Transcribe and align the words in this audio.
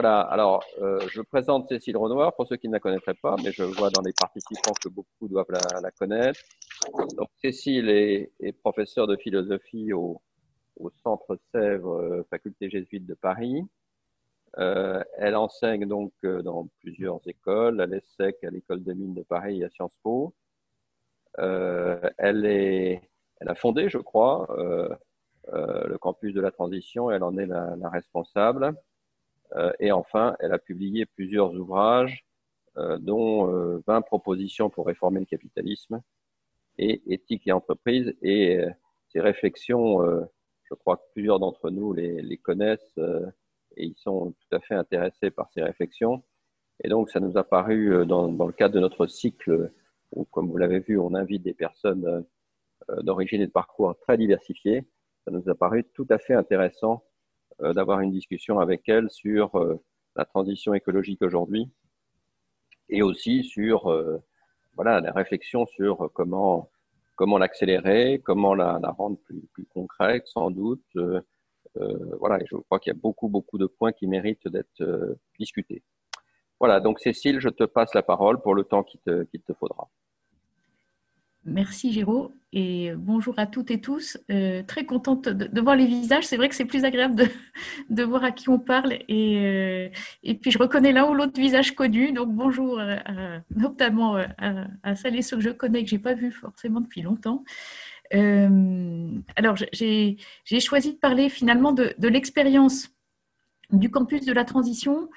Voilà, 0.00 0.20
alors 0.20 0.62
je 0.80 1.20
présente 1.22 1.68
Cécile 1.68 1.96
Renoir 1.96 2.32
pour 2.36 2.46
ceux 2.46 2.54
qui 2.54 2.68
ne 2.68 2.74
la 2.74 2.78
connaîtraient 2.78 3.18
pas, 3.20 3.34
mais 3.42 3.50
je 3.50 3.64
vois 3.64 3.90
dans 3.90 4.00
les 4.00 4.12
participants 4.12 4.72
que 4.80 4.88
beaucoup 4.88 5.26
doivent 5.26 5.50
la, 5.50 5.90
connaître. 5.90 6.38
Donc, 7.16 7.28
Cécile 7.42 7.90
est, 7.90 8.52
professeure 8.62 9.08
de 9.08 9.16
philosophie 9.16 9.92
au, 9.92 10.22
Centre 11.02 11.36
Sèvres, 11.50 12.24
faculté 12.30 12.70
jésuite 12.70 13.06
de 13.06 13.14
Paris. 13.14 13.64
Euh, 14.58 15.02
elle 15.16 15.34
enseigne 15.34 15.84
donc 15.88 16.12
euh, 16.22 16.42
dans 16.42 16.68
plusieurs 16.78 17.18
écoles, 17.26 17.80
à 17.80 17.86
l'ESSEC, 17.86 18.44
à 18.44 18.50
l'École 18.50 18.84
des 18.84 18.94
mines 18.94 19.14
de 19.14 19.24
Paris 19.24 19.62
et 19.62 19.64
à 19.64 19.70
Sciences 19.70 19.98
Po. 20.04 20.32
Euh, 21.40 21.98
elle, 22.18 23.00
a 23.44 23.54
fondé, 23.56 23.88
je 23.88 23.98
crois, 23.98 24.46
le 25.48 25.98
campus 25.98 26.32
de 26.34 26.40
la 26.40 26.52
transition, 26.52 27.10
elle 27.10 27.24
en 27.24 27.36
est 27.36 27.46
la 27.46 27.90
responsable. 27.90 28.76
Et 29.80 29.92
enfin, 29.92 30.36
elle 30.40 30.52
a 30.52 30.58
publié 30.58 31.06
plusieurs 31.06 31.54
ouvrages, 31.54 32.24
dont 33.00 33.80
20 33.86 34.02
propositions 34.02 34.70
pour 34.70 34.86
réformer 34.86 35.20
le 35.20 35.26
capitalisme 35.26 36.02
et 36.76 37.02
éthique 37.06 37.46
et 37.46 37.52
entreprise. 37.52 38.14
Et 38.22 38.60
ces 39.08 39.20
réflexions, 39.20 40.02
je 40.64 40.74
crois 40.74 40.98
que 40.98 41.02
plusieurs 41.12 41.40
d'entre 41.40 41.70
nous 41.70 41.92
les, 41.92 42.38
connaissent 42.38 42.98
et 43.76 43.84
ils 43.84 43.96
sont 43.96 44.32
tout 44.32 44.56
à 44.56 44.60
fait 44.60 44.74
intéressés 44.74 45.30
par 45.30 45.50
ces 45.52 45.62
réflexions. 45.62 46.22
Et 46.84 46.88
donc, 46.88 47.10
ça 47.10 47.20
nous 47.20 47.36
a 47.36 47.44
paru, 47.44 47.92
euh, 47.92 48.04
dans, 48.04 48.28
dans 48.28 48.46
le 48.46 48.52
cadre 48.52 48.74
de 48.74 48.80
notre 48.80 49.06
cycle, 49.06 49.72
où, 50.12 50.24
comme 50.24 50.48
vous 50.48 50.56
l'avez 50.56 50.80
vu, 50.80 50.98
on 50.98 51.14
invite 51.14 51.42
des 51.42 51.54
personnes 51.54 52.24
euh, 52.90 53.02
d'origine 53.02 53.40
et 53.40 53.46
de 53.46 53.52
parcours 53.52 53.96
très 54.00 54.16
diversifiés, 54.16 54.84
ça 55.24 55.30
nous 55.30 55.48
a 55.48 55.54
paru 55.54 55.84
tout 55.94 56.06
à 56.10 56.18
fait 56.18 56.34
intéressant 56.34 57.04
euh, 57.04 57.07
d'avoir 57.60 58.00
une 58.00 58.12
discussion 58.12 58.60
avec 58.60 58.88
elles 58.88 59.10
sur 59.10 59.50
la 60.16 60.24
transition 60.24 60.74
écologique 60.74 61.22
aujourd'hui 61.22 61.68
et 62.88 63.02
aussi 63.02 63.44
sur 63.44 63.92
voilà, 64.74 65.00
la 65.00 65.12
réflexion 65.12 65.66
sur 65.66 66.10
comment, 66.14 66.70
comment 67.16 67.38
l'accélérer, 67.38 68.20
comment 68.24 68.54
la, 68.54 68.78
la 68.80 68.90
rendre 68.90 69.18
plus, 69.18 69.42
plus 69.52 69.66
concrète, 69.66 70.26
sans 70.26 70.50
doute, 70.50 70.84
euh, 71.80 72.16
voilà, 72.18 72.38
je 72.44 72.56
crois 72.56 72.78
qu'il 72.78 72.92
y 72.92 72.96
a 72.96 72.98
beaucoup, 72.98 73.28
beaucoup 73.28 73.58
de 73.58 73.66
points 73.66 73.92
qui 73.92 74.06
méritent 74.06 74.48
d'être 74.48 74.80
euh, 74.80 75.14
discutés. 75.38 75.82
Voilà, 76.58 76.80
donc 76.80 76.98
Cécile, 76.98 77.40
je 77.40 77.48
te 77.48 77.64
passe 77.64 77.94
la 77.94 78.02
parole 78.02 78.40
pour 78.40 78.54
le 78.54 78.64
temps 78.64 78.82
qu'il 78.82 79.00
te, 79.00 79.24
te 79.24 79.52
faudra. 79.52 79.88
Merci 81.48 81.92
Géraud 81.92 82.34
et 82.52 82.92
bonjour 82.96 83.34
à 83.38 83.46
toutes 83.46 83.70
et 83.70 83.80
tous. 83.80 84.18
Euh, 84.30 84.62
très 84.62 84.84
contente 84.84 85.28
de, 85.28 85.60
voir 85.60 85.76
les 85.76 85.86
visages. 85.86 86.26
C'est 86.26 86.36
vrai 86.36 86.48
que 86.48 86.54
c'est 86.54 86.64
plus 86.64 86.84
agréable 86.84 87.28
de, 87.90 88.02
voir 88.04 88.24
à 88.24 88.30
qui 88.30 88.48
on 88.48 88.58
parle 88.58 88.92
et, 89.08 89.90
et 90.22 90.34
puis 90.34 90.50
je 90.50 90.58
reconnais 90.58 90.92
l'un 90.92 91.08
ou 91.08 91.14
l'autre 91.14 91.38
visage 91.40 91.74
connu. 91.74 92.12
Donc 92.12 92.32
bonjour 92.32 92.80
notamment 93.54 94.16
à, 94.38 94.94
celles 94.94 95.16
et 95.16 95.22
ceux 95.22 95.36
que 95.36 95.42
je 95.42 95.50
connais 95.50 95.82
que 95.84 95.90
j'ai 95.90 95.98
pas 95.98 96.14
vu 96.14 96.30
forcément 96.30 96.80
depuis 96.80 97.02
longtemps. 97.02 97.44
Euh, 98.14 99.10
alors, 99.36 99.56
j'ai 99.72 100.16
choisi 100.60 100.94
de 100.94 100.98
parler 100.98 101.28
finalement 101.28 101.72
de, 101.72 102.08
l'expérience 102.08 102.88
du 103.70 103.90
campus 103.90 104.24
de 104.24 104.32
la 104.32 104.44
transition 104.44 105.08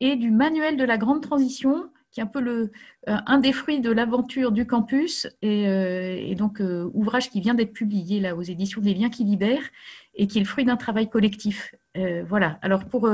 et 0.00 0.16
du 0.16 0.30
manuel 0.30 0.76
de 0.76 0.84
la 0.84 0.98
grande 0.98 1.22
transition, 1.22 1.90
qui 2.10 2.20
est 2.20 2.22
un 2.22 2.26
peu 2.26 2.40
euh, 2.40 2.68
un 3.04 3.38
des 3.38 3.52
fruits 3.52 3.80
de 3.80 3.90
l'aventure 3.90 4.52
du 4.52 4.66
campus, 4.66 5.28
et, 5.42 5.68
euh, 5.68 6.34
donc 6.34 6.62
ouvrage 6.94 7.30
qui 7.30 7.40
vient 7.40 7.54
d'être 7.54 7.72
publié 7.72 8.20
là 8.20 8.34
aux 8.34 8.42
éditions 8.42 8.80
des 8.80 8.94
Liens 8.94 9.10
qui 9.10 9.24
libèrent, 9.24 9.70
et 10.14 10.26
qui 10.26 10.38
est 10.38 10.42
le 10.42 10.46
fruit 10.46 10.64
d'un 10.64 10.76
travail 10.76 11.08
collectif. 11.08 11.74
voilà. 12.28 12.58
Alors 12.62 12.84
pour, 12.86 13.08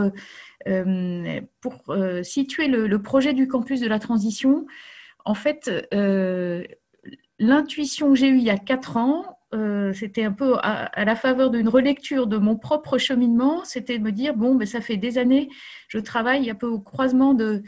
situer 2.22 2.68
le, 2.68 2.98
projet 3.02 3.32
du 3.34 3.48
campus 3.48 3.80
de 3.80 3.88
la 3.88 3.98
transition, 3.98 4.66
en 5.24 5.34
fait, 5.34 5.70
l'intuition 7.38 8.10
que 8.10 8.16
j'ai 8.16 8.28
eue 8.28 8.38
il 8.38 8.44
y 8.44 8.50
a 8.50 8.58
quatre 8.58 8.96
ans, 8.96 9.36
euh, 9.54 9.92
c'était 9.92 10.24
un 10.24 10.32
peu 10.32 10.56
à, 10.62 11.04
la 11.04 11.14
faveur 11.14 11.50
d'une 11.50 11.68
relecture 11.68 12.26
de 12.26 12.36
mon 12.36 12.56
propre 12.56 12.98
cheminement, 12.98 13.64
c'était 13.64 13.98
de 13.98 14.02
me 14.02 14.10
dire, 14.10 14.34
bon, 14.34 14.56
ben, 14.56 14.66
ça 14.66 14.80
fait 14.80 14.96
des 14.96 15.18
années, 15.18 15.48
je 15.88 15.98
travaille 15.98 16.50
un 16.50 16.54
peu 16.54 16.66
au 16.66 16.80
croisement 16.80 17.32
de, 17.32 17.44
euh, 17.44 17.60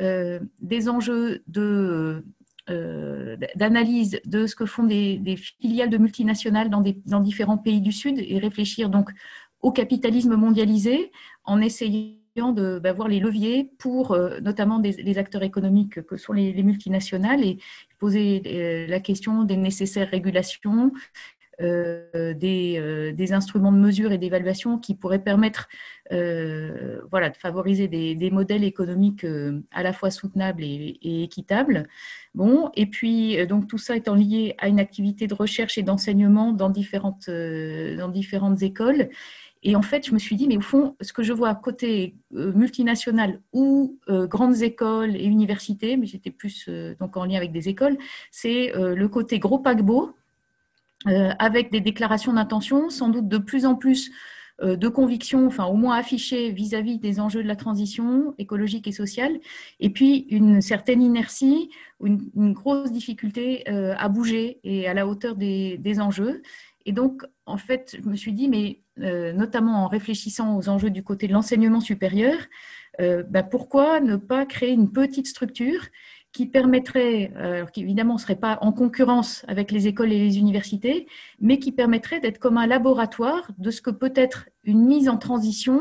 des 0.00 0.88
enjeux 0.88 1.42
euh, 2.70 3.36
d'analyse 3.56 4.20
de 4.24 4.46
ce 4.46 4.56
que 4.56 4.64
font 4.64 4.84
des, 4.84 5.36
filiales 5.36 5.90
de 5.90 5.98
multinationales 5.98 6.70
dans, 6.70 7.20
différents 7.20 7.58
pays 7.58 7.82
du 7.82 7.92
Sud 7.92 8.18
et 8.18 8.38
réfléchir 8.38 8.88
donc 8.88 9.10
au 9.60 9.70
capitalisme 9.70 10.34
mondialisé 10.36 11.12
en 11.44 11.60
essayant 11.60 12.14
de 12.36 12.78
bah, 12.82 12.94
voir 12.94 13.08
les 13.08 13.20
leviers 13.20 13.70
pour 13.78 14.12
euh, 14.12 14.40
notamment 14.40 14.80
les 14.80 15.18
acteurs 15.18 15.42
économiques 15.42 16.00
que 16.06 16.16
sont 16.16 16.32
les, 16.32 16.62
multinationales 16.62 17.44
et 17.44 17.58
poser 17.98 18.40
euh, 18.46 18.86
la 18.86 19.00
question 19.00 19.44
des 19.44 19.58
nécessaires 19.58 20.08
régulations, 20.08 20.86
euh, 20.86 21.43
des, 21.60 23.12
des, 23.14 23.32
instruments 23.32 23.72
de 23.72 23.78
mesure 23.78 24.12
et 24.12 24.18
d'évaluation 24.18 24.78
qui 24.78 24.94
pourraient 24.94 25.22
permettre 25.22 25.68
voilà, 26.10 27.30
de 27.30 27.36
favoriser 27.36 27.88
des, 27.88 28.30
modèles 28.30 28.64
économiques 28.64 29.26
à 29.70 29.82
la 29.82 29.92
fois 29.92 30.10
soutenables 30.10 30.62
et, 30.64 30.98
équitables. 31.22 31.88
Bon, 32.34 32.70
et 32.74 32.86
puis 32.86 33.46
donc 33.46 33.68
tout 33.68 33.78
ça 33.78 33.96
étant 33.96 34.14
lié 34.14 34.54
à 34.58 34.68
une 34.68 34.80
activité 34.80 35.26
de 35.26 35.34
recherche 35.34 35.78
et 35.78 35.82
d'enseignement 35.82 36.52
dans 36.52 36.70
différentes, 36.70 37.28
écoles 38.60 39.08
et 39.64 39.76
en 39.76 39.82
fait, 39.82 40.06
je 40.06 40.12
me 40.12 40.18
suis 40.18 40.36
dit, 40.36 40.46
mais 40.46 40.58
au 40.58 40.60
fond, 40.60 40.94
ce 41.00 41.14
que 41.14 41.22
je 41.22 41.32
vois 41.32 41.54
côté 41.54 42.14
euh, 42.34 42.52
multinational 42.52 43.40
ou 43.54 43.98
euh, 44.10 44.26
grandes 44.26 44.60
écoles 44.62 45.16
et 45.16 45.24
universités, 45.24 45.96
mais 45.96 46.06
j'étais 46.06 46.30
plus 46.30 46.66
euh, 46.68 46.94
donc 47.00 47.16
en 47.16 47.24
lien 47.24 47.38
avec 47.38 47.50
des 47.50 47.70
écoles, 47.70 47.96
c'est 48.30 48.72
le 48.74 49.08
côté 49.08 49.38
gros 49.38 49.58
paquebot, 49.58 50.14
avec 51.06 51.70
des 51.70 51.80
déclarations 51.80 52.32
d'intention, 52.32 52.88
sans 52.90 53.08
doute 53.08 53.28
de 53.28 53.38
plus 53.38 53.66
en 53.66 53.74
plus 53.74 54.10
de 54.62 54.88
convictions, 54.88 55.46
enfin 55.46 55.66
au 55.66 55.74
moins 55.74 55.96
affichées 55.96 56.50
vis-à-vis 56.52 56.98
des 56.98 57.18
enjeux 57.18 57.42
de 57.42 57.48
la 57.48 57.56
transition 57.56 58.34
écologique 58.38 58.86
et 58.86 58.92
sociale, 58.92 59.40
et 59.80 59.90
puis 59.90 60.26
une 60.30 60.60
certaine 60.60 61.02
inertie 61.02 61.70
ou 62.00 62.06
une, 62.06 62.52
grosse 62.52 62.92
difficulté 62.92 63.66
à 63.66 64.08
bouger 64.08 64.60
et 64.62 64.86
à 64.88 64.94
la 64.94 65.06
hauteur 65.06 65.34
des, 65.34 65.76
des 65.78 66.00
enjeux. 66.00 66.40
Et 66.86 66.92
donc, 66.92 67.24
en 67.46 67.56
fait, 67.56 67.96
je 68.02 68.08
me 68.08 68.16
suis 68.16 68.32
dit, 68.32 68.48
mais 68.48 68.80
euh, 69.00 69.32
notamment 69.32 69.84
en 69.84 69.88
réfléchissant 69.88 70.56
aux 70.56 70.68
enjeux 70.68 70.90
du 70.90 71.02
côté 71.02 71.26
de 71.26 71.32
l'enseignement 71.32 71.80
supérieur, 71.80 72.36
euh, 73.00 73.22
bah, 73.28 73.42
pourquoi 73.42 74.00
ne 74.00 74.16
pas 74.16 74.46
créer 74.46 74.70
une 74.72 74.92
petite 74.92 75.26
structure 75.26 75.80
qui 76.34 76.46
permettrait, 76.46 77.32
euh, 77.36 77.54
alors 77.54 77.72
qu'évidemment 77.72 78.14
ne 78.14 78.18
serait 78.18 78.36
pas 78.36 78.58
en 78.60 78.72
concurrence 78.72 79.44
avec 79.48 79.70
les 79.70 79.86
écoles 79.86 80.12
et 80.12 80.18
les 80.18 80.38
universités, 80.38 81.06
mais 81.40 81.58
qui 81.58 81.72
permettrait 81.72 82.20
d'être 82.20 82.38
comme 82.38 82.58
un 82.58 82.66
laboratoire 82.66 83.50
de 83.56 83.70
ce 83.70 83.80
que 83.80 83.90
peut 83.90 84.12
être 84.14 84.50
une 84.64 84.84
mise 84.84 85.08
en 85.08 85.16
transition 85.16 85.80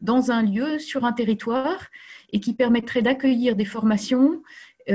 dans 0.00 0.32
un 0.32 0.42
lieu, 0.42 0.78
sur 0.78 1.04
un 1.04 1.12
territoire, 1.12 1.86
et 2.32 2.40
qui 2.40 2.54
permettrait 2.54 3.02
d'accueillir 3.02 3.54
des 3.54 3.64
formations 3.66 4.42
et 4.86 4.94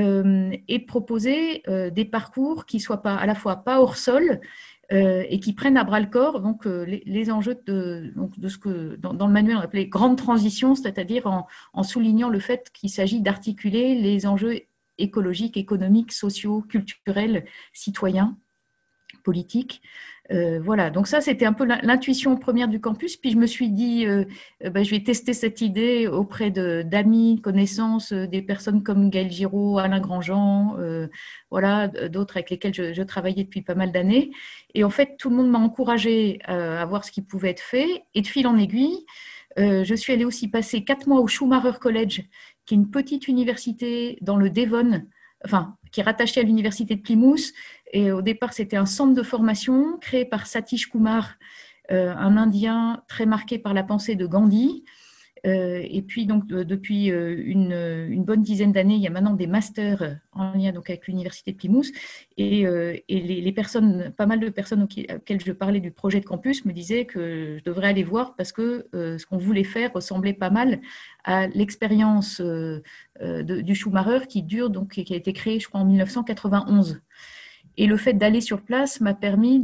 de 0.79 0.85
proposer 0.85 1.63
des 1.93 2.05
parcours 2.05 2.65
qui 2.65 2.81
soient 2.81 3.01
pas 3.01 3.15
à 3.15 3.25
la 3.25 3.35
fois 3.35 3.57
pas 3.57 3.79
hors 3.79 3.95
sol 3.95 4.41
euh, 4.91 5.23
et 5.29 5.39
qui 5.39 5.53
prennent 5.53 5.77
à 5.77 5.83
bras 5.83 5.99
le 5.99 6.05
corps 6.05 6.41
donc, 6.41 6.67
euh, 6.67 6.85
les, 6.85 7.31
enjeux 7.31 7.57
de, 7.65 8.13
donc, 8.15 8.37
de 8.37 8.47
ce 8.47 8.59
que 8.59 8.95
dans, 8.97 9.13
le 9.13 9.33
manuel 9.33 9.57
on 9.57 9.61
appelait 9.61 9.87
grande 9.87 10.15
transition, 10.15 10.75
c'est-à-dire 10.75 11.25
en, 11.25 11.47
en, 11.73 11.81
soulignant 11.81 12.29
le 12.29 12.37
fait 12.37 12.69
qu'il 12.71 12.91
s'agit 12.91 13.19
d'articuler 13.19 13.95
les 13.95 14.27
enjeux 14.27 14.59
écologiques, 14.97 15.57
économiques, 15.57 16.11
sociaux, 16.11 16.61
culturels, 16.61 17.45
citoyens, 17.73 18.37
politiques, 19.23 19.81
euh, 20.31 20.59
voilà, 20.59 20.89
donc 20.89 21.05
ça 21.05 21.21
c'était 21.21 21.45
un 21.45 21.53
peu 21.53 21.65
l'intuition 21.65 22.35
première 22.35 22.67
du 22.67 22.81
campus. 22.81 23.15
Puis 23.17 23.31
je 23.31 23.37
me 23.37 23.45
suis 23.45 23.69
dit, 23.69 24.05
euh, 24.07 24.25
euh, 24.63 24.69
bah, 24.71 24.81
je 24.83 24.89
vais 24.89 25.03
tester 25.03 25.33
cette 25.33 25.61
idée 25.61 26.07
auprès 26.07 26.49
d'amis, 26.49 27.39
connaissances, 27.41 28.11
des 28.11 28.41
personnes 28.41 28.81
comme 28.81 29.09
Gaël 29.09 29.31
Giraud, 29.31 29.77
Alain 29.77 29.99
Grandjean, 29.99 30.77
voilà, 31.51 31.87
d'autres 31.87 32.37
avec 32.37 32.49
lesquels 32.49 32.73
je, 32.73 33.01
travaillais 33.03 33.43
depuis 33.43 33.61
pas 33.61 33.75
mal 33.75 33.91
d'années. 33.91 34.31
Et 34.73 34.83
en 34.83 34.89
fait, 34.89 35.15
tout 35.17 35.29
le 35.29 35.35
monde 35.35 35.49
m'a 35.49 35.59
encouragé 35.59 36.39
à 36.45 36.85
voir 36.85 37.05
ce 37.05 37.11
qui 37.11 37.21
pouvait 37.21 37.51
être 37.51 37.61
fait. 37.61 38.03
Et 38.15 38.21
de 38.21 38.27
fil 38.27 38.47
en 38.47 38.57
aiguille, 38.57 39.05
je 39.57 39.95
suis 39.95 40.11
allée 40.13 40.25
aussi 40.25 40.49
passer 40.49 40.83
quatre 40.83 41.07
mois 41.07 41.21
au 41.21 41.27
Schumacher 41.27 41.77
College, 41.79 42.23
qui 42.65 42.73
est 42.73 42.77
une 42.77 42.89
petite 42.89 43.27
université 43.27 44.17
dans 44.21 44.37
le 44.37 44.49
Devon, 44.49 45.03
enfin, 45.43 45.75
qui 45.91 45.99
est 45.99 46.03
rattachée 46.03 46.41
à 46.41 46.43
l'université 46.43 46.95
de 46.95 47.01
Plymouth. 47.01 47.53
Et 47.93 48.11
au 48.11 48.21
départ, 48.21 48.53
c'était 48.53 48.77
un 48.77 48.85
centre 48.85 49.13
de 49.13 49.23
formation 49.23 49.97
créé 49.99 50.25
par 50.25 50.47
Satish 50.47 50.89
Kumar, 50.89 51.35
euh, 51.91 52.13
un 52.15 52.37
Indien 52.37 53.03
très 53.07 53.25
marqué 53.25 53.59
par 53.59 53.73
la 53.73 53.83
pensée 53.83 54.15
de 54.15 54.25
Gandhi, 54.25 54.83
et 55.43 56.01
puis, 56.01 56.25
donc, 56.25 56.47
depuis 56.47 57.07
une, 57.07 58.23
bonne 58.23 58.41
dizaine 58.41 58.71
d'années, 58.71 58.95
il 58.95 59.01
y 59.01 59.07
a 59.07 59.11
maintenant 59.11 59.35
des 59.35 59.45
masters 59.45 60.17
en 60.31 60.53
lien 60.53 60.71
donc, 60.71 60.89
avec 60.89 61.07
l'Université 61.07 61.51
de 61.51 61.57
Plymouth. 61.57 61.91
Et, 62.37 62.65
les, 63.07 63.51
personnes, 63.51 64.11
pas 64.17 64.25
mal 64.25 64.39
de 64.39 64.49
personnes 64.49 64.83
auxquelles 64.83 65.41
je 65.45 65.51
parlais 65.51 65.79
du 65.79 65.91
projet 65.91 66.19
de 66.19 66.25
campus 66.25 66.65
me 66.65 66.73
disaient 66.73 67.05
que 67.05 67.57
je 67.59 67.63
devrais 67.63 67.89
aller 67.89 68.03
voir 68.03 68.35
parce 68.35 68.51
que 68.51 68.87
ce 68.93 69.23
qu'on 69.27 69.37
voulait 69.37 69.63
faire 69.63 69.93
ressemblait 69.93 70.33
pas 70.33 70.49
mal 70.49 70.81
à 71.23 71.47
l'expérience 71.47 72.41
du 73.21 73.75
Schumacher 73.75 74.25
qui 74.27 74.41
dure, 74.41 74.71
donc, 74.71 74.93
qui 74.93 75.13
a 75.13 75.17
été 75.17 75.31
créé, 75.33 75.59
je 75.59 75.67
crois, 75.67 75.81
en 75.81 75.85
1991. 75.85 77.01
Et 77.77 77.87
le 77.87 77.97
fait 77.97 78.13
d'aller 78.13 78.41
sur 78.41 78.61
place 78.61 79.01
m'a 79.01 79.13
permis 79.13 79.59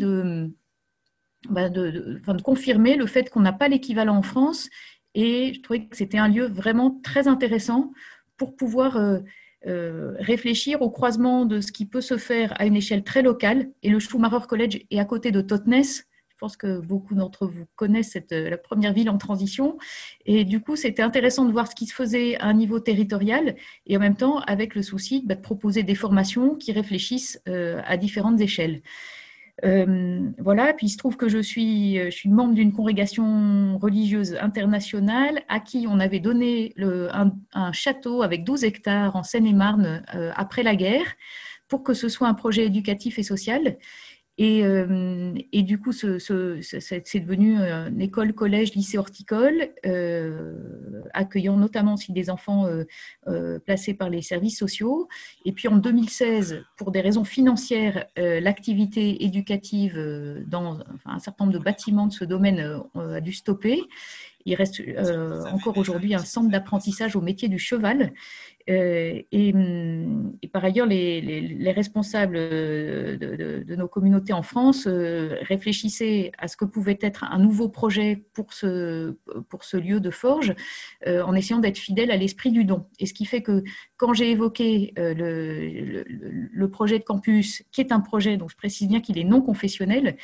bah, 1.49 1.69
de, 1.69 2.21
confirmer 2.43 2.95
le 2.95 3.05
fait 3.05 3.29
qu'on 3.29 3.41
n'a 3.41 3.53
pas 3.53 3.67
l'équivalent 3.67 4.17
en 4.17 4.21
France. 4.21 4.69
Et 5.15 5.53
je 5.53 5.61
trouvais 5.61 5.85
que 5.85 5.95
c'était 5.95 6.17
un 6.17 6.27
lieu 6.27 6.47
vraiment 6.47 6.99
très 7.03 7.27
intéressant 7.27 7.91
pour 8.37 8.55
pouvoir 8.55 8.97
euh, 8.97 9.19
euh, 9.67 10.15
réfléchir 10.19 10.81
au 10.81 10.89
croisement 10.89 11.45
de 11.45 11.61
ce 11.61 11.71
qui 11.71 11.85
peut 11.85 12.01
se 12.01 12.17
faire 12.17 12.59
à 12.59 12.65
une 12.65 12.75
échelle 12.75 13.03
très 13.03 13.21
locale. 13.21 13.69
Et 13.83 13.89
le 13.89 13.99
Schumacher 13.99 14.47
College 14.47 14.79
est 14.89 14.99
à 14.99 15.05
côté 15.05 15.31
de 15.31 15.41
Totnes. 15.41 15.83
Je 15.83 16.35
pense 16.39 16.57
que 16.57 16.79
beaucoup 16.79 17.13
d'entre 17.13 17.45
vous 17.45 17.65
connaissent 17.75 18.13
cette, 18.13 18.31
la 18.31 18.57
première 18.57 18.93
ville 18.93 19.11
en 19.11 19.19
transition. 19.19 19.77
Et 20.25 20.43
du 20.43 20.59
coup, 20.59 20.75
c'était 20.75 21.03
intéressant 21.03 21.45
de 21.45 21.51
voir 21.51 21.69
ce 21.69 21.75
qui 21.75 21.85
se 21.85 21.93
faisait 21.93 22.35
à 22.37 22.45
un 22.45 22.53
niveau 22.53 22.79
territorial 22.79 23.55
et 23.85 23.95
en 23.95 23.99
même 23.99 24.15
temps 24.15 24.39
avec 24.39 24.73
le 24.73 24.81
souci 24.81 25.21
bah, 25.23 25.35
de 25.35 25.41
proposer 25.41 25.83
des 25.83 25.93
formations 25.93 26.55
qui 26.55 26.71
réfléchissent 26.71 27.39
euh, 27.47 27.79
à 27.85 27.97
différentes 27.97 28.41
échelles. 28.41 28.81
Euh, 29.63 30.29
voilà, 30.39 30.73
puis 30.73 30.87
il 30.87 30.89
se 30.89 30.97
trouve 30.97 31.17
que 31.17 31.29
je 31.29 31.37
suis, 31.37 31.97
je 31.97 32.09
suis 32.09 32.29
membre 32.29 32.53
d'une 32.55 32.73
congrégation 32.73 33.77
religieuse 33.77 34.35
internationale 34.41 35.41
à 35.49 35.59
qui 35.59 35.85
on 35.87 35.99
avait 35.99 36.19
donné 36.19 36.73
le, 36.75 37.09
un, 37.13 37.71
château 37.71 38.23
avec 38.23 38.43
12 38.43 38.63
hectares 38.63 39.15
en 39.15 39.23
Seine-et-Marne 39.23 40.03
euh, 40.15 40.31
après 40.35 40.63
la 40.63 40.75
guerre 40.75 41.05
pour 41.67 41.83
que 41.83 41.93
ce 41.93 42.09
soit 42.09 42.27
un 42.27 42.33
projet 42.33 42.65
éducatif 42.65 43.17
et 43.17 43.23
social. 43.23 43.77
Et, 44.43 44.65
euh, 44.65 45.35
et, 45.51 45.61
du 45.61 45.79
coup, 45.79 45.91
c'est 45.91 46.07
devenu 46.07 47.59
euh, 47.59 47.89
une 47.89 48.01
école, 48.01 48.33
collège, 48.33 48.73
lycée 48.73 48.97
horticole, 48.97 49.69
euh, 49.85 51.03
accueillant 51.13 51.57
notamment 51.57 51.93
aussi 51.93 52.11
des 52.11 52.31
enfants 52.31 52.67
placés 53.67 53.93
par 53.93 54.09
les 54.09 54.23
services 54.23 54.57
sociaux. 54.57 55.07
Et 55.45 55.51
puis 55.51 55.67
en 55.67 55.77
2016, 55.77 56.63
pour 56.75 56.89
des 56.89 57.01
raisons 57.01 57.23
financières, 57.23 58.05
l'activité 58.17 59.23
éducative 59.23 60.43
dans 60.47 60.79
un 61.05 61.19
certain 61.19 61.45
nombre 61.45 61.59
de 61.59 61.63
bâtiments 61.63 62.07
de 62.07 62.13
ce 62.13 62.25
domaine 62.25 62.81
a 62.95 63.21
dû 63.21 63.33
stopper. 63.33 63.83
Il 64.45 64.55
reste 64.55 64.81
encore 65.51 65.77
aujourd'hui 65.77 66.15
un 66.15 66.25
centre 66.25 66.49
d'apprentissage 66.49 67.15
au 67.15 67.21
métier 67.21 67.47
du 67.47 67.59
cheval 67.59 68.11
euh, 68.69 69.21
et, 69.31 69.53
par 70.51 70.63
ailleurs, 70.63 70.85
les, 70.85 71.71
responsables 71.71 72.35
de, 72.35 73.75
nos 73.75 73.87
communautés 73.87 74.33
en 74.33 74.41
France 74.41 74.85
euh, 74.87 75.37
réfléchissaient 75.41 76.31
à 76.37 76.47
ce 76.47 76.57
que 76.57 76.65
pouvait 76.65 76.99
être 77.01 77.23
un 77.23 77.39
nouveau 77.39 77.69
projet 77.69 78.23
pour 78.33 78.53
ce, 78.53 79.15
pour 79.49 79.63
ce 79.63 79.77
lieu 79.77 79.99
de 79.99 80.09
forge, 80.09 80.53
euh, 81.07 81.21
en 81.23 81.33
essayant 81.33 81.59
d'être 81.59 81.77
fidèle 81.77 82.11
à 82.11 82.17
l'esprit 82.17 82.51
du 82.51 82.65
don. 82.65 82.85
Et 82.99 83.05
ce 83.05 83.13
qui 83.13 83.25
fait 83.25 83.41
que 83.41 83.63
quand 83.97 84.13
j'ai 84.13 84.31
évoqué 84.31 84.93
le, 84.97 86.65
projet 86.67 86.99
de 86.99 87.03
campus, 87.03 87.63
qui 87.71 87.81
est 87.81 87.91
un 87.91 87.99
projet, 87.99 88.37
donc 88.37 88.49
je 88.49 88.55
précise 88.55 88.87
bien 88.87 89.01
qu'il 89.01 89.17
est 89.17 89.23
non 89.23 89.41
confessionnel, 89.41 90.17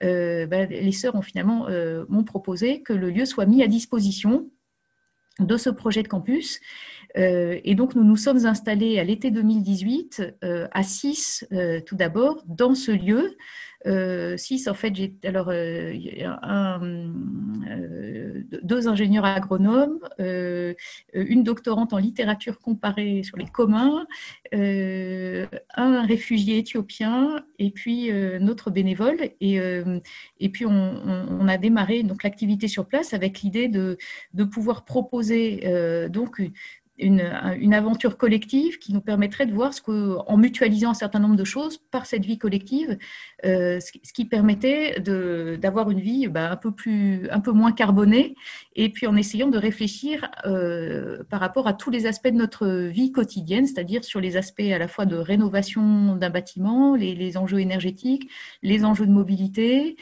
ben, 0.00 0.68
les 0.68 0.92
sœurs 0.92 1.14
ont 1.14 1.22
finalement 1.22 1.66
m'ont 2.08 2.24
proposé 2.24 2.82
que 2.82 2.92
le 2.92 3.10
lieu 3.10 3.24
soit 3.24 3.46
mis 3.46 3.62
à 3.62 3.66
disposition 3.66 4.50
de 5.40 5.56
ce 5.56 5.70
projet 5.70 6.02
de 6.02 6.08
campus 6.08 6.60
euh, 6.60 6.93
et 7.16 7.74
donc, 7.74 7.94
nous 7.94 8.04
nous 8.04 8.16
sommes 8.16 8.44
installés 8.46 8.98
à 8.98 9.04
l'été 9.04 9.30
2018 9.30 10.36
euh, 10.42 10.66
à 10.72 10.82
6, 10.82 11.46
euh, 11.52 11.80
tout 11.80 11.96
d'abord, 11.96 12.42
dans 12.46 12.74
ce 12.74 12.90
lieu. 12.90 13.36
6, 13.86 14.68
en 14.68 14.72
fait, 14.72 14.94
j'ai 14.94 15.14
alors 15.24 15.52
deux 18.62 18.88
ingénieurs 18.88 19.26
agronomes, 19.26 19.98
une 20.18 21.42
doctorante 21.42 21.92
en 21.92 21.98
littérature 21.98 22.60
comparée 22.60 23.22
sur 23.24 23.36
les 23.36 23.44
communs, 23.44 24.06
un 24.54 26.06
réfugié 26.06 26.56
éthiopien 26.56 27.44
et 27.58 27.72
puis 27.72 28.10
notre 28.40 28.70
bénévole. 28.70 29.18
Et, 29.42 29.60
puis, 30.50 30.64
on, 30.64 30.72
on, 30.72 31.46
a 31.46 31.58
démarré 31.58 32.02
l'activité 32.22 32.68
sur 32.68 32.86
place 32.86 33.12
avec 33.12 33.42
l'idée 33.42 33.68
de, 33.68 33.98
de 34.32 34.44
pouvoir 34.44 34.86
proposer 34.86 36.08
donc 36.08 36.40
une, 36.98 37.74
aventure 37.74 38.16
collective 38.16 38.78
qui 38.78 38.92
nous 38.92 39.00
permettrait 39.00 39.46
de 39.46 39.52
voir 39.52 39.74
ce 39.74 39.82
que, 39.82 40.16
en 40.26 40.36
mutualisant 40.36 40.90
un 40.90 40.94
certain 40.94 41.18
nombre 41.18 41.36
de 41.36 41.44
choses 41.44 41.78
par 41.78 42.06
cette 42.06 42.24
vie 42.24 42.38
collective, 42.38 42.98
euh, 43.44 43.80
ce, 43.80 44.12
qui 44.12 44.24
permettait 44.24 45.00
d'avoir 45.00 45.90
une 45.90 46.00
vie 46.00 46.28
bah, 46.28 46.52
un, 46.52 46.56
peu 46.56 46.70
plus, 46.70 47.28
un 47.30 47.40
peu 47.40 47.50
moins 47.50 47.72
carbonée, 47.72 48.36
et 48.76 48.90
puis 48.90 49.06
en 49.06 49.16
essayant 49.16 49.48
de 49.48 49.58
réfléchir 49.58 50.30
euh, 50.46 51.24
par 51.28 51.40
rapport 51.40 51.66
à 51.66 51.72
tous 51.72 51.90
les 51.90 52.06
aspects 52.06 52.28
de 52.28 52.36
notre 52.36 52.68
vie 52.68 53.10
quotidienne, 53.10 53.66
c'est-à-dire 53.66 54.04
sur 54.04 54.20
les 54.20 54.36
aspects 54.36 54.60
à 54.60 54.78
la 54.78 54.88
fois 54.88 55.06
de 55.06 55.16
rénovation 55.16 56.16
d'un 56.16 56.30
bâtiment, 56.30 56.94
les, 56.94 57.36
enjeux 57.36 57.58
énergétiques, 57.60 58.30
les 58.62 58.84
enjeux 58.84 59.06
de 59.06 59.12
mobilité, 59.12 59.96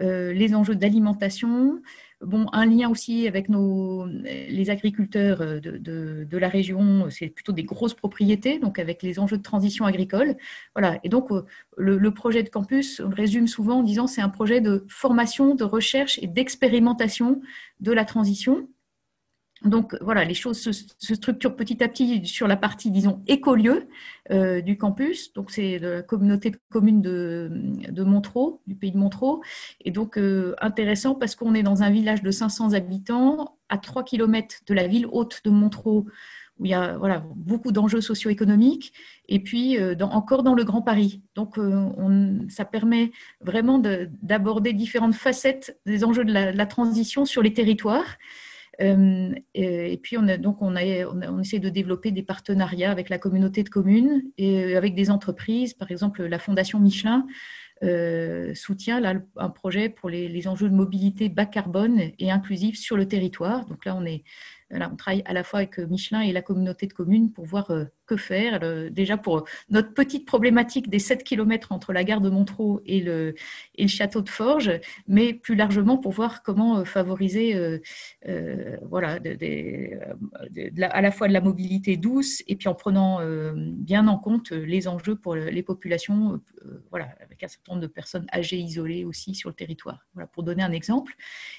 euh, 0.00 0.32
les 0.32 0.54
enjeux 0.54 0.76
d'alimentation, 0.76 1.82
Bon, 2.20 2.46
un 2.52 2.66
lien 2.66 2.90
aussi 2.90 3.28
avec 3.28 3.48
nos, 3.48 4.04
les 4.06 4.70
agriculteurs 4.70 5.40
euh, 5.40 5.60
de, 5.60 6.36
la 6.36 6.48
région, 6.48 7.08
c'est 7.10 7.28
plutôt 7.28 7.52
des 7.52 7.62
grosses 7.62 7.94
propriétés, 7.94 8.58
donc 8.58 8.80
avec 8.80 9.04
les 9.04 9.20
enjeux 9.20 9.38
de 9.38 9.42
transition 9.42 9.84
agricole. 9.84 10.36
Voilà. 10.74 10.98
Et 11.04 11.08
donc, 11.08 11.30
euh, 11.30 11.46
le, 11.76 12.10
projet 12.10 12.42
de 12.42 12.48
campus, 12.48 13.00
résume 13.00 13.46
souvent 13.46 13.78
en 13.78 13.82
disant 13.84 14.08
c'est 14.08 14.20
un 14.20 14.30
projet 14.30 14.60
de 14.60 14.84
formation, 14.88 15.54
de 15.54 15.62
recherche 15.62 16.18
et 16.20 16.26
d'expérimentation 16.26 17.40
de 17.78 17.92
la 17.92 18.04
transition. 18.04 18.68
Donc 19.64 19.96
voilà, 20.00 20.24
les 20.24 20.34
choses 20.34 20.60
se, 20.60 20.72
structurent 21.14 21.56
petit 21.56 21.82
à 21.82 21.88
petit 21.88 22.24
sur 22.26 22.46
la 22.46 22.56
partie, 22.56 22.90
disons, 22.90 23.22
écolieu 23.26 23.88
euh, 24.30 24.60
du 24.60 24.78
campus. 24.78 25.32
Donc 25.32 25.50
c'est 25.50 25.78
la 25.78 26.02
communauté 26.02 26.50
de 26.50 26.58
communes 26.70 27.02
de, 27.02 27.50
de, 27.88 28.04
Montreux, 28.04 28.58
du 28.66 28.76
pays 28.76 28.92
de 28.92 28.98
Montreux. 28.98 29.40
Et 29.84 29.90
donc 29.90 30.16
euh, 30.16 30.54
intéressant 30.60 31.14
parce 31.14 31.34
qu'on 31.34 31.54
est 31.54 31.64
dans 31.64 31.82
un 31.82 31.90
village 31.90 32.22
de 32.22 32.30
500 32.30 32.74
habitants 32.74 33.56
à 33.68 33.78
3 33.78 34.04
km 34.04 34.60
de 34.66 34.74
la 34.74 34.86
ville 34.86 35.06
haute 35.10 35.40
de 35.44 35.50
Montreux 35.50 36.04
où 36.60 36.64
il 36.64 36.70
y 36.70 36.74
a 36.74 36.96
voilà, 36.98 37.22
beaucoup 37.36 37.70
d'enjeux 37.70 38.00
socio-économiques, 38.00 38.92
et 39.28 39.38
puis 39.38 39.78
euh, 39.78 39.94
encore 40.00 40.42
dans 40.42 40.54
le 40.54 40.64
Grand 40.64 40.82
Paris. 40.82 41.22
Donc 41.36 41.56
ça 42.48 42.64
permet 42.64 43.12
vraiment 43.40 43.78
d'aborder 43.78 44.72
différentes 44.72 45.14
facettes 45.14 45.78
des 45.86 46.02
enjeux 46.02 46.24
de 46.24 46.32
la 46.32 46.66
transition 46.66 47.24
sur 47.24 47.42
les 47.42 47.52
territoires. 47.52 48.16
Euh, 48.80 49.34
et 49.54 49.98
puis, 50.02 50.16
on, 50.18 50.28
a, 50.28 50.36
donc, 50.36 50.62
on, 50.62 50.76
a, 50.76 51.04
on, 51.06 51.40
essaie 51.40 51.58
de 51.58 51.68
développer 51.68 52.12
des 52.12 52.22
partenariats 52.22 52.90
avec 52.90 53.08
la 53.08 53.18
communauté 53.18 53.62
de 53.62 53.68
communes 53.68 54.22
et 54.38 54.76
avec 54.76 54.94
des 54.94 55.10
entreprises. 55.10 55.74
Par 55.74 55.90
exemple, 55.90 56.24
la 56.24 56.38
Fondation 56.38 56.78
Michelin 56.78 57.26
euh, 57.82 58.54
soutient 58.54 59.00
là, 59.00 59.14
un 59.36 59.48
projet 59.50 59.88
pour 59.88 60.10
les, 60.10 60.28
les, 60.28 60.48
enjeux 60.48 60.68
de 60.68 60.74
mobilité 60.74 61.28
bas 61.28 61.46
carbone 61.46 62.10
et 62.18 62.30
inclusif 62.30 62.78
sur 62.78 62.96
le 62.96 63.06
territoire. 63.06 63.66
Donc 63.66 63.84
là, 63.84 63.94
on 63.96 64.04
est 64.04 64.24
on 64.70 64.96
travaille 64.96 65.22
à 65.24 65.32
la 65.32 65.44
fois 65.44 65.60
avec 65.60 65.78
euh, 65.78 65.86
Michelin 65.86 66.20
et 66.20 66.32
la 66.32 66.42
communauté 66.42 66.86
de 66.86 66.92
communes 66.92 67.32
pour 67.32 67.46
voir 67.46 67.70
euh, 67.70 67.84
que 68.08 68.16
faire. 68.16 68.58
déjà 68.90 69.16
pour 69.16 69.44
notre 69.70 69.92
petite 69.94 70.26
problématique 70.26 70.88
des 70.88 70.98
7 70.98 71.22
km 71.22 71.70
entre 71.70 71.92
la 71.92 72.02
gare 72.02 72.20
de 72.20 72.30
Montreux 72.30 72.82
et 72.86 73.00
le, 73.00 73.34
et 73.76 73.82
le 73.82 73.88
château 73.88 74.22
de 74.22 74.28
Forges, 74.28 74.80
mais 75.06 75.34
plus 75.34 75.54
largement 75.54 75.98
pour 75.98 76.12
voir 76.12 76.42
comment 76.42 76.78
euh, 76.78 76.84
favoriser 76.84 77.54
voilà, 78.82 79.18
à 80.80 81.00
la 81.00 81.10
fois 81.10 81.28
de 81.28 81.32
la 81.32 81.40
mobilité 81.40 81.96
douce 81.96 82.42
et 82.46 82.56
puis 82.56 82.68
en 82.68 82.74
prenant 82.74 83.20
bien 83.54 84.08
en 84.08 84.18
compte 84.18 84.50
les 84.50 84.88
enjeux 84.88 85.16
pour 85.16 85.34
les 85.34 85.62
populations, 85.62 86.40
voilà, 86.90 87.08
avec 87.20 87.42
un 87.42 87.48
certain 87.48 87.72
nombre 87.72 87.82
de 87.82 87.92
personnes 87.92 88.26
âgées 88.32 88.58
isolées 88.58 89.04
aussi 89.04 89.34
sur 89.34 89.50
le 89.50 89.54
territoire. 89.54 90.06
Voilà, 90.14 90.26
pour 90.26 90.42
donner 90.42 90.62
un 90.62 90.72
exemple. 90.72 91.14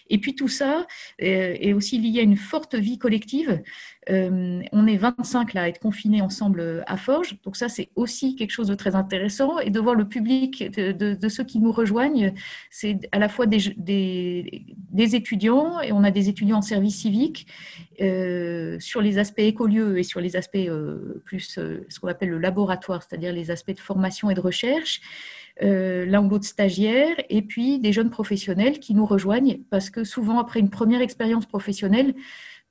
Et 0.10 0.18
puis 0.18 0.36
tout 0.36 0.48
ça 0.48 0.88
est 1.20 1.74
aussi 1.74 2.00
lié 2.00 2.22
à 2.22 2.24
une 2.24 2.38
forte 2.38 2.76
vie 2.76 2.98
collective. 2.98 3.62
Euh, 4.10 4.62
on 4.72 4.88
est 4.88 4.98
25 4.98 5.54
là 5.54 5.64
à 5.64 5.68
être 5.68 5.80
confinés 5.80 6.22
ensemble 6.22 6.84
à 6.88 6.98
Forges, 6.98 7.38
donc 7.44 7.56
ça 7.56 7.70
c'est 7.70 7.90
aussi 7.96 8.36
quelque 8.36 8.52
chose 8.52 8.68
de 8.68 8.76
très 8.76 8.96
intéressant. 8.96 9.60
Et 9.60 9.70
de 9.70 9.80
voir 9.80 9.96
le 9.96 10.08
public 10.08 10.72
de, 10.72 11.30
ceux 11.30 11.44
qui 11.44 11.60
nous 11.60 11.72
rejoignent, 11.72 12.34
c'est 12.72 13.08
à 13.12 13.20
la 13.20 13.30
fois 13.30 13.46
des, 13.46 13.64
étudiants, 14.98 15.80
et 15.82 15.92
on 15.92 16.04
a 16.04 16.12
des 16.12 16.30
étudiants 16.30 16.58
en 16.58 16.62
service 16.62 16.98
civique, 16.98 17.48
euh, 18.02 18.80
sur 18.80 19.02
les 19.02 19.18
aspects 19.18 19.40
écolieux 19.40 20.00
et 20.00 20.04
sur 20.04 20.22
les 20.22 20.36
aspects 20.36 20.56
euh, 20.56 21.22
plus 21.26 21.60
ce 21.60 22.00
qu'on 22.00 22.08
appelle 22.08 22.30
le 22.30 22.40
laboratoire, 22.40 23.04
c'est-à-dire 23.04 23.34
les 23.34 23.52
aspects 23.52 23.74
de 23.74 23.80
formation 23.80 24.30
et 24.30 24.34
de 24.34 24.42
recherche. 24.42 25.02
l'un 25.62 26.24
ou 26.24 26.30
l'autre 26.30 26.46
stagiaire, 26.46 27.16
et 27.30 27.42
puis 27.42 27.80
des 27.80 27.92
jeunes 27.92 28.10
professionnels 28.10 28.80
qui 28.80 28.94
nous 28.94 29.06
rejoignent 29.06 29.60
parce 29.70 29.90
que 29.90 30.04
souvent, 30.06 30.40
après 30.40 30.62
une 30.62 30.70
première 30.70 31.02
expérience 31.02 31.46
professionnelle, 31.46 32.14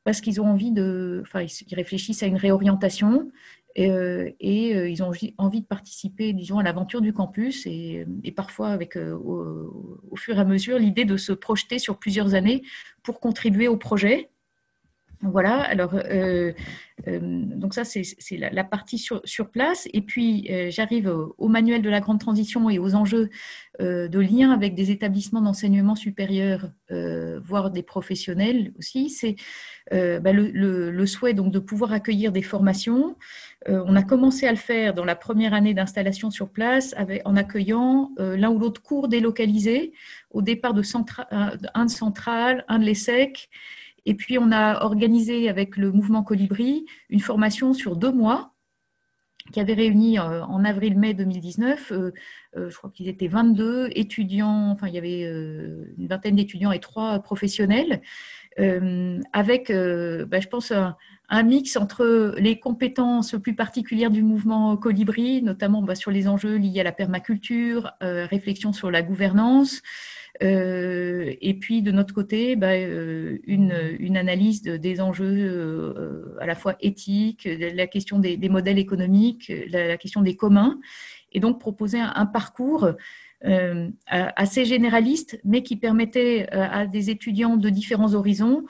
parce 0.09 0.23
qu'ils 0.23 0.41
ont 0.41 0.47
envie 0.47 0.73
de, 0.73 1.21
enfin, 1.21 1.43
ils 1.43 1.75
réfléchissent 1.75 2.23
à 2.23 2.27
une 2.27 2.39
réorientation 2.39 3.31
et, 3.77 3.91
euh, 3.91 4.31
ils 4.41 5.03
ont 5.03 5.13
envie 5.37 5.61
de 5.61 5.67
participer, 5.67 6.33
disons, 6.33 6.59
à 6.59 6.63
l'aventure 6.63 7.03
du 7.03 7.13
campus 7.13 7.67
et, 7.67 8.07
parfois 8.35 8.69
avec, 8.69 8.97
au, 8.97 10.01
au, 10.11 10.17
fur 10.17 10.39
et 10.39 10.41
à 10.41 10.47
mesure, 10.47 10.79
l'idée 10.79 11.05
de 11.05 11.19
se 11.19 11.33
projeter 11.33 11.79
sur 11.79 11.99
plusieurs 11.99 12.33
années 12.33 12.63
pour 13.03 13.21
contribuer 13.21 13.69
au 13.69 13.77
projet. 13.77 14.31
Voilà, 15.21 15.63
alors 15.63 15.95
euh, 15.95 16.53
euh, 17.09 17.19
donc 17.21 17.75
ça 17.75 17.83
c'est 17.85 18.37
la, 18.37 18.65
partie 18.65 18.99
sur, 18.99 19.51
place. 19.51 19.89
Et 19.93 20.01
puis 20.01 20.47
euh, 20.49 20.71
j'arrive 20.71 21.13
au, 21.39 21.49
manuel 21.49 21.83
de 21.83 21.91
la 21.91 21.99
grande 21.99 22.21
transition 22.21 22.71
et 22.71 22.79
aux 22.79 22.95
enjeux 22.95 23.29
de 23.81 24.19
lien 24.19 24.51
avec 24.51 24.75
des 24.75 24.91
établissements 24.91 25.41
d'enseignement 25.41 25.95
supérieur, 25.95 26.71
voire 26.91 27.71
des 27.71 27.85
professionnels 27.85 28.73
aussi. 28.77 29.09
C'est 29.09 29.37
bah, 29.93 30.33
le, 30.33 31.07
souhait 31.07 31.35
donc 31.35 31.53
de 31.53 31.61
pouvoir 31.61 31.93
accueillir 31.93 32.33
des 32.33 32.43
formations. 32.43 33.17
on 33.67 33.95
a 33.95 34.03
commencé 34.03 34.49
à 34.49 34.51
le 34.51 34.57
faire 34.57 34.95
dans 34.95 35.05
la 35.05 35.15
première 35.15 35.55
année 35.55 35.75
d'installation 35.75 36.33
sur 36.33 36.51
place 36.51 36.95
en 37.25 37.37
accueillant 37.37 38.11
l'un 38.19 38.51
ou 38.51 38.59
l'autre 38.59 38.83
cours 38.83 39.07
délocalisés 39.07 39.93
au 40.33 40.43
départ 40.43 40.75
de 40.75 40.83
un 41.31 41.85
de 41.85 41.91
Centrale, 41.91 42.65
un 42.67 42.81
de 42.81 42.85
l'ESSEC 42.85 43.49
et 44.09 44.15
puis, 44.15 44.39
on 44.39 44.51
a 44.53 44.83
organisé 44.85 45.51
avec 45.51 45.77
le 45.77 45.93
mouvement 45.93 46.23
Colibri 46.23 46.87
une 47.11 47.21
formation 47.21 47.75
sur 47.75 47.95
deux 47.95 48.11
mois 48.11 48.55
qui 49.53 49.61
avait 49.61 49.75
réuni 49.75 50.19
euh, 50.19 50.43
en 50.45 50.65
avril-mai 50.65 51.13
2019, 51.13 51.93
euh, 51.93 52.13
euh, 52.57 52.71
je 52.71 52.77
crois 52.79 52.89
qu'ils 52.89 53.09
étaient 53.09 53.29
22 53.29 53.91
étudiants, 53.93 54.71
enfin 54.71 54.89
il 54.89 54.95
y 54.95 54.99
avait 54.99 55.25
une 55.25 56.07
vingtaine 56.09 56.37
d'étudiants 56.37 56.73
et 56.73 56.81
trois 56.81 57.19
professionnels, 57.21 58.01
avec, 58.57 59.71
bah, 59.71 60.41
je 60.41 60.49
pense, 60.49 60.73
un, 60.73 61.43
mix 61.43 61.77
entre 61.77 62.35
les 62.39 62.59
compétences 62.59 63.37
plus 63.43 63.55
particulières 63.55 64.11
du 64.11 64.23
mouvement 64.23 64.79
Colibri, 64.79 65.43
notamment 65.43 65.83
bah, 65.83 65.95
sur 65.95 66.11
les 66.11 66.29
enjeux 66.29 66.57
liés 66.57 66.81
à 66.81 66.85
la 66.85 66.93
permaculture, 66.93 67.93
réflexion 68.01 68.73
sur 68.73 68.91
la 68.91 69.03
gouvernance, 69.03 69.83
et 70.41 71.55
puis 71.61 71.83
de 71.83 71.91
notre 71.91 72.15
côté, 72.15 72.55
bah, 72.55 72.73
euh, 72.73 73.39
une, 73.45 73.75
une, 73.99 74.17
analyse 74.17 74.63
des 74.63 75.01
enjeux 75.01 75.27
euh, 75.27 76.37
à 76.41 76.47
la 76.47 76.55
fois 76.55 76.77
éthiques, 76.81 77.49
la 77.49 77.87
question 77.87 78.19
des, 78.19 78.49
modèles 78.49 78.79
économiques, 78.79 79.53
la, 79.69 79.97
question 79.97 80.23
des 80.23 80.37
communs, 80.37 80.79
et 81.33 81.41
donc 81.41 81.61
proposer 81.61 81.99
un, 82.01 82.27
parcours 82.27 82.89
assez 83.97 84.65
généraliste, 84.65 85.41
mais 85.45 85.63
qui 85.63 85.77
permettait 85.77 86.49
à 86.51 86.87
des 86.87 87.11
étudiants 87.11 87.57
de 87.57 87.69
différents 87.69 88.15
horizons 88.15 88.65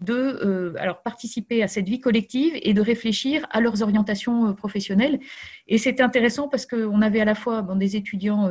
de 0.00 0.74
alors 0.78 1.00
participer 1.02 1.62
à 1.62 1.68
cette 1.68 1.88
vie 1.88 2.00
collective 2.00 2.52
et 2.60 2.74
de 2.74 2.80
réfléchir 2.80 3.46
à 3.50 3.60
leurs 3.60 3.82
orientations 3.82 4.52
professionnelles. 4.54 5.20
Et 5.68 5.78
c'était 5.78 6.02
intéressant 6.02 6.48
parce 6.48 6.66
qu'on 6.66 7.00
avait 7.02 7.20
à 7.20 7.24
la 7.24 7.36
fois 7.36 7.62
des 7.76 7.96
étudiants 7.96 8.50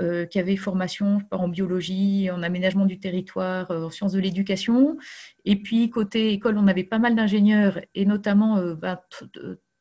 euh, 0.00 0.24
qui 0.24 0.38
avaient 0.38 0.56
formation 0.56 1.20
en 1.30 1.48
biologie, 1.48 2.30
en 2.30 2.42
aménagement 2.42 2.86
du 2.86 2.98
territoire, 2.98 3.70
euh, 3.70 3.84
en 3.84 3.90
sciences 3.90 4.12
de 4.12 4.20
l'éducation. 4.20 4.96
Et 5.44 5.56
puis, 5.56 5.90
côté 5.90 6.32
école, 6.32 6.56
on 6.58 6.66
avait 6.68 6.84
pas 6.84 6.98
mal 6.98 7.14
d'ingénieurs 7.14 7.80
et 7.94 8.06
notamment 8.06 8.56
euh, 8.56 8.74
bah, 8.74 9.04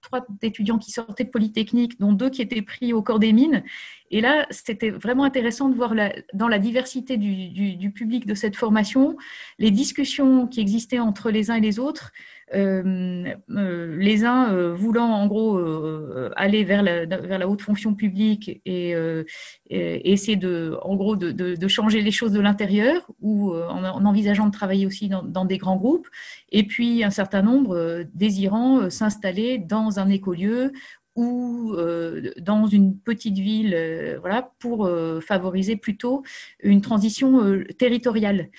trois 0.01 0.25
étudiants 0.41 0.77
qui 0.77 0.91
sortaient 0.91 1.23
de 1.23 1.29
Polytechnique, 1.29 1.99
dont 1.99 2.13
deux 2.13 2.29
qui 2.29 2.41
étaient 2.41 2.61
pris 2.61 2.93
au 2.93 3.01
corps 3.01 3.19
des 3.19 3.33
mines. 3.33 3.63
Et 4.11 4.21
là, 4.21 4.47
c'était 4.49 4.89
vraiment 4.89 5.23
intéressant 5.23 5.69
de 5.69 5.75
voir 5.75 5.93
dans 6.33 6.47
la 6.47 6.59
diversité 6.59 7.17
du, 7.17 7.91
public 7.91 8.25
de 8.25 8.33
cette 8.33 8.55
formation, 8.55 9.17
les 9.57 9.71
discussions 9.71 10.47
qui 10.47 10.61
existaient 10.61 10.99
entre 10.99 11.31
les 11.31 11.51
uns 11.51 11.55
et 11.55 11.61
les 11.61 11.79
autres, 11.79 12.11
euh, 12.55 13.31
euh, 13.51 13.97
les 13.99 14.25
uns 14.25 14.51
euh, 14.51 14.73
voulant 14.73 15.05
en 15.05 15.27
gros 15.27 15.59
aller 16.35 16.63
vers 16.63 16.81
la, 16.81 17.47
haute 17.47 17.61
fonction 17.61 17.93
publique 17.93 18.61
et, 18.65 18.95
essayer 19.69 20.37
de, 20.37 20.77
en 20.81 20.95
gros, 20.95 21.15
de, 21.15 21.67
changer 21.67 22.01
les 22.01 22.11
choses 22.11 22.31
de 22.31 22.39
l'intérieur 22.39 23.11
ou 23.21 23.53
en, 23.53 24.05
envisageant 24.05 24.47
de 24.47 24.51
travailler 24.51 24.85
aussi 24.85 25.09
dans, 25.09 25.45
des 25.45 25.57
grands 25.57 25.77
groupes. 25.77 26.07
Et 26.51 26.63
puis 26.63 27.03
un 27.03 27.11
certain 27.11 27.41
nombre 27.41 28.03
désirant 28.13 28.89
s'installer 28.89 29.59
dans 29.59 29.99
un 29.99 30.09
écolieu 30.09 30.71
ou 31.15 31.75
dans 32.37 32.65
une 32.67 32.97
petite 32.97 33.37
ville, 33.37 34.17
voilà, 34.21 34.51
pour 34.59 34.89
favoriser 35.21 35.75
plutôt 35.75 36.23
une 36.61 36.81
transition 36.81 37.63
territoriale. 37.77 38.49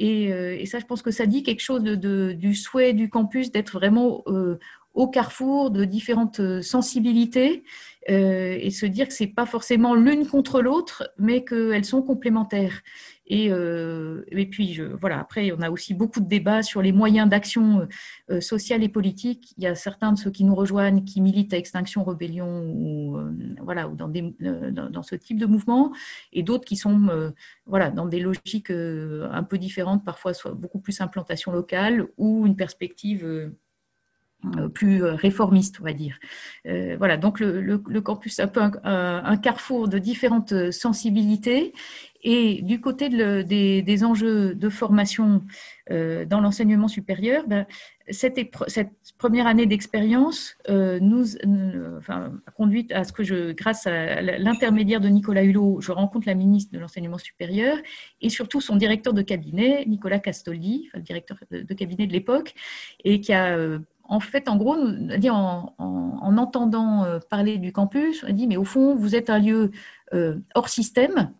Euh, 0.00 0.56
et, 0.58 0.66
ça, 0.66 0.78
je 0.78 0.86
pense 0.86 1.02
que 1.02 1.10
ça 1.10 1.26
dit 1.26 1.42
quelque 1.42 1.60
chose 1.60 1.82
de, 1.82 2.32
du 2.32 2.54
souhait 2.54 2.92
du 2.92 3.10
campus 3.10 3.50
d'être 3.52 3.72
vraiment 3.72 4.22
euh, 4.28 4.58
au 5.00 5.08
carrefour 5.08 5.70
de 5.70 5.84
différentes 5.84 6.40
euh, 6.40 6.62
sensibilités 6.62 7.64
et 8.08 8.70
se 8.70 8.86
dire 8.86 9.06
que 9.06 9.14
ce 9.14 9.22
n'est 9.22 9.30
pas 9.30 9.46
forcément 9.46 9.94
l'une 9.94 10.26
contre 10.26 10.62
l'autre, 10.62 11.12
mais 11.16 11.44
qu'elles 11.44 11.84
sont 11.84 12.02
complémentaires. 12.02 12.82
Et, 13.30 13.46
euh, 13.52 14.24
et 14.32 14.44
puis, 14.46 14.80
voilà, 15.00 15.20
après, 15.20 15.52
on 15.52 15.62
a 15.62 15.70
aussi 15.70 15.94
beaucoup 15.94 16.18
de 16.18 16.26
débats 16.26 16.64
sur 16.64 16.82
les 16.82 16.90
moyens 16.90 17.28
d'action 17.28 17.86
euh, 18.28 18.40
sociale 18.40 18.82
et 18.82 18.88
politique. 18.88 19.54
Il 19.56 19.62
y 19.62 19.68
a 19.68 19.76
certains 19.76 20.10
de 20.12 20.18
ceux 20.18 20.32
qui 20.32 20.42
nous 20.42 20.56
rejoignent 20.56 21.04
qui 21.04 21.20
militent 21.20 21.54
à 21.54 21.56
Extinction 21.56 22.02
Rebellion 22.02 22.64
ou, 22.74 23.16
euh, 23.16 23.32
voilà, 23.62 23.88
ou 23.88 23.94
dans, 23.94 24.08
des, 24.08 24.34
dans, 24.40 25.02
ce 25.04 25.14
type 25.14 25.38
de 25.38 25.46
mouvement, 25.46 25.92
et 26.32 26.42
d'autres 26.42 26.64
qui 26.64 26.76
sont 26.76 27.08
voilà, 27.66 27.90
dans 27.90 28.06
des 28.06 28.18
logiques 28.18 28.70
un 28.70 29.42
peu 29.44 29.58
différentes, 29.58 30.04
parfois 30.04 30.34
soit 30.34 30.52
beaucoup 30.52 30.80
plus 30.80 31.00
implantation 31.00 31.52
locale 31.52 32.08
ou 32.18 32.46
une 32.46 32.56
perspective 32.56 33.52
plus 34.74 35.02
réformiste, 35.02 35.80
on 35.80 35.84
va 35.84 35.92
dire. 35.92 36.18
voilà, 36.64 37.16
donc 37.16 37.40
le, 37.40 38.00
campus 38.00 38.38
est 38.38 38.42
un 38.42 38.48
peu 38.48 38.60
un, 38.84 39.36
carrefour 39.36 39.88
de 39.88 39.98
différentes 39.98 40.70
sensibilités 40.70 41.72
et 42.22 42.60
du 42.62 42.80
côté 42.80 43.08
des, 43.08 44.04
enjeux 44.04 44.54
de 44.54 44.68
formation 44.68 45.42
euh, 45.90 46.24
dans 46.26 46.40
l'enseignement 46.40 46.88
supérieur, 46.88 47.44
ben, 47.46 47.66
cette, 48.10 48.38
première 49.16 49.46
année 49.46 49.66
d'expérience 49.66 50.56
euh, 50.68 50.98
nous 51.00 51.36
a 52.08 52.30
conduit 52.56 52.86
à 52.92 53.04
ce 53.04 53.12
que 53.12 53.22
je, 53.22 53.52
grâce 53.52 53.86
à 53.86 54.20
l'intermédiaire 54.20 55.00
de 55.00 55.08
Nicolas 55.08 55.44
Hulot, 55.44 55.80
je 55.80 55.92
rencontre 55.92 56.26
la 56.26 56.34
ministre 56.34 56.72
de 56.72 56.78
l'enseignement 56.78 57.18
supérieur 57.18 57.78
et 58.20 58.28
surtout 58.28 58.60
son 58.60 58.76
directeur 58.76 59.14
de 59.14 59.22
cabinet, 59.22 59.84
Nicolas 59.86 60.18
Castoldi, 60.18 60.90
directeur 60.96 61.38
de, 61.50 61.74
cabinet 61.74 62.06
de 62.06 62.12
l'époque, 62.12 62.54
et 63.04 63.20
qui 63.20 63.32
a 63.32 63.56
euh, 63.56 63.78
en 64.10 64.20
fait, 64.20 64.48
en 64.48 64.56
gros, 64.56 64.76
en, 64.76 66.36
entendant 66.36 67.06
parler 67.30 67.58
du 67.58 67.72
campus, 67.72 68.24
on 68.24 68.28
a 68.28 68.32
dit 68.32 68.46
mais 68.46 68.56
au 68.56 68.64
fond, 68.64 68.94
vous 68.94 69.14
êtes 69.14 69.30
un 69.30 69.38
lieu 69.38 69.70
hors 70.54 70.68
système 70.68 71.32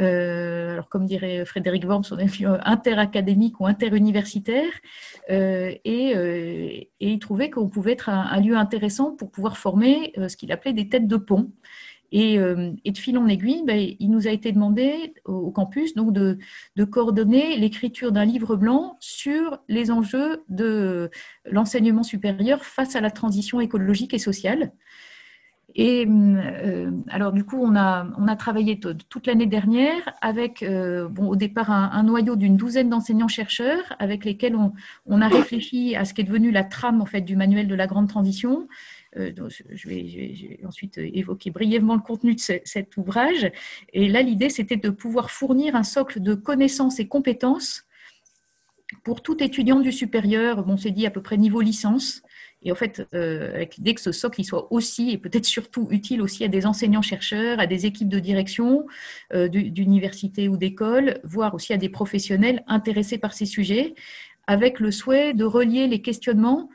euh, 0.00 0.74
alors 0.74 0.88
comme 0.88 1.06
dirait 1.06 1.44
Frédéric 1.44 1.84
Worms, 1.84 2.04
on 2.12 2.18
est 2.18 2.44
interacadémique 2.64 3.60
ou 3.60 3.66
interuniversitaire, 3.66 4.70
euh, 5.30 5.72
et, 5.84 6.16
euh, 6.16 6.68
et, 6.70 6.90
il 7.00 7.18
trouvait 7.18 7.50
qu'on 7.50 7.68
pouvait 7.68 7.92
être 7.92 8.08
un, 8.08 8.40
lieu 8.40 8.56
intéressant 8.56 9.16
pour 9.16 9.30
pouvoir 9.30 9.58
former 9.58 10.12
ce 10.28 10.36
qu'il 10.36 10.52
appelait 10.52 10.72
des 10.72 10.88
têtes 10.88 11.08
de 11.08 11.16
pont. 11.16 11.50
Et, 12.10 12.38
de 12.38 12.98
fil 12.98 13.18
en 13.18 13.26
aiguille, 13.26 13.62
ben, 13.66 13.94
il 13.98 14.10
nous 14.10 14.26
a 14.26 14.30
été 14.30 14.52
demandé 14.52 15.14
au, 15.24 15.50
campus 15.50 15.94
donc 15.94 16.12
de, 16.12 16.38
coordonner 16.84 17.56
l'écriture 17.56 18.12
d'un 18.12 18.24
livre 18.24 18.56
blanc 18.56 18.96
sur 19.00 19.58
les 19.68 19.90
enjeux 19.90 20.42
de 20.48 21.10
l'enseignement 21.44 22.02
supérieur 22.02 22.64
face 22.64 22.96
à 22.96 23.00
la 23.00 23.10
transition 23.10 23.60
écologique 23.60 24.14
et 24.14 24.18
sociale. 24.18 24.72
Et 25.74 26.06
euh, 26.08 26.90
alors 27.08 27.32
du 27.32 27.44
coup, 27.44 27.58
on 27.62 27.76
a, 27.76 28.06
on 28.18 28.26
a 28.26 28.36
travaillé 28.36 28.80
toute 28.80 29.26
l'année 29.26 29.46
dernière 29.46 30.14
avec, 30.22 30.62
euh, 30.62 31.08
au 31.18 31.36
départ, 31.36 31.70
un, 31.70 32.02
noyau 32.02 32.36
d'une 32.36 32.56
douzaine 32.56 32.88
d'enseignants-chercheurs 32.88 33.94
avec 33.98 34.24
lesquels 34.24 34.56
on, 34.56 34.72
on, 35.06 35.20
a 35.20 35.28
réfléchi 35.28 35.94
à 35.94 36.04
ce 36.04 36.14
qui 36.14 36.22
est 36.22 36.24
devenu 36.24 36.50
la 36.50 36.64
trame 36.64 37.02
en 37.02 37.06
fait 37.06 37.20
du 37.20 37.36
manuel 37.36 37.68
de 37.68 37.74
la 37.74 37.86
grande 37.86 38.08
transition. 38.08 38.66
Euh, 39.16 39.32
je, 39.48 39.88
vais, 39.88 40.60
ensuite 40.66 40.98
évoquer 40.98 41.50
brièvement 41.50 41.94
le 41.94 42.02
contenu 42.02 42.34
de 42.34 42.40
cet 42.40 42.96
ouvrage. 42.96 43.50
Et 43.92 44.08
là, 44.08 44.22
l'idée, 44.22 44.50
c'était 44.50 44.76
de 44.76 44.90
pouvoir 44.90 45.30
fournir 45.30 45.74
un 45.76 45.82
socle 45.82 46.20
de 46.20 46.34
connaissances 46.34 47.00
et 47.00 47.08
compétences 47.08 47.84
pour 49.04 49.22
tout 49.22 49.42
étudiant 49.42 49.80
du 49.80 49.92
supérieur, 49.92 50.64
bon, 50.64 50.74
on 50.74 50.76
s'est 50.76 50.90
dit 50.90 51.06
à 51.06 51.10
peu 51.10 51.20
près 51.20 51.36
niveau 51.36 51.60
licence, 51.60 52.22
et 52.62 52.72
en 52.72 52.74
fait, 52.74 53.06
euh, 53.14 53.54
avec 53.54 53.76
l'idée 53.76 53.94
que 53.94 54.00
ce 54.00 54.12
socle 54.12 54.42
soit 54.42 54.72
aussi 54.72 55.10
et 55.10 55.18
peut-être 55.18 55.44
surtout 55.44 55.88
utile 55.90 56.22
aussi 56.22 56.42
à 56.42 56.48
des 56.48 56.66
enseignants-chercheurs, 56.66 57.60
à 57.60 57.66
des 57.66 57.86
équipes 57.86 58.08
de 58.08 58.18
direction 58.18 58.86
euh, 59.32 59.48
d'université 59.48 60.48
ou 60.48 60.56
d'école, 60.56 61.20
voire 61.22 61.54
aussi 61.54 61.72
à 61.72 61.76
des 61.76 61.88
professionnels 61.88 62.64
intéressés 62.66 63.18
par 63.18 63.32
ces 63.32 63.46
sujets, 63.46 63.94
avec 64.46 64.80
le 64.80 64.90
souhait 64.90 65.34
de 65.34 65.44
relier 65.44 65.86
les 65.86 66.00
questionnements 66.00 66.68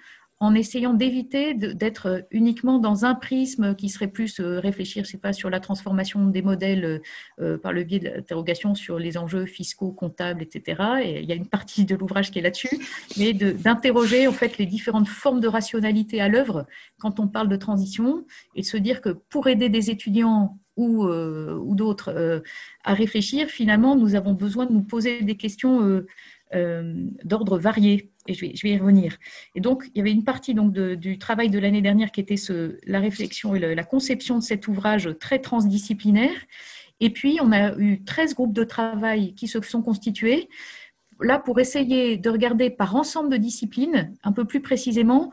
en 0.43 0.55
essayant 0.55 0.93
d'éviter 0.93 1.53
d'être 1.53 2.27
uniquement 2.29 2.77
dans 2.77 3.05
un 3.05 3.15
prisme 3.15 3.75
qui 3.75 3.87
serait 3.87 4.09
plus 4.09 4.41
euh, 4.41 4.59
réfléchir, 4.59 5.05
c'est 5.05 5.21
pas, 5.21 5.31
sur 5.31 5.49
la 5.49 5.61
transformation 5.61 6.27
des 6.27 6.41
modèles 6.41 6.83
euh, 6.83 6.99
euh, 7.39 7.57
par 7.57 7.71
le 7.71 7.85
biais 7.85 7.99
d'interrogation 7.99 8.75
sur 8.75 8.99
les 8.99 9.17
enjeux 9.17 9.45
fiscaux, 9.45 9.93
comptables, 9.93 10.43
etc. 10.43 10.83
Et 11.01 11.21
il 11.21 11.29
y 11.29 11.31
a 11.31 11.35
une 11.35 11.47
partie 11.47 11.85
de 11.85 11.95
l'ouvrage 11.95 12.29
qui 12.29 12.39
est 12.39 12.41
là-dessus, 12.41 12.77
mais 13.17 13.31
d'interroger 13.31 14.27
en 14.27 14.33
fait 14.33 14.57
les 14.57 14.65
différentes 14.65 15.07
formes 15.07 15.39
de 15.39 15.47
rationalité 15.47 16.19
à 16.19 16.27
l'œuvre 16.27 16.65
quand 16.99 17.21
on 17.21 17.29
parle 17.29 17.47
de 17.47 17.55
transition 17.55 18.25
et 18.53 18.63
de 18.63 18.65
se 18.65 18.75
dire 18.75 18.99
que 18.99 19.11
pour 19.11 19.47
aider 19.47 19.69
des 19.69 19.91
étudiants 19.91 20.57
ou, 20.75 21.05
ou 21.05 21.75
d'autres 21.75 22.41
à 22.83 22.93
réfléchir, 22.95 23.47
finalement, 23.47 23.95
nous 23.95 24.15
avons 24.15 24.33
besoin 24.33 24.65
de 24.65 24.73
nous 24.73 24.81
poser 24.81 25.21
des 25.21 25.35
questions 25.35 26.01
d'ordre 27.23 27.57
varié 27.57 28.11
et 28.27 28.33
je 28.33 28.41
vais, 28.41 28.51
je 28.55 28.63
vais, 28.63 28.73
y 28.73 28.77
revenir. 28.77 29.17
Et 29.55 29.61
donc, 29.61 29.89
il 29.93 29.97
y 29.97 30.01
avait 30.01 30.11
une 30.11 30.23
partie 30.23 30.53
donc, 30.53 30.71
du 30.73 31.17
travail 31.17 31.49
de 31.49 31.59
l'année 31.59 31.81
dernière 31.81 32.11
qui 32.11 32.21
était 32.21 32.37
ce, 32.37 32.77
la 32.85 32.99
réflexion 32.99 33.55
et 33.55 33.75
la 33.75 33.83
conception 33.83 34.37
de 34.37 34.43
cet 34.43 34.67
ouvrage 34.67 35.09
très 35.19 35.39
transdisciplinaire. 35.39 36.35
Et 36.99 37.09
puis, 37.09 37.39
on 37.41 37.51
a 37.51 37.75
eu 37.77 38.03
13 38.03 38.35
groupes 38.35 38.53
de 38.53 38.63
travail 38.63 39.33
qui 39.35 39.47
se 39.47 39.59
sont 39.61 39.81
constitués, 39.81 40.47
là 41.19 41.39
pour 41.39 41.59
essayer 41.59 42.17
de 42.17 42.29
regarder 42.29 42.69
par 42.69 42.95
ensemble 42.95 43.29
de 43.29 43.37
disciplines, 43.37 44.13
un 44.23 44.31
peu 44.31 44.45
plus 44.45 44.61
précisément, 44.61 45.31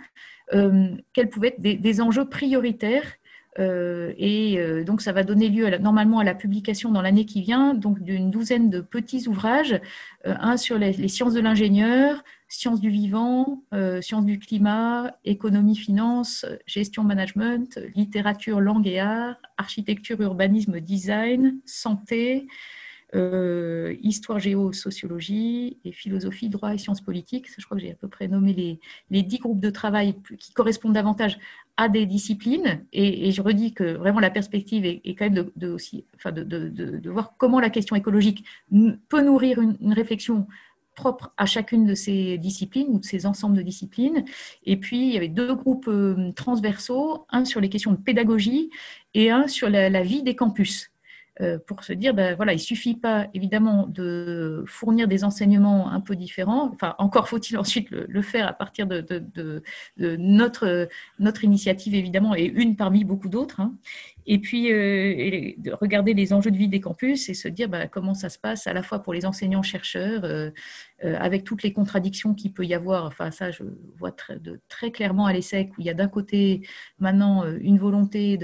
euh, 0.53 0.89
quels 1.12 1.29
pouvaient 1.29 1.49
être 1.49 1.61
des, 1.61 1.77
des 1.77 2.00
enjeux 2.00 2.29
prioritaires 2.29 3.15
euh, 3.59 4.12
et 4.16 4.59
euh, 4.59 4.85
donc, 4.85 5.02
ça 5.02 5.12
va 5.12 5.25
donner 5.25 5.49
lieu 5.49 5.69
normalement 5.78 6.21
à 6.21 6.25
la 6.25 6.35
publication 6.35 6.90
dans 6.92 7.02
l'année 7.02 7.26
qui 7.26 7.42
vient 7.42 7.75
donc 7.75 8.00
d'une 8.00 8.30
douzaine 8.30 8.71
de 8.71 8.80
petits 8.80 9.26
ouvrages, 9.28 9.80
euh, 10.26 10.35
un 10.40 10.57
sur 10.57 10.78
les, 10.78 11.09
sciences 11.09 11.35
de 11.35 11.40
l'ingénieur, 11.40 12.23
sciences 12.49 12.80
du 12.80 12.90
vivant, 12.90 13.62
sciences 14.00 14.25
du 14.25 14.40
climat, 14.40 15.14
économie, 15.25 15.76
finance, 15.76 16.45
gestion, 16.66 17.04
management, 17.04 17.78
littérature, 17.95 18.61
langue 18.61 18.88
et 18.88 18.99
art, 18.99 19.37
architecture, 19.57 20.21
urbanisme, 20.21 20.80
design, 20.80 21.61
santé, 21.64 22.49
histoire, 24.02 24.40
géo, 24.40 24.73
sociologie 24.73 25.78
et 25.85 25.92
philosophie, 25.92 26.49
droit 26.49 26.75
et 26.75 26.78
sciences 26.78 27.00
politiques. 27.00 27.47
Je 27.57 27.64
crois 27.64 27.76
que 27.76 27.85
j'ai 27.85 27.92
à 27.92 27.97
peu 27.97 28.09
près 28.09 28.26
nommé 28.26 28.52
les, 28.52 28.80
les 29.11 29.23
dix 29.23 29.38
groupes 29.38 29.61
de 29.61 29.71
travail 29.71 30.16
qui 30.37 30.52
correspondent 30.52 30.95
davantage 30.95 31.38
à 31.81 31.89
des 31.89 32.05
disciplines. 32.05 32.85
Et, 32.93 33.33
je 33.33 33.41
redis 33.41 33.73
que 33.73 33.95
vraiment 33.95 34.21
la 34.21 34.29
perspective 34.29 34.85
est, 34.85 35.15
quand 35.15 35.31
même 35.31 35.51
de, 35.57 37.09
voir 37.09 37.35
comment 37.39 37.59
la 37.59 37.71
question 37.71 37.97
écologique 37.97 38.45
peut 39.09 39.23
nourrir 39.23 39.59
une, 39.63 39.95
réflexion 39.95 40.47
propre 40.95 41.33
à 41.39 41.47
chacune 41.47 41.87
de 41.87 41.95
ces 41.95 42.37
disciplines 42.37 42.89
ou 42.91 42.99
de 42.99 43.05
ces 43.07 43.25
ensembles 43.25 43.57
de 43.57 43.63
disciplines. 43.63 44.27
Et 44.67 44.77
puis, 44.77 45.07
il 45.07 45.15
y 45.15 45.17
avait 45.17 45.29
deux 45.29 45.55
groupes 45.55 45.89
euh, 45.89 46.33
transversaux, 46.33 47.25
un 47.31 47.47
sur 47.47 47.63
les 47.63 47.71
questions 47.71 47.93
de 47.93 47.97
pédagogie 47.97 48.69
et 49.15 49.31
un 49.31 49.49
sur 49.49 49.71
la 49.71 50.03
vie 50.03 50.23
des 50.23 50.37
campus. 50.37 50.91
Euh, 51.41 51.59
pour 51.65 51.85
se 51.85 51.93
dire, 51.93 52.13
ben, 52.13 52.35
voilà, 52.35 52.53
il 52.53 52.59
suffit 52.59 52.97
pas 52.97 53.29
évidemment 53.33 53.87
de 53.87 54.65
fournir 54.67 55.09
des 55.09 55.25
enseignements 55.25 55.91
un 55.91 56.01
peu 56.01 56.15
différents. 56.17 56.71
Enfin, 56.75 56.95
encore 56.99 57.29
faut-il 57.29 57.57
ensuite 57.59 57.89
le, 57.91 58.23
faire 58.23 58.47
à 58.47 58.53
partir 58.53 58.87
de, 58.87 59.63
notre, 59.97 60.89
notre 61.19 61.45
initiative 61.45 61.95
évidemment 61.95 62.35
et 62.35 62.45
une 62.45 62.77
parmi 62.77 63.05
beaucoup 63.05 63.29
d'autres. 63.29 63.61
Hein. 63.61 63.75
Et 64.27 64.39
puis 64.39 64.71
euh, 64.71 65.53
de 65.57 65.73
regarder 65.73 66.13
les 66.13 66.33
enjeux 66.35 66.51
de 66.51 66.59
vie 66.59 66.69
des 66.69 66.81
campus 66.81 67.29
et 67.31 67.35
se 67.35 67.49
dire 67.49 67.69
ben, 67.71 67.89
comment 67.89 68.15
ça 68.15 68.29
se 68.29 68.39
passe 68.39 68.67
à 68.67 68.75
la 68.75 68.83
fois 68.83 68.99
pour 68.99 69.15
les 69.15 69.25
enseignants 69.25 69.63
chercheurs 69.63 70.25
euh, 70.25 70.51
avec 71.03 71.45
toutes 71.45 71.63
les 71.63 71.73
contradictions 71.73 72.35
qu'il 72.35 72.53
peut 72.53 72.67
y 72.67 72.75
avoir. 72.75 73.07
Enfin, 73.07 73.31
ça, 73.31 73.51
je 73.51 73.63
vois 73.97 74.13
très, 74.13 74.39
très 74.69 74.91
clairement 74.91 75.25
à 75.25 75.33
l'ESSEC 75.33 75.71
où 75.71 75.81
il 75.81 75.87
y 75.87 75.91
a 75.91 75.95
d'un 75.95 76.09
côté 76.09 76.69
maintenant 76.99 77.45
une 77.61 77.79
volonté 77.79 78.39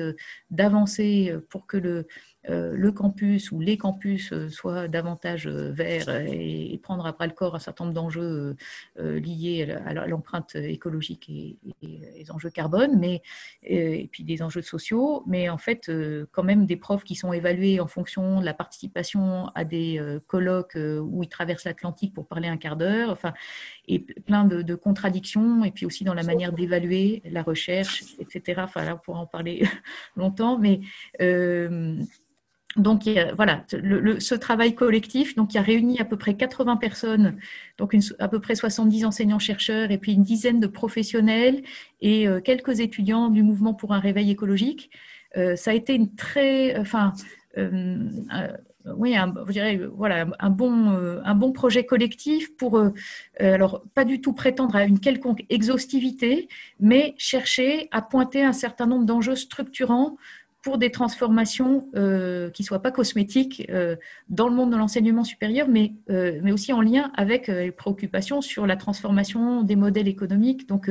d'avancer 0.51 1.35
pour 1.51 1.67
que 1.67 1.77
le 1.77 2.07
le 2.49 2.93
campus 2.93 3.51
ou 3.51 3.61
les 3.61 3.77
campus 3.77 4.33
euh, 4.33 4.49
soient 4.49 4.89
davantage 4.89 5.47
euh, 5.47 5.71
verts 5.73 6.09
et, 6.09 6.79
prendre 6.83 7.07
à 7.07 7.13
bras 7.13 7.27
le 7.27 7.33
corps 7.33 7.57
un 7.57 7.59
certain 7.59 7.85
nombre 7.85 7.95
d'enjeux 7.95 8.55
liés 8.97 9.77
à 9.87 9.93
l'empreinte 10.07 10.55
écologique 10.55 11.29
et, 11.29 11.57
les 11.83 12.31
enjeux 12.31 12.51
carbone, 12.51 12.97
mais, 12.99 13.23
et 13.63 14.09
puis 14.13 14.23
des 14.23 14.43
enjeux 14.43 14.63
sociaux, 14.63 15.25
mais 15.27 15.49
en 15.49 15.59
fait, 15.59 15.91
quand 16.31 16.45
même 16.45 16.67
des 16.67 16.77
profs 16.77 17.03
qui 17.03 17.17
sont 17.17 17.33
évalués 17.33 17.81
en 17.81 17.89
fonction 17.89 18.41
de 18.41 18.45
la 18.45 18.55
participation 18.55 19.49
à 19.55 19.65
des 19.65 20.01
colloques 20.29 20.77
où 20.77 21.25
ils 21.25 21.29
traversent 21.29 21.65
l'Atlantique 21.65 22.15
pour 22.15 22.27
parler 22.27 22.47
un 22.47 22.57
quart 22.57 22.77
d'heure, 22.77 23.11
enfin, 23.11 23.33
et 23.89 23.99
plein 23.99 24.45
de, 24.45 24.75
contradictions, 24.75 25.65
et 25.65 25.73
puis 25.73 25.87
aussi 25.87 26.05
dans 26.05 26.15
la 26.15 26.23
manière 26.23 26.53
d'évaluer 26.53 27.23
la 27.25 27.43
recherche, 27.43 28.05
etc. 28.21 28.61
Enfin, 28.65 28.85
là, 28.85 28.95
on 28.95 28.99
pourra 28.99 29.21
en 29.21 29.27
parler 29.27 29.65
longtemps, 30.17 30.59
mais 30.59 30.81
donc 32.77 33.09
voilà, 33.37 33.65
ce 33.69 34.35
travail 34.35 34.75
collectif, 34.75 35.35
donc 35.35 35.51
qui 35.51 35.59
a 35.59 35.63
réuni 35.63 35.99
à 35.99 36.05
peu 36.05 36.17
près 36.17 36.35
80 36.35 36.77
personnes, 36.77 37.37
donc 37.79 37.97
à 38.19 38.29
peu 38.29 38.41
près 38.41 38.55
70 38.55 39.05
enseignants-chercheurs 39.05 39.91
et 39.91 39.99
puis 39.99 40.13
une 40.13 40.23
dizaine 40.23 40.61
de 40.61 40.67
professionnels 40.67 41.63
et 42.01 42.29
euh, 42.29 42.41
quelques 42.41 42.81
étudiants 42.81 43.29
du 43.29 43.43
mouvement 43.43 43.75
pour 43.75 43.95
un 43.95 43.99
réveil 43.99 44.31
écologique. 44.31 44.91
Euh, 45.37 45.57
ça 45.57 45.71
a 45.71 45.75
été 45.75 45.95
une 45.95 46.15
très, 46.15 46.79
enfin, 46.79 47.13
euh, 47.57 48.09
oui, 48.97 49.17
un, 49.17 49.35
je 49.47 49.53
dirais, 49.53 49.81
voilà, 49.93 50.27
un 50.39 50.51
bon 50.51 51.53
projet 51.53 51.85
collectif 51.85 52.57
pour, 52.57 52.81
alors 53.41 53.83
pas 53.95 54.05
du 54.05 54.21
tout 54.21 54.33
prétendre 54.33 54.77
à 54.77 54.85
une 54.85 55.01
quelconque 55.01 55.45
exhaustivité, 55.51 56.49
mais 56.79 57.15
chercher 57.19 57.89
à 57.91 58.01
pointer 58.01 58.45
un 58.45 58.53
certain 58.53 58.87
nombre 58.87 59.05
d'enjeux 59.05 59.35
structurants 59.35 60.17
pour 60.67 60.79
des 60.79 60.91
transformations 60.91 61.89
euh, 61.95 62.51
qui 62.51 62.63
ne 62.63 62.67
soient 62.67 62.83
pas 62.83 62.91
cosmétiques 62.91 63.69
euh, 63.71 63.95
dans 64.29 64.49
le 64.49 64.55
monde 64.57 64.73
de 64.73 64.77
l'enseignement 64.77 65.23
supérieur, 65.23 65.69
mais, 65.69 65.93
euh, 66.11 66.41
mais 66.43 66.51
aussi 66.51 66.73
en 66.73 66.81
lien 66.81 67.13
avec 67.15 67.47
les 67.47 67.71
préoccupations 67.71 68.41
sur 68.41 68.67
la 68.67 68.75
transformation 68.75 69.63
des 69.63 69.77
modèles 69.77 70.09
économiques, 70.09 70.67
donc 70.67 70.91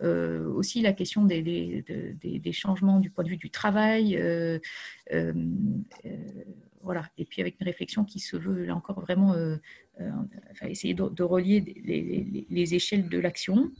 aussi 0.00 0.82
la 0.82 0.92
question 0.92 1.24
des, 1.24 1.40
des, 1.40 2.52
changements 2.52 2.98
du 2.98 3.10
point 3.10 3.22
de 3.22 3.28
vue 3.28 3.36
du 3.36 3.50
travail. 3.50 4.20
voilà. 6.82 7.04
Et 7.16 7.24
puis 7.24 7.40
avec 7.42 7.60
une 7.60 7.66
réflexion 7.66 8.04
qui 8.04 8.18
se 8.18 8.36
veut 8.36 8.64
là 8.64 8.74
encore 8.74 9.00
vraiment 9.00 9.36
essayer 10.62 10.94
de, 10.94 11.22
relier 11.22 11.60
les 12.50 12.74
échelles 12.74 13.08
de 13.08 13.20
l'action. 13.20 13.70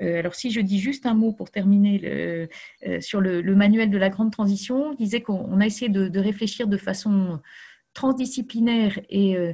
Euh, 0.00 0.18
alors 0.18 0.34
si 0.34 0.50
je 0.50 0.60
dis 0.60 0.78
juste 0.78 1.06
un 1.06 1.14
mot 1.14 1.32
pour 1.32 1.50
terminer 1.50 2.00
euh, 2.04 3.00
sur 3.00 3.20
le, 3.20 3.42
manuel 3.54 3.90
de 3.90 3.98
la 3.98 4.08
grande 4.08 4.32
transition, 4.32 4.92
je 4.92 4.96
disais 4.96 5.20
qu'on 5.20 5.60
a 5.60 5.66
essayé 5.66 5.88
de, 5.88 6.18
réfléchir 6.18 6.66
de 6.66 6.76
façon 6.76 7.40
transdisciplinaire 7.92 9.00
et, 9.08 9.36
euh, 9.36 9.52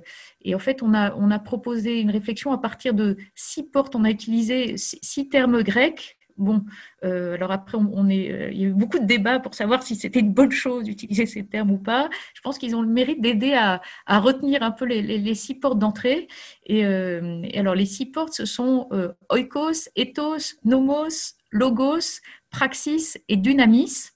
en 0.54 0.58
fait 0.58 0.82
on 0.82 0.92
a 0.94 1.38
proposé 1.38 2.00
une 2.00 2.10
réflexion 2.10 2.52
à 2.52 2.58
partir 2.58 2.94
de 2.94 3.16
six 3.34 3.62
portes, 3.62 3.96
on 3.96 4.04
a 4.04 4.10
utilisé 4.10 4.76
six 4.76 5.28
termes 5.28 5.62
grecs 5.62 6.16
Bon, 6.38 6.64
euh, 7.04 7.34
alors 7.34 7.50
après, 7.50 7.78
on, 7.78 8.08
est, 8.08 8.30
euh, 8.30 8.50
il 8.50 8.60
y 8.60 8.64
a 8.64 8.68
eu 8.68 8.74
beaucoup 8.74 8.98
de 8.98 9.04
débats 9.04 9.40
pour 9.40 9.54
savoir 9.54 9.82
si 9.82 9.96
c'était 9.96 10.20
une 10.20 10.32
bonne 10.32 10.52
chose 10.52 10.84
d'utiliser 10.84 11.26
ces 11.26 11.46
termes 11.46 11.70
ou 11.70 11.78
pas. 11.78 12.10
Je 12.34 12.40
pense 12.42 12.58
qu'ils 12.58 12.76
ont 12.76 12.82
le 12.82 12.88
mérite 12.88 13.20
d'aider 13.20 13.54
à, 13.54 13.80
retenir 14.06 14.62
un 14.62 14.70
peu 14.70 14.84
les, 14.84 15.34
six 15.34 15.54
portes 15.54 15.78
d'entrée. 15.78 16.28
Euh, 16.70 17.40
et, 17.44 17.58
alors, 17.58 17.74
les 17.74 17.86
six 17.86 18.06
portes, 18.06 18.34
ce 18.34 18.44
sont 18.44 18.88
oikos, 19.30 19.88
ethos, 19.96 20.56
nomos, 20.64 21.34
logos, 21.50 22.20
praxis 22.50 23.18
et 23.28 23.36
dynamis. 23.36 24.15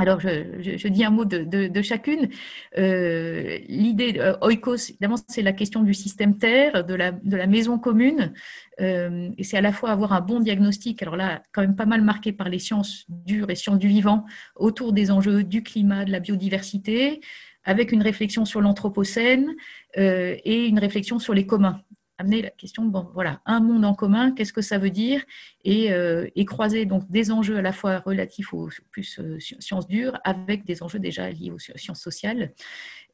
Alors, 0.00 0.18
je, 0.18 0.88
dis 0.88 1.04
un 1.04 1.10
mot 1.10 1.26
de, 1.26 1.82
chacune. 1.82 2.30
Euh, 2.78 3.58
l'idée, 3.68 4.14
euh, 4.16 4.34
oikos, 4.40 4.88
évidemment, 4.88 5.16
c'est 5.28 5.42
la 5.42 5.52
question 5.52 5.82
du 5.82 5.92
système 5.92 6.38
Terre, 6.38 6.84
de 6.86 6.94
la, 6.94 7.12
maison 7.46 7.78
commune. 7.78 8.32
Euh, 8.80 9.28
et 9.36 9.44
c'est 9.44 9.58
à 9.58 9.60
la 9.60 9.72
fois 9.72 9.90
avoir 9.90 10.14
un 10.14 10.22
bon 10.22 10.40
diagnostic, 10.40 11.02
alors 11.02 11.16
là, 11.16 11.42
quand 11.52 11.60
même 11.60 11.76
pas 11.76 11.84
mal 11.84 12.00
marqué 12.00 12.32
par 12.32 12.48
les 12.48 12.58
sciences 12.58 13.04
dures 13.10 13.50
et 13.50 13.54
sciences 13.54 13.78
du 13.78 13.88
vivant, 13.88 14.24
autour 14.56 14.94
des 14.94 15.10
enjeux 15.10 15.44
du 15.44 15.62
climat, 15.62 16.06
de 16.06 16.12
la 16.12 16.20
biodiversité, 16.20 17.20
avec 17.64 17.92
une 17.92 18.00
réflexion 18.00 18.46
sur 18.46 18.62
l'anthropocène 18.62 19.54
et 19.96 20.66
une 20.66 20.78
réflexion 20.78 21.18
sur 21.18 21.34
les 21.34 21.44
communs 21.44 21.82
amener 22.20 22.42
la 22.42 22.50
question, 22.50 22.84
bon, 22.84 23.08
voilà, 23.14 23.40
un 23.46 23.60
monde 23.60 23.84
en 23.84 23.94
commun, 23.94 24.32
qu'est-ce 24.32 24.52
que 24.52 24.60
ça 24.60 24.78
veut 24.78 24.90
dire 24.90 25.24
et, 25.64 25.90
euh, 25.92 26.26
croiser 26.46 26.84
donc 26.84 27.10
des 27.10 27.30
enjeux 27.30 27.56
à 27.56 27.62
la 27.62 27.72
fois 27.72 28.00
relatifs 28.00 28.52
aux 28.52 28.68
plus 28.90 29.18
euh, 29.20 29.38
sciences 29.38 29.88
dures 29.88 30.18
avec 30.24 30.64
des 30.64 30.82
enjeux 30.82 30.98
déjà 30.98 31.30
liés 31.30 31.50
aux 31.50 31.58
sciences 31.58 32.00
sociales. 32.00 32.52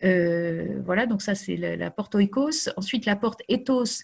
Euh, 0.04 0.80
voilà, 0.84 1.06
donc 1.06 1.22
ça 1.22 1.34
c'est 1.34 1.56
la, 1.56 1.90
porte 1.90 2.14
oikos. 2.16 2.68
Ensuite, 2.76 3.06
la 3.06 3.16
porte 3.16 3.42
ethos, 3.48 4.02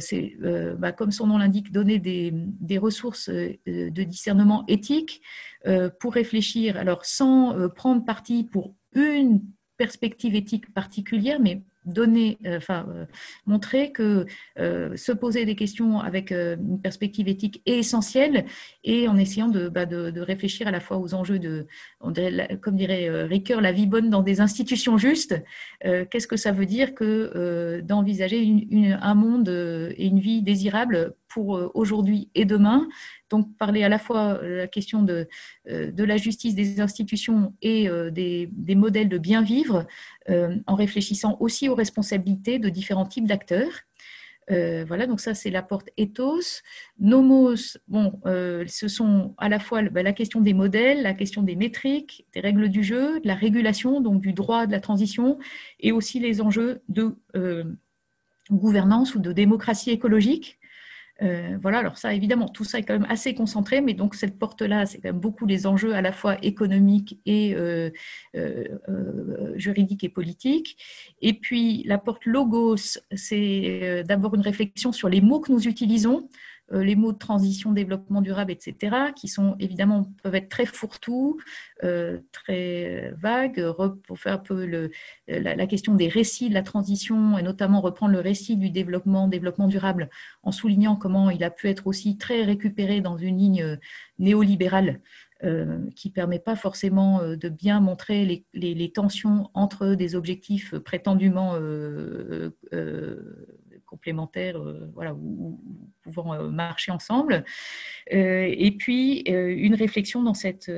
c'est 0.00 0.36
bah, 0.78 0.92
comme 0.92 1.10
son 1.10 1.26
nom 1.26 1.38
l'indique, 1.38 1.70
donner 1.72 1.98
des, 1.98 2.30
des 2.32 2.78
ressources 2.78 3.28
de 3.28 4.02
discernement 4.02 4.64
éthique 4.68 5.22
pour 6.00 6.14
réfléchir, 6.14 6.76
alors 6.76 7.04
sans 7.04 7.68
prendre 7.70 8.04
parti 8.04 8.44
pour 8.44 8.74
une 8.94 9.42
perspective 9.76 10.34
éthique 10.34 10.72
particulière, 10.72 11.40
mais 11.40 11.62
donner, 11.84 12.38
enfin, 12.46 12.86
montrer 13.46 13.92
que 13.92 14.26
se 14.56 15.12
poser 15.12 15.44
des 15.44 15.56
questions 15.56 16.00
avec 16.00 16.30
une 16.32 16.80
perspective 16.80 17.28
éthique 17.28 17.62
est 17.66 17.78
essentiel 17.78 18.44
et 18.84 19.08
en 19.08 19.16
essayant 19.16 19.48
de, 19.48 19.68
bah, 19.68 19.86
de, 19.86 20.20
réfléchir 20.20 20.68
à 20.68 20.70
la 20.70 20.80
fois 20.80 20.98
aux 20.98 21.14
enjeux 21.14 21.38
de, 21.38 21.66
comme 22.60 22.76
dirait 22.76 23.24
Ricoeur, 23.24 23.60
la 23.60 23.72
vie 23.72 23.86
bonne 23.86 24.10
dans 24.10 24.22
des 24.22 24.40
institutions 24.40 24.98
justes. 24.98 25.34
Qu'est-ce 25.82 26.26
que 26.26 26.36
ça 26.36 26.52
veut 26.52 26.66
dire 26.66 26.94
que 26.94 27.80
d'envisager 27.80 28.66
un 29.00 29.14
monde 29.14 29.48
et 29.48 30.06
une 30.06 30.20
vie 30.20 30.42
désirable 30.42 31.14
pour 31.32 31.56
euh, 31.56 31.70
aujourd'hui 31.74 32.30
et 32.34 32.44
demain. 32.44 32.88
Donc, 33.30 33.56
parler 33.56 33.82
à 33.82 33.88
la 33.88 33.98
fois 33.98 34.38
de 34.42 34.46
la 34.46 34.66
question 34.66 35.02
de, 35.02 35.28
euh, 35.68 35.90
de 35.90 36.04
la 36.04 36.16
justice 36.16 36.54
des 36.54 36.80
institutions 36.80 37.54
et 37.62 37.88
euh, 37.88 38.10
des, 38.10 38.48
des 38.52 38.74
modèles 38.74 39.08
de 39.08 39.18
bien 39.18 39.42
vivre, 39.42 39.86
en 40.28 40.76
réfléchissant 40.76 41.36
aussi 41.40 41.68
aux 41.68 41.74
responsabilités 41.74 42.60
de 42.60 42.68
différents 42.68 43.06
types 43.06 43.26
d'acteurs. 43.26 43.74
voilà, 44.48 45.06
donc 45.08 45.20
ça 45.20 45.34
c'est 45.34 45.50
la 45.50 45.62
porte 45.62 45.88
ethos. 45.96 46.62
Nomos, 47.00 47.78
bon, 47.88 48.20
ce 48.24 48.86
sont 48.88 49.34
à 49.38 49.48
la 49.48 49.58
fois 49.58 49.82
bah, 49.82 50.04
la 50.04 50.12
question 50.12 50.40
des 50.40 50.54
modèles, 50.54 51.02
la 51.02 51.14
question 51.14 51.42
des 51.42 51.56
métriques, 51.56 52.26
des 52.34 52.40
règles 52.40 52.68
du 52.68 52.84
jeu, 52.84 53.18
de 53.20 53.26
la 53.26 53.34
régulation, 53.34 54.00
donc 54.00 54.20
du 54.20 54.32
droit 54.32 54.66
de 54.66 54.72
la 54.72 54.80
transition, 54.80 55.38
et 55.80 55.90
aussi 55.90 56.20
les 56.20 56.40
enjeux 56.40 56.82
de 56.88 57.16
gouvernance 58.50 59.14
ou 59.16 59.20
de 59.20 59.32
démocratie 59.32 59.90
écologique. 59.90 60.58
Euh, 61.22 61.56
voilà, 61.60 61.78
alors 61.78 61.98
ça, 61.98 62.12
évidemment, 62.14 62.48
tout 62.48 62.64
ça 62.64 62.78
est 62.78 62.82
quand 62.82 62.94
même 62.98 63.06
assez 63.08 63.34
concentré, 63.34 63.80
mais 63.80 63.94
donc 63.94 64.14
cette 64.14 64.38
porte-là, 64.38 64.86
c'est 64.86 64.98
quand 64.98 65.10
même 65.10 65.20
beaucoup 65.20 65.46
les 65.46 65.66
enjeux 65.66 65.94
à 65.94 66.02
la 66.02 66.12
fois 66.12 66.36
économiques 66.42 67.20
et 67.26 67.54
euh, 67.54 67.90
euh, 68.34 69.52
juridiques 69.56 70.04
et 70.04 70.08
politiques. 70.08 70.76
Et 71.20 71.34
puis 71.34 71.84
la 71.84 71.98
porte 71.98 72.26
logos, 72.26 72.98
c'est 73.12 74.04
d'abord 74.06 74.34
une 74.34 74.40
réflexion 74.40 74.92
sur 74.92 75.08
les 75.08 75.20
mots 75.20 75.40
que 75.40 75.52
nous 75.52 75.68
utilisons. 75.68 76.28
Euh, 76.72 76.82
les 76.82 76.96
mots 76.96 77.12
de 77.12 77.18
transition, 77.18 77.72
développement 77.72 78.20
durable, 78.20 78.52
etc., 78.52 79.12
qui 79.14 79.28
sont 79.28 79.56
évidemment 79.58 80.06
peuvent 80.22 80.34
être 80.34 80.48
très 80.48 80.66
fourre-tout, 80.66 81.38
euh, 81.84 82.18
très 82.32 83.12
vagues, 83.18 83.64
pour 84.06 84.18
faire 84.18 84.34
un 84.34 84.38
peu 84.38 84.64
le, 84.64 84.90
la, 85.28 85.66
question 85.66 85.94
des 85.94 86.08
récits 86.08 86.48
de 86.48 86.54
la 86.54 86.62
transition 86.62 87.38
et 87.38 87.42
notamment 87.42 87.80
reprendre 87.80 88.12
le 88.12 88.20
récit 88.20 88.56
du 88.56 88.70
développement, 88.70 89.28
développement 89.28 89.68
durable, 89.68 90.08
en 90.42 90.52
soulignant 90.52 90.96
comment 90.96 91.30
il 91.30 91.44
a 91.44 91.50
pu 91.50 91.68
être 91.68 91.86
aussi 91.86 92.16
très 92.16 92.42
récupéré 92.42 93.00
dans 93.00 93.16
une 93.16 93.38
ligne 93.38 93.78
néolibérale. 94.18 95.00
Euh, 95.44 95.80
qui 95.96 96.10
ne 96.10 96.12
permet 96.12 96.38
pas 96.38 96.54
forcément 96.54 97.20
de 97.20 97.48
bien 97.48 97.80
montrer 97.80 98.46
les, 98.54 98.92
tensions 98.92 99.50
entre 99.54 99.96
des 99.96 100.14
objectifs 100.14 100.78
prétendument 100.78 101.56
complémentaires 103.92 104.56
euh, 104.56 104.90
voilà, 104.94 105.12
ou, 105.12 105.60
pouvant 106.02 106.32
euh, 106.32 106.48
marcher 106.48 106.90
ensemble. 106.90 107.44
Euh, 108.12 108.46
et 108.48 108.70
puis, 108.72 109.20
une 109.26 109.74
réflexion 109.74 110.22
dans, 110.22 110.34
cette, 110.34 110.70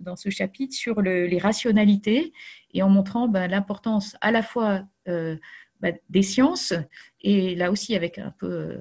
dans 0.00 0.16
ce 0.16 0.28
chapitre 0.28 0.74
sur 0.74 1.00
les 1.00 1.38
rationalités 1.38 2.32
et 2.74 2.82
en 2.82 2.88
montrant 2.88 3.28
ben, 3.28 3.48
l'importance 3.48 4.16
à 4.20 4.32
la 4.32 4.42
fois 4.42 4.82
bah, 5.06 5.92
des 6.10 6.22
sciences, 6.22 6.74
et 7.20 7.54
là 7.54 7.70
aussi 7.70 7.94
avec 7.94 8.18
un 8.18 8.34
peu 8.38 8.76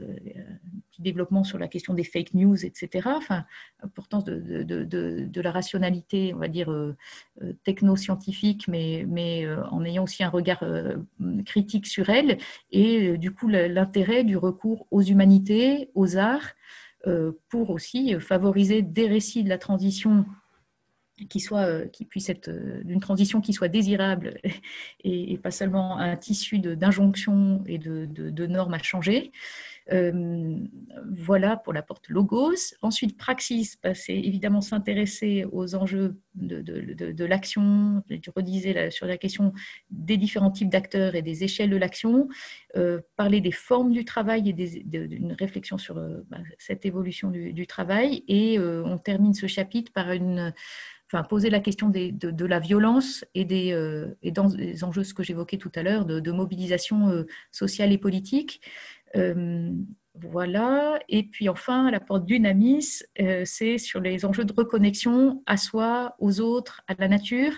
euh, 0.98 1.02
un 1.02 1.02
petit 1.02 1.02
développement 1.02 1.44
sur 1.44 1.58
la 1.58 1.68
question 1.68 1.94
des 1.94 2.04
fake 2.04 2.34
news, 2.34 2.66
etc. 2.66 3.10
L'importance 3.82 4.24
de, 4.26 5.42
la 5.42 5.52
rationalité, 5.52 6.34
on 6.34 6.40
va 6.40 6.48
dire, 6.48 6.72
euh, 6.72 6.96
euh, 7.42 7.54
techno-scientifique, 7.64 8.68
mais, 8.68 9.06
mais 9.08 9.48
en 9.72 9.84
ayant 9.86 10.04
aussi 10.04 10.24
un 10.24 10.30
regard 10.30 10.64
critique 11.46 11.88
sur 11.88 12.10
elle, 12.10 12.38
et 12.72 13.18
du 13.18 13.32
coup 13.32 13.48
l'intérêt 13.48 14.24
du 14.24 14.38
recours 14.38 14.88
aux 14.92 15.02
humanités, 15.02 15.90
aux 15.96 16.18
arts, 16.18 16.54
pour 17.50 17.70
aussi 17.70 18.20
favoriser 18.20 18.82
des 18.82 19.08
récits 19.08 19.44
de 19.44 19.50
la 19.50 19.58
transition 19.58 20.26
qui, 21.26 21.40
soit, 21.40 21.66
euh, 21.66 21.88
qui 21.88 22.06
puisse 22.06 22.30
être 22.30 22.50
euh, 22.50 22.84
d'une 22.84 23.00
transition 23.00 23.42
qui 23.42 23.54
soit 23.54 23.68
désirable 23.68 24.40
et, 25.04 25.38
pas 25.38 25.52
seulement 25.52 25.98
un 25.98 26.16
tissu 26.16 26.60
d'injonctions 26.60 27.64
et 27.68 27.78
de, 27.78 28.48
normes 28.48 28.74
à 28.74 28.82
changer. 28.82 29.32
Euh, 29.92 30.58
voilà 31.10 31.58
pour 31.58 31.74
la 31.74 31.82
porte 31.82 32.10
logos. 32.10 32.76
Ensuite, 32.82 33.18
praxis, 33.18 33.78
bah, 33.82 33.94
c'est 33.94 34.16
évidemment 34.16 34.62
s'intéresser 34.62 35.46
aux 35.52 35.76
enjeux 35.76 36.20
de, 36.36 37.26
l'action. 37.26 38.04
Je 38.10 38.32
redisais 38.36 38.92
sur 38.92 39.06
la 39.06 39.18
question 39.18 39.54
des 39.90 40.18
différents 40.18 40.52
types 40.52 40.70
d'acteurs 40.70 41.16
et 41.16 41.22
des 41.22 41.44
échelles 41.44 41.70
de 41.70 41.78
l'action. 41.78 42.28
parler 43.16 43.42
des 43.42 43.52
formes 43.52 43.92
du 43.92 44.06
travail 44.06 44.50
et 44.50 44.54
d'une 44.54 45.34
réflexion 45.34 45.78
sur 45.78 45.96
bah, 46.30 46.38
cette 46.58 46.86
évolution 46.86 47.32
du, 47.32 47.68
travail. 47.68 48.24
Et 48.28 48.60
on 48.60 48.98
termine 48.98 49.34
ce 49.34 49.48
chapitre 49.48 49.92
par 49.92 50.12
une 50.12 50.54
enfin, 51.08 51.24
poser 51.24 51.50
la 51.50 51.60
question 51.60 51.90
de, 51.90 52.46
la 52.46 52.60
violence 52.60 53.26
et, 53.34 53.46
des, 53.46 53.72
euh, 53.72 54.14
dans 54.32 54.48
les 54.48 54.84
enjeux, 54.84 55.04
que 55.16 55.24
j'évoquais 55.24 55.58
tout 55.58 55.72
à 55.76 55.84
l'heure, 55.84 56.06
de, 56.06 56.32
mobilisation 56.32 57.10
euh, 57.10 57.24
sociale 57.52 57.92
et 57.92 57.98
politique. 57.98 58.62
Euh, 59.16 59.72
voilà. 60.16 61.00
Et 61.10 61.24
puis 61.24 61.48
enfin, 61.48 61.92
la 61.92 62.00
porte 62.00 62.26
d'Unamis, 62.26 63.04
c'est 63.46 63.78
sur 63.78 64.00
les 64.00 64.26
enjeux 64.26 64.46
de 64.46 64.54
reconnexion 64.54 65.44
à 65.46 65.58
soi, 65.58 66.16
aux 66.20 66.40
autres, 66.40 66.82
à 66.88 66.96
la 66.98 67.08
nature. 67.08 67.54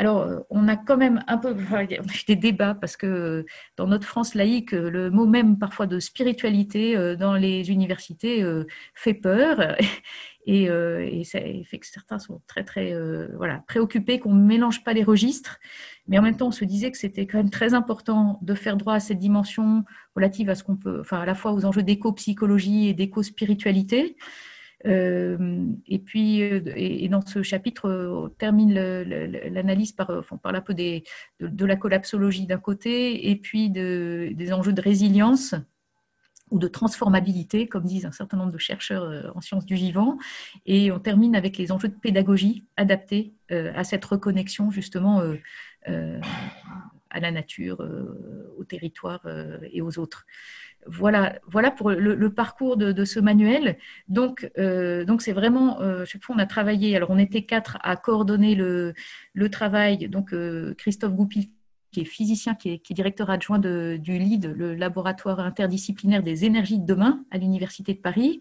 Alors, 0.00 0.30
on 0.48 0.68
a 0.68 0.76
quand 0.76 0.96
même 0.96 1.24
un 1.26 1.38
peu 1.38 1.56
des 2.28 2.36
débats 2.36 2.74
parce 2.74 2.96
que 2.96 3.44
dans 3.76 3.88
notre 3.88 4.06
France 4.06 4.34
laïque, 4.34 4.70
le 4.70 5.10
mot 5.10 5.26
même 5.26 5.58
parfois 5.58 5.86
de 5.86 5.98
spiritualité 5.98 7.16
dans 7.16 7.34
les 7.34 7.72
universités 7.72 8.44
fait 8.94 9.14
peur. 9.14 9.76
Euh, 10.48 11.06
et, 11.10 11.24
ça 11.24 11.40
fait 11.64 11.78
que 11.78 11.86
certains 11.86 12.18
sont 12.18 12.40
très, 12.46 12.64
très 12.64 12.92
euh, 12.94 13.28
voilà, 13.36 13.62
préoccupés 13.68 14.18
qu'on 14.18 14.34
ne 14.34 14.46
mélange 14.46 14.82
pas 14.82 14.92
les 14.92 15.04
registres. 15.04 15.58
Mais 16.06 16.18
en 16.18 16.22
même 16.22 16.36
temps, 16.36 16.48
on 16.48 16.52
se 16.52 16.64
disait 16.64 16.90
que 16.90 16.96
c'était 16.96 17.26
quand 17.26 17.38
même 17.38 17.50
très 17.50 17.74
important 17.74 18.38
de 18.42 18.54
faire 18.54 18.76
droit 18.76 18.94
à 18.94 19.00
cette 19.00 19.18
dimension 19.18 19.84
relative 20.16 20.48
à 20.48 20.54
ce 20.54 20.64
qu'on 20.64 20.76
peut, 20.76 21.00
enfin, 21.00 21.20
à 21.20 21.26
la 21.26 21.34
fois 21.34 21.52
aux 21.52 21.64
enjeux 21.64 21.82
d'éco-psychologie 21.82 22.88
et 22.88 22.94
d'éco-spiritualité. 22.94 24.16
Euh, 24.86 25.66
et 25.86 25.98
puis, 25.98 26.40
et, 26.40 27.08
dans 27.08 27.24
ce 27.24 27.42
chapitre, 27.42 27.90
on 27.90 28.28
termine 28.28 28.74
l'analyse 28.74 29.92
par, 29.92 30.10
enfin, 30.10 30.36
par 30.36 30.54
un 30.54 30.60
peu 30.60 30.74
de, 30.74 31.64
la 31.64 31.76
collapsologie 31.76 32.46
d'un 32.46 32.58
côté, 32.58 33.30
et 33.30 33.36
puis 33.36 33.70
de, 33.70 34.30
des 34.34 34.52
enjeux 34.52 34.72
de 34.72 34.80
résilience 34.80 35.54
ou 36.50 36.58
de 36.58 36.68
transformabilité, 36.68 37.68
comme 37.68 37.84
disent 37.84 38.06
un 38.06 38.12
certain 38.12 38.36
nombre 38.36 38.52
de 38.52 38.58
chercheurs 38.58 39.04
euh, 39.04 39.30
en 39.34 39.40
sciences 39.40 39.66
du 39.66 39.74
vivant. 39.74 40.18
Et 40.66 40.90
on 40.92 40.98
termine 40.98 41.36
avec 41.36 41.58
les 41.58 41.72
enjeux 41.72 41.88
de 41.88 41.94
pédagogie 41.94 42.64
adaptés 42.76 43.34
euh, 43.50 43.72
à 43.74 43.84
cette 43.84 44.04
reconnexion 44.04 44.70
justement 44.70 45.20
euh, 45.88 46.20
à 47.10 47.20
la 47.20 47.30
nature, 47.30 47.80
au 48.58 48.64
territoire 48.64 49.26
et 49.72 49.80
aux 49.80 49.98
autres. 49.98 50.26
Voilà, 50.90 51.38
voilà 51.46 51.70
pour 51.70 51.90
le, 51.90 52.30
parcours 52.32 52.76
de, 52.76 53.04
ce 53.04 53.20
manuel. 53.20 53.78
Donc, 54.08 54.50
donc 54.56 55.22
c'est 55.22 55.32
vraiment 55.32 55.78
chaque 56.04 56.22
fois 56.22 56.34
on 56.36 56.38
a 56.38 56.46
travaillé. 56.46 56.96
Alors, 56.96 57.10
on 57.10 57.18
était 57.18 57.44
quatre 57.44 57.78
à 57.82 57.96
coordonner 57.96 58.54
le, 58.54 58.94
le 59.34 59.50
travail. 59.50 60.08
Donc, 60.08 60.34
Christophe 60.76 61.14
Goupil 61.14 61.48
qui 61.90 62.00
est 62.00 62.04
physicien, 62.04 62.54
qui 62.54 62.70
est, 62.70 62.92
directeur 62.92 63.30
adjoint 63.30 63.58
du 63.58 64.18
LID, 64.18 64.46
le 64.56 64.74
laboratoire 64.74 65.40
interdisciplinaire 65.40 66.22
des 66.22 66.44
énergies 66.44 66.78
de 66.78 66.86
demain 66.86 67.24
à 67.30 67.38
l'Université 67.38 67.94
de 67.94 67.98
Paris. 67.98 68.40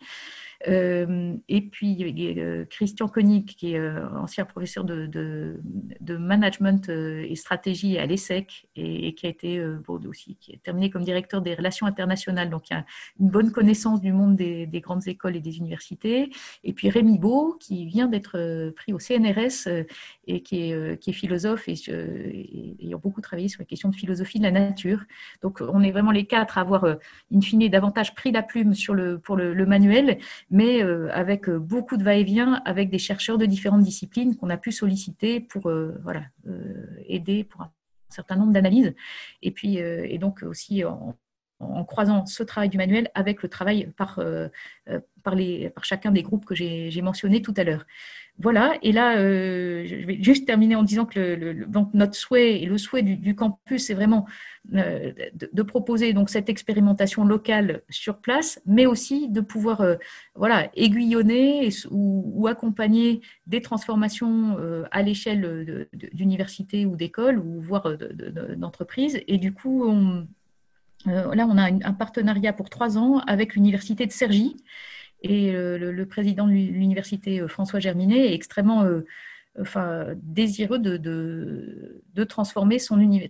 Euh, 0.67 1.35
et 1.47 1.61
puis 1.61 2.03
euh, 2.39 2.65
Christian 2.65 3.07
Koenig, 3.07 3.45
qui 3.45 3.73
est 3.73 3.79
euh, 3.79 4.09
ancien 4.17 4.45
professeur 4.45 4.83
de, 4.83 5.05
de, 5.05 6.17
management 6.17 6.89
et 6.89 7.35
stratégie 7.35 7.97
à 7.97 8.05
l'ESSEC 8.05 8.67
et, 8.75 9.13
qui 9.13 9.27
a 9.27 9.29
été 9.29 9.63
bon, 9.85 9.99
aussi 10.07 10.35
qui 10.39 10.53
est 10.53 10.63
terminé 10.63 10.89
comme 10.89 11.03
directeur 11.03 11.41
des 11.41 11.53
relations 11.53 11.85
internationales, 11.85 12.49
donc 12.49 12.69
il 12.69 12.73
y 12.73 12.75
a 12.75 12.85
une 13.19 13.29
bonne 13.29 13.51
connaissance 13.51 14.01
du 14.01 14.11
monde 14.11 14.35
des, 14.35 14.65
des 14.65 14.81
grandes 14.81 15.07
écoles 15.07 15.35
et 15.35 15.41
des 15.41 15.57
universités. 15.57 16.31
Et 16.63 16.73
puis 16.73 16.89
Rémi 16.89 17.19
Beau, 17.19 17.55
qui 17.59 17.85
vient 17.85 18.07
d'être 18.07 18.71
pris 18.71 18.93
au 18.93 18.99
CNRS 18.99 19.85
et 20.27 20.41
qui 20.41 20.71
est, 20.71 21.01
qui 21.01 21.09
est 21.11 21.13
philosophe 21.13 21.67
et, 21.67 21.75
et, 21.87 22.85
ayant 22.85 22.99
beaucoup 22.99 23.21
travaillé 23.21 23.47
sur 23.47 23.61
les 23.61 23.65
questions 23.65 23.89
de 23.89 23.95
philosophie 23.95 24.39
de 24.39 24.43
la 24.43 24.51
nature. 24.51 25.03
Donc 25.41 25.61
on 25.61 25.81
est 25.81 25.91
vraiment 25.91 26.11
les 26.11 26.25
quatre 26.25 26.57
à 26.57 26.61
avoir 26.61 26.85
in 26.85 27.41
fine 27.41 27.67
davantage 27.69 28.13
pris 28.15 28.31
la 28.31 28.43
plume 28.43 28.73
pour 29.23 29.35
le, 29.35 29.65
manuel 29.65 30.17
mais 30.49 30.83
euh, 30.83 31.09
avec 31.11 31.49
euh, 31.49 31.59
beaucoup 31.59 31.97
de 31.97 32.03
va-et-vient, 32.03 32.61
avec 32.65 32.89
des 32.89 32.97
chercheurs 32.97 33.37
de 33.37 33.45
différentes 33.45 33.83
disciplines 33.83 34.35
qu'on 34.35 34.49
a 34.49 34.57
pu 34.57 34.71
solliciter 34.71 35.39
pour 35.39 35.69
euh, 35.69 35.93
aider 37.07 37.43
pour 37.43 37.61
un 37.61 37.71
certain 38.09 38.35
nombre 38.35 38.53
d'analyses. 38.53 38.93
Et 39.41 39.51
puis, 39.51 39.77
et 39.77 40.17
donc 40.17 40.41
aussi 40.43 40.83
en, 41.59 41.83
croisant 41.85 42.25
ce 42.25 42.43
travail 42.43 42.69
du 42.69 42.77
manuel 42.77 43.09
avec 43.13 43.41
le 43.41 43.49
travail 43.49 43.91
euh, 44.19 44.49
euh, 44.89 44.99
par 45.23 45.83
chacun 45.83 46.11
des 46.11 46.23
groupes 46.23 46.45
que 46.45 46.55
j'ai 46.55 47.01
mentionnés 47.01 47.41
tout 47.41 47.53
à 47.57 47.63
l'heure. 47.63 47.85
Voilà, 48.39 48.76
et 48.84 48.91
là, 48.91 49.17
euh, 49.17 49.84
je 49.88 49.95
vais 49.95 50.21
juste 50.21 50.45
terminer 50.45 50.76
en 50.76 50.84
disant 50.84 51.06
que 51.06 51.65
donc 51.65 51.91
notre 51.95 52.13
souhait 52.13 52.62
et 52.62 52.65
le 52.67 52.78
souhait 52.78 53.02
du, 53.02 53.36
campus, 53.36 53.86
c'est 53.86 53.95
vraiment 53.95 54.28
de, 54.65 55.63
proposer 55.63 56.13
donc 56.13 56.30
cette 56.30 56.47
expérimentation 56.47 57.26
locale 57.26 57.82
sur 57.89 58.17
place, 58.19 58.62
mais 58.67 58.86
aussi 58.86 59.28
de 59.30 59.41
pouvoir 59.41 59.84
voilà, 60.36 60.69
aiguillonner 60.76 61.69
ou, 61.89 62.47
accompagner 62.47 63.21
des 63.47 63.63
transformations 63.63 64.56
à 64.91 65.02
l'échelle 65.02 65.88
d'universités 66.13 66.86
ou 66.86 66.95
d'écoles, 66.95 67.39
ou 67.39 67.60
voire 67.60 67.97
d'entreprises. 68.56 69.19
Et 69.28 69.39
du 69.39 69.52
coup, 69.52 69.84
euh, 71.06 71.36
là, 71.36 71.47
on 71.47 71.58
a 71.58 71.65
un 71.65 71.93
partenariat 71.93 72.54
pour 72.54 72.69
trois 72.69 72.97
ans 72.97 73.19
avec 73.28 73.56
l'université 73.56 74.06
de 74.06 74.12
Cergy. 74.12 74.58
Et 75.21 75.56
euh, 75.56 75.77
le, 75.77 76.06
président 76.06 76.45
de 76.45 76.51
l'université, 76.51 77.41
euh, 77.41 77.47
François 77.47 77.80
Germinet, 77.80 78.27
est 78.27 78.34
extrêmement 78.34 78.86
enfin, 79.59 80.07
désireux 80.21 80.79
de, 80.79 80.97
de, 80.97 82.23
transformer 82.23 82.77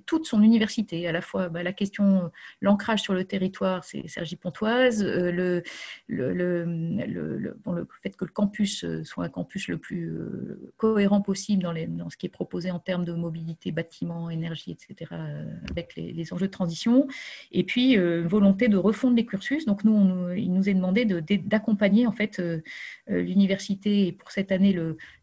toute 0.05 0.25
son 0.25 0.41
université. 0.41 1.07
À 1.07 1.11
la 1.11 1.21
fois 1.21 1.49
bah, 1.49 1.63
la 1.63 1.73
question, 1.73 2.31
l'ancrage 2.61 3.01
sur 3.01 3.13
le 3.13 3.23
territoire, 3.25 3.83
c'est 3.83 4.07
Sergi 4.07 4.35
Pontoise, 4.35 5.03
euh, 5.03 5.31
le, 5.31 5.63
le, 6.07 6.33
le, 6.33 7.37
le, 7.37 7.87
fait 8.01 8.15
que 8.15 8.25
le 8.25 8.31
campus 8.31 8.83
euh, 8.83 9.03
soit 9.03 9.25
un 9.25 9.29
campus 9.29 9.67
le 9.67 9.77
plus 9.77 10.09
euh, 10.09 10.71
cohérent 10.77 11.21
possible 11.21 11.63
dans, 11.63 11.71
les, 11.71 11.87
dans 11.87 12.09
ce 12.09 12.17
qui 12.17 12.25
est 12.25 12.29
proposé 12.29 12.71
en 12.71 12.79
termes 12.79 13.05
de 13.05 13.13
mobilité, 13.13 13.71
bâtiment, 13.71 14.29
énergie, 14.29 14.71
etc., 14.71 15.11
avec 15.69 15.95
les, 15.95 16.33
enjeux 16.33 16.47
de 16.47 16.51
transition. 16.51 17.07
Et 17.51 17.63
puis, 17.63 17.97
volonté 17.97 18.67
de 18.67 18.77
refondre 18.77 19.15
les 19.15 19.25
cursus. 19.25 19.65
Donc, 19.65 19.83
nous, 19.83 20.31
il 20.31 20.51
nous 20.51 20.67
est 20.67 20.73
demandé 20.73 21.05
d'accompagner 21.05 22.05
en 22.05 22.11
fait 22.11 22.41
l'université 23.09 24.07
et 24.07 24.11
pour 24.11 24.31
cette 24.31 24.51
année 24.51 24.77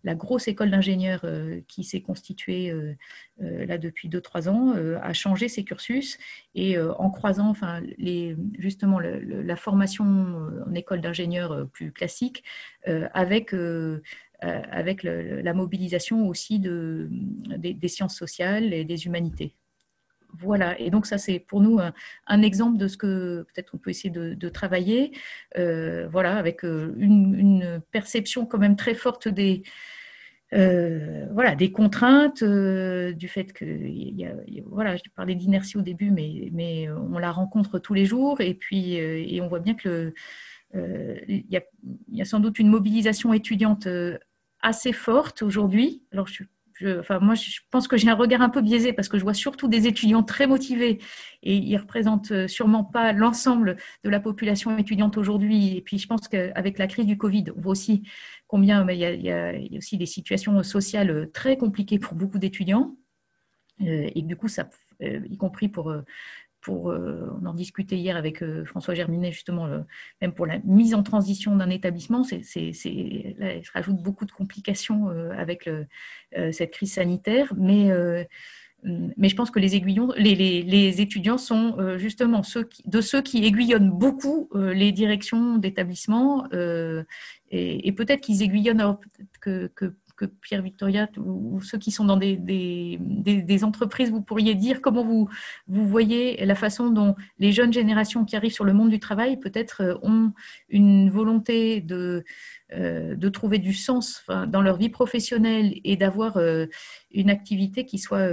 la 0.05 0.15
grosse 0.15 0.49
école 0.49 0.71
d'ingénieurs 0.71 1.21
euh, 1.25 1.61
qui 1.69 1.85
s'est 1.85 2.01
constituée 2.01 2.71
euh, 2.71 2.95
euh, 3.43 3.67
là 3.67 3.79
depuis 3.79 4.09
2-3 4.09 4.49
ans 4.49 4.75
a 5.03 5.13
changé 5.13 5.49
ses 5.49 5.65
cursus 5.65 6.19
et 6.55 6.79
en 6.79 7.11
croisant 7.11 7.49
enfin, 7.49 7.83
justement 8.59 9.01
la 9.01 9.57
formation 9.57 10.05
en 10.67 10.75
école 10.75 11.01
d'ingénieurs 11.01 11.69
plus 11.73 11.93
classique 11.93 12.45
avec 12.87 13.53
la 14.43 15.55
mobilisation 15.55 16.29
aussi 16.29 16.59
de, 16.59 17.09
des, 17.11 17.89
sciences 17.89 18.17
sociales 18.17 18.73
et 18.73 18.85
des 18.85 19.07
humanités. 19.07 19.55
Voilà, 20.41 20.79
et 20.81 20.91
donc 20.91 21.07
ça 21.07 21.19
c'est 21.19 21.39
pour 21.39 21.61
nous 21.61 21.79
un, 22.27 22.43
exemple 22.43 22.77
de 22.77 22.89
ce 22.89 22.97
que 22.97 23.47
peut-être 23.55 23.75
on 23.75 23.79
peut 23.79 23.91
essayer 23.91 24.11
de, 24.11 24.49
travailler, 24.49 25.13
voilà, 25.55 26.37
avec 26.37 26.63
une, 26.63 27.35
une, 27.39 27.81
perception 27.93 28.47
quand 28.47 28.59
même 28.59 28.77
très 28.77 28.95
forte 28.95 29.29
des, 29.29 29.63
euh, 30.55 31.27
voilà, 31.33 31.57
des 31.57 31.73
contraintes, 31.73 32.43
euh, 32.43 33.13
du 33.13 33.27
fait 33.29 33.53
que, 33.53 33.65
voilà, 34.67 34.97
je 34.97 35.03
parlais 35.17 35.35
d'inertie 35.35 35.77
au 35.77 35.83
début, 35.83 36.11
mais, 36.11 36.89
on 36.91 37.19
la 37.19 37.33
rencontre 37.33 37.79
tous 37.79 37.95
les 37.95 38.05
jours, 38.05 38.41
et 38.41 38.55
puis 38.55 39.01
euh, 39.01 39.25
et 39.27 39.41
on 39.41 39.49
voit 39.49 39.61
bien 39.61 39.75
que 39.75 40.15
il 41.29 41.45
y, 41.51 42.21
a 42.21 42.25
sans 42.25 42.41
doute 42.41 42.59
une 42.59 42.69
mobilisation 42.69 43.33
étudiante 43.33 43.87
assez 44.61 44.93
forte 44.93 45.43
aujourd'hui. 45.43 46.03
Enfin, 46.99 47.19
moi, 47.21 47.35
je 47.35 47.61
pense 47.71 47.89
que 47.89 47.97
j'ai 47.97 48.09
un 48.09 48.15
regard 48.15 48.43
un 48.43 48.49
peu 48.49 48.61
biaisé 48.61 48.93
parce 48.93 49.09
que 49.09 49.19
je 49.19 49.23
vois 49.23 49.35
surtout 49.35 49.69
des 49.69 49.87
étudiants 49.87 50.23
très 50.23 50.47
motivés 50.47 50.99
et 51.43 51.57
ils 51.57 51.77
représentent 51.77 52.47
sûrement 52.47 52.85
pas 52.85 53.13
l'ensemble 53.13 53.77
de 54.03 54.11
la 54.11 54.21
population 54.21 54.77
étudiante 54.77 55.17
aujourd'hui. 55.17 55.77
Et 55.77 55.81
puis, 55.81 55.99
je 55.99 56.07
pense 56.07 56.29
qu'avec 56.29 56.79
la 56.79 56.87
crise 56.87 57.07
du 57.07 57.17
Covid, 57.17 57.45
on 57.57 57.61
voit 57.61 57.73
aussi 57.73 58.03
combien 58.47 58.89
il 58.91 58.99
y, 58.99 59.31
a, 59.31 59.53
aussi 59.77 59.99
des 59.99 60.07
situations 60.07 60.63
sociales 60.63 61.31
très 61.33 61.57
compliquées 61.57 61.99
pour 61.99 62.15
beaucoup 62.15 62.39
d'étudiants. 62.39 62.97
Euh, 63.81 64.11
et 64.15 64.23
du 64.23 64.37
coup, 64.37 64.49
ça, 64.49 64.69
euh, 65.03 65.21
y 65.29 65.37
compris 65.37 65.69
pour, 65.69 65.93
pour 66.65 66.87
on 66.87 67.47
en 67.47 67.55
discutait 67.55 67.97
hier 67.97 68.17
avec 68.17 68.43
euh, 68.43 68.65
François 68.65 68.95
Germinet, 68.95 69.31
justement, 69.31 69.69
même 70.21 70.33
pour 70.33 70.47
la 70.47 70.59
mise 70.65 70.95
en 70.95 71.03
transition 71.03 71.55
d'un 71.55 71.71
établissement, 71.71 72.25
c'est, 72.25 72.43
rajoute 73.73 74.03
beaucoup 74.03 74.25
de 74.25 74.33
complications 74.33 75.09
avec 75.37 75.69
cette 76.53 76.73
crise 76.73 76.95
sanitaire, 76.95 77.53
mais 77.57 77.91
je 78.83 79.35
pense 79.35 79.51
que 79.51 79.59
les 79.59 79.77
aiguillons, 79.77 80.13
les, 80.17 81.01
étudiants 81.01 81.39
sont 81.39 81.77
justement 81.99 82.43
ceux 82.43 82.69
de 82.87 83.01
ceux 83.01 83.23
qui 83.23 83.45
aiguillonnent 83.45 83.91
beaucoup 83.91 84.49
les 84.55 84.93
directions 84.93 85.59
d'établissement 85.59 86.49
et, 87.51 87.93
peut-être 87.93 88.21
qu'ils 88.21 88.43
aiguillonnent, 88.43 88.97
que, 89.41 89.71
Pierre 90.41 90.63
Victoria 90.63 91.09
ou, 91.17 91.61
ceux 91.61 91.79
qui 91.79 91.91
sont 91.91 92.05
dans 92.05 92.17
des, 92.17 92.99
entreprises, 93.65 94.11
vous 94.11 94.23
pourriez 94.23 94.55
dire 94.55 94.81
comment 94.81 95.05
vous, 95.05 95.29
voyez 95.67 96.45
la 96.45 96.55
façon 96.55 96.91
dont 96.91 97.15
les 97.39 97.53
jeunes 97.53 97.73
générations 97.73 98.25
qui 98.25 98.37
arrivent 98.37 98.53
sur 98.53 98.65
le 98.65 98.73
monde 98.73 98.91
du 98.91 99.01
travail 99.01 99.39
peut-être 99.39 99.83
euh, 99.83 99.95
ont 100.03 100.33
une 100.69 101.11
volonté 101.11 101.81
de, 101.81 102.25
euh, 102.73 103.31
trouver 103.31 103.59
du 103.59 103.73
sens 103.73 104.25
dans 104.49 104.63
leur 104.63 104.77
vie 104.77 104.89
professionnelle 104.89 105.81
et 105.85 105.97
d'avoir 105.97 106.37
euh, 106.37 106.67
une 107.11 107.31
activité 107.31 107.85
qui 107.85 107.99
soit 107.99 108.29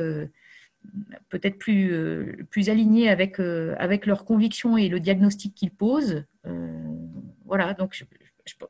peut-être 1.30 1.58
plus, 1.58 2.70
alignée 2.70 3.10
avec, 3.10 3.40
avec 3.40 4.06
leurs 4.06 4.26
convictions 4.26 4.78
et 4.78 4.90
le 4.90 5.00
diagnostic 5.00 5.56
qu'ils 5.56 5.72
posent. 5.72 6.24
voilà, 7.46 7.74
donc 7.74 8.06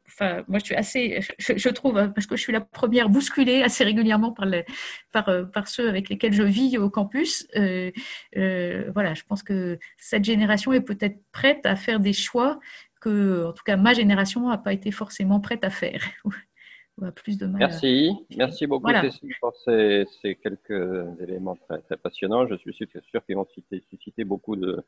enfin, 0.07 0.43
moi, 0.47 0.59
je 0.59 0.65
suis 0.65 0.75
assez, 0.75 1.19
je, 1.37 1.69
trouve, 1.69 1.97
hein, 1.97 2.09
parce 2.09 2.27
que 2.27 2.35
je 2.35 2.41
suis 2.41 2.53
la 2.53 2.61
première 2.61 3.09
bousculée 3.09 3.61
assez 3.63 3.83
régulièrement 3.83 4.31
par, 4.31 4.45
les, 4.45 4.65
par, 5.11 5.29
euh, 5.29 5.43
par 5.43 5.67
ceux 5.67 5.87
avec 5.87 6.09
lesquels 6.09 6.33
je 6.33 6.43
vis 6.43 6.77
au 6.77 6.89
campus. 6.89 7.47
Euh, 7.55 7.91
euh, 8.37 8.91
voilà, 8.93 9.13
je 9.13 9.23
pense 9.23 9.43
que 9.43 9.79
cette 9.97 10.23
génération 10.23 10.73
est 10.73 10.81
peut-être 10.81 11.19
prête 11.31 11.65
à 11.65 11.75
faire 11.75 11.99
des 11.99 12.13
choix 12.13 12.59
que, 12.99 13.45
en 13.47 13.53
tout 13.53 13.63
cas, 13.63 13.77
ma 13.77 13.93
génération 13.93 14.49
n'a 14.49 14.57
pas 14.57 14.73
été 14.73 14.91
forcément 14.91 15.39
prête 15.39 15.63
à 15.63 15.69
faire. 15.69 16.03
plus 17.15 17.37
de 17.37 17.47
Merci, 17.47 18.11
merci 18.37 18.67
beaucoup 18.67 18.91
pour 19.39 19.55
ces, 19.65 20.05
ces, 20.21 20.35
quelques 20.35 21.19
éléments 21.19 21.55
très, 21.55 21.81
très 21.81 21.97
passionnants. 21.97 22.45
Je 22.45 22.55
suis 22.55 22.73
sûr, 22.73 22.87
sûr 23.09 23.25
qu'ils 23.25 23.35
vont 23.35 23.47
susciter, 23.89 24.23
beaucoup 24.23 24.55
de, 24.55 24.83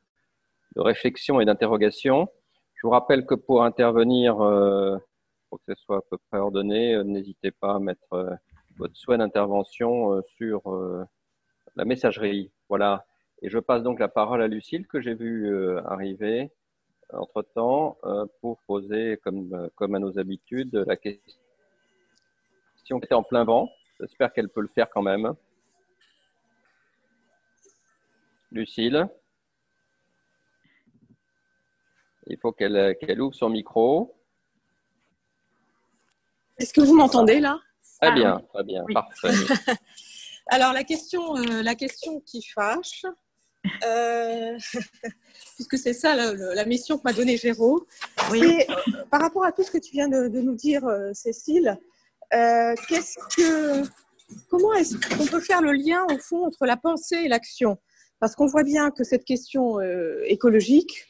de 0.75 0.81
réflexions 0.81 1.39
et 1.39 1.45
d'interrogations. 1.45 2.29
Je 2.83 2.87
vous 2.89 2.91
rappelle 2.91 3.25
que 3.25 3.33
pour 3.33 3.63
intervenir, 3.63 4.41
euh, 4.41 4.97
pour 5.49 5.57
que 5.59 5.73
ce 5.73 5.81
soit 5.83 5.99
à 5.99 6.01
peu 6.01 6.17
près 6.29 6.39
ordonné, 6.39 6.95
euh, 6.95 7.05
n'hésitez 7.05 7.49
pas 7.49 7.75
à 7.75 7.79
mettre 7.79 8.11
euh, 8.11 8.35
votre 8.75 8.97
souhait 8.97 9.17
d'intervention 9.17 10.21
sur 10.35 10.63
la 11.77 11.85
messagerie. 11.85 12.51
Voilà. 12.67 13.05
Et 13.41 13.49
je 13.49 13.57
passe 13.57 13.83
donc 13.83 13.99
la 14.01 14.09
parole 14.09 14.41
à 14.41 14.49
Lucille 14.49 14.85
que 14.85 14.99
j'ai 14.99 15.13
vu 15.13 15.77
arriver 15.85 16.51
entre-temps 17.13 17.97
pour 18.41 18.59
poser, 18.67 19.17
comme, 19.23 19.69
comme 19.75 19.95
à 19.95 19.99
nos 19.99 20.19
habitudes, 20.19 20.83
la 20.87 20.97
question 20.97 21.39
qui 22.99 23.05
était 23.05 23.13
en 23.13 23.23
plein 23.23 23.45
vent. 23.45 23.69
J'espère 24.01 24.33
qu'elle 24.33 24.49
peut 24.49 24.61
le 24.61 24.67
faire 24.67 24.89
quand 24.89 25.03
même. 25.03 25.35
Lucille 28.51 29.07
il 32.27 32.37
faut 32.37 32.51
qu'elle 32.51 33.21
ouvre 33.21 33.35
son 33.35 33.49
micro. 33.49 34.15
Est-ce 36.57 36.73
que 36.73 36.81
vous 36.81 36.95
m'entendez 36.95 37.39
là? 37.39 37.59
Très 38.01 38.11
ah 38.11 38.11
bien, 38.11 38.41
très 38.53 38.63
bien, 38.63 38.83
parfait. 38.93 39.29
Alors 40.47 40.73
la 40.73 40.83
question, 40.83 41.37
euh, 41.37 41.61
la 41.61 41.75
question 41.75 42.19
qui 42.21 42.41
fâche, 42.41 43.05
euh, 43.85 44.57
puisque 45.55 45.77
c'est 45.77 45.93
ça 45.93 46.15
la, 46.15 46.65
mission 46.65 46.97
que 46.97 47.03
m'a 47.05 47.13
donnée 47.13 47.37
Géraud, 47.37 47.87
oui. 48.31 48.41
Euh, 48.69 49.03
par 49.09 49.21
rapport 49.21 49.45
à 49.45 49.51
tout 49.51 49.63
ce 49.63 49.71
que 49.71 49.77
tu 49.77 49.91
viens 49.91 50.09
de, 50.09 50.27
nous 50.27 50.55
dire, 50.55 50.83
Cécile, 51.13 51.77
qu'est-ce 52.31 53.17
que, 53.35 53.87
comment 54.49 54.73
est-ce 54.73 54.97
qu'on 55.15 55.25
peut 55.25 55.39
faire 55.39 55.61
le 55.61 55.71
lien 55.71 56.05
au 56.09 56.17
fond 56.17 56.45
entre 56.45 56.65
la 56.65 56.77
pensée 56.77 57.21
et 57.23 57.27
l'action? 57.27 57.77
Parce 58.19 58.35
qu'on 58.35 58.47
voit 58.47 58.63
bien 58.63 58.91
que 58.91 59.03
cette 59.03 59.23
question 59.23 59.79
écologique, 60.25 61.07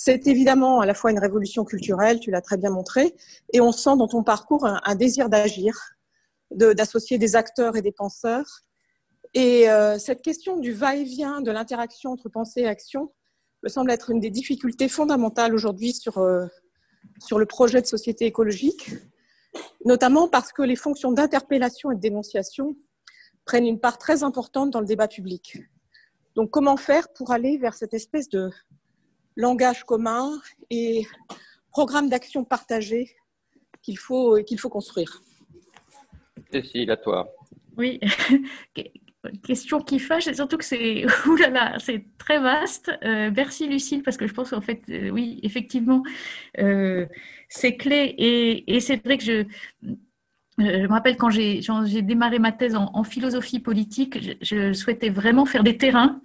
c'est 0.00 0.28
évidemment 0.28 0.78
à 0.78 0.86
la 0.86 0.94
fois 0.94 1.10
une 1.10 1.18
révolution 1.18 1.64
culturelle, 1.64 2.20
tu 2.20 2.30
l'as 2.30 2.40
très 2.40 2.56
bien 2.56 2.70
montré, 2.70 3.16
et 3.52 3.60
on 3.60 3.72
sent 3.72 3.96
dans 3.96 4.06
ton 4.06 4.22
parcours 4.22 4.64
un, 4.64 4.94
désir 4.94 5.28
d'agir, 5.28 5.96
d'associer 6.52 7.18
des 7.18 7.34
acteurs 7.34 7.74
et 7.74 7.82
des 7.82 7.90
penseurs. 7.90 8.60
Et 9.34 9.68
euh, 9.68 9.98
cette 9.98 10.22
question 10.22 10.56
du 10.56 10.70
va-et-vient, 10.70 11.40
de 11.40 11.50
l'interaction 11.50 12.12
entre 12.12 12.28
pensée 12.28 12.60
et 12.60 12.68
action, 12.68 13.12
me 13.64 13.68
semble 13.68 13.90
être 13.90 14.10
une 14.10 14.20
des 14.20 14.30
difficultés 14.30 14.88
fondamentales 14.88 15.52
aujourd'hui 15.52 15.92
sur, 15.92 16.18
euh, 16.18 16.46
sur 17.18 17.40
le 17.40 17.46
projet 17.46 17.82
de 17.82 17.86
société 17.86 18.24
écologique, 18.24 18.92
notamment 19.84 20.28
parce 20.28 20.52
que 20.52 20.62
les 20.62 20.76
fonctions 20.76 21.10
d'interpellation 21.10 21.90
et 21.90 21.96
de 21.96 22.00
dénonciation 22.00 22.76
prennent 23.44 23.66
une 23.66 23.80
part 23.80 23.98
très 23.98 24.22
importante 24.22 24.70
dans 24.70 24.80
le 24.80 24.86
débat 24.86 25.08
public. 25.08 25.58
Donc 26.36 26.50
comment 26.50 26.76
faire 26.76 27.12
pour 27.14 27.32
aller 27.32 27.58
vers 27.58 27.74
cette 27.74 27.94
espèce 27.94 28.28
de, 28.28 28.52
langage 29.38 29.84
commun 29.84 30.38
et 30.68 31.06
programme 31.70 32.10
d'action 32.10 32.44
partagé 32.44 33.16
qu'il 33.80 33.96
faut, 33.96 34.42
qu'il 34.44 34.58
faut 34.58 34.68
construire. 34.68 35.22
Cécile, 36.52 36.90
à 36.90 36.96
toi. 36.96 37.32
Oui, 37.76 38.00
question 39.44 39.80
qui 39.80 39.98
fâche, 39.98 40.30
surtout 40.32 40.58
que 40.58 40.64
c'est 40.64 41.06
c'est 41.78 42.04
très 42.18 42.40
vaste. 42.40 42.90
Euh, 43.04 43.30
merci 43.34 43.68
Lucille, 43.68 44.02
parce 44.02 44.16
que 44.16 44.26
je 44.26 44.34
pense 44.34 44.50
qu'en 44.50 44.60
fait, 44.60 44.82
euh, 44.90 45.10
oui, 45.10 45.40
effectivement, 45.42 46.02
euh, 46.58 47.06
c'est 47.48 47.76
clé. 47.76 48.14
Et, 48.18 48.74
et 48.74 48.80
c'est 48.80 49.02
vrai 49.04 49.18
que 49.18 49.24
je, 49.24 49.44
je 50.58 50.64
me 50.64 50.88
rappelle 50.88 51.16
quand 51.16 51.30
j'ai 51.30 52.02
démarré 52.02 52.38
ma 52.38 52.52
thèse 52.52 52.74
en, 52.74 53.04
philosophie 53.04 53.60
politique, 53.60 54.36
je, 54.42 54.72
souhaitais 54.72 55.10
vraiment 55.10 55.46
faire 55.46 55.62
des 55.62 55.76
terrains 55.76 56.20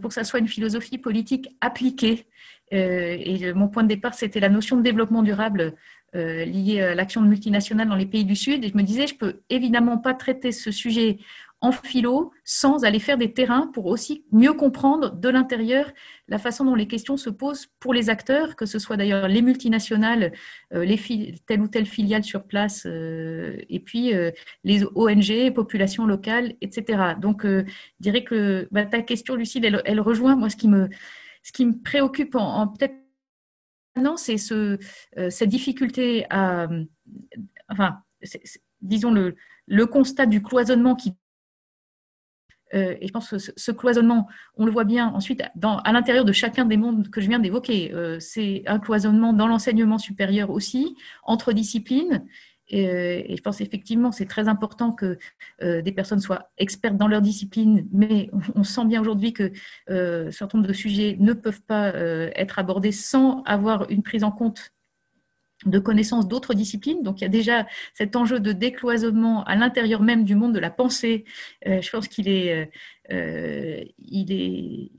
pour 0.00 0.08
que 0.08 0.14
ça 0.14 0.24
soit 0.24 0.38
une 0.38 0.48
philosophie 0.48 0.96
politique 0.96 1.48
appliquée. 1.60 2.26
Et 2.70 3.52
mon 3.54 3.68
point 3.68 3.82
de 3.84 3.88
départ, 3.88 4.14
c'était 4.14 4.40
la 4.40 4.48
notion 4.48 4.76
de 4.76 4.82
développement 4.82 5.22
durable 5.22 5.74
liée 6.14 6.80
à 6.80 6.94
l'action 6.94 7.20
multinationale 7.20 7.88
dans 7.88 7.96
les 7.96 8.06
pays 8.06 8.24
du 8.24 8.36
Sud. 8.36 8.64
Et 8.64 8.68
je 8.68 8.76
me 8.76 8.82
disais, 8.82 9.06
je 9.06 9.14
peux 9.14 9.40
évidemment 9.50 9.98
pas 9.98 10.14
traiter 10.14 10.50
ce 10.50 10.70
sujet 10.70 11.18
en 11.62 11.72
philo 11.72 12.32
sans 12.44 12.84
aller 12.84 12.98
faire 12.98 13.16
des 13.16 13.32
terrains 13.32 13.70
pour 13.72 13.86
aussi 13.86 14.24
mieux 14.30 14.52
comprendre 14.52 15.12
de 15.12 15.28
l'intérieur 15.28 15.90
la 16.28 16.38
façon 16.38 16.64
dont 16.64 16.74
les 16.74 16.86
questions 16.86 17.16
se 17.16 17.30
posent 17.30 17.68
pour 17.80 17.94
les 17.94 18.10
acteurs, 18.10 18.56
que 18.56 18.66
ce 18.66 18.78
soit 18.78 18.96
d'ailleurs 18.96 19.28
les 19.28 19.42
multinationales, 19.42 20.32
euh, 20.74 20.84
les 20.84 21.34
telle 21.46 21.62
ou 21.62 21.68
telle 21.68 21.86
filiale 21.86 22.24
sur 22.24 22.44
place, 22.44 22.84
euh, 22.86 23.56
et 23.70 23.80
puis 23.80 24.14
euh, 24.14 24.32
les 24.64 24.84
ONG, 24.84 25.52
populations 25.54 26.06
locales, 26.06 26.54
etc. 26.60 27.14
Donc, 27.20 27.44
je 27.44 27.64
dirais 28.00 28.24
que 28.24 28.68
bah, 28.70 28.84
ta 28.84 29.02
question, 29.02 29.34
Lucille, 29.34 29.64
elle, 29.84 30.00
rejoint 30.00 30.36
moi 30.36 30.50
ce 30.50 30.56
qui 30.56 30.68
me, 30.68 30.88
ce 31.46 31.52
qui 31.52 31.64
me 31.64 31.80
préoccupe 31.80 32.34
en, 32.34 32.66
peut-être 32.66 32.96
maintenant, 33.94 34.16
c'est 34.16 34.36
ce, 34.36 34.78
cette 35.30 35.48
difficulté 35.48 36.26
à, 36.28 36.66
enfin, 37.68 38.00
disons 38.80 39.12
le, 39.12 39.86
constat 39.86 40.26
du 40.26 40.42
cloisonnement 40.42 40.96
qui 40.96 41.14
euh, 42.74 42.96
et 43.00 43.06
je 43.06 43.12
pense 43.12 43.30
que 43.30 43.38
ce, 43.38 43.70
cloisonnement, 43.70 44.26
on 44.56 44.66
le 44.66 44.72
voit 44.72 44.82
bien 44.82 45.06
ensuite 45.14 45.40
à 45.40 45.92
l'intérieur 45.92 46.24
de 46.24 46.32
chacun 46.32 46.64
des 46.64 46.76
mondes 46.76 47.10
que 47.10 47.20
je 47.20 47.28
viens 47.28 47.38
d'évoquer. 47.38 47.94
Euh, 47.94 48.18
c'est 48.18 48.64
un 48.66 48.80
cloisonnement 48.80 49.32
dans 49.32 49.46
l'enseignement 49.46 49.98
supérieur 49.98 50.50
aussi, 50.50 50.96
entre 51.22 51.52
disciplines. 51.52 52.26
Et, 52.68 52.88
euh, 52.88 53.22
et 53.24 53.36
je 53.36 53.42
pense 53.42 53.60
effectivement 53.60 54.12
c'est 54.12 54.26
très 54.26 54.48
important 54.48 54.92
que 54.92 55.18
des 55.60 55.92
personnes 55.92 56.20
soient 56.20 56.50
expertes 56.58 56.96
dans 56.96 57.08
leur 57.08 57.22
discipline, 57.22 57.86
mais 57.92 58.30
on, 58.54 58.64
sent 58.64 58.84
bien 58.86 59.00
aujourd'hui 59.00 59.32
que 59.32 59.52
un 59.88 60.30
certain 60.30 60.58
nombre 60.58 60.68
de 60.68 60.74
sujets 60.74 61.16
ne 61.18 61.32
peuvent 61.32 61.62
pas 61.62 61.92
être 62.34 62.58
abordés 62.58 62.92
sans 62.92 63.42
avoir 63.44 63.88
une 63.90 64.02
prise 64.02 64.24
en 64.24 64.32
compte 64.32 64.72
de 65.64 65.78
connaissances 65.78 66.28
d'autres 66.28 66.54
disciplines. 66.54 67.02
Donc 67.02 67.20
il 67.20 67.24
y 67.24 67.26
a 67.26 67.30
déjà 67.30 67.66
cet 67.94 68.14
enjeu 68.14 68.40
de 68.40 68.52
décloisonnement 68.52 69.42
à 69.44 69.56
l'intérieur 69.56 70.02
même 70.02 70.24
du 70.24 70.34
monde 70.34 70.54
de 70.54 70.58
la 70.58 70.70
pensée. 70.70 71.24
Euh, 71.66 71.80
je 71.80 71.90
pense 71.90 72.08
qu'il 72.08 72.28
est, 72.28 72.70
euh, 73.10 73.84
il 73.98 74.32
est, 74.32 74.90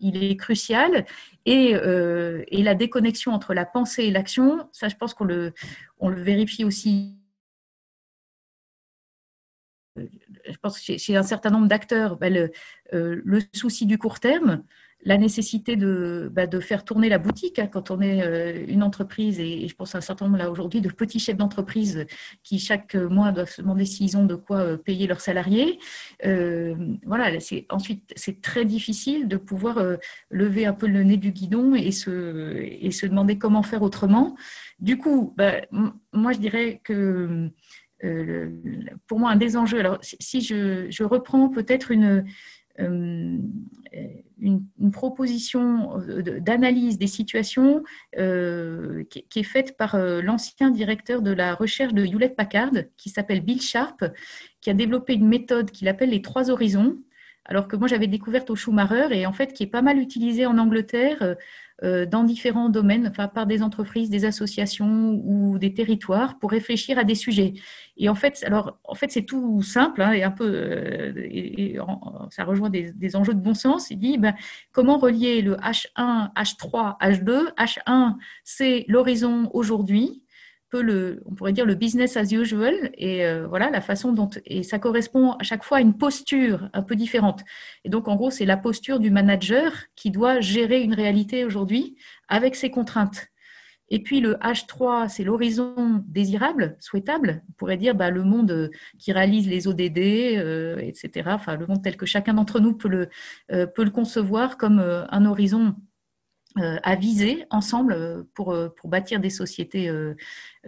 il 0.00 0.22
est 0.24 0.36
crucial. 0.36 1.06
Et, 1.44 1.74
euh, 1.74 2.44
et, 2.48 2.62
la 2.62 2.74
déconnexion 2.74 3.32
entre 3.32 3.54
la 3.54 3.64
pensée 3.64 4.04
et 4.04 4.10
l'action, 4.10 4.68
ça 4.72 4.88
je 4.88 4.96
pense 4.96 5.14
qu'on 5.14 5.24
le, 5.24 5.52
on 5.98 6.08
le 6.08 6.20
vérifie 6.20 6.64
aussi. 6.64 7.16
Je 9.96 10.56
pense 10.60 10.80
chez, 10.80 11.16
un 11.16 11.22
certain 11.22 11.50
nombre 11.50 11.68
d'acteurs, 11.68 12.16
ben, 12.16 12.32
le, 12.32 12.52
le, 12.92 13.40
souci 13.54 13.86
du 13.86 13.96
court 13.96 14.20
terme, 14.20 14.62
la 15.06 15.16
nécessité 15.18 15.76
de, 15.76 16.28
bah, 16.32 16.48
de, 16.48 16.58
faire 16.58 16.84
tourner 16.84 17.08
la 17.08 17.18
boutique 17.18 17.60
hein, 17.60 17.68
quand 17.68 17.92
on 17.92 18.00
est 18.00 18.22
euh, 18.22 18.66
une 18.66 18.82
entreprise, 18.82 19.38
et, 19.38 19.68
je 19.68 19.74
pense 19.74 19.94
à 19.94 19.98
un 19.98 20.00
certain 20.00 20.26
nombre 20.26 20.38
là 20.38 20.50
aujourd'hui 20.50 20.80
de 20.80 20.90
petits 20.90 21.20
chefs 21.20 21.36
d'entreprise 21.36 22.06
qui 22.42 22.58
chaque 22.58 22.96
mois 22.96 23.30
doivent 23.30 23.48
se 23.48 23.62
demander 23.62 23.84
s'ils 23.84 24.16
ont 24.16 24.26
de 24.26 24.34
quoi 24.34 24.58
euh, 24.58 24.76
payer 24.76 25.06
leurs 25.06 25.20
salariés. 25.20 25.78
Euh, 26.24 26.74
voilà, 27.04 27.38
c'est, 27.38 27.66
ensuite, 27.70 28.12
c'est 28.16 28.42
très 28.42 28.64
difficile 28.64 29.28
de 29.28 29.36
pouvoir 29.36 29.78
lever 30.30 30.66
un 30.66 30.72
peu 30.72 30.88
le 30.88 31.04
nez 31.04 31.16
du 31.16 31.30
guidon 31.30 31.76
et 31.76 31.92
se, 31.92 32.56
et 32.60 32.90
se 32.90 33.06
demander 33.06 33.38
comment 33.38 33.62
faire 33.62 33.82
autrement. 33.82 34.36
Du 34.80 34.98
coup, 34.98 35.34
bah, 35.36 35.60
moi 36.12 36.32
je 36.32 36.38
dirais 36.38 36.80
que 36.82 37.48
pour 39.06 39.20
moi, 39.20 39.30
un 39.30 39.36
des 39.36 39.56
enjeux, 39.56 39.78
alors 39.78 39.98
si 40.02 40.40
je, 40.40 40.86
je 40.90 41.04
reprends 41.04 41.48
peut-être 41.48 41.92
une 41.92 42.24
euh, 42.80 43.38
une, 44.38 44.90
proposition 44.92 45.98
euh, 45.98 46.40
d'analyse 46.40 46.98
des 46.98 47.06
situations 47.06 47.82
euh, 48.18 49.04
qui, 49.04 49.38
est 49.38 49.42
faite 49.42 49.76
par 49.76 49.96
l'ancien 49.98 50.70
directeur 50.70 51.22
de 51.22 51.30
la 51.30 51.54
recherche 51.54 51.94
de 51.94 52.04
Hewlett 52.04 52.36
Packard, 52.36 52.72
qui 52.96 53.08
s'appelle 53.08 53.40
Bill 53.40 53.62
Sharp, 53.62 54.04
qui 54.60 54.70
a 54.70 54.74
développé 54.74 55.14
une 55.14 55.28
méthode 55.28 55.70
qu'il 55.70 55.88
appelle 55.88 56.10
les 56.10 56.22
trois 56.22 56.50
horizons, 56.50 56.98
alors 57.46 57.68
que 57.68 57.76
moi 57.76 57.88
j'avais 57.88 58.06
découverte 58.06 58.50
au 58.50 58.56
Schumacher 58.56 59.08
et 59.12 59.26
en 59.26 59.32
fait 59.32 59.52
qui 59.52 59.62
est 59.62 59.68
pas 59.68 59.82
mal 59.82 59.98
utilisée 59.98 60.46
en 60.46 60.58
Angleterre 60.58 61.36
euh, 61.84 62.06
dans 62.06 62.24
différents 62.24 62.70
domaines, 62.70 63.06
enfin, 63.06 63.28
par 63.28 63.46
des 63.46 63.62
entreprises, 63.62 64.08
des 64.08 64.24
associations 64.24 65.20
ou 65.22 65.58
des 65.58 65.74
territoires 65.74 66.38
pour 66.38 66.50
réfléchir 66.50 66.98
à 66.98 67.04
des 67.04 67.14
sujets. 67.14 67.52
Et 67.98 68.08
en 68.08 68.14
fait, 68.14 68.42
alors, 68.46 68.78
en 68.82 68.94
fait, 68.94 69.10
c'est 69.10 69.24
tout 69.24 69.60
simple 69.60 70.00
hein, 70.00 70.12
et 70.12 70.22
un 70.22 70.30
peu, 70.30 70.50
euh, 70.50 71.12
ça 72.30 72.44
rejoint 72.44 72.70
des, 72.70 73.14
enjeux 73.14 73.34
de 73.34 73.40
bon 73.40 73.52
sens. 73.52 73.90
Il 73.90 73.98
dit 73.98 74.16
ben, 74.16 74.34
comment 74.72 74.96
relier 74.96 75.42
le 75.42 75.56
H1, 75.56 76.32
H3, 76.34 76.98
H2. 76.98 77.54
H1, 77.58 78.14
c'est 78.42 78.86
l'horizon 78.88 79.50
aujourd'hui 79.52 80.22
le, 80.72 81.22
on 81.26 81.34
pourrait 81.34 81.52
dire 81.52 81.66
le 81.66 81.74
business 81.74 82.16
as 82.16 82.32
usual, 82.32 82.90
et 82.94 83.24
euh, 83.24 83.46
voilà 83.46 83.70
la 83.70 83.80
façon 83.80 84.12
dont, 84.12 84.30
et 84.44 84.62
ça 84.62 84.78
correspond 84.78 85.32
à 85.32 85.42
chaque 85.42 85.64
fois 85.64 85.78
à 85.78 85.80
une 85.80 85.96
posture 85.96 86.68
un 86.72 86.82
peu 86.82 86.96
différente. 86.96 87.42
Et 87.84 87.88
donc 87.88 88.08
en 88.08 88.16
gros, 88.16 88.30
c'est 88.30 88.44
la 88.44 88.56
posture 88.56 89.00
du 89.00 89.10
manager 89.10 89.72
qui 89.94 90.10
doit 90.10 90.40
gérer 90.40 90.82
une 90.82 90.94
réalité 90.94 91.44
aujourd'hui 91.44 91.96
avec 92.28 92.56
ses 92.56 92.70
contraintes. 92.70 93.28
Et 93.88 94.02
puis 94.02 94.20
le 94.20 94.34
H3, 94.34 95.08
c'est 95.08 95.22
l'horizon 95.22 96.02
désirable, 96.06 96.76
souhaitable. 96.80 97.42
On 97.48 97.52
pourrait 97.52 97.76
dire 97.76 97.94
bah, 97.94 98.10
le 98.10 98.24
monde 98.24 98.70
qui 98.98 99.12
réalise 99.12 99.48
les 99.48 99.68
ODD, 99.68 99.98
euh, 100.38 100.78
etc. 100.78 101.30
Enfin, 101.32 101.56
le 101.56 101.66
monde 101.66 101.82
tel 101.82 101.96
que 101.96 102.06
chacun 102.06 102.34
d'entre 102.34 102.58
nous 102.58 102.74
peut 102.74 102.88
le, 102.88 103.08
euh, 103.52 103.66
peut 103.66 103.84
le 103.84 103.90
concevoir 103.90 104.56
comme 104.56 104.80
un 104.80 105.24
horizon 105.24 105.68
euh, 105.68 105.72
à 106.58 106.94
viser 106.94 107.44
ensemble 107.50 107.92
euh, 107.92 108.22
pour, 108.34 108.52
euh, 108.52 108.68
pour 108.68 108.88
bâtir 108.88 109.20
des 109.20 109.30
sociétés 109.30 109.90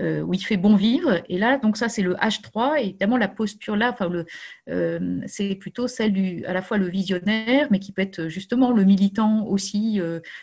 où 0.00 0.32
il 0.32 0.38
fait 0.38 0.56
bon 0.56 0.76
vivre. 0.76 1.22
Et 1.28 1.38
là, 1.38 1.58
donc 1.58 1.76
ça, 1.76 1.88
c'est 1.88 2.02
le 2.02 2.14
H3. 2.14 2.78
Et 2.78 2.84
évidemment, 2.90 3.16
la 3.16 3.26
posture 3.26 3.74
là, 3.74 3.92
enfin, 3.92 4.08
le, 4.08 4.26
c'est 5.26 5.56
plutôt 5.56 5.88
celle 5.88 6.12
du, 6.12 6.44
à 6.44 6.52
la 6.52 6.62
fois 6.62 6.78
le 6.78 6.88
visionnaire, 6.88 7.66
mais 7.72 7.80
qui 7.80 7.90
peut 7.90 8.02
être 8.02 8.28
justement 8.28 8.70
le 8.70 8.84
militant 8.84 9.44
aussi 9.44 10.00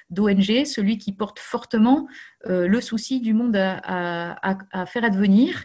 d'ONG, 0.09 0.65
celui 0.65 0.97
qui 0.97 1.13
porte 1.13 1.39
fortement 1.39 2.05
le 2.45 2.81
souci 2.81 3.21
du 3.21 3.33
monde 3.33 3.55
à, 3.55 4.57
à, 4.73 4.85
faire 4.85 5.05
advenir. 5.05 5.63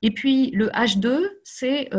Et 0.00 0.12
puis 0.12 0.50
le 0.52 0.68
H2, 0.68 1.20
c'est 1.44 1.90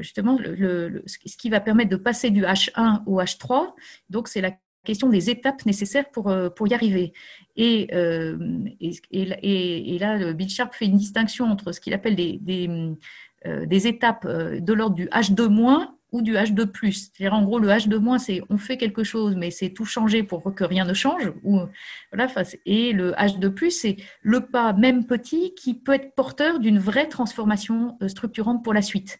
justement 0.00 0.36
le, 0.40 1.04
ce 1.06 1.36
qui 1.36 1.50
va 1.50 1.60
permettre 1.60 1.90
de 1.90 1.96
passer 1.96 2.30
du 2.30 2.42
H1 2.42 3.04
au 3.06 3.20
H3. 3.20 3.74
Donc 4.10 4.26
c'est 4.26 4.40
la 4.40 4.50
question 4.84 5.08
des 5.08 5.30
étapes 5.30 5.64
nécessaires 5.66 6.10
pour, 6.10 6.28
euh, 6.28 6.48
y 6.66 6.74
arriver. 6.74 7.12
Et, 7.56 7.88
euh, 7.92 8.36
là, 9.12 10.32
Bill 10.32 10.50
Sharp 10.50 10.74
fait 10.74 10.86
une 10.86 10.96
distinction 10.96 11.46
entre 11.46 11.72
ce 11.72 11.80
qu'il 11.80 11.94
appelle 11.94 12.16
des, 12.16 12.68
euh, 13.46 13.66
étapes 13.70 14.26
de 14.26 14.72
l'ordre 14.72 14.96
du 14.96 15.08
H2- 15.08 15.88
ou 16.12 16.20
du 16.20 16.34
H2+. 16.34 16.92
C'est-à-dire, 16.92 17.34
en 17.34 17.42
gros, 17.42 17.58
le 17.58 17.68
H2-, 17.68 18.18
c'est 18.18 18.42
on 18.50 18.58
fait 18.58 18.76
quelque 18.76 19.02
chose, 19.02 19.34
mais 19.34 19.50
c'est 19.50 19.70
tout 19.70 19.86
changer 19.86 20.22
pour 20.22 20.54
que 20.54 20.64
rien 20.64 20.84
ne 20.84 20.92
change. 20.94 21.32
Ou, 21.42 21.60
et 22.66 22.92
le 22.92 23.12
H2+, 23.12 23.70
c'est 23.70 23.96
le 24.20 24.40
pas, 24.40 24.72
même 24.74 25.06
petit, 25.06 25.54
qui 25.54 25.74
peut 25.74 25.94
être 25.94 26.14
porteur 26.14 26.58
d'une 26.58 26.78
vraie 26.78 27.08
transformation 27.08 27.96
structurante 28.08 28.62
pour 28.62 28.74
la 28.74 28.82
suite. 28.82 29.18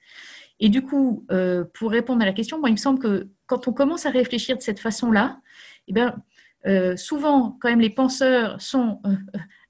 Et 0.64 0.68
du 0.68 0.82
coup, 0.82 1.26
pour 1.74 1.90
répondre 1.90 2.22
à 2.22 2.24
la 2.24 2.32
question, 2.32 2.64
il 2.64 2.70
me 2.70 2.76
semble 2.76 3.00
que 3.00 3.28
quand 3.46 3.66
on 3.66 3.72
commence 3.72 4.06
à 4.06 4.10
réfléchir 4.10 4.56
de 4.56 4.62
cette 4.62 4.78
façon-là, 4.78 5.40
eh 5.88 5.92
bien, 5.92 6.14
euh, 6.66 6.96
souvent, 6.96 7.58
quand 7.60 7.68
même, 7.68 7.80
les 7.80 7.90
penseurs 7.90 8.60
sont 8.60 9.00
euh, 9.06 9.16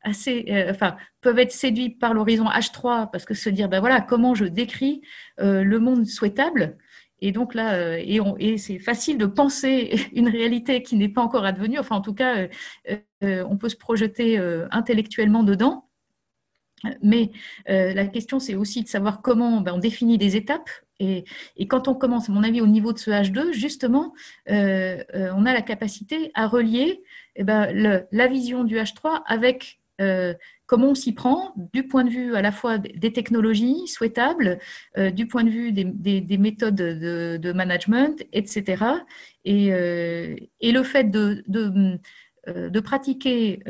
assez, 0.03 0.45
euh, 0.51 0.71
enfin, 0.71 0.97
peuvent 1.21 1.39
être 1.39 1.53
séduits 1.53 1.91
par 1.91 2.15
l'horizon 2.15 2.45
H3 2.45 3.11
parce 3.11 3.25
que 3.25 3.35
se 3.35 3.49
dire, 3.49 3.69
ben 3.69 3.81
voilà, 3.81 4.01
comment 4.01 4.35
je 4.35 4.45
décris 4.45 5.03
le 5.39 5.79
monde 5.79 6.07
souhaitable. 6.07 6.77
Et 7.21 7.31
donc 7.31 7.55
là, 7.55 7.99
et 7.99 8.59
c'est 8.59 8.81
facile 8.81 9.17
de 9.17 9.27
penser 9.27 10.09
une 10.13 10.29
réalité 10.29 10.83
qui 10.83 10.97
n'est 10.97 11.09
pas 11.09 11.23
encore 11.23 11.45
advenue. 11.45 11.79
Enfin, 11.79 11.97
en 11.97 12.01
tout 12.01 12.15
cas, 12.15 12.49
on 13.23 13.57
peut 13.57 13.69
se 13.69 13.77
projeter 13.77 14.39
intellectuellement 14.71 15.45
dedans. 15.45 15.89
Mais 17.01 17.31
la 17.67 18.07
question, 18.07 18.41
c'est 18.41 18.57
aussi 18.57 18.83
de 18.83 18.89
savoir 18.89 19.23
comment 19.23 19.61
ben, 19.61 19.75
on 19.75 19.79
définit 19.79 20.19
des 20.19 20.35
étapes 20.37 20.69
Et, 21.57 21.67
quand 21.67 21.89
on 21.89 21.95
commence, 21.95 22.29
à 22.29 22.33
mon 22.33 22.43
avis, 22.43 22.61
au 22.61 22.67
niveau 22.67 22.93
de 22.93 22.99
ce 22.99 23.11
H2, 23.11 23.53
justement, 23.53 24.15
euh, 24.51 25.03
euh, 25.15 25.33
on 25.37 25.47
a 25.47 25.53
la 25.53 25.63
capacité 25.63 26.31
à 26.35 26.47
relier 26.47 27.03
eh 27.37 27.45
ben, 27.45 28.07
la 28.11 28.27
vision 28.27 28.65
du 28.65 28.77
H3 28.77 29.23
avec 29.27 29.81
euh, 30.01 30.35
comment 30.67 30.91
on 30.91 30.95
s'y 30.95 31.13
prend 31.13 31.55
du 31.73 31.87
point 31.87 32.05
de 32.05 32.11
vue 32.11 32.35
à 32.35 32.43
la 32.43 32.53
fois 32.53 32.79
des 32.79 33.13
technologies 33.13 33.87
souhaitables, 33.87 34.59
du 34.97 35.27
point 35.27 35.45
de 35.45 35.51
vue 35.51 35.73
des, 35.73 36.39
méthodes 36.39 36.75
de, 36.75 37.53
management, 37.53 38.23
etc. 38.33 38.85
Et, 39.45 39.71
le 39.71 40.83
fait 40.83 41.11
de, 41.11 41.43
de 41.47 42.81
pratiquer 42.81 43.61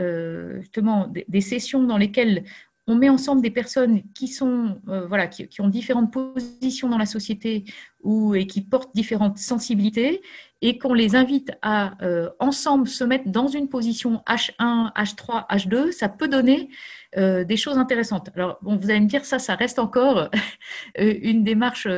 justement 0.61 1.09
des, 1.28 1.41
sessions 1.41 1.83
dans 1.83 1.99
lesquelles 1.99 2.45
on 2.93 2.95
met 2.95 3.09
ensemble 3.09 3.40
des 3.40 3.51
personnes 3.51 4.03
qui 4.14 4.28
sont 4.28 4.78
euh, 4.88 5.07
voilà 5.07 5.26
qui, 5.26 5.61
ont 5.61 5.68
différentes 5.68 6.12
positions 6.12 6.90
dans 6.90 6.99
la 6.99 7.07
société 7.07 7.64
ou 8.03 8.34
et 8.34 8.47
qui 8.47 8.61
portent 8.61 8.95
différentes 8.95 9.38
sensibilités 9.38 10.20
et 10.61 10.76
qu'on 10.78 10.93
les 10.93 11.16
invite 11.16 11.53
à 11.62 11.95
euh, 12.05 12.28
ensemble 12.38 12.86
se 12.86 13.03
mettre 13.03 13.30
dans 13.30 13.49
une 13.49 13.68
position 13.68 14.22
H1, 14.28 14.93
H3, 14.95 15.49
H2, 15.49 15.90
ça 15.90 16.09
peut 16.09 16.28
donner 16.28 16.68
euh, 17.16 17.45
des 17.45 17.57
choses 17.57 17.78
intéressantes. 17.78 18.28
Alors 18.36 18.59
bon, 18.61 18.76
vous 18.76 18.90
allez 18.90 19.01
me 19.01 19.09
dire 19.09 19.24
ça, 19.24 19.38
ça 19.38 19.55
reste 19.55 19.78
encore 19.78 20.30
une 20.99 21.45
démarche. 21.45 21.88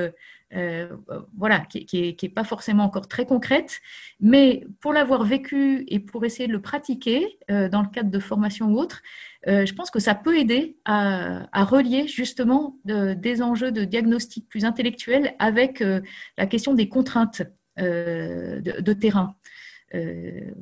Voilà, 1.37 1.61
qui 1.61 2.17
n'est 2.23 2.29
pas 2.29 2.45
forcément 2.45 2.85
encore 2.85 3.09
très 3.09 3.27
concrète, 3.27 3.81
mais 4.21 4.67
pour 4.81 4.93
l'avoir 4.93 5.25
vécu 5.25 5.85
et 5.89 5.99
pour 5.99 6.25
essayer 6.25 6.47
de 6.47 6.53
le 6.53 6.63
pratiquer 6.63 7.39
dans 7.49 7.83
le 7.83 7.89
cadre 7.89 8.11
de 8.11 8.19
formation 8.19 8.67
ou 8.69 8.79
autre, 8.79 9.03
euh, 9.47 9.67
je 9.67 9.75
pense 9.75 9.91
que 9.91 9.99
ça 9.99 10.15
peut 10.15 10.39
aider 10.39 10.77
à, 10.85 11.65
relier 11.65 12.07
justement 12.07 12.77
des 12.85 13.43
enjeux 13.43 13.73
de 13.73 13.85
diagnostic 13.85 14.49
plus 14.49 14.65
intellectuels 14.65 15.35
avec 15.39 15.81
euh, 15.81 16.01
la 16.39 16.47
question 16.47 16.75
des 16.75 16.89
contraintes 16.89 17.43
euh, 17.79 18.61
de, 18.61 18.93
terrain. 18.93 19.35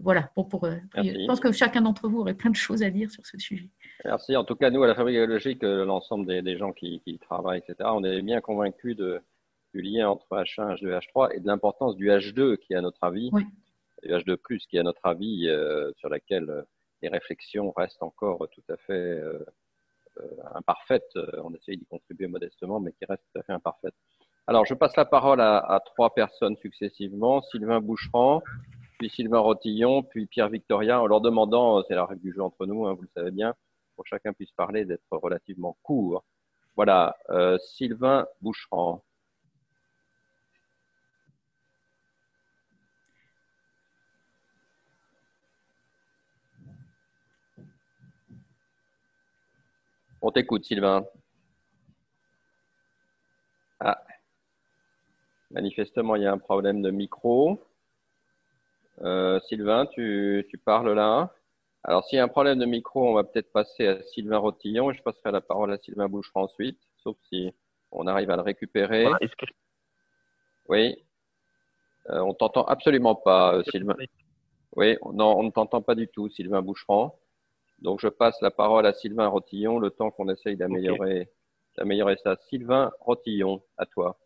voilà, 0.03 0.30
pour, 0.34 0.49
je 0.97 1.26
pense 1.26 1.40
que 1.40 1.53
chacun 1.53 1.82
d'entre 1.82 2.09
vous 2.09 2.20
aurait 2.20 2.34
plein 2.34 2.51
de 2.51 2.57
choses 2.57 2.82
à 2.82 2.90
dire 2.90 3.11
sur 3.11 3.24
ce 3.26 3.38
sujet. 3.38 3.68
Merci. 4.05 4.36
En 4.36 4.45
tout 4.45 4.57
cas, 4.57 4.70
nous, 4.70 4.82
à 4.82 4.86
la 4.86 4.95
Fabrique 4.95 5.16
biologique, 5.16 5.62
l'ensemble 5.62 6.26
des, 6.26 6.59
gens 6.59 6.72
qui, 6.72 7.01
qui, 7.05 7.18
travaillent, 7.18 7.61
etc., 7.61 7.90
on 7.93 8.03
est 8.05 8.22
bien 8.22 8.40
convaincus 8.40 8.97
de, 8.97 9.20
du 9.75 9.81
lien 9.81 10.09
entre 10.09 10.27
H1, 10.31 10.77
H2 10.77 10.99
H3 10.99 11.35
et 11.35 11.41
de 11.41 11.47
l'importance 11.47 11.97
du 11.97 12.09
H2 12.09 12.59
qui, 12.59 12.75
à 12.75 12.81
notre 12.81 13.03
avis, 13.03 13.31
oui. 13.33 13.45
du 14.03 14.11
H2, 14.11 14.37
qui, 14.66 14.79
à 14.79 14.83
notre 14.83 15.05
avis, 15.05 15.49
sur 15.99 16.09
laquelle 16.09 16.64
les 17.03 17.09
réflexions 17.09 17.73
restent 17.73 18.03
encore 18.03 18.49
tout 18.53 18.62
à 18.68 18.77
fait 18.77 18.93
euh, 18.93 19.45
euh, 20.18 20.29
imparfaites. 20.55 21.18
On 21.43 21.53
essaye 21.55 21.77
d'y 21.77 21.87
contribuer 21.87 22.29
modestement, 22.29 22.81
mais 22.81 22.93
qui 22.93 23.05
restent 23.05 23.25
tout 23.33 23.41
à 23.41 23.43
fait 23.43 23.53
imparfaites. 23.53 23.95
Alors, 24.47 24.64
je 24.64 24.75
passe 24.75 24.97
la 24.97 25.05
parole 25.05 25.41
à, 25.41 25.81
trois 25.85 26.14
personnes 26.14 26.57
successivement. 26.57 27.43
Sylvain 27.43 27.81
Boucheran, 27.81 28.43
puis 28.99 29.09
Sylvain 29.11 29.39
Rotillon, 29.39 30.03
puis 30.03 30.27
Pierre 30.27 30.49
Victoria, 30.49 31.01
en 31.01 31.07
leur 31.07 31.20
demandant, 31.20 31.83
c'est 31.85 31.95
la 31.95 32.07
règle 32.07 32.23
du 32.23 32.33
jeu 32.33 32.43
entre 32.43 32.66
nous, 32.66 32.87
hein, 32.87 32.95
vous 32.95 33.03
le 33.03 33.09
savez 33.14 33.31
bien, 33.31 33.55
pour 33.95 34.05
que 34.05 34.09
chacun 34.09 34.33
puisse 34.33 34.51
parler, 34.53 34.85
d'être 34.85 35.07
relativement 35.11 35.77
court. 35.83 36.25
Voilà, 36.75 37.16
euh, 37.31 37.59
Sylvain 37.59 38.27
Boucheran. 38.41 39.05
On 50.25 50.31
t'écoute, 50.31 50.64
Sylvain. 50.64 51.05
Ah. 53.81 54.01
Manifestement, 55.51 56.14
il 56.14 56.23
y 56.23 56.27
a 56.27 56.33
un 56.33 56.39
problème 56.39 56.81
de 56.81 56.93
micro. 56.93 57.61
Euh, 59.01 59.41
Sylvain, 59.49 59.87
tu, 59.87 60.47
parles 60.64 60.93
là. 60.93 61.35
Alors, 61.83 62.05
s'il 62.05 62.18
y 62.18 62.20
a 62.20 62.25
un 62.25 62.29
problème 62.29 62.61
de 62.61 62.66
micro, 62.66 63.09
on 63.09 63.14
va 63.14 63.25
peut-être 63.25 63.51
passer 63.51 63.89
à 63.89 64.03
Sylvain 64.05 64.39
Rotillon 64.39 64.93
et 64.93 64.95
je 64.95 65.03
passerai 65.03 65.33
la 65.33 65.41
parole 65.41 65.73
à 65.73 65.79
Sylvain 65.79 66.09
Boucheron 66.09 66.45
ensuite, 66.45 66.79
sauf 67.03 67.16
si 67.29 67.53
on 67.91 68.07
arrive 68.07 68.31
à 68.31 68.37
le 68.37 68.43
récupérer. 68.43 69.09
Oui. 70.68 70.97
Euh, 72.11 72.20
on 72.20 72.33
t'entend 72.33 72.64
absolument 72.64 73.16
pas, 73.16 73.57
euh, 73.57 73.64
Sylvain. 73.64 73.97
Oui, 74.77 74.97
non, 75.12 75.37
on 75.37 75.43
ne 75.43 75.51
t'entend 75.51 75.83
pas 75.83 75.97
du 75.97 76.07
tout, 76.07 76.29
Sylvain 76.29 76.62
Boucheron. 76.62 77.12
Donc, 77.83 78.01
je 78.01 78.09
passe 78.09 78.37
la 78.41 78.51
parole 78.51 78.87
à 78.87 78.95
Sylvain 78.95 79.26
Rotillon, 79.26 79.78
le 79.78 79.91
temps 79.91 80.11
qu'on 80.11 80.28
essaye 80.28 80.57
d'améliorer 80.57 81.28
ça. 82.22 82.37
Sylvain 82.49 82.93
Rotillon, 83.01 83.62
à 83.76 83.87
toi. 83.87 84.18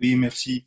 Oui, 0.00 0.16
merci. 0.16 0.66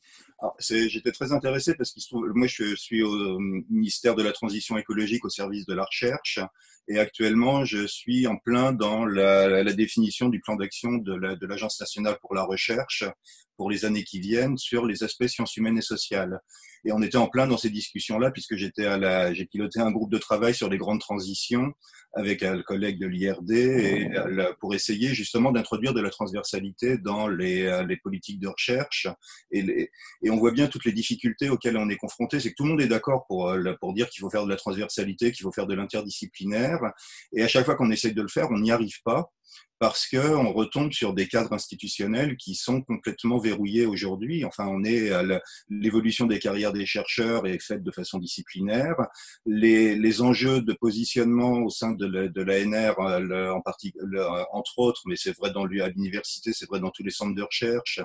J'étais 0.60 1.12
très 1.12 1.34
intéressé 1.34 1.76
parce 1.76 1.91
que 1.91 1.99
moi, 2.34 2.47
je 2.47 2.76
suis 2.76 3.01
au 3.01 3.39
ministère 3.39 4.16
de 4.16 4.24
la 4.24 4.32
Transition 4.32 4.78
écologique 4.78 5.26
au 5.26 5.30
service 5.30 5.66
de 5.66 5.74
la 5.74 5.84
recherche 5.84 6.39
et 6.88 6.99
actuellement, 6.99 7.65
je 7.65 7.88
suis 7.88 8.27
en 8.27 8.38
plein 8.38 8.71
dans 8.71 9.05
la, 9.05 9.63
définition 9.73 10.29
du 10.29 10.39
plan 10.39 10.55
d'action 10.55 10.93
de 10.93 11.45
l'Agence 11.45 11.79
nationale 11.79 12.17
pour 12.21 12.36
la 12.36 12.43
recherche 12.43 13.03
pour 13.57 13.69
les 13.69 13.86
années 13.86 14.03
qui 14.03 14.19
viennent 14.19 14.57
sur 14.57 14.86
les 14.86 15.03
aspects 15.03 15.27
sciences 15.27 15.55
humaines 15.57 15.77
et 15.77 15.81
sociales. 15.81 16.39
Et 16.88 16.91
on 16.91 17.01
était 17.01 17.17
en 17.17 17.27
plein 17.27 17.47
dans 17.47 17.57
ces 17.57 17.71
discussions-là, 17.71 18.29
puisque 18.29 18.55
j'étais 18.55 18.86
à 18.86 18.97
la, 18.97 19.33
j'ai 19.33 19.45
piloté 19.45 19.79
un 19.79 19.91
groupe 19.91 20.11
de 20.11 20.19
travail 20.19 20.53
sur 20.53 20.69
les 20.69 20.77
grandes 20.77 20.99
transitions 20.99 21.73
avec 22.13 22.43
un 22.43 22.61
collègue 22.61 22.99
de 22.99 23.07
l'IRD 23.07 24.55
pour 24.59 24.75
essayer 24.75 25.13
justement 25.13 25.51
d'introduire 25.51 25.93
de 25.93 25.99
la 25.99 26.09
transversalité 26.09 26.97
dans 26.97 27.27
les, 27.27 27.83
les 27.88 27.97
politiques 27.97 28.39
de 28.39 28.47
recherche. 28.47 29.07
Et, 29.51 29.89
et, 30.21 30.29
on 30.29 30.38
voit 30.38 30.51
bien 30.51 30.67
toutes 30.67 30.86
les 30.86 30.93
difficultés 30.93 31.49
auxquelles 31.49 31.75
on 31.75 31.89
est 31.89 31.97
confronté. 31.97 32.39
C'est 32.39 32.51
que 32.51 32.55
tout 32.55 32.63
le 32.63 32.69
monde 32.69 32.81
est 32.81 32.88
d'accord 32.88 33.25
pour, 33.27 33.53
pour 33.81 33.93
dire 33.93 34.09
qu'il 34.09 34.21
faut 34.21 34.29
faire 34.29 34.45
de 34.45 34.49
la 34.49 34.55
transversalité, 34.55 35.31
qu'il 35.31 35.43
faut 35.43 35.51
faire 35.51 35.67
de 35.67 35.73
l'interdisciplinaire. 35.73 36.74
Et 37.34 37.43
à 37.43 37.47
chaque 37.47 37.65
fois 37.65 37.76
qu'on 37.76 37.91
essaye 37.91 38.13
de 38.13 38.21
le 38.21 38.28
faire, 38.28 38.49
on 38.51 38.59
n'y 38.59 38.71
arrive 38.71 39.01
pas 39.03 39.32
parce 39.80 40.07
qu'on 40.07 40.53
retombe 40.53 40.93
sur 40.93 41.13
des 41.13 41.28
cadres 41.28 41.53
institutionnels 41.53 42.38
qui 42.38 42.55
sont 42.55 42.82
complètement 42.82 43.39
verrouillés 43.39 43.86
aujourd'hui. 43.86 44.45
Enfin, 44.45 44.67
on 44.67 44.84
est 44.84 45.11
l'évolution 45.69 46.28
des 46.28 46.39
carrières 46.39 46.71
des 46.71 46.86
chercheurs 46.86 47.45
est 47.45 47.59
faite 47.59 47.84
de 47.84 47.91
façon 47.91 48.19
disciplinaire. 48.19 48.95
Les, 49.45 50.21
enjeux 50.21 50.61
de 50.61 50.73
positionnement 50.73 51.59
au 51.59 51.69
sein 51.69 51.91
de 51.91 52.41
l'ANR, 52.41 52.97
en 52.99 53.61
entre 54.53 54.80
autres, 54.80 55.01
mais 55.05 55.17
c'est 55.17 55.36
vrai 55.36 55.51
dans 55.51 55.65
l'université, 55.65 56.53
c'est 56.53 56.67
vrai 56.69 56.80
dans 56.80 56.91
tous 56.91 57.03
les 57.03 57.11
centres 57.11 57.36
de 57.36 57.43
recherche, 57.43 57.99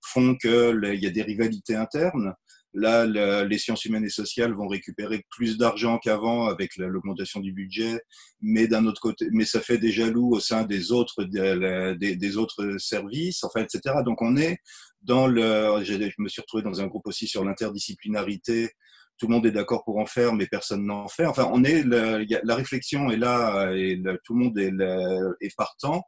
font 0.00 0.34
qu'il 0.36 0.98
y 1.00 1.06
a 1.06 1.10
des 1.10 1.22
rivalités 1.22 1.76
internes. 1.76 2.34
Là, 2.74 3.04
les 3.44 3.58
sciences 3.58 3.84
humaines 3.84 4.04
et 4.04 4.10
sociales 4.10 4.54
vont 4.54 4.66
récupérer 4.66 5.26
plus 5.28 5.58
d'argent 5.58 5.98
qu'avant 5.98 6.46
avec 6.46 6.76
l'augmentation 6.76 7.40
du 7.40 7.52
budget, 7.52 8.00
mais 8.40 8.66
d'un 8.66 8.86
autre 8.86 9.00
côté, 9.00 9.28
mais 9.30 9.44
ça 9.44 9.60
fait 9.60 9.76
des 9.76 9.92
jaloux 9.92 10.30
au 10.32 10.40
sein 10.40 10.64
des 10.64 10.90
autres 10.90 11.24
des, 11.24 12.36
autres 12.38 12.78
services, 12.78 13.44
enfin, 13.44 13.60
etc. 13.60 13.96
Donc 14.06 14.22
on 14.22 14.36
est 14.38 14.56
dans 15.02 15.26
le. 15.26 15.82
Je 15.84 15.98
me 16.18 16.28
suis 16.28 16.40
retrouvé 16.40 16.62
dans 16.62 16.80
un 16.80 16.86
groupe 16.86 17.06
aussi 17.06 17.26
sur 17.26 17.44
l'interdisciplinarité. 17.44 18.70
Tout 19.18 19.26
le 19.26 19.34
monde 19.34 19.46
est 19.46 19.52
d'accord 19.52 19.84
pour 19.84 19.98
en 19.98 20.06
faire, 20.06 20.32
mais 20.32 20.46
personne 20.46 20.86
n'en 20.86 21.08
fait. 21.08 21.26
Enfin, 21.26 21.50
on 21.52 21.64
est 21.64 21.84
la 21.84 22.54
réflexion 22.54 23.10
est 23.10 23.18
là 23.18 23.70
et 23.74 24.00
tout 24.24 24.34
le 24.34 24.44
monde 24.44 24.58
est 24.58 25.56
partant. 25.56 26.04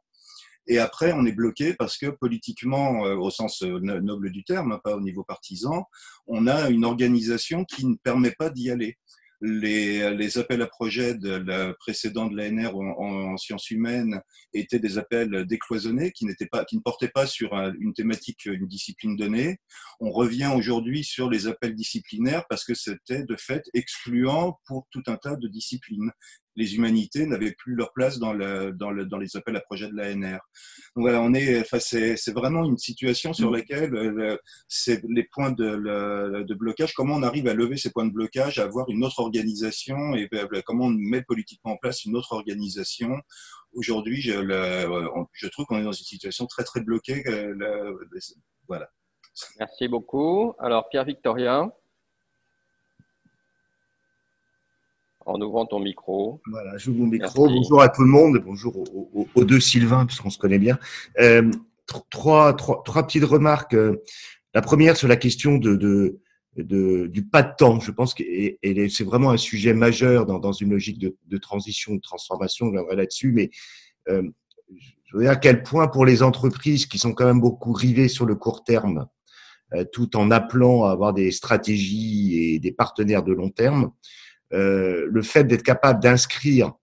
Et 0.67 0.79
après, 0.79 1.13
on 1.13 1.25
est 1.25 1.31
bloqué 1.31 1.73
parce 1.73 1.97
que 1.97 2.07
politiquement, 2.07 3.05
euh, 3.05 3.15
au 3.15 3.29
sens 3.29 3.61
euh, 3.63 3.79
noble 3.79 4.31
du 4.31 4.43
terme, 4.43 4.71
hein, 4.71 4.81
pas 4.83 4.95
au 4.95 5.01
niveau 5.01 5.23
partisan, 5.23 5.85
on 6.27 6.47
a 6.47 6.69
une 6.69 6.85
organisation 6.85 7.65
qui 7.65 7.85
ne 7.85 7.95
permet 7.95 8.31
pas 8.31 8.49
d'y 8.49 8.71
aller. 8.71 8.97
Les, 9.41 10.15
les, 10.15 10.37
appels 10.37 10.61
à 10.61 10.65
projets 10.65 11.13
de 11.13 11.29
la 11.29 11.73
précédente 11.73 12.31
de 12.31 12.37
l'ANR 12.37 12.73
en, 12.75 13.33
en, 13.33 13.37
sciences 13.37 13.69
humaines 13.69 14.21
étaient 14.53 14.79
des 14.79 14.97
appels 14.97 15.45
décloisonnés 15.45 16.11
qui, 16.13 16.25
n'étaient 16.25 16.47
pas, 16.47 16.63
qui 16.63 16.77
ne 16.77 16.81
portaient 16.81 17.09
pas 17.09 17.27
sur 17.27 17.53
une 17.79 17.93
thématique, 17.93 18.45
une 18.45 18.65
discipline 18.65 19.17
donnée. 19.17 19.57
On 19.99 20.09
revient 20.09 20.51
aujourd'hui 20.55 21.03
sur 21.03 21.29
les 21.29 21.47
appels 21.47 21.75
disciplinaires 21.75 22.45
parce 22.49 22.63
que 22.63 22.73
c'était 22.73 23.23
de 23.23 23.35
fait 23.35 23.63
excluant 23.73 24.57
pour 24.65 24.87
tout 24.89 25.03
un 25.07 25.17
tas 25.17 25.35
de 25.35 25.49
disciplines 25.49 26.11
les 26.55 26.75
humanités 26.75 27.25
n'avaient 27.25 27.51
plus 27.51 27.75
leur 27.75 27.91
place 27.93 28.19
dans, 28.19 28.33
le, 28.33 28.71
dans, 28.71 28.91
le, 28.91 29.05
dans 29.05 29.17
les 29.17 29.35
appels 29.35 29.55
à 29.55 29.61
projets 29.61 29.87
de 29.87 29.95
l'ANR. 29.95 30.39
Donc 30.95 31.03
voilà, 31.03 31.21
on 31.21 31.33
est, 31.33 31.59
enfin, 31.59 31.79
c'est, 31.79 32.15
c'est 32.17 32.31
vraiment 32.33 32.63
une 32.65 32.77
situation 32.77 33.33
sur 33.33 33.51
mm. 33.51 33.55
laquelle 33.55 33.95
euh, 33.95 34.37
c'est 34.67 35.01
les 35.09 35.23
points 35.23 35.51
de, 35.51 36.43
de, 36.43 36.53
blocage, 36.53 36.93
comment 36.93 37.15
on 37.15 37.23
arrive 37.23 37.47
à 37.47 37.53
lever 37.53 37.77
ces 37.77 37.91
points 37.91 38.05
de 38.05 38.13
blocage, 38.13 38.59
à 38.59 38.63
avoir 38.63 38.89
une 38.89 39.03
autre 39.03 39.19
organisation 39.19 40.15
et 40.15 40.29
euh, 40.33 40.61
comment 40.65 40.85
on 40.85 40.91
met 40.91 41.21
politiquement 41.21 41.73
en 41.73 41.77
place 41.77 42.05
une 42.05 42.15
autre 42.15 42.33
organisation. 42.33 43.19
Aujourd'hui, 43.73 44.21
je, 44.21 44.31
je 45.33 45.47
trouve 45.47 45.65
qu'on 45.65 45.77
est 45.79 45.83
dans 45.83 45.91
une 45.91 46.05
situation 46.05 46.45
très 46.45 46.63
très 46.63 46.81
bloquée. 46.81 47.23
Euh, 47.27 47.93
voilà. 48.67 48.89
Merci 49.59 49.87
beaucoup. 49.89 50.53
Alors, 50.59 50.87
Pierre 50.89 51.03
Victoria. 51.03 51.69
En 55.25 55.41
ouvrant 55.41 55.65
ton 55.65 55.79
micro. 55.79 56.41
Voilà, 56.49 56.77
j'ouvre 56.77 56.99
mon 56.99 57.07
micro. 57.07 57.47
Bonjour 57.47 57.81
à 57.81 57.89
tout 57.89 58.03
le 58.03 58.09
monde, 58.09 58.41
bonjour 58.45 58.83
aux, 59.35 59.43
deux 59.43 59.59
Sylvains, 59.59 60.05
puisqu'on 60.05 60.29
se 60.29 60.37
connaît 60.37 60.59
bien. 60.59 60.77
Euh, 61.19 61.51
trois, 62.09 62.53
trois, 62.53 62.81
trois 62.83 63.03
petites 63.03 63.23
remarques. 63.23 63.75
La 64.53 64.61
première 64.61 64.95
sur 64.95 65.07
la 65.07 65.17
question 65.17 65.57
de, 65.57 65.75
de, 65.75 66.19
de 66.55 67.07
du 67.07 67.25
pas 67.25 67.41
de 67.43 67.53
temps. 67.57 67.79
Je 67.79 67.91
pense 67.91 68.13
que 68.13 68.23
c'est 68.89 69.03
vraiment 69.03 69.31
un 69.31 69.37
sujet 69.37 69.73
majeur 69.73 70.25
dans, 70.25 70.39
dans 70.39 70.53
une 70.53 70.69
logique 70.69 70.99
de, 70.99 71.17
de 71.27 71.37
transition, 71.37 71.95
de 71.95 72.01
transformation. 72.01 72.67
Je 72.67 72.71
viendrai 72.71 72.95
là-dessus, 72.95 73.31
mais 73.31 73.49
euh, 74.09 74.23
je 75.05 75.17
veux 75.17 75.23
dire 75.23 75.31
à 75.31 75.35
quel 75.35 75.63
point 75.63 75.87
pour 75.87 76.05
les 76.05 76.23
entreprises 76.23 76.85
qui 76.85 76.99
sont 76.99 77.13
quand 77.13 77.25
même 77.25 77.41
beaucoup 77.41 77.73
rivées 77.73 78.07
sur 78.07 78.25
le 78.25 78.35
court 78.35 78.63
terme, 78.63 79.07
euh, 79.73 79.83
tout 79.91 80.15
en 80.15 80.31
appelant 80.31 80.85
à 80.85 80.91
avoir 80.91 81.13
des 81.13 81.31
stratégies 81.31 82.53
et 82.53 82.59
des 82.59 82.71
partenaires 82.71 83.23
de 83.23 83.33
long 83.33 83.49
terme, 83.49 83.91
euh, 84.53 85.07
le 85.09 85.21
fait 85.21 85.43
d'être 85.43 85.63
capable 85.63 86.01
d'inscrire 86.01 86.73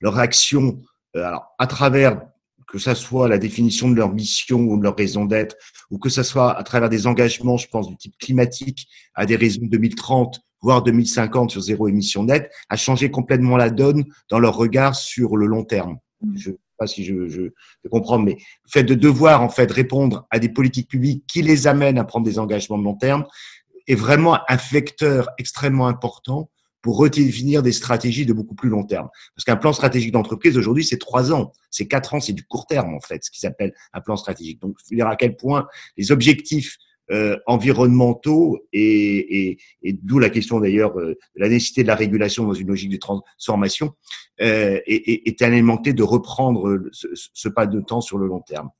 leur 0.00 0.18
action 0.18 0.80
euh, 1.16 1.24
alors, 1.24 1.54
à 1.58 1.66
travers 1.66 2.20
que 2.68 2.78
ça 2.78 2.94
soit 2.94 3.28
la 3.28 3.38
définition 3.38 3.90
de 3.90 3.96
leur 3.96 4.12
mission 4.12 4.60
ou 4.60 4.78
de 4.78 4.84
leur 4.84 4.96
raison 4.96 5.24
d'être, 5.24 5.56
ou 5.90 5.98
que 5.98 6.08
ça 6.08 6.22
soit 6.22 6.56
à 6.56 6.62
travers 6.62 6.88
des 6.88 7.06
engagements, 7.06 7.56
je 7.56 7.66
pense, 7.66 7.88
du 7.88 7.96
type 7.96 8.16
climatique, 8.18 8.86
à 9.14 9.26
des 9.26 9.36
raisons 9.36 9.62
2030, 9.64 10.40
voire 10.62 10.82
2050 10.82 11.50
sur 11.50 11.60
zéro 11.60 11.88
émission 11.88 12.22
nette, 12.22 12.50
a 12.68 12.76
changé 12.76 13.10
complètement 13.10 13.56
la 13.56 13.70
donne 13.70 14.04
dans 14.28 14.38
leur 14.38 14.56
regard 14.56 14.94
sur 14.94 15.36
le 15.36 15.46
long 15.46 15.64
terme. 15.64 15.98
Mmh. 16.20 16.36
Je 16.36 16.50
ne 16.50 16.54
sais 16.54 16.60
pas 16.78 16.86
si 16.86 17.04
je, 17.04 17.28
je, 17.28 17.42
je, 17.82 17.88
comprends, 17.88 18.18
mais 18.18 18.34
le 18.34 18.70
fait 18.70 18.84
de 18.84 18.94
devoir 18.94 19.42
en 19.42 19.48
fait 19.48 19.70
répondre 19.70 20.26
à 20.30 20.38
des 20.38 20.48
politiques 20.48 20.88
publiques 20.88 21.24
qui 21.26 21.42
les 21.42 21.66
amènent 21.66 21.98
à 21.98 22.04
prendre 22.04 22.24
des 22.24 22.38
engagements 22.38 22.78
de 22.78 22.84
long 22.84 22.94
terme 22.94 23.24
est 23.86 23.94
vraiment 23.94 24.38
un 24.48 24.56
vecteur 24.56 25.28
extrêmement 25.38 25.86
important 25.86 26.50
pour 26.82 26.96
redéfinir 26.96 27.62
des 27.62 27.72
stratégies 27.72 28.24
de 28.24 28.32
beaucoup 28.32 28.54
plus 28.54 28.70
long 28.70 28.84
terme. 28.84 29.08
Parce 29.34 29.44
qu'un 29.44 29.56
plan 29.56 29.72
stratégique 29.72 30.12
d'entreprise 30.12 30.56
aujourd'hui, 30.56 30.84
c'est 30.84 30.98
trois 30.98 31.32
ans, 31.32 31.52
c'est 31.70 31.86
quatre 31.86 32.14
ans, 32.14 32.20
c'est 32.20 32.32
du 32.32 32.44
court 32.44 32.66
terme 32.66 32.94
en 32.94 33.00
fait, 33.00 33.24
ce 33.24 33.30
qui 33.30 33.40
s'appelle 33.40 33.74
un 33.92 34.00
plan 34.00 34.16
stratégique. 34.16 34.60
Donc, 34.60 34.76
il 34.90 34.96
dire 34.96 35.06
à 35.06 35.16
quel 35.16 35.36
point 35.36 35.66
les 35.96 36.10
objectifs 36.10 36.76
euh, 37.10 37.36
environnementaux 37.46 38.64
et, 38.72 39.48
et, 39.48 39.58
et 39.82 39.92
d'où 39.92 40.20
la 40.20 40.30
question 40.30 40.60
d'ailleurs 40.60 40.98
euh, 40.98 41.16
de 41.34 41.40
la 41.40 41.48
nécessité 41.48 41.82
de 41.82 41.88
la 41.88 41.96
régulation 41.96 42.44
dans 42.44 42.54
une 42.54 42.68
logique 42.68 42.90
de 42.90 42.98
transformation 42.98 43.94
euh, 44.40 44.78
est, 44.86 45.26
est, 45.26 45.42
élément 45.42 45.76
de 45.76 46.02
reprendre 46.04 46.80
ce, 46.92 47.08
ce, 47.14 47.48
pas 47.48 47.66
de 47.66 47.80
temps 47.80 48.00
sur 48.00 48.16
le 48.16 48.28
long 48.28 48.40
terme. 48.40 48.70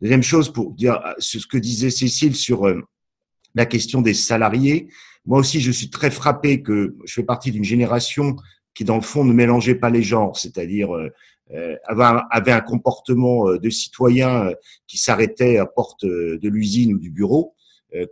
Deuxième 0.00 0.22
chose 0.22 0.52
pour 0.52 0.72
dire 0.72 1.00
ce 1.18 1.38
que 1.46 1.56
disait 1.56 1.90
Cécile 1.90 2.34
sur 2.34 2.66
euh, 2.66 2.82
la 3.54 3.66
question 3.66 4.02
des 4.02 4.14
salariés. 4.14 4.88
Moi 5.26 5.38
aussi, 5.38 5.60
je 5.60 5.70
suis 5.70 5.90
très 5.90 6.10
frappé 6.10 6.62
que 6.62 6.96
je 7.04 7.12
fais 7.12 7.22
partie 7.22 7.50
d'une 7.50 7.64
génération 7.64 8.36
qui, 8.74 8.84
dans 8.84 8.96
le 8.96 9.02
fond, 9.02 9.24
ne 9.24 9.32
mélangeait 9.32 9.74
pas 9.74 9.90
les 9.90 10.02
genres, 10.02 10.36
c'est-à-dire 10.36 10.94
euh, 10.94 11.10
euh 11.52 11.76
avait, 11.84 12.52
un, 12.52 12.60
comportement 12.60 13.48
euh, 13.48 13.58
de 13.58 13.70
citoyen 13.70 14.52
qui 14.86 14.98
s'arrêtait 14.98 15.58
à 15.58 15.66
porte 15.66 16.04
de 16.04 16.48
l'usine 16.48 16.94
ou 16.94 16.98
du 16.98 17.10
bureau, 17.10 17.54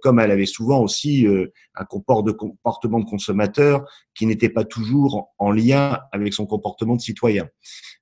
comme 0.03 0.21
elle 0.21 0.31
avait 0.31 0.47
souvent 0.47 0.81
aussi 0.81 1.27
un 1.75 1.85
comportement 1.85 3.01
de 3.01 3.05
consommateur 3.05 3.85
qui 4.15 4.27
n'était 4.27 4.49
pas 4.49 4.65
toujours 4.65 5.33
en 5.39 5.51
lien 5.51 5.99
avec 6.13 6.35
son 6.35 6.47
comportement 6.47 6.97
de 6.97 7.01
citoyen. 7.01 7.49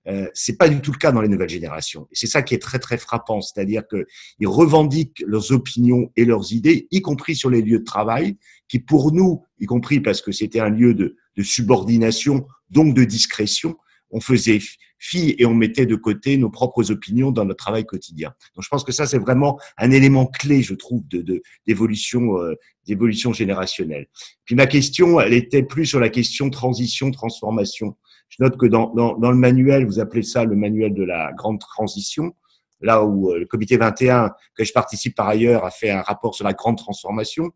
Euh, 0.07 0.29
c'est 0.35 0.59
pas 0.59 0.69
du 0.69 0.81
tout 0.81 0.93
le 0.93 0.99
cas 0.99 1.13
dans 1.13 1.23
les 1.23 1.29
nouvelles 1.29 1.49
générations. 1.49 2.07
Et 2.11 2.15
c'est 2.15 2.27
ça 2.27 2.43
qui 2.43 2.55
est 2.55 2.59
très 2.59 2.79
très 2.79 2.99
frappant, 2.99 3.41
c'est-à-dire 3.41 3.83
qu'ils 3.89 4.49
revendiquent 4.49 5.23
leurs 5.27 5.53
opinions 5.53 6.11
et 6.17 6.25
leurs 6.25 6.53
idées, 6.53 6.89
y 6.91 7.01
compris 7.01 7.35
sur 7.35 7.51
les 7.51 7.63
lieux 7.63 7.79
de 7.79 7.85
travail, 7.85 8.37
qui 8.69 8.79
pour 8.79 9.13
nous, 9.13 9.45
y 9.59 9.67
compris 9.67 10.01
parce 10.01 10.21
que 10.21 10.33
c'était 10.33 10.61
un 10.61 10.69
lieu 10.69 10.95
de, 10.95 11.17
de 11.37 11.43
subordination, 11.43 12.47
donc 12.71 12.95
de 12.95 13.05
discrétion, 13.05 13.77
on 14.11 14.21
faisait 14.21 14.61
et 15.13 15.45
on 15.47 15.55
mettait 15.55 15.87
de 15.87 15.97
côté 15.97 16.37
nos 16.37 16.51
propres 16.51 16.91
opinions 16.91 17.31
dans 17.31 17.45
notre 17.45 17.63
travail 17.63 17.85
quotidien. 17.85 18.33
Donc 18.55 18.65
je 18.65 18.69
pense 18.69 18.85
que 18.85 18.93
ça 18.93 19.07
c'est 19.07 19.19
vraiment 19.19 19.59
un 19.77 19.91
élément 19.91 20.27
clé, 20.27 20.63
je 20.63 20.75
trouve, 20.75 21.07
de 21.09 21.43
d'évolution 21.67 22.39
euh, 22.39 22.55
d'évolution 22.87 23.33
générationnelle. 23.33 24.07
Puis 24.45 24.55
ma 24.55 24.67
question, 24.67 25.21
elle 25.21 25.35
était 25.35 25.63
plus 25.63 25.87
sur 25.87 26.01
la 26.01 26.09
question 26.09 26.51
transition 26.51 27.11
transformation. 27.11 27.97
Je 28.29 28.43
note 28.43 28.57
que 28.57 28.67
dans, 28.67 28.93
dans, 28.95 29.17
dans, 29.17 29.31
le 29.31 29.37
manuel, 29.37 29.87
vous 29.87 30.01
appelez 30.01 30.23
ça 30.23 30.45
le 30.45 30.57
manuel 30.57 30.93
de 30.93 31.05
la 31.05 31.33
grande 31.33 31.61
transition, 31.61 32.35
là 32.81 33.05
où 33.05 33.31
euh, 33.31 33.39
le 33.39 33.47
comité 33.47 33.77
21, 33.77 34.33
que 34.57 34.65
je 34.65 34.73
participe 34.73 35.15
par 35.15 35.29
ailleurs, 35.29 35.65
a 35.65 35.71
fait 35.71 35.91
un 35.91 36.03
rapport 36.03 36.35
sur 36.35 36.45
la 36.45 36.53
grande 36.53 36.77
transformation. 36.77 37.51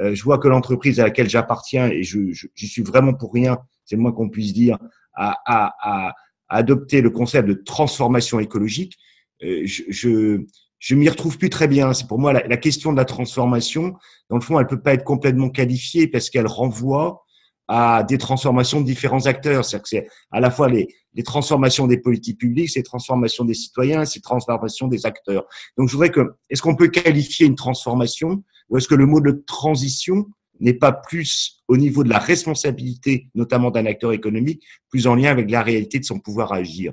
Euh, 0.00 0.14
je 0.14 0.22
vois 0.22 0.38
que 0.38 0.48
l'entreprise 0.48 1.00
à 1.00 1.04
laquelle 1.04 1.28
j'appartiens, 1.28 1.88
et 1.88 2.02
je, 2.02 2.32
je, 2.32 2.66
suis 2.66 2.82
vraiment 2.82 3.14
pour 3.14 3.32
rien, 3.32 3.58
c'est 3.84 3.96
le 3.96 4.02
moins 4.02 4.12
qu'on 4.12 4.28
puisse 4.28 4.52
dire, 4.52 4.78
a, 5.14 5.36
a, 5.44 5.74
a, 5.82 6.14
adopté 6.52 7.00
le 7.00 7.10
concept 7.10 7.48
de 7.48 7.54
transformation 7.54 8.40
écologique. 8.40 8.96
Euh, 9.42 9.62
je, 9.64 9.82
je, 9.88 10.44
je 10.78 10.94
m'y 10.94 11.08
retrouve 11.08 11.38
plus 11.38 11.50
très 11.50 11.68
bien. 11.68 11.92
C'est 11.92 12.06
pour 12.06 12.18
moi 12.18 12.32
la, 12.32 12.46
la, 12.46 12.56
question 12.56 12.92
de 12.92 12.96
la 12.96 13.04
transformation. 13.04 13.94
Dans 14.28 14.36
le 14.36 14.42
fond, 14.42 14.58
elle 14.60 14.66
peut 14.66 14.80
pas 14.80 14.94
être 14.94 15.04
complètement 15.04 15.48
qualifiée 15.48 16.06
parce 16.06 16.30
qu'elle 16.30 16.46
renvoie 16.46 17.24
à 17.68 18.02
des 18.02 18.18
transformations 18.18 18.80
de 18.80 18.86
différents 18.86 19.26
acteurs. 19.26 19.64
C'est-à-dire 19.64 19.82
que 19.82 19.88
c'est 19.88 20.08
à 20.30 20.40
la 20.40 20.50
fois 20.50 20.68
les, 20.68 20.88
les, 21.14 21.22
transformations 21.22 21.86
des 21.86 21.98
politiques 21.98 22.38
publiques, 22.38 22.70
c'est 22.70 22.82
transformations 22.82 23.44
des 23.44 23.54
citoyens, 23.54 24.04
c'est 24.04 24.20
transformations 24.20 24.88
des 24.88 25.06
acteurs. 25.06 25.46
Donc, 25.78 25.88
je 25.88 25.92
voudrais 25.92 26.10
que, 26.10 26.34
est-ce 26.50 26.60
qu'on 26.60 26.76
peut 26.76 26.88
qualifier 26.88 27.46
une 27.46 27.54
transformation 27.54 28.42
ou 28.68 28.76
est-ce 28.76 28.88
que 28.88 28.94
le 28.94 29.06
mot 29.06 29.20
de 29.20 29.42
transition 29.46 30.26
n'est 30.62 30.74
pas 30.74 30.92
plus 30.92 31.62
au 31.68 31.76
niveau 31.76 32.04
de 32.04 32.08
la 32.08 32.18
responsabilité, 32.18 33.26
notamment 33.34 33.70
d'un 33.70 33.86
acteur 33.86 34.12
économique, 34.12 34.62
plus 34.88 35.06
en 35.06 35.14
lien 35.14 35.30
avec 35.30 35.50
la 35.50 35.62
réalité 35.62 35.98
de 35.98 36.04
son 36.04 36.18
pouvoir 36.18 36.52
à 36.52 36.56
agir 36.56 36.92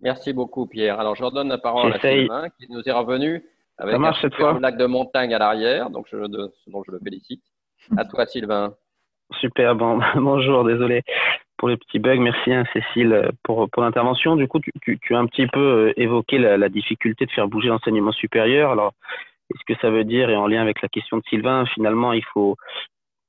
Merci 0.00 0.32
beaucoup, 0.32 0.66
Pierre. 0.66 1.00
Alors, 1.00 1.16
je 1.16 1.24
redonne 1.24 1.48
la 1.48 1.58
parole 1.58 1.92
à 1.92 1.98
Sylvain, 1.98 2.48
qui 2.58 2.70
nous 2.70 2.82
est 2.86 2.92
revenu 2.92 3.42
avec 3.78 3.94
un 3.94 4.60
lac 4.60 4.76
de 4.76 4.86
montagne 4.86 5.34
à 5.34 5.38
l'arrière, 5.38 5.90
donc 5.90 6.06
je, 6.10 6.16
de, 6.16 6.52
dont 6.68 6.82
je 6.86 6.92
le 6.92 6.98
félicite. 7.02 7.42
À 7.96 8.04
toi, 8.04 8.26
Sylvain. 8.26 8.74
Super, 9.40 9.74
bon, 9.74 10.00
bonjour, 10.16 10.64
désolé 10.64 11.02
pour 11.56 11.68
les 11.68 11.76
petits 11.76 11.98
bugs. 11.98 12.20
Merci 12.20 12.52
hein, 12.52 12.64
Cécile 12.72 13.30
pour, 13.42 13.68
pour 13.70 13.82
l'intervention. 13.82 14.36
Du 14.36 14.46
coup, 14.48 14.60
tu, 14.60 14.72
tu, 14.80 14.98
tu, 15.00 15.14
as 15.14 15.18
un 15.18 15.26
petit 15.26 15.46
peu 15.48 15.60
euh, 15.60 15.92
évoqué 15.96 16.38
la, 16.38 16.56
la 16.56 16.68
difficulté 16.68 17.26
de 17.26 17.30
faire 17.32 17.48
bouger 17.48 17.68
l'enseignement 17.68 18.12
supérieur. 18.12 18.70
Alors, 18.70 18.94
est-ce 19.50 19.74
que 19.74 19.80
ça 19.80 19.90
veut 19.90 20.04
dire, 20.04 20.30
et 20.30 20.36
en 20.36 20.46
lien 20.46 20.62
avec 20.62 20.82
la 20.82 20.88
question 20.88 21.18
de 21.18 21.22
Sylvain, 21.28 21.64
finalement, 21.66 22.12
il 22.12 22.24
faut, 22.32 22.56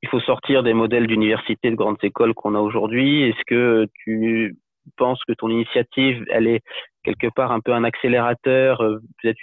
il 0.02 0.10
faut 0.10 0.20
sortir 0.20 0.64
des 0.64 0.74
modèles 0.74 1.08
d'université, 1.08 1.70
de 1.72 1.76
grandes 1.76 2.04
écoles 2.04 2.34
qu'on 2.34 2.56
a 2.56 2.60
aujourd'hui. 2.60 3.24
Est-ce 3.24 3.44
que 3.48 3.88
tu 4.04 4.58
penses 4.98 5.22
que 5.28 5.34
ton 5.34 5.50
initiative, 5.50 6.26
elle 6.30 6.48
est 6.48 6.62
quelque 7.04 7.28
part 7.28 7.52
un 7.52 7.60
peu 7.60 7.74
un 7.74 7.84
accélérateur, 7.84 8.82
euh, 8.82 9.00
peut-être 9.22 9.40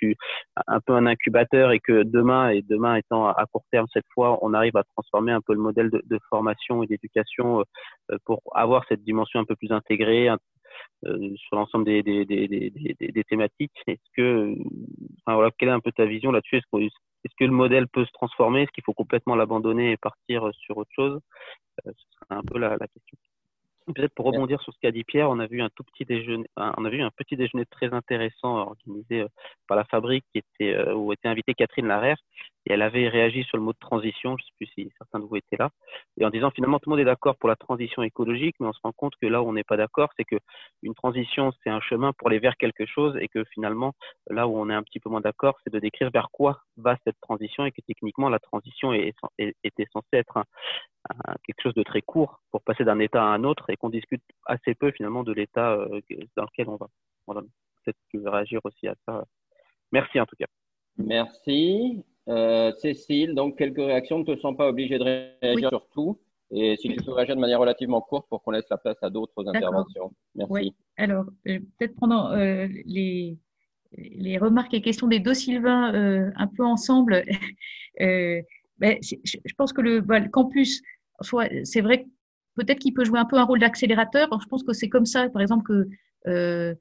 un 0.66 0.80
peu 0.80 0.94
un 0.94 1.06
incubateur 1.06 1.72
et 1.72 1.80
que 1.80 2.02
demain, 2.02 2.50
et 2.50 2.62
demain 2.62 2.96
étant 2.96 3.28
à 3.28 3.44
court 3.46 3.64
terme 3.70 3.86
cette 3.92 4.06
fois, 4.12 4.38
on 4.42 4.54
arrive 4.54 4.76
à 4.76 4.84
transformer 4.94 5.32
un 5.32 5.40
peu 5.40 5.54
le 5.54 5.60
modèle 5.60 5.90
de, 5.90 6.18
formation 6.28 6.82
et 6.82 6.86
d'éducation 6.86 7.64
euh, 8.10 8.16
pour 8.24 8.42
avoir 8.54 8.84
cette 8.88 9.02
dimension 9.04 9.40
un 9.40 9.44
peu 9.44 9.56
plus 9.56 9.72
intégrée 9.72 10.28
sur 11.04 11.56
l'ensemble 11.56 11.84
des, 11.84 12.02
des, 12.02 12.24
des, 12.24 12.48
des, 12.48 13.24
thématiques. 13.24 13.72
Est-ce 13.86 14.10
que, 14.16 14.54
enfin, 15.20 15.34
voilà, 15.34 15.50
quelle 15.58 15.68
est 15.68 15.72
un 15.72 15.80
peu 15.80 15.92
ta 15.92 16.06
vision 16.06 16.32
là-dessus? 16.32 16.56
Est-ce 16.56 16.66
que, 16.72 16.84
est 16.84 17.34
que 17.38 17.44
le 17.44 17.50
modèle 17.50 17.88
peut 17.88 18.04
se 18.04 18.12
transformer? 18.12 18.62
Est-ce 18.62 18.72
qu'il 18.72 18.84
faut 18.84 18.94
complètement 18.94 19.36
l'abandonner 19.36 19.92
et 19.92 19.96
partir 19.96 20.48
sur 20.54 20.78
autre 20.78 20.90
chose? 20.94 21.20
Ce 21.84 21.90
serait 21.90 22.38
un 22.38 22.42
peu 22.42 22.58
la, 22.58 22.70
la 22.70 22.86
question. 22.88 23.18
Peut-être 23.94 24.14
pour 24.14 24.26
rebondir 24.26 24.60
sur 24.62 24.72
ce 24.72 24.78
qu'a 24.80 24.90
dit 24.90 25.04
Pierre, 25.04 25.30
on 25.30 25.38
a 25.38 25.46
vu 25.46 25.62
un 25.62 25.68
tout 25.68 25.84
petit 25.84 26.04
déjeuner, 26.04 26.48
on 26.56 26.84
a 26.84 26.90
vu 26.90 27.02
un 27.02 27.10
petit 27.10 27.36
déjeuner 27.36 27.64
très 27.66 27.92
intéressant 27.94 28.56
organisé 28.56 29.20
euh, 29.20 29.28
par 29.68 29.76
la 29.76 29.84
fabrique 29.84 30.24
qui 30.32 30.38
était 30.38 30.74
euh, 30.74 30.92
où 30.92 31.12
était 31.12 31.28
invitée 31.28 31.54
Catherine 31.54 31.86
Larère 31.86 32.16
et 32.66 32.72
elle 32.72 32.82
avait 32.82 33.08
réagi 33.08 33.44
sur 33.44 33.56
le 33.56 33.62
mot 33.62 33.72
de 33.72 33.78
transition. 33.78 34.36
Je 34.36 34.42
ne 34.42 34.46
sais 34.46 34.52
plus 34.56 34.66
si 34.74 34.92
certains 34.98 35.20
de 35.20 35.24
vous 35.24 35.36
étaient 35.36 35.56
là 35.56 35.70
et 36.18 36.24
en 36.24 36.30
disant 36.30 36.50
finalement 36.50 36.78
tout 36.78 36.90
le 36.90 36.96
monde 36.96 37.00
est 37.00 37.04
d'accord 37.04 37.36
pour 37.36 37.48
la 37.48 37.56
transition 37.56 38.02
écologique, 38.02 38.56
mais 38.60 38.66
on 38.66 38.72
se 38.72 38.80
rend 38.82 38.92
compte 38.92 39.14
que 39.20 39.26
là 39.26 39.42
où 39.42 39.48
on 39.48 39.52
n'est 39.52 39.64
pas 39.64 39.76
d'accord, 39.76 40.10
c'est 40.16 40.24
que 40.24 40.36
une 40.82 40.94
transition 40.94 41.52
c'est 41.62 41.70
un 41.70 41.80
chemin 41.80 42.12
pour 42.12 42.28
aller 42.28 42.38
vers 42.38 42.56
quelque 42.56 42.86
chose 42.86 43.16
et 43.20 43.28
que 43.28 43.44
finalement 43.52 43.92
là 44.28 44.46
où 44.48 44.58
on 44.58 44.68
est 44.68 44.74
un 44.74 44.82
petit 44.82 45.00
peu 45.00 45.08
moins 45.08 45.20
d'accord, 45.20 45.56
c'est 45.64 45.72
de 45.72 45.78
décrire 45.78 46.10
vers 46.10 46.28
quoi 46.32 46.60
va 46.76 46.96
cette 47.04 47.20
transition 47.20 47.64
et 47.64 47.72
que 47.72 47.80
techniquement 47.86 48.28
la 48.28 48.38
transition 48.38 48.92
était 48.92 49.86
censée 49.92 50.06
être 50.12 50.42
quelque 51.44 51.62
chose 51.62 51.74
de 51.74 51.82
très 51.82 52.02
court 52.02 52.40
pour 52.50 52.62
passer 52.62 52.84
d'un 52.84 52.98
état 52.98 53.22
à 53.22 53.26
un 53.26 53.44
autre 53.44 53.70
et 53.70 53.76
qu'on 53.76 53.90
discute 53.90 54.22
assez 54.44 54.74
peu 54.74 54.90
finalement 54.90 55.22
de 55.22 55.32
l'état 55.32 55.72
euh, 55.72 56.00
dans 56.36 56.44
lequel 56.44 56.68
on 56.68 56.76
va. 56.76 56.88
Voilà. 57.26 57.42
Peut-être 57.84 57.96
que 57.96 58.18
tu 58.18 58.18
veux 58.18 58.30
réagir 58.30 58.60
aussi 58.64 58.88
à 58.88 58.94
ça. 59.06 59.24
Merci 59.92 60.20
en 60.20 60.26
tout 60.26 60.36
cas. 60.36 60.46
Merci. 60.98 62.04
Euh, 62.28 62.72
Cécile, 62.78 63.34
donc 63.34 63.56
quelques 63.56 63.76
réactions. 63.76 64.18
Ne 64.18 64.24
te 64.24 64.38
sens 64.40 64.56
pas 64.56 64.68
obligé 64.68 64.98
de 64.98 65.04
réagir 65.04 65.68
sur 65.68 65.86
tout. 65.88 66.18
Et 66.50 66.76
si 66.76 66.88
tu 66.88 66.96
peux 67.02 67.12
réagir 67.12 67.34
de 67.34 67.40
manière 67.40 67.58
relativement 67.58 68.00
courte 68.00 68.28
pour 68.28 68.42
qu'on 68.42 68.52
laisse 68.52 68.68
la 68.70 68.78
place 68.78 68.96
à 69.02 69.10
d'autres 69.10 69.46
interventions. 69.48 70.12
Merci. 70.34 70.52
Oui. 70.52 70.74
Alors, 70.96 71.24
euh, 71.48 71.58
peut-être 71.78 71.96
pendant 71.96 72.34
les, 72.34 73.36
les 73.96 74.38
remarques 74.38 74.72
et 74.74 74.80
questions 74.80 75.08
des 75.08 75.18
deux 75.18 75.34
Sylvains 75.34 76.32
un 76.36 76.46
peu 76.46 76.64
ensemble. 76.64 77.24
Ben, 78.78 78.98
je 79.00 79.54
pense 79.56 79.72
que 79.72 79.80
le, 79.80 80.02
bah, 80.02 80.18
le 80.18 80.28
campus 80.28 80.82
c'est 81.64 81.80
vrai 81.80 82.04
peut-être 82.56 82.78
qu'il 82.78 82.94
peut 82.94 83.04
jouer 83.04 83.18
un 83.18 83.24
peu 83.24 83.36
un 83.36 83.44
rôle 83.44 83.60
d'accélérateur. 83.60 84.28
Je 84.40 84.46
pense 84.48 84.62
que 84.62 84.72
c'est 84.72 84.88
comme 84.88 85.06
ça, 85.06 85.28
par 85.28 85.42
exemple, 85.42 85.64
que 85.64 85.88
euh, 86.28 86.74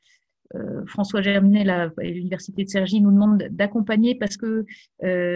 François 0.88 1.22
Germinet, 1.22 1.68
à 1.70 1.90
l'Université 2.00 2.64
de 2.64 2.70
Cergy, 2.70 3.02
nous 3.02 3.12
demande 3.12 3.44
d'accompagner 3.52 4.16
parce 4.16 4.38
que 4.38 4.66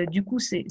du 0.05 0.23
coup, 0.23 0.39
c'est 0.39 0.65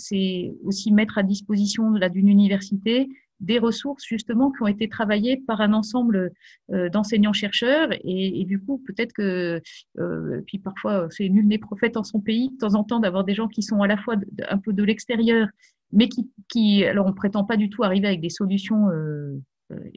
aussi 0.65 0.93
mettre 0.93 1.19
à 1.19 1.23
disposition 1.23 1.93
d'une 1.93 2.29
université 2.29 3.09
des 3.41 3.59
ressources 3.59 4.05
justement 4.05 4.51
qui 4.51 4.63
ont 4.63 4.67
été 4.67 4.89
travaillées 4.89 5.43
par 5.47 5.61
un 5.61 5.73
ensemble 5.73 6.33
euh, 6.73 6.89
d'enseignants-chercheurs. 6.89 7.89
Et, 8.05 8.45
du 8.45 8.61
coup 8.61 8.83
peut-être 8.87 9.13
que 9.13 9.61
euh, 9.99 10.41
puis 10.47 10.59
parfois 10.59 11.09
c'est 11.11 11.29
nul 11.29 11.47
n'est 11.47 11.59
prophète 11.59 11.97
en 11.97 12.05
son 12.05 12.21
pays 12.21 12.51
de 12.51 12.57
temps 12.57 12.75
en 12.75 12.85
temps 12.85 13.01
d'avoir 13.01 13.25
des 13.25 13.35
gens 13.35 13.49
qui 13.49 13.63
sont 13.63 13.83
à 13.83 13.87
la 13.87 13.97
fois 13.97 14.17
un 14.49 14.59
peu 14.59 14.73
de 14.73 14.83
l'extérieur 14.83 15.49
mais 15.93 16.09
qui, 16.49 16.85
alors 16.85 17.07
on 17.07 17.13
prétend 17.13 17.45
pas 17.45 17.57
du 17.57 17.71
tout 17.71 17.83
arriver 17.83 18.07
avec 18.07 18.21
des 18.21 18.31
solutions 18.31 18.89
euh, 18.91 19.39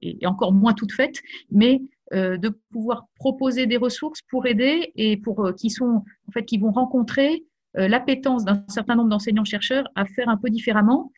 et, 0.01 0.25
encore 0.25 0.53
moins 0.53 0.73
toutes 0.73 0.91
faites 0.91 1.21
mais 1.49 1.81
de 2.11 2.49
pouvoir 2.71 3.07
proposer 3.15 3.65
des 3.67 3.77
ressources 3.77 4.21
pour 4.29 4.45
aider 4.45 4.91
et 4.95 5.17
pour 5.17 5.53
qui 5.55 5.69
sont 5.69 6.03
en 6.27 6.31
fait 6.33 6.43
qui 6.43 6.57
vont 6.57 6.71
rencontrer 6.71 7.45
l'appétence 7.73 8.43
d'un 8.43 8.65
certain 8.67 8.95
nombre 8.95 9.09
d'enseignants 9.09 9.45
chercheurs 9.45 9.87
à 9.95 10.05
faire 10.05 10.27
un 10.27 10.37
peu 10.37 10.49
différemment. 10.49 11.11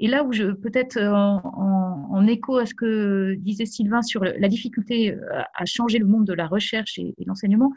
Et 0.00 0.06
là 0.06 0.24
où 0.24 0.32
je, 0.32 0.52
peut-être 0.52 0.96
euh, 0.96 1.12
en, 1.12 2.26
écho 2.26 2.56
à 2.56 2.66
ce 2.66 2.74
que 2.74 3.34
disait 3.38 3.66
Sylvain 3.66 4.02
sur 4.02 4.22
la 4.22 4.48
difficulté 4.48 5.12
euh, 5.12 5.42
à 5.54 5.64
changer 5.64 5.98
le 5.98 6.06
monde 6.06 6.24
de 6.24 6.32
la 6.32 6.46
recherche 6.46 6.98
et, 6.98 7.14
l'enseignement, 7.26 7.72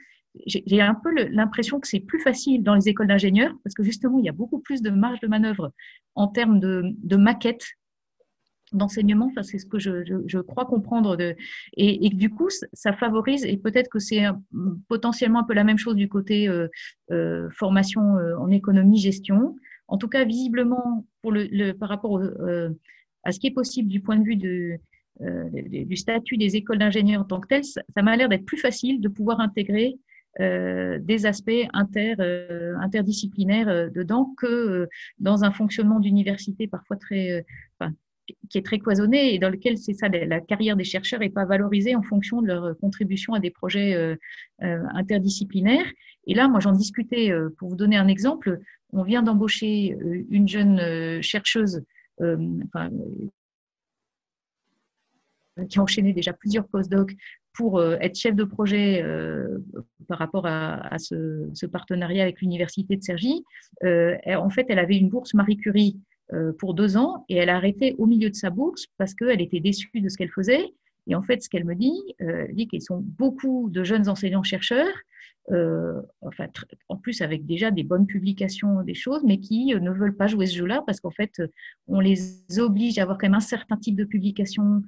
j'ai 0.46 0.82
un 0.82 0.96
peu 0.96 1.10
l'impression 1.30 1.82
que 1.82 1.88
c'est 1.88 2.00
plus 2.00 2.22
facile 2.22 2.64
dans 2.64 2.74
les 2.74 2.88
écoles 2.88 3.08
d'ingénieurs 3.08 3.54
parce 3.66 3.74
que 3.74 3.84
justement, 3.84 4.18
il 4.18 4.24
y 4.24 4.30
a 4.30 4.34
beaucoup 4.34 4.60
plus 4.60 4.82
de 4.82 4.90
marge 4.90 5.20
de 5.20 5.28
manœuvre 5.28 5.74
en 6.16 6.28
termes 6.28 6.62
de, 6.62 6.84
de 7.04 7.18
maquettes 7.18 7.66
d'enseignement, 8.72 9.32
c'est 9.42 9.58
ce 9.58 9.66
que 9.66 9.80
je, 9.80 10.04
je, 10.26 10.40
crois 10.40 10.66
comprendre, 10.66 11.16
de, 11.16 11.36
et, 11.76 12.06
et, 12.06 12.10
du 12.10 12.30
coup, 12.30 12.50
ça 12.74 12.94
favorise, 12.94 13.46
et 13.46 13.58
peut-être 13.58 13.90
que 13.90 14.00
c'est 14.00 14.24
potentiellement 14.88 15.40
un 15.40 15.44
peu 15.44 15.54
la 15.54 15.64
même 15.64 15.78
chose 15.78 15.96
du 15.96 16.08
côté 16.08 16.48
euh, 16.48 16.68
euh 17.12 17.50
formation 17.52 18.02
en 18.40 18.50
économie, 18.50 18.98
gestion, 18.98 19.56
en 19.92 19.98
tout 19.98 20.08
cas, 20.08 20.24
visiblement, 20.24 21.06
pour 21.22 21.34
le, 21.34 21.74
par 21.74 21.90
rapport 21.90 22.18
euh, 22.18 22.70
à 23.24 23.34
ce 23.34 23.40
qui 23.40 23.48
est 23.48 23.52
possible 23.52 23.90
du 23.90 24.00
point 24.00 24.16
de 24.16 24.24
vue 24.24 24.80
euh, 25.22 25.50
du 25.52 25.98
statut 25.98 26.38
des 26.38 26.56
écoles 26.56 26.80
d'ingénieurs 26.80 27.22
en 27.22 27.26
tant 27.26 27.42
que 27.42 27.48
tel, 27.48 27.64
ça, 27.66 27.82
m'a 28.02 28.16
l'air 28.16 28.30
d'être 28.30 28.46
plus 28.46 28.58
facile 28.58 29.02
de 29.02 29.10
pouvoir 29.10 29.42
intégrer 29.42 30.00
euh, 30.40 30.98
des 31.00 31.26
aspects 31.26 31.68
inter, 31.74 32.16
interdisciplinaires 32.80 33.92
dedans 33.92 34.34
que 34.38 34.88
dans 35.20 35.44
un 35.44 35.52
fonctionnement 35.52 36.00
d'université 36.00 36.68
parfois 36.68 36.96
très, 36.96 37.46
qui 38.50 38.58
est 38.58 38.66
très 38.66 38.80
cloisonné 38.80 39.34
et 39.34 39.40
dans 39.40 39.50
lequel 39.50 39.78
c'est 39.78 39.94
ça, 39.94 40.08
la 40.10 40.40
carrière 40.40 40.76
des 40.76 40.84
chercheurs 40.84 41.20
n'est 41.20 41.30
pas 41.30 41.46
valorisée 41.46 41.96
en 41.96 42.04
fonction 42.04 42.42
de 42.42 42.48
leur 42.48 42.78
contribution 42.80 43.34
à 43.34 43.40
des 43.40 43.52
projets 43.52 44.18
interdisciplinaires. 44.60 45.86
Et 46.28 46.34
là, 46.34 46.48
moi, 46.48 46.60
j'en 46.60 46.72
discutais, 46.72 47.32
pour 47.58 47.70
vous 47.70 47.76
donner 47.76 47.98
un 47.98 48.08
exemple, 48.08 48.60
on 48.94 49.04
vient 49.04 49.24
d'embaucher 49.24 49.94
euh, 49.94 50.24
une 50.30 50.48
jeune 50.48 50.80
euh, 50.80 51.22
chercheuse 51.22 51.84
euh, 52.22 52.38
qui 55.70 55.80
a 55.80 55.82
enchaîné 55.82 56.14
déjà 56.14 56.34
plusieurs 56.34 56.68
postdocs 56.68 57.14
pour 57.54 57.84
être 57.84 58.16
chef 58.18 58.34
de 58.36 58.46
projet 58.46 59.04
par 60.08 60.20
rapport 60.20 60.48
à, 60.48 60.98
ce, 60.98 61.66
partenariat 61.66 62.24
avec 62.24 62.40
l'université 62.40 62.96
de 62.96 63.04
Cergy. 63.04 63.44
en 63.84 64.50
fait, 64.50 64.66
elle 64.70 64.80
avait 64.80 64.98
une 64.98 65.10
bourse 65.10 65.34
Marie 65.34 65.58
Curie 65.58 66.00
pour 66.60 66.74
deux 66.74 66.98
ans 66.98 67.26
et 67.30 67.36
elle 67.36 67.50
a 67.50 67.56
arrêté 67.56 67.96
au 67.98 68.06
milieu 68.06 68.30
de 68.30 68.36
sa 68.36 68.50
bourse 68.50 68.88
parce 68.98 69.14
qu'elle 69.14 69.42
était 69.42 69.60
déçue 69.60 69.90
de 69.96 70.10
ce 70.10 70.18
qu'elle 70.18 70.32
faisait. 70.32 70.74
Et 71.08 71.16
en 71.16 71.24
fait, 71.24 71.42
ce 71.42 71.50
qu'elle 71.50 71.66
me 71.66 71.76
dit, 71.76 72.00
elle 72.20 72.54
dit 72.54 72.68
qu'ils 72.68 72.82
sont 72.82 73.04
beaucoup 73.18 73.70
de 73.70 73.84
jeunes 73.84 74.08
enseignants-chercheurs 74.08 74.94
euh, 75.50 76.00
enfin, 76.22 76.48
en 76.88 76.98
plus 76.98 77.22
avec 77.22 77.46
déjà 77.46 77.72
des 77.72 77.84
bonnes 77.84 78.06
publications, 78.06 78.84
des 78.84 78.94
choses, 78.94 79.24
mais 79.26 79.40
qui 79.40 79.74
euh, 79.74 79.80
ne 79.80 79.92
veulent 79.92 80.16
pas 80.16 80.28
jouer 80.28 80.46
ce 80.46 80.56
jeu-là 80.56 80.84
parce 80.86 81.00
qu'en 81.00 81.10
fait, 81.10 81.32
euh, 81.40 81.48
on 81.88 82.00
les 82.00 82.46
oblige 82.60 83.00
à 83.00 83.04
avoir 83.04 83.18
quand 83.18 83.26
même 83.26 83.34
un 83.34 83.40
certain 83.40 83.76
type 83.76 83.96
de 83.96 84.06
publication 84.06 84.82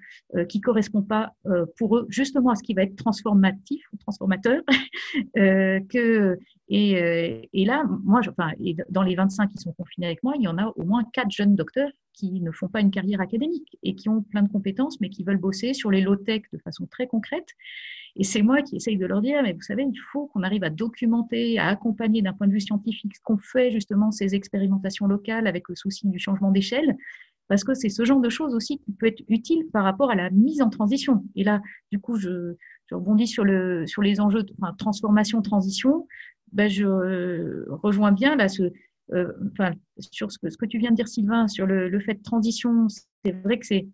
qui 0.48 0.60
ne 0.60 0.64
correspond 0.64 1.02
pas 1.02 1.34
pour 1.78 1.98
eux 1.98 2.06
justement 2.10 2.52
à 2.52 2.56
ce 2.56 2.64
qui 2.64 2.74
va 2.74 2.84
être 2.84 2.96
transformatif 2.96 3.84
ou 3.92 3.98
transformateur. 3.98 4.62
que, 5.36 6.38
et, 6.70 7.50
et, 7.54 7.66
là, 7.66 7.86
moi, 8.04 8.22
je, 8.22 8.30
dans 8.90 9.04
les 9.04 9.16
25 9.16 9.52
qui 9.52 9.58
sont 9.58 9.74
confinés 9.74 10.08
avec 10.08 10.24
moi, 10.24 10.34
il 10.38 10.44
y 10.44 10.48
en 10.48 10.58
a 10.58 10.68
au 10.76 10.84
moins 10.84 11.04
quatre 11.12 11.32
jeunes 11.32 11.56
docteurs 11.56 11.92
qui 12.14 12.40
ne 12.42 12.52
font 12.52 12.68
pas 12.68 12.80
une 12.80 12.92
carrière 12.92 13.20
académique 13.20 13.78
et 13.84 13.96
qui 13.96 14.08
ont 14.08 14.22
plein 14.22 14.44
de 14.44 14.50
compétences, 14.50 15.02
mais 15.02 15.10
qui 15.10 15.24
veulent 15.24 15.38
bosser 15.38 15.74
sur 15.74 15.92
les 15.92 16.02
low-tech 16.02 16.44
de 16.54 16.58
façon 16.60 16.86
très 16.86 17.08
concrète. 17.08 17.50
Et 18.16 18.24
c'est 18.24 18.44
moi 18.44 18.62
qui 18.62 18.76
essaye 18.76 18.98
de 18.98 19.06
leur 19.06 19.22
dire, 19.22 19.42
mais 19.44 19.54
vous 19.54 19.62
savez, 19.62 19.84
il 19.84 20.00
faut 20.12 20.28
qu'on 20.28 20.44
arrive 20.44 20.64
à 20.64 20.70
documenter, 20.70 21.58
à 21.58 21.68
accompagner 21.68 22.22
d'un 22.22 22.34
point 22.34 22.48
de 22.48 22.54
vue 22.54 22.62
scientifique 22.62 23.16
ce 23.16 23.22
qu'on 23.24 23.38
fait 23.38 23.72
justement 23.72 24.12
ces 24.12 24.36
expérimentations 24.36 25.08
locales 25.08 25.48
avec 25.48 25.68
le 25.68 25.76
souci 25.76 26.08
du 26.08 26.20
changement 26.20 26.52
d'échelle, 26.52 26.96
parce 27.48 27.64
que 27.64 27.74
c'est 27.74 27.90
ce 27.90 28.06
genre 28.06 28.22
de 28.22 28.30
choses 28.30 28.54
aussi 28.54 28.80
qui 28.80 28.92
peut 28.94 29.08
être 29.08 29.24
utile 29.28 29.66
par 29.74 29.84
rapport 29.84 30.12
à 30.12 30.16
la 30.16 30.30
mise 30.30 30.62
en 30.62 30.70
transition. 30.70 31.26
Et 31.36 31.44
là, 31.44 31.62
du 31.92 32.00
coup, 32.00 32.16
je, 32.18 32.56
rebondis 32.92 33.28
sur, 33.28 33.44
le, 33.44 33.88
sur 33.88 34.04
les 34.04 34.20
enjeux 34.20 34.44
de 34.44 34.54
transformation-transition. 34.78 36.08
Ben, 36.54 36.70
je 36.70 36.86
euh, 36.86 37.66
rejoins 37.70 38.12
bien 38.12 38.36
là 38.36 38.48
ce, 38.48 38.72
euh, 39.14 39.32
sur 40.00 40.32
ce 40.32 40.38
que, 40.40 40.50
ce 40.50 40.58
que 40.58 40.66
tu 40.66 40.78
viens 40.78 40.92
de 40.92 40.96
dire, 40.96 41.08
Sylvain, 41.08 41.48
sur 41.48 41.66
le, 41.66 41.90
le 41.90 42.00
fait 42.00 42.16
de 42.16 42.24
transition. 42.24 42.88
C'est 43.26 43.32
vrai 43.44 43.60
que 43.60 43.66
c'est 43.66 43.88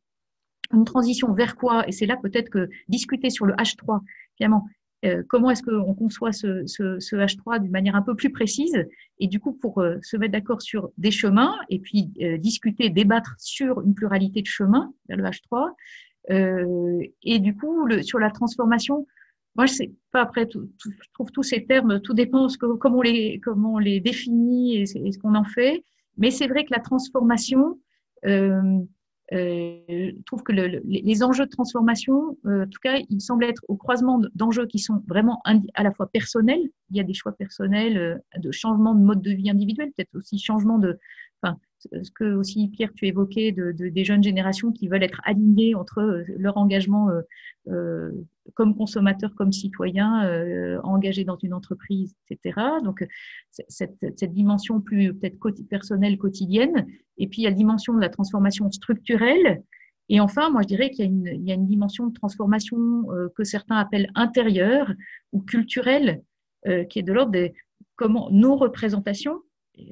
une 0.73 0.85
transition 0.85 1.33
vers 1.33 1.55
quoi? 1.55 1.87
Et 1.87 1.91
c'est 1.91 2.05
là 2.05 2.17
peut-être 2.21 2.49
que 2.49 2.69
discuter 2.87 3.29
sur 3.29 3.45
le 3.45 3.53
H3, 3.55 4.01
finalement, 4.37 4.65
euh, 5.05 5.23
comment 5.27 5.49
est-ce 5.49 5.63
qu'on 5.63 5.93
conçoit 5.93 6.33
ce, 6.33 6.65
ce, 6.65 6.99
ce 6.99 7.15
H3 7.15 7.61
d'une 7.61 7.71
manière 7.71 7.95
un 7.95 8.01
peu 8.01 8.15
plus 8.15 8.31
précise? 8.31 8.85
Et 9.19 9.27
du 9.27 9.39
coup 9.39 9.53
pour 9.53 9.79
euh, 9.79 9.97
se 10.01 10.17
mettre 10.17 10.33
d'accord 10.33 10.61
sur 10.61 10.89
des 10.97 11.11
chemins 11.11 11.55
et 11.69 11.79
puis 11.79 12.11
euh, 12.21 12.37
discuter, 12.37 12.89
débattre 12.89 13.35
sur 13.37 13.81
une 13.81 13.93
pluralité 13.93 14.41
de 14.41 14.47
chemins 14.47 14.93
vers 15.07 15.17
le 15.17 15.23
H3 15.23 15.71
et 17.23 17.39
du 17.39 17.55
coup 17.55 17.85
le, 17.85 18.03
sur 18.03 18.19
la 18.19 18.29
transformation. 18.29 19.07
Moi, 19.59 19.65
je 19.65 19.73
sais 19.73 19.91
pas 20.13 20.21
après, 20.21 20.47
je 20.53 20.89
trouve 21.13 21.31
tous 21.31 21.43
ces 21.43 21.65
termes, 21.65 21.99
tout 21.99 22.13
dépend 22.13 22.47
de 22.47 22.75
comment 22.77 22.99
on 22.99 23.01
les 23.01 23.41
comment 23.43 23.73
on 23.73 23.77
les 23.77 23.99
définit 23.99 24.77
et, 24.77 24.85
ce 24.85 25.19
qu'on 25.19 25.35
en 25.35 25.43
fait. 25.43 25.83
Mais 26.15 26.31
c'est 26.31 26.47
vrai 26.47 26.63
que 26.63 26.73
la 26.73 26.79
transformation, 26.79 27.77
euh, 28.25 28.79
euh, 29.33 29.79
je 29.89 30.23
trouve 30.25 30.43
que 30.43 30.53
le, 30.53 30.81
les 30.85 31.23
enjeux 31.23 31.43
de 31.43 31.49
transformation, 31.49 32.37
euh, 32.45 32.63
en 32.63 32.67
tout 32.67 32.79
cas, 32.81 32.99
il 33.09 33.19
semble 33.19 33.43
être 33.43 33.61
au 33.67 33.75
croisement 33.75 34.21
d'enjeux 34.33 34.65
qui 34.65 34.79
sont 34.79 35.03
vraiment 35.07 35.41
à 35.43 35.83
la 35.83 35.91
fois 35.91 36.07
personnels, 36.07 36.61
il 36.91 36.95
y 36.95 37.01
a 37.01 37.03
des 37.03 37.13
choix 37.13 37.33
personnels, 37.33 37.97
euh, 37.97 38.15
de 38.37 38.51
changement 38.53 38.95
de 38.95 39.01
mode 39.01 39.21
de 39.21 39.31
vie 39.31 39.49
individuel, 39.49 39.91
peut-être 39.91 40.15
aussi 40.15 40.39
changement 40.39 40.79
de, 40.79 40.97
enfin, 41.41 41.57
ce 41.79 42.11
que 42.11 42.33
aussi 42.33 42.67
Pierre 42.69 42.93
tu 42.93 43.07
évoquais 43.07 43.51
de, 43.51 43.71
de, 43.71 43.89
des 43.89 44.03
jeunes 44.03 44.23
générations 44.23 44.71
qui 44.71 44.87
veulent 44.87 45.03
être 45.03 45.21
alignées 45.23 45.75
entre 45.75 45.99
euh, 45.99 46.23
leur 46.37 46.57
engagement 46.57 47.09
euh, 47.09 47.21
euh, 47.67 48.11
comme 48.55 48.75
consommateur, 48.75 49.33
comme 49.35 49.51
citoyen, 49.51 50.25
euh, 50.25 50.79
engagé 50.83 51.23
dans 51.23 51.37
une 51.37 51.53
entreprise, 51.53 52.15
etc. 52.29 52.59
Donc 52.83 53.05
cette, 53.51 53.95
cette 54.15 54.33
dimension 54.33 54.81
plus 54.81 55.13
peut-être 55.13 55.39
personnelle 55.69 56.17
quotidienne, 56.17 56.87
et 57.17 57.27
puis 57.27 57.41
il 57.41 57.43
y 57.43 57.47
a 57.47 57.51
la 57.51 57.55
dimension 57.55 57.93
de 57.93 58.01
la 58.01 58.09
transformation 58.09 58.71
structurelle. 58.71 59.63
Et 60.09 60.19
enfin, 60.19 60.49
moi 60.49 60.63
je 60.63 60.67
dirais 60.67 60.89
qu'il 60.89 61.05
y, 61.05 61.47
y, 61.47 61.51
a 61.51 61.53
une 61.53 61.67
dimension 61.67 62.07
de 62.07 62.13
transformation 62.13 63.05
que 63.35 63.43
certains 63.43 63.77
appellent 63.77 64.09
intérieure 64.15 64.91
ou 65.31 65.41
culturelle, 65.41 66.23
qui 66.89 66.99
est 66.99 67.03
de 67.03 67.13
l'ordre 67.13 67.31
des 67.31 67.53
comment 67.95 68.31
nos 68.31 68.55
représentations 68.55 69.41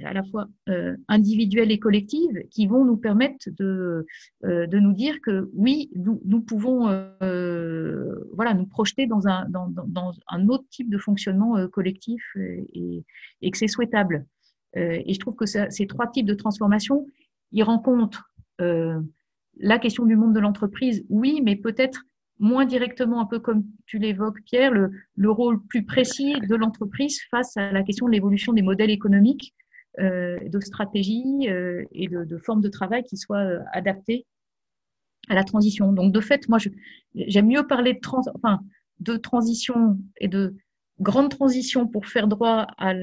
à 0.03 0.13
la 0.13 0.23
fois 0.23 0.47
euh, 0.69 0.95
individuelles 1.07 1.71
et 1.71 1.79
collectives, 1.79 2.43
qui 2.49 2.67
vont 2.67 2.85
nous 2.85 2.97
permettre 2.97 3.49
de, 3.57 4.05
euh, 4.45 4.67
de 4.67 4.79
nous 4.79 4.93
dire 4.93 5.19
que 5.21 5.49
oui, 5.53 5.89
nous, 5.95 6.21
nous 6.25 6.41
pouvons 6.41 6.89
euh, 6.89 8.15
voilà, 8.33 8.53
nous 8.53 8.65
projeter 8.65 9.07
dans 9.07 9.27
un, 9.27 9.47
dans, 9.49 9.67
dans, 9.69 10.13
un 10.27 10.47
autre 10.49 10.65
type 10.69 10.89
de 10.89 10.97
fonctionnement 10.97 11.57
euh, 11.57 11.67
collectif 11.67 12.23
et, 12.35 13.03
et, 13.41 13.51
que 13.51 13.57
c'est 13.57 13.67
souhaitable. 13.67 14.25
Et 14.75 15.11
je 15.11 15.19
trouve 15.19 15.35
que 15.35 15.45
ces 15.47 15.87
trois 15.87 16.07
types 16.07 16.27
de 16.27 16.35
transformation, 16.35 17.07
ils 17.51 17.63
rencontrent 17.63 18.29
la 18.59 19.79
question 19.79 20.05
du 20.05 20.15
monde 20.15 20.35
de 20.35 20.39
l'entreprise, 20.39 21.03
oui, 21.09 21.41
mais 21.43 21.55
peut-être 21.55 22.03
moins 22.37 22.65
directement, 22.65 23.19
un 23.19 23.25
peu 23.25 23.39
comme 23.39 23.63
tu 23.87 23.97
l'évoques, 23.97 24.41
Pierre, 24.45 24.71
le, 24.71 24.91
le, 25.15 25.31
rôle 25.31 25.65
plus 25.65 25.83
précis 25.83 26.35
de 26.41 26.55
l'entreprise 26.55 27.19
face 27.31 27.57
à 27.57 27.71
la 27.71 27.81
question 27.81 28.05
de 28.05 28.11
l'évolution 28.11 28.53
des 28.53 28.61
modèles 28.61 28.91
économiques 28.91 29.55
de 29.99 30.59
stratégies 30.59 31.49
euh, 31.49 31.83
et 31.91 32.07
de, 32.07 32.23
de, 32.23 32.37
formes 32.37 32.61
de 32.61 32.69
travail 32.69 33.03
qui 33.03 33.17
soient 33.17 33.37
euh, 33.37 33.59
adaptées 33.73 34.25
à 35.29 35.35
la 35.35 35.43
transition. 35.43 35.91
Donc, 35.91 36.13
de 36.13 36.21
fait, 36.21 36.47
moi, 36.47 36.59
j'aime 37.15 37.47
mieux 37.47 37.65
parler 37.67 37.99
de, 38.99 39.17
transition 39.17 39.97
et 40.19 40.27
de 40.27 40.55
grande 40.99 41.29
transition 41.29 41.87
pour 41.87 42.05
faire 42.05 42.27
droit 42.27 42.67
à, 42.77 42.93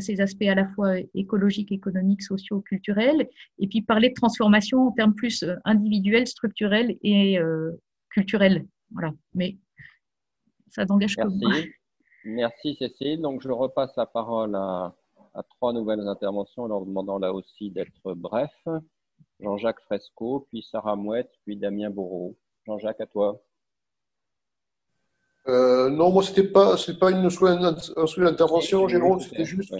ces 0.00 0.20
aspects 0.20 0.42
à 0.42 0.54
la 0.54 0.66
fois 0.68 0.94
écologiques, 1.14 1.70
économiques, 1.70 2.22
sociaux, 2.22 2.60
culturels, 2.60 3.28
et 3.58 3.68
puis 3.68 3.82
parler 3.82 4.08
de 4.08 4.14
transformation 4.14 4.88
en 4.88 4.92
termes 4.92 5.14
plus 5.14 5.44
individuels, 5.64 6.26
structurels 6.26 6.96
et 7.02 7.38
euh, 7.38 7.70
culturels. 8.10 8.66
Voilà. 8.90 9.12
Mais 9.34 9.56
ça 10.70 10.84
n'engage 10.84 11.16
que 11.16 11.28
moi. 11.28 11.54
Merci 12.24 12.76
Cécile. 12.76 13.20
Donc 13.20 13.42
je 13.42 13.50
repasse 13.50 13.96
la 13.96 14.06
parole 14.06 14.54
à, 14.54 14.94
trois 15.42 15.72
nouvelles 15.72 16.06
interventions 16.08 16.64
en 16.64 16.68
leur 16.68 16.84
demandant 16.84 17.18
là 17.18 17.32
aussi 17.32 17.70
d'être 17.70 18.14
bref. 18.14 18.52
Jean-Jacques 19.40 19.80
Fresco, 19.82 20.46
puis 20.50 20.62
Sarah 20.70 20.96
Mouette, 20.96 21.32
puis 21.44 21.56
Damien 21.56 21.90
Bourreau. 21.90 22.36
Jean-Jacques, 22.66 23.00
à 23.00 23.06
toi. 23.06 23.42
Euh, 25.48 25.90
non, 25.90 26.10
moi, 26.10 26.22
c'était 26.22 26.46
pas, 26.46 26.76
c'est 26.76 26.98
pas 26.98 27.10
une, 27.10 27.26
un 27.26 27.30
souhait 27.30 28.24
d'intervention, 28.24 28.86
Jérôme, 28.86 29.20
c'était 29.20 29.44
juste 29.44 29.74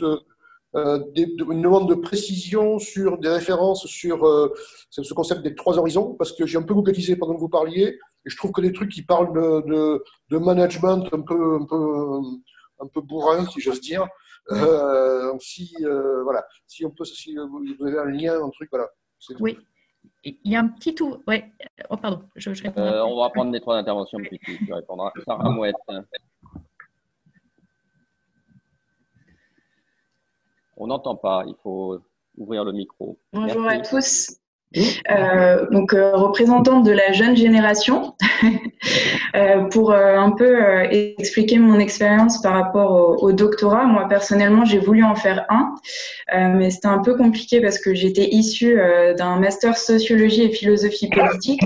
euh, 0.74 0.98
une 1.14 1.62
demande 1.62 1.88
de 1.88 1.94
précision 1.94 2.80
sur 2.80 3.18
des 3.18 3.28
références 3.28 3.86
sur 3.86 4.26
euh, 4.26 4.52
ce 4.90 5.14
concept 5.14 5.42
des 5.42 5.54
trois 5.54 5.78
horizons, 5.78 6.14
parce 6.14 6.32
que 6.32 6.46
j'ai 6.46 6.58
un 6.58 6.62
peu 6.62 6.74
googlisé 6.74 7.14
pendant 7.14 7.34
que 7.34 7.40
vous 7.40 7.48
parliez, 7.48 7.98
et 8.24 8.30
je 8.30 8.36
trouve 8.36 8.50
que 8.50 8.60
des 8.60 8.72
trucs 8.72 8.90
qui 8.90 9.02
parlent 9.02 9.32
de, 9.32 10.02
de, 10.30 10.38
management 10.38 11.04
un 11.12 11.20
peu, 11.20 11.58
un 11.60 11.64
peu, 11.64 12.20
un 12.80 12.86
peu 12.88 13.00
bourrin, 13.00 13.46
si 13.46 13.60
j'ose 13.60 13.80
dire. 13.80 14.06
Euh, 14.50 15.32
si, 15.38 15.74
voilà, 16.24 16.44
si 16.66 16.84
on 16.84 16.90
peut, 16.90 17.04
si 17.04 17.36
vous 17.36 17.86
avez 17.86 17.98
un 17.98 18.10
lien, 18.10 18.42
un 18.42 18.50
truc, 18.50 18.68
voilà. 18.70 18.88
Oui. 19.40 19.58
Il 20.24 20.36
y 20.44 20.56
a 20.56 20.60
un 20.60 20.68
petit 20.68 20.94
tout. 20.94 21.22
Ouais. 21.28 21.52
Oh, 21.88 21.96
pardon. 21.96 22.24
Je, 22.34 22.50
on 22.76 23.20
va 23.20 23.30
prendre 23.30 23.52
les 23.52 23.60
trois 23.60 23.76
interventions, 23.76 24.18
puis 24.18 24.40
tu 24.40 24.72
répondras. 24.72 25.12
Sarah 25.24 25.50
Mouette. 25.50 25.76
On 30.76 30.88
n'entend 30.88 31.14
pas, 31.14 31.44
il 31.46 31.54
faut 31.62 32.00
ouvrir 32.36 32.64
le 32.64 32.72
micro. 32.72 33.18
Bonjour 33.32 33.68
à 33.68 33.78
tous. 33.78 34.36
Euh, 35.10 35.68
donc 35.70 35.92
euh, 35.92 36.16
représentante 36.16 36.84
de 36.84 36.92
la 36.92 37.12
jeune 37.12 37.36
génération, 37.36 38.16
euh, 38.22 38.26
pour 39.70 39.92
un 39.92 40.30
peu 40.32 40.58
expliquer 40.90 41.58
mon 41.58 41.78
expérience 41.78 42.40
par 42.42 42.52
rapport 42.52 43.22
au, 43.22 43.32
doctorat. 43.32 43.84
Moi 43.84 44.06
personnellement, 44.08 44.64
j'ai 44.64 44.78
voulu 44.78 45.02
en 45.04 45.14
faire 45.14 45.46
un, 45.48 45.74
mais 46.48 46.70
c'était 46.70 46.88
un 46.88 46.98
peu 46.98 47.16
compliqué 47.16 47.60
parce 47.60 47.78
que 47.78 47.94
j'étais 47.94 48.28
issue 48.30 48.78
d'un 49.16 49.36
master 49.38 49.76
sociologie 49.76 50.42
et 50.42 50.50
philosophie 50.50 51.08
politique 51.08 51.62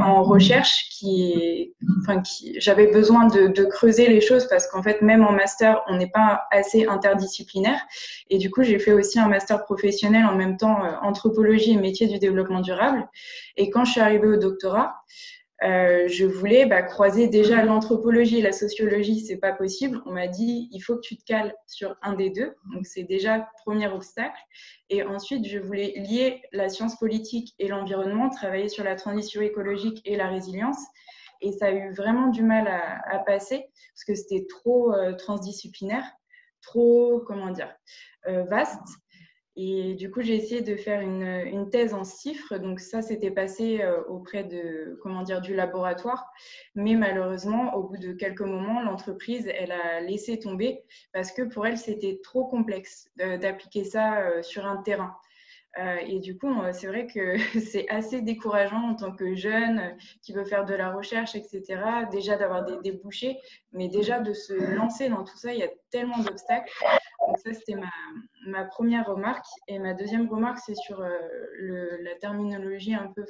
en 0.00 0.22
recherche, 0.22 0.88
qui, 0.90 1.74
enfin, 2.00 2.20
qui, 2.20 2.54
j'avais 2.60 2.86
besoin 2.86 3.26
de, 3.26 3.64
creuser 3.64 4.08
les 4.08 4.20
choses 4.20 4.46
parce 4.48 4.66
qu'en 4.66 4.82
fait, 4.82 5.02
même 5.02 5.24
en 5.24 5.32
master, 5.32 5.82
on 5.88 5.96
n'est 5.96 6.10
pas 6.10 6.42
assez 6.50 6.86
interdisciplinaire. 6.86 7.80
Et 8.30 8.38
du 8.38 8.50
coup, 8.50 8.62
j'ai 8.62 8.78
fait 8.78 8.92
aussi 8.92 9.18
un 9.18 9.28
master 9.28 9.64
professionnel 9.64 10.24
en 10.26 10.34
même 10.34 10.56
temps 10.56 10.78
anthropologie 11.02 11.72
et 11.72 11.76
métier 11.76 12.06
du 12.06 12.18
développement 12.18 12.60
durable. 12.60 13.08
Et 13.56 13.70
quand 13.70 13.84
je 13.84 13.92
suis 13.92 14.00
arrivée 14.00 14.28
au 14.28 14.36
doctorat, 14.36 14.94
euh, 15.64 16.08
je 16.08 16.24
voulais 16.24 16.66
bah, 16.66 16.82
croiser 16.82 17.28
déjà 17.28 17.64
l'anthropologie 17.64 18.38
et 18.38 18.42
la 18.42 18.52
sociologie, 18.52 19.20
c'est 19.20 19.36
pas 19.36 19.52
possible. 19.52 20.02
On 20.06 20.12
m'a 20.12 20.26
dit 20.26 20.68
il 20.72 20.80
faut 20.80 20.96
que 20.96 21.02
tu 21.02 21.16
te 21.16 21.24
cales 21.24 21.54
sur 21.66 21.96
un 22.02 22.14
des 22.14 22.30
deux, 22.30 22.56
donc 22.72 22.86
c'est 22.86 23.04
déjà 23.04 23.48
premier 23.64 23.86
obstacle. 23.86 24.38
Et 24.90 25.04
ensuite, 25.04 25.46
je 25.46 25.58
voulais 25.58 25.92
lier 25.96 26.42
la 26.52 26.68
science 26.68 26.96
politique 26.98 27.54
et 27.58 27.68
l'environnement, 27.68 28.28
travailler 28.28 28.68
sur 28.68 28.82
la 28.82 28.96
transition 28.96 29.40
écologique 29.40 30.00
et 30.04 30.16
la 30.16 30.28
résilience. 30.28 30.80
Et 31.40 31.52
ça 31.52 31.66
a 31.66 31.70
eu 31.70 31.92
vraiment 31.92 32.28
du 32.28 32.42
mal 32.42 32.66
à, 32.68 33.18
passer 33.20 33.68
parce 33.94 34.04
que 34.06 34.14
c'était 34.14 34.46
trop 34.46 34.94
euh, 34.94 35.12
transdisciplinaire, 35.14 36.04
trop 36.60 37.20
comment 37.26 37.50
dire 37.50 37.72
euh, 38.28 38.44
vaste. 38.44 38.80
Et 39.54 39.94
du 39.94 40.10
coup, 40.10 40.22
j'ai 40.22 40.34
essayé 40.34 40.62
de 40.62 40.76
faire 40.76 41.00
une, 41.00 41.68
thèse 41.70 41.92
en 41.92 42.04
chiffres. 42.04 42.56
Donc 42.56 42.80
ça, 42.80 43.02
c'était 43.02 43.30
passé 43.30 43.82
euh, 43.82 44.02
auprès 44.04 44.44
de, 44.44 44.98
comment 45.02 45.22
dire, 45.22 45.40
du 45.40 45.54
laboratoire. 45.54 46.30
Mais 46.74 46.94
malheureusement, 46.94 47.74
au 47.74 47.82
bout 47.82 47.98
de 47.98 48.12
quelques 48.12 48.40
moments, 48.40 48.82
l'entreprise, 48.82 49.46
elle 49.54 49.72
a 49.72 50.00
laissé 50.00 50.38
tomber 50.38 50.82
parce 51.12 51.32
que 51.32 51.42
pour 51.42 51.66
elle, 51.66 51.78
c'était 51.78 52.20
trop 52.22 52.46
complexe 52.46 53.10
d'appliquer 53.16 53.84
ça 53.84 54.20
euh, 54.20 54.42
sur 54.42 54.66
un 54.66 54.78
terrain. 54.78 55.16
Euh, 55.78 55.96
et 56.06 56.18
du 56.20 56.36
coup, 56.36 56.52
c'est 56.72 56.86
vrai 56.86 57.06
que 57.06 57.36
c'est 57.60 57.88
assez 57.88 58.20
décourageant 58.20 58.90
en 58.90 58.94
tant 58.94 59.12
que 59.12 59.34
jeune 59.34 59.78
euh, 59.78 59.90
qui 60.22 60.32
veut 60.32 60.44
faire 60.44 60.64
de 60.64 60.74
la 60.74 60.92
recherche, 60.92 61.34
etc. 61.34 61.80
Déjà 62.10 62.36
d'avoir 62.36 62.64
des 62.64 62.76
débouchés, 62.82 63.38
mais 63.72 63.88
déjà 63.88 64.20
de 64.20 64.32
se 64.32 64.52
lancer 64.74 65.08
dans 65.08 65.24
tout 65.24 65.36
ça, 65.36 65.52
il 65.52 65.60
y 65.60 65.62
a 65.62 65.70
tellement 65.90 66.18
d'obstacles. 66.18 66.70
Donc 67.26 67.38
ça, 67.38 67.52
c'était 67.54 67.76
ma, 68.46 68.64
première 68.64 69.06
remarque. 69.06 69.46
Et 69.68 69.78
ma 69.78 69.94
deuxième 69.94 70.28
remarque, 70.28 70.58
c'est 70.58 70.74
sur 70.74 71.00
euh, 71.00 71.10
la 72.00 72.14
terminologie 72.16 72.94
un 72.94 73.12
peu, 73.14 73.24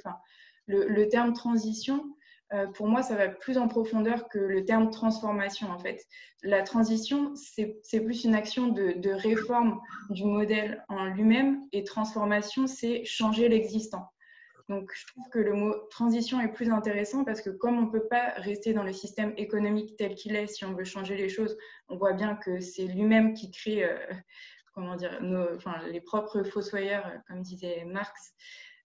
le, 0.67 1.09
terme 1.09 1.33
transition. 1.33 2.05
Euh, 2.53 2.67
pour 2.67 2.87
moi, 2.87 3.03
ça 3.03 3.17
va 3.17 3.29
plus 3.29 3.59
en 3.59 3.69
profondeur 3.69 4.29
que 4.29 4.39
le 4.39 4.65
terme 4.65 4.91
transformation, 4.91 5.71
en 5.71 5.79
fait. 5.79 6.03
La 6.43 6.63
transition, 6.63 7.33
c'est 7.35 8.01
plus 8.01 8.25
une 8.25 8.35
action 8.35 8.69
de, 8.69 9.11
réforme 9.11 9.81
du 10.11 10.25
modèle 10.25 10.85
en 10.89 11.07
lui-même, 11.07 11.61
et 11.73 11.85
transformation, 11.85 12.67
c'est 12.67 13.05
changer 13.05 13.49
l'existant. 13.49 14.09
Donc, 14.69 14.91
je 14.95 15.07
trouve 15.07 15.29
que 15.31 15.39
le 15.39 15.53
mot 15.53 15.75
transition 15.91 16.41
est 16.41 16.53
plus 16.53 16.71
intéressant 16.71 17.25
parce 17.25 17.41
que 17.41 17.51
comme 17.51 17.79
on 17.79 17.83
ne 17.83 17.91
peut 17.91 18.07
pas 18.09 18.33
rester 18.37 18.73
dans 18.73 18.83
le 18.83 18.93
système 18.93 19.33
économique 19.37 19.97
tel 19.97 20.15
qu'il 20.15 20.37
est, 20.37 20.47
si 20.47 20.65
on 20.65 20.75
veut 20.75 20.85
changer 20.85 21.17
les 21.17 21.29
choses, 21.29 21.57
on 21.89 21.97
voit 21.97 22.13
bien 22.13 22.37
que 22.37 22.61
c'est 22.61 22.87
lui-même 22.87 23.35
qui 23.35 23.51
crée, 23.51 23.85
euh, 23.85 23.97
comment 24.75 24.97
dire, 24.97 25.21
les 25.91 26.01
propres 26.01 26.43
fossoyeurs, 26.43 27.11
comme 27.27 27.43
disait 27.43 27.85
Marx. 27.85 28.35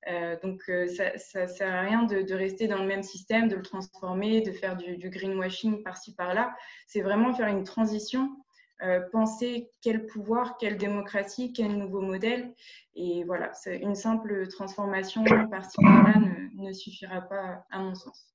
Euh, 0.07 0.37
donc, 0.41 0.63
euh, 0.69 0.87
ça 0.87 1.41
ne 1.41 1.47
sert 1.47 1.73
à 1.73 1.81
rien 1.81 2.03
de, 2.03 2.33
rester 2.33 2.67
dans 2.67 2.77
le 2.77 2.87
même 2.87 3.03
système, 3.03 3.49
de 3.49 3.55
le 3.55 3.61
transformer, 3.61 4.41
de 4.41 4.51
faire 4.51 4.77
du, 4.77 5.09
greenwashing 5.09 5.83
par-ci, 5.83 6.15
par-là. 6.15 6.55
C'est 6.85 7.01
vraiment 7.01 7.33
faire 7.33 7.47
une 7.47 7.63
transition, 7.63 8.29
euh, 8.83 9.01
penser 9.11 9.69
quel 9.81 10.05
pouvoir, 10.05 10.57
quelle 10.57 10.77
démocratie, 10.77 11.53
quel 11.53 11.77
nouveau 11.77 12.01
modèle. 12.01 12.53
Et 12.95 13.23
voilà, 13.25 13.51
une 13.65 13.95
simple 13.95 14.47
transformation 14.47 15.23
par-ci, 15.49 15.77
par-là 15.81 16.15
ne, 16.55 16.71
suffira 16.73 17.21
pas, 17.21 17.65
à 17.71 17.79
mon 17.79 17.95
sens. 17.95 18.33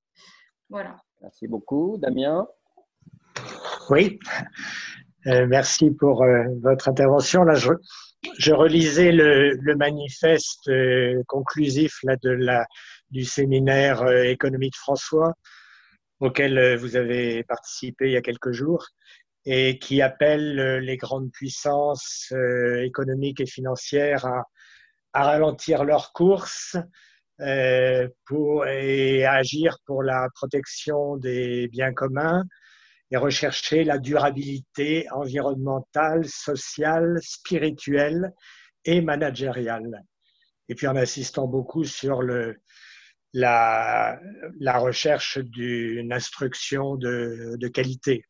Voilà. 0.68 0.97
Merci 1.20 1.49
beaucoup. 1.49 1.97
Damien? 1.99 2.47
Oui, 3.90 4.18
merci 5.26 5.90
pour 5.90 6.24
votre 6.62 6.88
intervention. 6.88 7.43
Là, 7.45 7.55
je, 7.55 7.72
je 8.38 8.53
relisais 8.53 9.12
le, 9.12 9.74
manifeste 9.76 10.68
euh, 10.68 11.22
conclusif 11.26 11.99
là, 12.05 12.16
de 12.22 12.30
la, 12.30 12.66
du 13.11 13.24
séminaire 13.24 14.03
euh, 14.03 14.22
économie 14.24 14.70
de 14.70 14.76
François, 14.76 15.34
auquel 16.20 16.59
euh, 16.59 16.76
vous 16.76 16.97
avez 16.97 17.43
participé 17.45 18.07
il 18.07 18.12
y 18.12 18.16
a 18.16 18.22
quelques 18.22 18.53
jours, 18.53 18.86
et 19.45 19.78
qui 19.78 20.03
appelle 20.03 20.78
les 20.78 20.97
grandes 20.97 21.30
puissances 21.32 22.32
économiques 22.82 23.40
et 23.40 23.47
financières 23.47 24.26
à, 24.26 24.45
à 25.12 25.24
ralentir 25.24 25.84
leur 25.84 26.12
course 26.12 26.76
pour, 28.26 28.66
et 28.66 29.24
à 29.24 29.32
agir 29.32 29.78
pour 29.84 30.03
la 30.03 30.28
protection 30.34 31.16
des 31.16 31.68
biens 31.68 31.93
communs 31.93 32.45
et 33.11 33.16
rechercher 33.16 33.84
la 33.84 33.99
durabilité 33.99 35.07
environnementale, 35.11 36.24
sociale, 36.26 37.18
spirituelle 37.20 38.32
et 38.84 39.03
managériale. 39.03 40.03
Et 40.68 40.74
puis 40.74 40.86
en 40.86 40.97
insistant 40.97 41.47
beaucoup 41.47 41.84
sur 41.84 42.22
le, 42.22 42.62
la, 43.34 44.18
la 44.59 44.78
recherche 44.78 45.38
d'une 45.38 46.12
instruction 46.12 46.97
de, 46.97 47.57
de 47.59 47.68
qualité. 47.68 48.24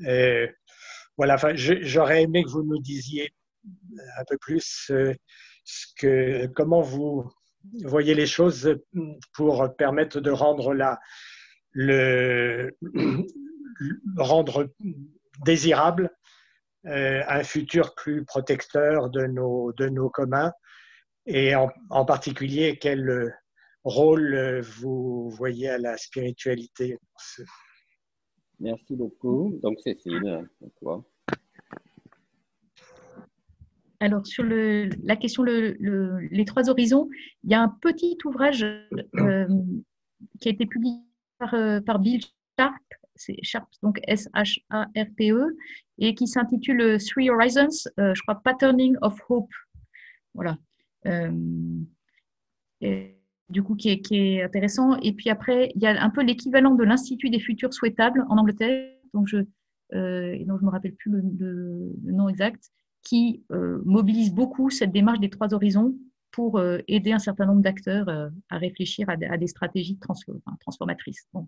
Euh, 0.00 0.48
voilà, 1.16 1.34
enfin, 1.34 1.52
j'aurais 1.54 2.22
aimé 2.22 2.44
que 2.44 2.50
vous 2.50 2.64
nous 2.64 2.80
disiez 2.80 3.32
un 4.18 4.24
peu 4.28 4.36
plus 4.38 4.90
euh, 4.90 5.14
ce 5.64 5.86
que, 5.96 6.46
comment 6.48 6.80
vous 6.80 7.30
voyez 7.84 8.14
les 8.14 8.26
choses 8.26 8.76
pour 9.34 9.76
permettre 9.76 10.20
de 10.20 10.30
rendre 10.30 10.74
la, 10.74 10.98
rendre 14.16 14.68
désirable 15.44 16.10
euh, 16.86 17.22
un 17.28 17.44
futur 17.44 17.94
plus 17.94 18.24
protecteur 18.24 19.10
de 19.10 19.26
nos, 19.26 19.72
de 19.72 19.88
nos 19.88 20.10
communs 20.10 20.52
et 21.26 21.54
en, 21.54 21.70
particulier 22.04 22.78
quel 22.80 23.32
rôle 23.84 24.60
vous 24.60 25.30
voyez 25.30 25.68
à 25.68 25.78
la 25.78 25.96
spiritualité 25.96 26.98
Merci 28.62 28.96
beaucoup. 28.96 29.58
Donc 29.62 29.78
Cécile, 29.80 30.48
toi. 30.78 31.04
Alors, 34.00 34.26
sur 34.26 34.44
la 34.44 35.16
question 35.16 35.42
le, 35.42 35.76
les 36.30 36.44
trois 36.44 36.70
horizons, 36.70 37.08
il 37.44 37.50
y 37.50 37.54
a 37.54 37.62
un 37.62 37.68
petit 37.68 38.16
ouvrage 38.24 38.64
euh, 38.64 39.46
qui 40.40 40.48
a 40.48 40.52
été 40.52 40.66
publié 40.66 40.94
par, 41.38 41.54
euh, 41.54 41.80
par 41.80 41.98
Bill 41.98 42.20
Sharp 42.58 42.74
c'est 43.14 43.36
Sharp, 43.42 43.68
donc 43.82 44.00
S-H-A-R-P-E, 44.06 45.56
et 45.98 46.14
qui 46.14 46.26
s'intitule 46.26 46.98
Three 46.98 47.30
Horizons, 47.30 47.88
euh, 47.98 48.14
je 48.14 48.22
crois 48.22 48.36
Patterning 48.42 48.96
of 49.02 49.18
Hope. 49.28 49.50
Voilà. 50.34 50.56
Euh, 51.06 51.30
du 53.52 53.62
coup, 53.62 53.76
qui 53.76 53.90
est, 53.90 54.00
qui 54.00 54.16
est, 54.16 54.42
intéressant. 54.42 54.96
Et 55.02 55.12
puis 55.12 55.30
après, 55.30 55.70
il 55.74 55.82
y 55.82 55.86
a 55.86 56.02
un 56.02 56.10
peu 56.10 56.22
l'équivalent 56.22 56.74
de 56.74 56.84
l'Institut 56.84 57.30
des 57.30 57.40
futurs 57.40 57.72
souhaitables 57.72 58.24
en 58.28 58.38
Angleterre, 58.38 58.96
dont 59.14 59.26
je 59.26 59.38
euh, 59.94 60.38
dont 60.46 60.56
je 60.58 60.64
me 60.64 60.70
rappelle 60.70 60.94
plus 60.94 61.10
le, 61.10 61.20
le, 61.38 62.12
nom 62.12 62.28
exact, 62.28 62.70
qui 63.02 63.44
euh, 63.52 63.82
mobilise 63.84 64.32
beaucoup 64.32 64.70
cette 64.70 64.92
démarche 64.92 65.20
des 65.20 65.30
trois 65.30 65.52
horizons 65.52 65.94
pour 66.30 66.58
euh, 66.58 66.78
aider 66.88 67.12
un 67.12 67.18
certain 67.18 67.46
nombre 67.46 67.60
d'acteurs 67.60 68.08
euh, 68.08 68.30
à 68.48 68.56
réfléchir 68.56 69.08
à, 69.10 69.16
des 69.16 69.46
stratégies 69.46 69.98
transformatrices. 69.98 71.28
Bon, 71.34 71.46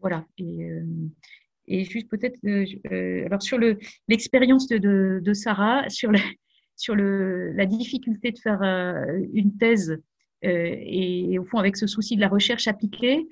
voilà. 0.00 0.26
Et, 0.36 0.68
et 1.66 1.84
juste 1.84 2.10
peut-être, 2.10 2.38
alors 3.24 3.42
sur 3.42 3.58
l'expérience 4.08 4.66
de, 4.66 4.78
de, 4.78 5.20
de, 5.22 5.32
Sarah, 5.32 5.88
sur, 5.88 6.10
le, 6.10 6.18
sur 6.76 6.94
le, 6.94 7.52
la 7.52 7.64
difficulté 7.64 8.32
de 8.32 8.38
faire 8.38 8.62
une 9.32 9.56
thèse 9.56 10.02
et, 10.42 11.32
et, 11.32 11.38
au 11.38 11.44
fond 11.44 11.58
avec 11.58 11.76
ce 11.76 11.86
souci 11.86 12.16
de 12.16 12.20
la 12.20 12.28
recherche 12.28 12.68
appliquée, 12.68 13.26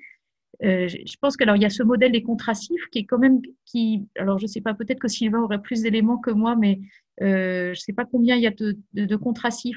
euh, 0.63 0.87
je 0.89 1.15
pense 1.21 1.37
qu'alors 1.37 1.55
il 1.55 1.61
y 1.61 1.65
a 1.65 1.69
ce 1.69 1.83
modèle 1.83 2.11
des 2.11 2.21
contracifs 2.21 2.85
qui 2.91 2.99
est 2.99 3.05
quand 3.05 3.17
même 3.17 3.41
qui 3.65 4.07
alors 4.17 4.39
je 4.39 4.45
sais 4.45 4.59
pas 4.59 4.73
peut-être 4.73 4.99
que 4.99 5.07
Sylvain 5.07 5.41
aurait 5.41 5.61
plus 5.61 5.83
d'éléments 5.83 6.17
que 6.17 6.31
moi 6.31 6.57
mais 6.57 6.81
euh, 7.21 7.73
je 7.73 7.79
sais 7.79 7.93
pas 7.93 8.03
combien 8.03 8.35
il 8.35 8.41
y 8.41 8.47
a 8.47 8.51
de, 8.51 8.77
de, 8.93 9.05
de 9.05 9.19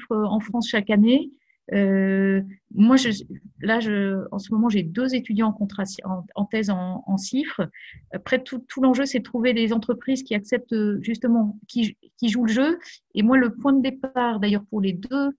en 0.09 0.39
France 0.41 0.67
chaque 0.69 0.89
année. 0.89 1.31
Euh, 1.71 2.41
moi 2.75 2.97
je, 2.97 3.09
là 3.61 3.79
je 3.79 4.25
en 4.33 4.39
ce 4.39 4.51
moment 4.51 4.67
j'ai 4.67 4.83
deux 4.83 5.15
étudiants 5.15 5.55
en, 5.57 6.25
en, 6.35 6.45
thèse 6.45 6.69
en, 6.69 7.01
en 7.07 7.17
chiffres. 7.17 7.69
Après 8.11 8.43
tout, 8.43 8.59
tout 8.67 8.81
l'enjeu 8.81 9.05
c'est 9.05 9.19
de 9.19 9.23
trouver 9.23 9.53
des 9.53 9.71
entreprises 9.71 10.23
qui 10.23 10.35
acceptent 10.35 10.75
justement 10.99 11.57
qui, 11.69 11.97
qui 12.17 12.27
jouent 12.27 12.45
le 12.45 12.51
jeu. 12.51 12.79
Et 13.15 13.23
moi 13.23 13.37
le 13.37 13.55
point 13.55 13.71
de 13.71 13.81
départ 13.81 14.41
d'ailleurs 14.41 14.65
pour 14.69 14.81
les 14.81 14.91
deux 14.91 15.31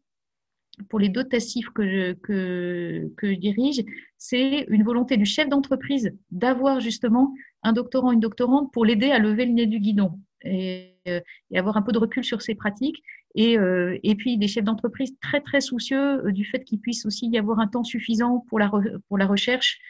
pour 0.89 0.99
les 0.99 1.09
deux 1.09 1.25
tassifs 1.25 1.71
que 1.71 1.87
je, 1.87 2.13
que, 2.15 3.11
que 3.17 3.33
je 3.33 3.39
dirige, 3.39 3.83
c'est 4.19 4.67
une 4.69 4.83
volonté 4.83 5.17
du 5.17 5.25
chef 5.25 5.49
d'entreprise 5.49 6.13
d'avoir 6.31 6.81
justement 6.81 7.33
un 7.63 7.73
doctorant, 7.73 8.13
une 8.13 8.21
doctorante 8.21 8.73
pour 8.73 8.85
l'aider 8.85 9.11
à 9.11 9.19
lever 9.19 9.47
le 9.47 9.53
nez 9.53 9.67
du 9.67 9.79
guidon 9.79 10.19
et, 10.43 10.97
euh, 11.09 11.21
et, 11.51 11.59
avoir 11.59 11.77
un 11.77 11.83
peu 11.83 11.93
de 11.93 11.99
recul 11.99 12.25
sur 12.25 12.43
ses 12.43 12.55
pratiques. 12.55 13.03
Et, 13.37 13.59
euh, 13.59 13.99
et 14.05 14.15
puis 14.15 14.39
des 14.39 14.47
chefs 14.47 14.65
d'entreprise 14.65 15.17
très 15.21 15.41
très 15.41 15.61
soucieux 15.61 16.25
euh, 16.25 16.31
du 16.31 16.45
fait 16.45 16.63
qu'il 16.63 16.79
puisse 16.81 17.05
aussi 17.05 17.27
y 17.29 17.37
avoir 17.37 17.59
un 17.59 17.67
temps 17.67 17.83
suffisant 17.83 18.45
pour 18.49 18.61
la, 18.61 18.71
pour 19.09 19.19
la 19.19 19.27
recherche 19.27 19.81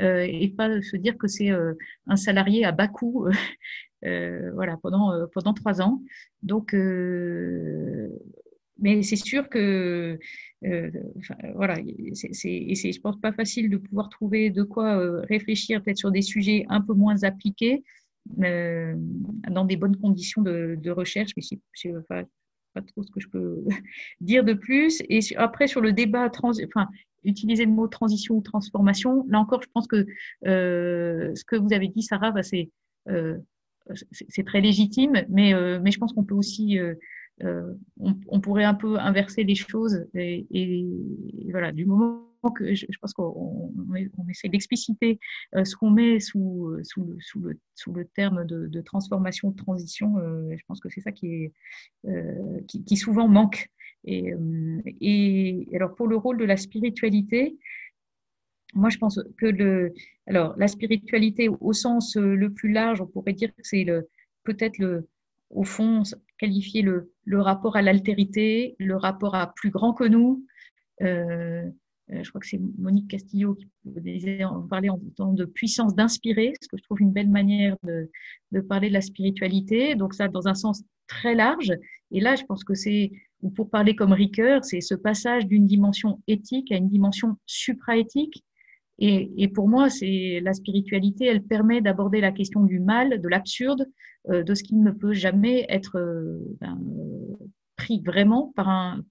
euh, 0.00 0.26
et 0.26 0.48
pas 0.48 0.80
se 0.80 0.96
dire 0.96 1.18
que 1.18 1.28
c'est 1.28 1.50
euh, 1.50 1.74
un 2.06 2.16
salarié 2.16 2.64
à 2.64 2.72
bas 2.72 2.88
coût 2.88 3.28
voilà, 4.02 4.76
pendant, 4.82 5.12
pendant 5.32 5.54
trois 5.54 5.80
ans. 5.80 6.02
Donc, 6.42 6.74
mais 8.78 9.02
c'est 9.02 9.16
sûr 9.16 9.48
que 9.48 10.18
euh, 10.64 10.90
voilà, 11.54 11.76
c'est, 12.12 12.32
je 12.32 13.00
pense 13.00 13.20
pas 13.20 13.32
facile 13.32 13.70
de 13.70 13.76
pouvoir 13.76 14.08
trouver 14.08 14.50
de 14.50 14.62
quoi 14.62 14.98
euh, 14.98 15.20
réfléchir 15.28 15.82
peut-être 15.82 15.98
sur 15.98 16.10
des 16.10 16.22
sujets 16.22 16.64
un 16.68 16.80
peu 16.80 16.94
moins 16.94 17.22
appliqués 17.22 17.84
euh, 18.42 18.94
dans 19.50 19.64
des 19.64 19.76
bonnes 19.76 19.96
conditions 19.96 20.42
de, 20.42 20.76
de 20.80 20.90
recherche, 20.90 21.32
mais 21.36 21.42
je 21.42 21.56
sais 21.74 21.92
pas, 22.08 22.24
trop 22.82 23.02
ce 23.02 23.10
que 23.12 23.20
je 23.20 23.28
peux 23.28 23.64
dire 24.20 24.44
de 24.44 24.54
plus. 24.54 25.02
Et 25.08 25.20
après 25.36 25.66
sur 25.66 25.80
le 25.80 25.92
débat, 25.92 26.28
trans, 26.30 26.52
enfin 26.66 26.88
utiliser 27.22 27.64
le 27.64 27.72
mot 27.72 27.88
transition 27.88 28.34
ou 28.34 28.42
transformation, 28.42 29.24
là 29.28 29.38
encore, 29.38 29.62
je 29.62 29.68
pense 29.72 29.86
que 29.86 30.06
euh, 30.46 31.34
ce 31.34 31.44
que 31.44 31.56
vous 31.56 31.72
avez 31.72 31.88
dit, 31.88 32.02
Sarah, 32.02 32.32
bah, 32.32 32.42
c'est 32.42 32.70
euh, 33.08 33.38
c'est 34.12 34.46
très 34.46 34.62
légitime, 34.62 35.12
mais, 35.28 35.52
mais 35.80 35.90
je 35.90 35.98
pense 35.98 36.14
qu'on 36.14 36.24
peut 36.24 36.34
aussi 36.34 36.78
euh, 36.78 36.94
on, 37.40 38.14
on, 38.28 38.40
pourrait 38.40 38.64
un 38.64 38.74
peu 38.74 38.98
inverser 38.98 39.44
les 39.44 39.54
choses 39.54 40.06
et, 40.14 40.46
voilà, 41.50 41.72
du 41.72 41.84
moment 41.84 42.34
que 42.50 42.74
je, 42.74 42.86
pense 43.00 43.12
qu'on 43.14 43.72
on 43.76 44.28
essaie 44.28 44.48
d'expliciter 44.48 45.18
euh, 45.54 45.64
ce 45.64 45.76
qu'on 45.76 45.90
met 45.90 46.20
sous, 46.20 46.76
sous, 46.82 47.04
le, 47.04 47.16
sous, 47.20 47.40
le, 47.40 47.58
sous 47.74 47.92
le 47.92 48.04
terme 48.04 48.44
de, 48.44 48.80
transformation, 48.80 49.50
de 49.50 49.56
transition, 49.56 50.18
euh, 50.18 50.54
je 50.56 50.62
pense 50.66 50.80
que 50.80 50.88
c'est 50.88 51.00
ça 51.00 51.12
qui, 51.12 51.26
est, 51.26 51.52
euh, 52.06 52.60
qui, 52.68 52.96
souvent 52.96 53.28
manque. 53.28 53.68
Et, 54.04 54.32
euh, 54.32 54.82
et 55.00 55.68
alors 55.74 55.94
pour 55.94 56.06
le 56.06 56.16
rôle 56.16 56.36
de 56.36 56.44
la 56.44 56.56
spiritualité, 56.56 57.56
moi, 58.74 58.90
je 58.90 58.98
pense 58.98 59.20
que 59.38 59.46
le, 59.46 59.94
alors 60.26 60.54
la 60.58 60.66
spiritualité 60.66 61.48
au 61.48 61.72
sens 61.72 62.16
le 62.16 62.52
plus 62.52 62.72
large, 62.72 63.00
on 63.00 63.06
pourrait 63.06 63.32
dire 63.32 63.50
que 63.50 63.62
c'est 63.62 63.86
peut-être 64.42 64.78
le, 64.78 65.08
au 65.50 65.62
fond, 65.62 66.02
qualifier 66.44 66.82
le, 66.82 67.10
le 67.24 67.40
rapport 67.40 67.76
à 67.76 67.82
l'altérité, 67.82 68.76
le 68.78 68.96
rapport 68.96 69.34
à 69.34 69.52
plus 69.54 69.70
grand 69.70 69.94
que 69.94 70.04
nous. 70.04 70.44
Euh, 71.02 71.62
euh 72.12 72.22
je 72.22 72.28
crois 72.28 72.40
que 72.40 72.46
c'est 72.46 72.60
Monique 72.78 73.08
Castillo 73.08 73.54
qui 73.54 73.66
parlait 74.68 74.90
en 74.90 75.00
temps 75.16 75.32
de 75.32 75.46
puissance 75.46 75.94
d'inspirer, 75.94 76.52
ce 76.60 76.68
que 76.68 76.76
je 76.76 76.82
trouve 76.82 77.00
une 77.00 77.12
belle 77.12 77.30
manière 77.30 77.76
de, 77.82 78.60
parler 78.60 78.88
de 78.88 78.92
la 78.94 79.00
spiritualité. 79.00 79.94
Donc 79.94 80.12
ça, 80.12 80.28
dans 80.28 80.46
un 80.46 80.54
sens 80.54 80.84
très 81.06 81.34
large. 81.34 81.72
Et 82.10 82.20
là, 82.20 82.36
je 82.36 82.44
pense 82.44 82.62
que 82.62 82.74
c'est, 82.74 83.10
ou 83.40 83.50
pour 83.50 83.70
parler 83.70 83.96
comme 83.96 84.12
Ricoeur, 84.12 84.64
c'est 84.64 84.82
ce 84.82 84.94
passage 84.94 85.46
d'une 85.46 85.66
dimension 85.66 86.20
éthique 86.26 86.70
à 86.72 86.76
une 86.76 86.88
dimension 86.88 87.36
supraéthique 87.46 88.44
et, 88.98 89.48
pour 89.48 89.68
moi, 89.68 89.90
c'est 89.90 90.40
la 90.42 90.52
spiritualité, 90.52 91.26
elle 91.26 91.42
permet 91.42 91.80
d'aborder 91.80 92.20
la 92.20 92.32
question 92.32 92.62
du 92.62 92.78
mal, 92.78 93.20
de 93.20 93.28
l'absurde, 93.28 93.86
euh, 94.30 94.42
de 94.42 94.54
ce 94.54 94.62
qui 94.62 94.76
ne 94.76 94.90
peut 94.92 95.12
jamais 95.12 95.66
être 95.68 95.98
euh, 95.98 96.38
ben, 96.60 96.78
pris 97.76 98.00
vraiment 98.00 98.52
par 98.54 98.68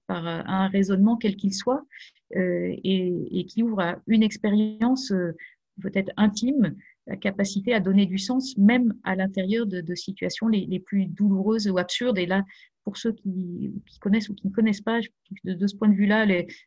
un, 0.08 0.68
raisonnement 0.68 1.16
quel 1.16 1.36
qu'il 1.36 1.52
soit, 1.52 1.84
euh, 2.36 2.74
et, 2.82 3.46
qui 3.48 3.62
ouvre 3.62 3.80
à 3.80 4.02
une 4.06 4.22
expérience 4.22 5.12
euh, 5.12 5.32
peut-être 5.82 6.12
intime, 6.16 6.74
la 7.06 7.16
capacité 7.16 7.74
à 7.74 7.80
donner 7.80 8.06
du 8.06 8.18
sens, 8.18 8.56
même 8.56 8.94
à 9.04 9.14
l'intérieur 9.14 9.66
de, 9.66 9.94
situations 9.94 10.48
les, 10.48 10.80
plus 10.80 11.06
douloureuses 11.06 11.68
ou 11.68 11.76
absurdes. 11.76 12.18
Et 12.18 12.26
là, 12.26 12.42
pour 12.84 12.96
ceux 12.96 13.12
qui, 13.12 13.70
connaissent 14.00 14.30
ou 14.30 14.34
qui 14.34 14.46
ne 14.46 14.52
connaissent 14.52 14.80
pas, 14.80 15.00
de, 15.44 15.66
ce 15.66 15.76
point 15.76 15.88
de 15.88 15.94
vue-là, 15.94 16.26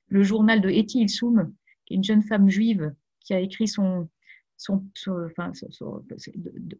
le 0.09 0.23
journal 0.23 0.61
de 0.61 0.69
Etty 0.69 1.01
Ilsoum, 1.01 1.51
qui 1.85 1.93
est 1.93 1.97
une 1.97 2.03
jeune 2.03 2.21
femme 2.21 2.49
juive 2.49 2.93
qui 3.27 3.33
a 3.33 3.39
écrit 3.39 3.67
son, 3.67 4.07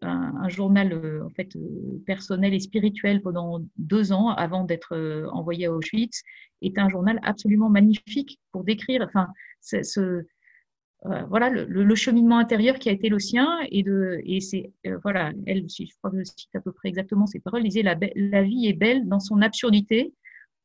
un, 0.01 0.49
journal 0.49 0.93
euh, 0.93 1.25
en 1.25 1.29
fait 1.29 1.55
euh, 1.55 2.01
personnel 2.05 2.53
et 2.53 2.59
spirituel 2.59 3.21
pendant 3.21 3.61
deux 3.77 4.11
ans 4.11 4.29
avant 4.29 4.63
d'être 4.63 4.95
euh, 4.95 5.27
envoyé 5.31 5.67
à 5.67 5.73
Auschwitz 5.73 6.23
est 6.61 6.79
un 6.79 6.89
journal 6.89 7.19
absolument 7.21 7.69
magnifique 7.69 8.39
pour 8.51 8.63
décrire 8.63 9.03
enfin 9.03 9.27
ce 9.61 10.23
voilà 11.29 11.49
le, 11.49 11.95
cheminement 11.95 12.39
intérieur 12.39 12.79
qui 12.79 12.89
a 12.89 12.91
été 12.91 13.09
le 13.09 13.19
sien 13.19 13.59
et 13.69 13.83
de 13.83 14.19
et 14.25 14.41
c'est 14.41 14.73
voilà 15.03 15.31
elle 15.45 15.67
je 15.69 15.85
crois 15.99 16.09
que 16.09 16.17
je 16.17 16.23
cite 16.23 16.55
à 16.55 16.59
peu 16.59 16.71
près 16.71 16.89
exactement 16.89 17.27
ces 17.27 17.39
paroles 17.39 17.63
disait 17.63 17.83
la, 17.83 17.95
la 18.15 18.41
vie 18.41 18.65
est 18.67 18.73
belle 18.73 19.07
dans 19.07 19.19
son 19.19 19.41
absurdité. 19.41 20.13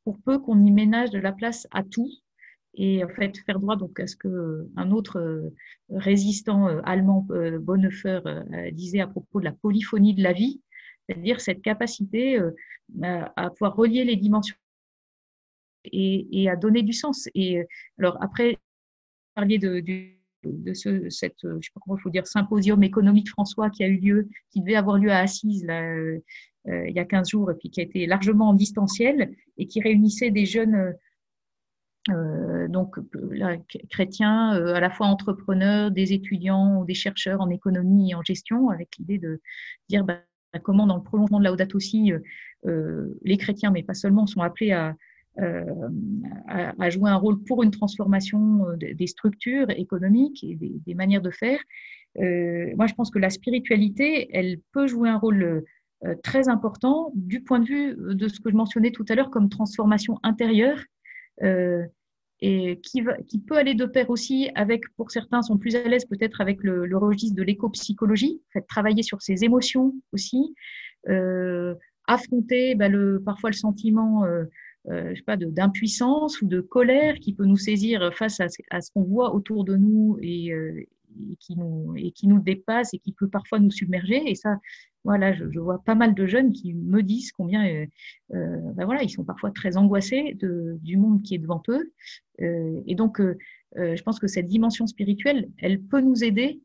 Pour 0.05 0.18
peu 0.18 0.41
qu'on 0.41 0.64
y 0.64 0.72
ménage 0.72 1.11
de 1.11 1.20
la 1.20 1.30
place 1.30 1.68
à 1.70 1.85
tout 1.85 2.11
et 2.75 3.05
en 3.05 3.09
fait 3.09 3.37
faire 3.39 3.61
droit 3.61 3.77
donc 3.77 4.01
à 4.01 4.07
ce 4.07 4.16
que 4.16 4.68
un 4.77 4.91
autre 4.93 5.18
euh, 5.18 5.55
résistant 5.91 6.68
euh, 6.68 6.81
allemand 6.85 7.27
euh, 7.31 7.59
Bonhoeffer 7.59 8.20
disait 8.73 9.01
à 9.01 9.07
propos 9.07 9.41
de 9.41 9.45
la 9.45 9.53
polyphonie 9.53 10.14
de 10.14 10.23
la 10.23 10.33
vie, 10.33 10.61
c'est-à-dire 11.07 11.41
cette 11.41 11.62
capacité 11.62 12.41
à 13.03 13.51
pouvoir 13.51 13.77
relier 13.77 14.05
les 14.05 14.16
dimensions 14.16 14.57
et, 15.85 16.49
à 16.49 16.57
donner 16.57 16.83
du 16.83 16.93
sens. 16.93 17.29
Et 17.35 17.64
alors 17.99 18.16
après, 18.23 18.57
parliez 19.35 19.59
de, 19.59 19.81
de, 20.45 20.75
ce, 20.75 21.11
cette, 21.11 21.41
je 21.43 21.61
sais 21.61 21.73
pas 21.75 21.81
comment 21.85 21.99
faut 21.99 22.11
dire, 22.11 22.27
symposium 22.27 22.83
économique 22.83 23.29
François 23.31 23.68
qui 23.68 23.83
a 23.83 23.89
eu 23.89 23.99
lieu, 23.99 24.29
qui 24.51 24.61
devait 24.61 24.77
avoir 24.77 24.99
lieu 24.99 25.11
à 25.11 25.18
Assise 25.18 25.64
là, 25.64 25.83
euh, 26.68 26.89
il 26.89 26.95
y 26.95 27.01
a 27.01 27.05
15 27.05 27.31
jours 27.31 27.51
et 27.51 27.55
puis 27.55 27.70
qui 27.70 27.81
a 27.81 27.85
été 27.85 28.07
largement 28.07 28.51
en 28.51 28.55
distanciel 28.55 29.35
et 29.59 29.66
qui 29.66 29.81
réunissait 29.81 30.31
des 30.31 30.47
jeunes 30.47 30.95
euh, 32.11 32.66
donc 32.68 32.96
là, 33.30 33.57
chrétiens, 33.90 34.57
euh, 34.57 34.74
à 34.74 34.80
la 34.80 34.90
fois 34.90 35.07
entrepreneurs, 35.07 35.90
des 35.90 36.12
étudiants 36.12 36.84
des 36.84 36.94
chercheurs 36.94 37.40
en 37.40 37.50
économie 37.50 38.11
et 38.11 38.14
en 38.14 38.22
gestion, 38.22 38.70
avec 38.70 38.96
l'idée 38.98 39.18
de 39.18 39.40
dire 39.88 40.05
bah, 40.05 40.18
comment 40.62 40.86
dans 40.86 40.96
le 40.96 41.03
prolongement 41.03 41.38
de 41.38 41.44
Laudato 41.44 41.76
aussi, 41.76 42.12
euh, 42.66 43.18
les 43.22 43.36
chrétiens, 43.36 43.70
mais 43.70 43.82
pas 43.82 43.94
seulement, 43.94 44.26
sont 44.26 44.40
appelés 44.40 44.72
à, 44.72 44.96
euh, 45.40 45.88
jouer 46.90 47.11
un 47.11 47.16
rôle 47.16 47.42
pour 47.44 47.62
une 47.62 47.70
transformation 47.70 48.68
euh, 48.68 48.76
des 48.76 49.07
structures 49.07 49.70
économiques 49.70 50.44
et 50.44 50.57
des, 50.57 50.94
manières 50.94 51.22
de 51.22 51.30
faire. 51.30 51.59
Euh, 52.18 52.66
moi, 52.76 52.86
je 52.86 52.94
pense 52.94 53.11
que 53.11 53.18
la 53.18 53.30
spiritualité, 53.30 54.28
elle 54.36 54.59
peut 54.72 54.86
jouer 54.86 55.09
un 55.09 55.18
rôle 55.18 55.64
très 56.24 56.48
important 56.48 57.12
du 57.14 57.44
point 57.44 57.61
de 57.61 57.64
vue 57.64 57.94
de 57.96 58.26
ce 58.26 58.40
que 58.40 58.50
je 58.50 58.57
mentionnais 58.57 58.90
tout 58.90 59.05
à 59.09 59.14
l'heure 59.14 59.30
comme 59.30 59.48
transformation 59.48 60.18
intérieure 60.24 60.78
euh, 60.78 60.80
et 62.45 62.80
qui, 62.80 63.03
peut 63.38 63.57
aller 63.57 63.74
de 63.74 63.84
pair 63.84 64.11
aussi 64.11 64.51
avec, 64.57 64.82
pour 64.97 65.12
certains, 65.12 65.43
sont 65.43 65.59
plus 65.59 65.76
à 65.76 65.84
l'aise 65.84 66.05
peut-être 66.07 66.40
avec 66.40 66.62
le, 66.64 66.86
le 66.86 66.99
registre 66.99 67.36
de 67.36 67.43
l'éco-psychologie, 67.43 68.43
travailler 68.68 69.05
sur 69.05 69.22
ses 69.22 69.45
émotions 69.45 69.95
aussi, 70.12 70.55
euh, 71.09 71.74
affronter 72.09 72.74
bah, 72.74 72.88
parfois 73.24 73.51
le 73.51 73.57
sentiment 73.57 74.24
euh, 74.24 74.45
euh, 74.90 75.14
d'impuissance 75.36 76.43
ou 76.43 76.49
de 76.49 76.61
colère 76.61 77.14
qui 77.20 77.32
peut 77.32 77.45
nous 77.45 77.57
saisir 77.57 78.12
face 78.12 78.40
à, 78.40 78.49
ce 78.49 78.90
qu'on 78.93 79.05
voit 79.05 79.36
autour 79.36 79.64
de 79.64 79.76
nous 79.76 80.18
et, 80.20 80.53
qui 81.38 81.57
nous, 81.57 81.95
et 81.97 82.11
qui 82.11 82.26
nous 82.26 82.40
dépasse 82.40 82.93
et 82.93 82.99
qui 82.99 83.12
peut 83.12 83.28
parfois 83.28 83.61
nous 83.61 83.70
submerger. 83.70 84.20
Et 84.28 84.34
ça, 84.34 84.59
voilà, 85.05 85.32
je, 85.32 85.59
vois 85.59 85.82
pas 85.84 85.94
mal 85.94 86.14
de 86.14 86.26
jeunes 86.26 86.53
qui 86.53 86.74
me 86.74 87.03
disent 87.03 87.32
combien, 87.32 87.86
ben 88.30 88.84
voilà, 88.84 89.03
ils 89.03 89.11
sont 89.11 89.24
parfois 89.24 89.50
très 89.50 89.76
angoissés 89.76 90.36
du 90.40 90.96
monde 90.96 91.22
qui 91.22 91.34
est 91.34 91.38
devant 91.38 91.62
eux. 91.68 91.92
et 92.38 92.94
donc, 92.94 93.20
je 93.76 94.03
pense 94.03 94.20
que 94.20 94.28
cette 94.28 94.46
dimension 94.46 94.86
spirituelle, 94.86 95.48
elle 95.59 95.80
peut 95.80 96.00
nous 96.00 96.22
aider 96.22 96.61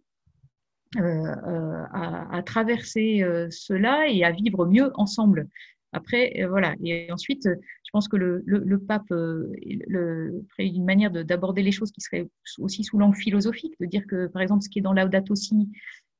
euh, 0.95 1.83
à, 1.91 2.41
traverser 2.45 3.21
euh, 3.21 3.47
cela 3.51 4.07
et 4.07 4.23
à 4.23 4.31
vivre 4.31 4.65
mieux 4.65 4.89
ensemble. 4.95 5.49
Après, 5.91 6.41
euh, 6.41 6.47
voilà. 6.47 6.75
Et 6.81 7.11
ensuite, 7.11 7.43
je 7.43 7.89
pense 7.91 8.07
que 8.07 8.15
le, 8.15 8.41
le, 8.45 8.79
pape 8.79 9.09
le, 9.09 10.45
une 10.59 10.85
manière 10.85 11.11
d'aborder 11.11 11.61
les 11.61 11.73
choses 11.73 11.91
qui 11.91 11.99
serait 11.99 12.29
aussi 12.59 12.85
sous 12.85 12.97
l'angle 12.97 13.17
philosophique, 13.17 13.73
de 13.81 13.85
dire 13.85 14.07
que, 14.07 14.27
par 14.27 14.41
exemple, 14.41 14.63
ce 14.63 14.69
qui 14.69 14.79
est 14.79 14.81
dans 14.81 14.93
Laudato 14.93 15.35
Si, 15.35 15.69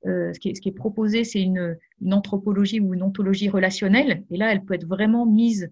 ce, 0.08 0.40
qui 0.40 0.50
est, 0.50 0.56
ce, 0.56 0.62
qui 0.62 0.70
est, 0.70 0.74
proposé, 0.74 1.24
c'est 1.24 1.42
une, 1.42 1.78
anthropologie 2.12 2.80
ou 2.80 2.94
une 2.94 3.04
ontologie 3.04 3.50
relationnelle. 3.50 4.24
Et 4.32 4.38
là, 4.38 4.52
elle 4.52 4.64
peut 4.64 4.74
être 4.74 4.88
vraiment 4.88 5.26
mise 5.26 5.70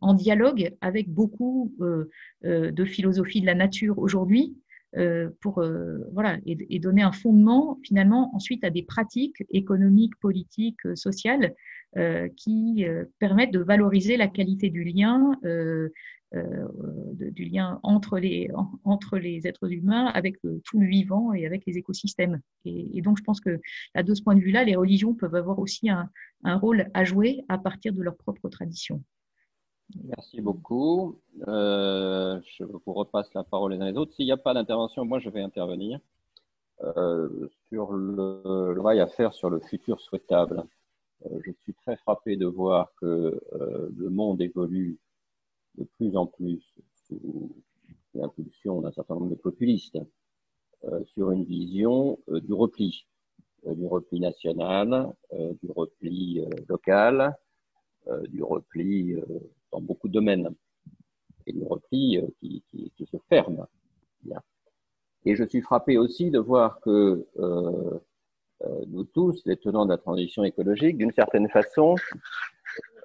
en 0.00 0.14
dialogue 0.14 0.74
avec 0.80 1.10
beaucoup 1.10 1.74
de 1.80 2.84
philosophie 2.84 3.40
de 3.40 3.46
la 3.46 3.54
nature 3.54 3.98
aujourd'hui, 3.98 4.54
euh, 4.96 5.28
pour 5.42 5.58
euh, 5.58 5.98
voilà 6.14 6.38
et, 6.46 6.78
donner 6.78 7.02
un 7.02 7.12
fondement 7.12 7.78
finalement 7.84 8.34
ensuite 8.34 8.64
à 8.64 8.70
des 8.70 8.82
pratiques 8.82 9.44
économiques, 9.50 10.16
politiques, 10.18 10.78
euh, 10.86 10.96
sociales 10.96 11.54
qui 12.36 12.84
permettent 13.18 13.52
de 13.52 13.60
valoriser 13.60 14.16
la 14.16 14.28
qualité 14.28 14.70
du 14.70 14.84
lien. 14.84 15.32
du 16.32 17.44
lien 17.44 17.80
entre 17.82 18.18
les, 18.18 18.50
entre 18.84 19.16
les 19.16 19.46
êtres 19.46 19.72
humains 19.72 20.06
avec 20.06 20.36
tout 20.40 20.78
le 20.78 20.86
vivant 20.86 21.32
et 21.32 21.46
avec 21.46 21.64
les 21.66 21.78
écosystèmes. 21.78 22.40
Et, 22.66 23.00
donc, 23.00 23.18
je 23.18 23.24
pense 23.24 23.40
que 23.40 23.58
de 23.96 24.14
ce 24.14 24.22
point 24.22 24.34
de 24.34 24.40
vue-là, 24.40 24.64
les 24.64 24.76
religions 24.76 25.14
peuvent 25.14 25.34
avoir 25.34 25.58
aussi 25.58 25.88
un, 25.88 26.10
rôle 26.44 26.90
à 26.94 27.04
jouer 27.04 27.44
à 27.48 27.58
partir 27.58 27.92
de 27.92 28.02
leur 28.02 28.16
propre 28.16 28.48
tradition. 28.48 29.02
Merci 30.04 30.40
beaucoup. 30.40 31.18
Euh, 31.46 32.40
je 32.44 32.64
vous 32.64 32.92
repasse 32.92 33.32
la 33.34 33.44
parole 33.44 33.72
les 33.72 33.80
uns 33.80 33.90
les 33.90 33.96
autres. 33.96 34.14
S'il 34.14 34.26
n'y 34.26 34.32
a 34.32 34.36
pas 34.36 34.54
d'intervention, 34.54 35.04
moi 35.04 35.18
je 35.18 35.30
vais 35.30 35.40
intervenir 35.40 35.98
euh, 36.82 37.48
sur 37.68 37.92
le, 37.92 38.74
travail 38.74 39.00
à 39.00 39.06
faire 39.06 39.32
sur 39.32 39.50
le 39.50 39.60
futur 39.60 40.00
souhaitable. 40.00 40.64
Euh, 41.26 41.40
je 41.44 41.52
suis 41.62 41.74
très 41.74 41.96
frappé 41.96 42.36
de 42.36 42.46
voir 42.46 42.92
que 43.00 43.40
le 43.96 44.10
monde 44.10 44.40
évolue 44.40 44.98
de 45.76 45.84
plus 45.96 46.16
en 46.16 46.26
plus 46.26 46.62
sous 47.06 47.54
l'impulsion 48.14 48.80
d'un 48.80 48.92
certain 48.92 49.14
nombre 49.14 49.30
de 49.30 49.34
populistes 49.34 49.98
sur 51.06 51.32
une 51.32 51.44
vision 51.44 52.18
du 52.28 52.52
repli, 52.52 53.06
du 53.66 53.86
repli 53.86 54.20
national, 54.20 55.12
du 55.32 55.70
repli 55.70 56.44
local, 56.68 57.36
du 58.28 58.42
repli 58.42 59.16
dans 59.72 59.80
beaucoup 59.80 60.08
de 60.08 60.12
domaines, 60.12 60.54
et 61.48 61.52
du 61.52 61.64
repli 61.64 62.18
euh, 62.18 62.26
qui, 62.38 62.62
qui, 62.70 62.92
qui, 62.96 63.06
se 63.06 63.16
ferme. 63.28 63.66
Et 65.24 65.34
je 65.34 65.44
suis 65.44 65.60
frappé 65.60 65.98
aussi 65.98 66.30
de 66.30 66.38
voir 66.38 66.80
que 66.80 66.90
euh, 66.90 67.24
euh, 67.38 67.98
nous 68.88 69.04
tous, 69.04 69.42
les 69.44 69.56
tenants 69.56 69.84
de 69.84 69.90
la 69.90 69.98
transition 69.98 70.44
écologique, 70.44 70.98
d'une 70.98 71.12
certaine 71.12 71.48
façon, 71.48 71.94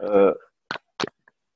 euh, 0.02 0.34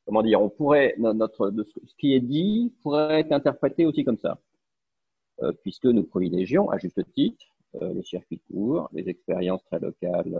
comment 0.05 0.21
dire, 0.21 0.41
on 0.41 0.49
pourrait, 0.49 0.95
notre, 0.97 1.51
ce 1.85 1.95
qui 1.97 2.13
est 2.13 2.19
dit 2.19 2.73
pourrait 2.83 3.21
être 3.21 3.31
interprété 3.31 3.85
aussi 3.85 4.03
comme 4.03 4.17
ça, 4.17 4.39
euh, 5.41 5.51
puisque 5.63 5.85
nous 5.85 6.03
privilégions, 6.03 6.69
à 6.69 6.77
juste 6.77 7.01
titre, 7.13 7.45
euh, 7.81 7.93
les 7.93 8.03
circuits 8.03 8.41
courts, 8.51 8.89
les 8.93 9.09
expériences 9.09 9.63
très 9.65 9.79
locales, 9.79 10.39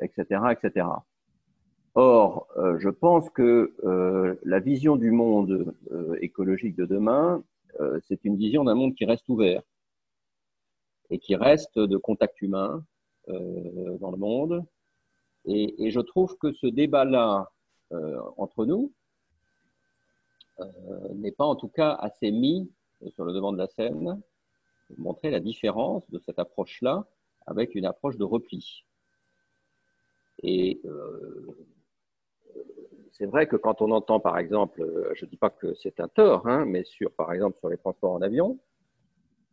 etc., 0.00 0.40
etc. 0.52 0.86
Or, 1.94 2.48
euh, 2.56 2.78
je 2.78 2.88
pense 2.88 3.28
que 3.28 3.74
euh, 3.84 4.34
la 4.44 4.60
vision 4.60 4.96
du 4.96 5.10
monde 5.10 5.74
euh, 5.92 6.16
écologique 6.20 6.76
de 6.76 6.86
demain, 6.86 7.42
c'est 8.06 8.24
une 8.24 8.36
vision 8.36 8.64
d'un 8.64 8.74
monde 8.74 8.94
qui 8.94 9.06
reste 9.06 9.26
ouvert 9.30 9.62
et 11.12 11.18
qui 11.18 11.36
reste 11.36 11.78
de 11.78 11.96
contact 11.96 12.40
humain 12.42 12.84
dans 13.28 14.10
le 14.10 14.16
monde. 14.16 14.64
Et, 15.44 15.90
je 15.90 16.00
trouve 16.00 16.36
que 16.38 16.52
ce 16.52 16.66
débat-là 16.66 17.48
entre 18.36 18.64
nous 18.66 18.92
n'est 21.14 21.32
pas 21.32 21.44
en 21.44 21.54
tout 21.54 21.68
cas 21.68 21.92
assez 21.92 22.30
mis 22.30 22.72
sur 23.14 23.24
le 23.24 23.32
devant 23.32 23.52
de 23.52 23.58
la 23.58 23.68
scène 23.68 24.20
pour 24.88 24.98
montrer 24.98 25.30
la 25.30 25.40
différence 25.40 26.08
de 26.10 26.18
cette 26.18 26.38
approche-là 26.38 27.06
avec 27.46 27.74
une 27.74 27.84
approche 27.84 28.16
de 28.16 28.24
repli. 28.24 28.84
Et 30.42 30.80
c'est 33.12 33.26
vrai 33.26 33.46
que 33.46 33.56
quand 33.56 33.82
on 33.82 33.90
entend, 33.92 34.20
par 34.20 34.38
exemple, 34.38 34.82
euh, 34.82 35.12
je 35.14 35.24
ne 35.24 35.30
dis 35.30 35.36
pas 35.36 35.50
que 35.50 35.74
c'est 35.74 36.00
un 36.00 36.08
tort, 36.08 36.46
hein, 36.48 36.64
mais 36.64 36.82
sur, 36.84 37.12
par 37.12 37.32
exemple, 37.32 37.58
sur 37.60 37.68
les 37.68 37.76
transports 37.76 38.12
en 38.12 38.22
avion, 38.22 38.58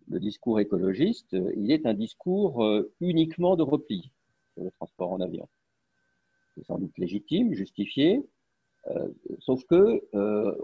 le 0.09 0.19
discours 0.19 0.59
écologiste, 0.59 1.33
euh, 1.33 1.51
il 1.55 1.71
est 1.71 1.85
un 1.85 1.93
discours 1.93 2.63
euh, 2.63 2.91
uniquement 2.99 3.55
de 3.55 3.63
repli 3.63 4.11
sur 4.53 4.63
le 4.63 4.71
transport 4.71 5.11
en 5.11 5.21
avion. 5.21 5.47
C'est 6.55 6.65
sans 6.65 6.77
doute 6.77 6.97
légitime, 6.97 7.53
justifié, 7.53 8.25
sauf 9.39 9.63
que 9.65 10.01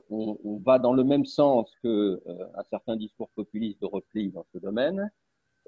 on, 0.09 0.57
va 0.65 0.79
dans 0.79 0.93
le 0.93 1.03
même 1.03 1.25
sens 1.25 1.69
que 1.83 2.21
un 2.55 2.63
certain 2.63 2.95
discours 2.95 3.29
populiste 3.29 3.81
de 3.81 3.85
repli 3.85 4.29
dans 4.31 4.45
ce 4.51 4.57
domaine, 4.57 5.11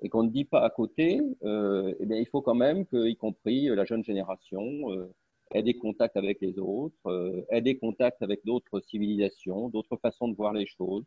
et 0.02 0.10
qu'on 0.10 0.24
ne 0.24 0.30
dit 0.30 0.46
pas 0.46 0.62
à 0.62 0.70
côté, 0.70 1.22
eh 1.44 2.06
bien, 2.06 2.18
il 2.18 2.26
faut 2.26 2.42
quand 2.42 2.56
même 2.56 2.86
que, 2.88 3.08
y 3.08 3.16
compris 3.16 3.68
la 3.68 3.86
jeune 3.86 4.04
génération, 4.04 5.08
ait 5.52 5.64
des 5.64 5.76
contacts 5.76 6.18
avec 6.18 6.42
les 6.42 6.58
autres, 6.60 6.96
euh, 7.08 7.46
ait 7.50 7.62
des 7.62 7.78
contacts 7.78 8.22
avec 8.22 8.44
d'autres 8.46 8.80
civilisations, 8.82 9.70
d'autres 9.70 9.98
façons 9.98 10.28
de 10.28 10.36
voir 10.36 10.54
les 10.54 10.66
choses. 10.66 11.06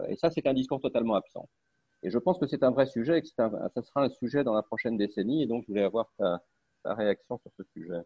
Euh, 0.00 0.06
et 0.08 0.16
ça, 0.16 0.30
c'est 0.30 0.46
un 0.46 0.54
discours 0.54 0.80
totalement 0.80 1.14
absent. 1.14 1.48
Et 2.02 2.10
je 2.10 2.18
pense 2.18 2.38
que 2.38 2.46
c'est 2.46 2.62
un 2.62 2.70
vrai 2.70 2.86
sujet 2.86 3.18
et 3.18 3.22
que 3.22 3.28
ça 3.28 3.50
sera 3.82 4.04
un 4.04 4.08
sujet 4.08 4.44
dans 4.44 4.54
la 4.54 4.62
prochaine 4.62 4.96
décennie. 4.96 5.42
Et 5.42 5.46
donc, 5.46 5.64
je 5.64 5.68
voulais 5.68 5.82
avoir 5.82 6.10
ta, 6.18 6.40
réaction 6.84 7.38
sur 7.38 7.50
ce 7.56 7.62
sujet. 7.74 8.00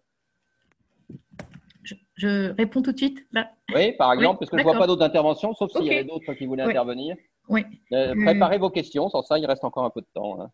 Je, 2.15 2.51
réponds 2.53 2.83
tout 2.83 2.93
de 2.93 2.97
suite 2.97 3.27
là. 3.33 3.51
Oui, 3.75 3.93
par 3.93 4.13
exemple, 4.13 4.41
parce 4.41 4.51
que 4.51 4.57
je 4.57 4.63
ne 4.63 4.69
vois 4.69 4.79
pas 4.79 4.87
d'autres 4.87 5.05
interventions, 5.05 5.53
sauf 5.55 5.71
s'il 5.73 5.85
y 5.85 5.91
avait 5.91 6.05
d'autres 6.05 6.33
qui 6.35 6.47
voulaient 6.47 6.63
intervenir. 6.63 7.17
Oui. 7.49 7.65
Euh, 7.93 8.15
préparez 8.25 8.59
vos 8.59 8.71
questions, 8.71 9.09
sans 9.09 9.23
ça, 9.23 9.39
il 9.39 9.47
reste 9.47 9.65
encore 9.65 9.85
un 9.85 9.91
peu 9.91 10.01
de 10.01 10.07
temps. 10.15 10.41
Hein. 10.41 10.51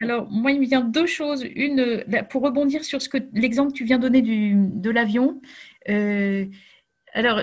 Alors, 0.00 0.26
moi, 0.30 0.52
il 0.52 0.60
me 0.60 0.66
vient 0.66 0.80
deux 0.80 1.06
choses. 1.06 1.44
Une, 1.54 2.04
pour 2.30 2.42
rebondir 2.42 2.84
sur 2.84 3.00
ce 3.00 3.08
que 3.08 3.18
l'exemple 3.32 3.72
que 3.72 3.76
tu 3.76 3.84
viens 3.84 3.98
de 3.98 4.02
donner 4.02 4.22
du, 4.22 4.54
de 4.56 4.90
l'avion. 4.90 5.40
Euh, 5.88 6.46
alors, 7.12 7.40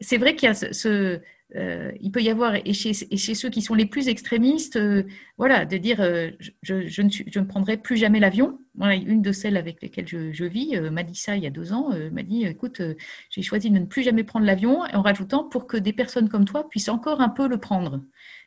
c'est 0.00 0.18
vrai 0.18 0.34
qu'il 0.34 0.48
y 0.48 0.50
a 0.50 0.54
ce, 0.54 1.20
euh, 1.56 1.92
il 2.00 2.10
peut 2.10 2.22
y 2.22 2.30
avoir, 2.30 2.54
et 2.56 2.72
chez, 2.72 2.92
ceux 2.92 3.50
qui 3.50 3.62
sont 3.62 3.74
les 3.74 3.86
plus 3.86 4.08
extrémistes, 4.08 4.76
euh, 4.76 5.04
voilà, 5.38 5.64
de 5.64 5.76
dire 5.76 5.98
je, 6.00 6.40
je, 6.62 7.02
ne 7.02 7.08
je, 7.08 7.38
ne 7.38 7.44
prendrai 7.44 7.76
plus 7.76 7.96
jamais 7.96 8.20
l'avion. 8.20 8.58
une 8.80 9.22
de 9.22 9.32
celles 9.32 9.56
avec 9.56 9.80
lesquelles 9.82 10.08
je, 10.08 10.44
vis 10.44 10.78
m'a 10.90 11.02
dit 11.02 11.14
ça 11.14 11.36
il 11.36 11.42
y 11.42 11.46
a 11.46 11.50
deux 11.50 11.72
ans, 11.72 11.90
m'a 12.12 12.22
dit 12.22 12.44
écoute, 12.44 12.82
j'ai 13.30 13.42
choisi 13.42 13.70
de 13.70 13.78
ne 13.78 13.84
plus 13.84 14.02
jamais 14.02 14.24
prendre 14.24 14.46
l'avion, 14.46 14.80
en 14.92 15.02
rajoutant 15.02 15.44
pour 15.44 15.66
que 15.66 15.76
des 15.76 15.92
personnes 15.92 16.28
comme 16.28 16.44
toi 16.44 16.68
puissent 16.68 16.88
encore 16.88 17.20
un 17.20 17.28
peu 17.28 17.48
le 17.48 17.58
prendre. 17.58 18.00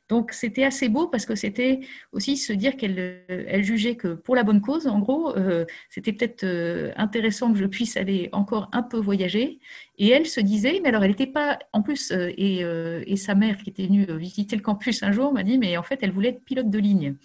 Donc 0.10 0.32
c'était 0.32 0.64
assez 0.64 0.88
beau 0.88 1.08
parce 1.08 1.26
que 1.26 1.36
c'était 1.36 1.82
aussi 2.14 2.38
se 2.38 2.53
dire 2.53 2.78
qu'elle 2.78 2.97
euh, 2.97 3.45
elle 3.47 3.64
jugeait 3.64 3.95
que 3.95 4.10
pour 4.14 4.36
la 4.36 4.43
bonne 4.43 4.62
cause, 4.62 4.88
en 4.88 4.99
gros, 4.99 5.36
euh, 5.36 5.66
c'était 5.89 6.14
peut-être 6.14 6.43
euh, 6.43 6.91
intéressant 6.95 7.51
que 7.51 7.60
je 7.60 7.66
puisse 7.66 7.97
aller 7.97 8.30
encore 8.32 8.70
un 8.72 8.84
peu 8.84 8.97
voyager. 8.97 9.60
Et 9.97 10.10
elle 10.10 10.26
se 10.28 10.39
disait, 10.39 10.80
mais 10.82 10.89
alors 10.89 11.03
elle 11.03 11.12
n'était 11.12 11.28
pas, 11.28 11.60
en 11.74 11.82
plus, 11.82 12.12
et, 12.12 12.60
et, 12.60 13.16
sa 13.16 13.34
mère 13.34 13.58
qui 13.58 13.72
était 13.72 13.88
venue 13.88 14.05
visiter 14.16 14.55
le 14.55 14.62
campus 14.62 15.01
un 15.01 15.12
jour 15.12 15.34
m'a 15.34 15.41
dit, 15.41 15.58
mais 15.58 15.76
en 15.76 15.82
fait 15.82 15.97
elle 16.03 16.12
voulait 16.12 16.30
être 16.30 16.43
pilote 16.43 16.70
de 16.70 16.78
ligne. 16.78 17.16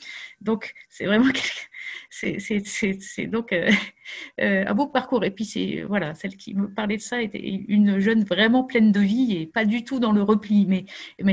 Donc 0.40 0.72
c'est 0.88 1.04
vraiment 1.04 1.28
c'est 2.10 3.26
donc 3.26 3.52
euh, 3.52 3.70
euh, 4.40 4.64
un 4.66 4.74
beau 4.74 4.86
parcours. 4.86 5.24
Et 5.24 5.30
puis, 5.30 5.44
c'est 5.44 5.82
voilà, 5.86 6.14
celle 6.14 6.36
qui 6.36 6.54
me 6.54 6.68
parlait 6.72 6.96
de 6.96 7.02
ça 7.02 7.22
était 7.22 7.40
une 7.40 7.98
jeune 7.98 8.24
vraiment 8.24 8.64
pleine 8.64 8.92
de 8.92 9.00
vie 9.00 9.36
et 9.36 9.46
pas 9.46 9.64
du 9.64 9.84
tout 9.84 10.00
dans 10.00 10.12
le 10.12 10.22
repli. 10.22 10.66
Mais, 10.66 10.84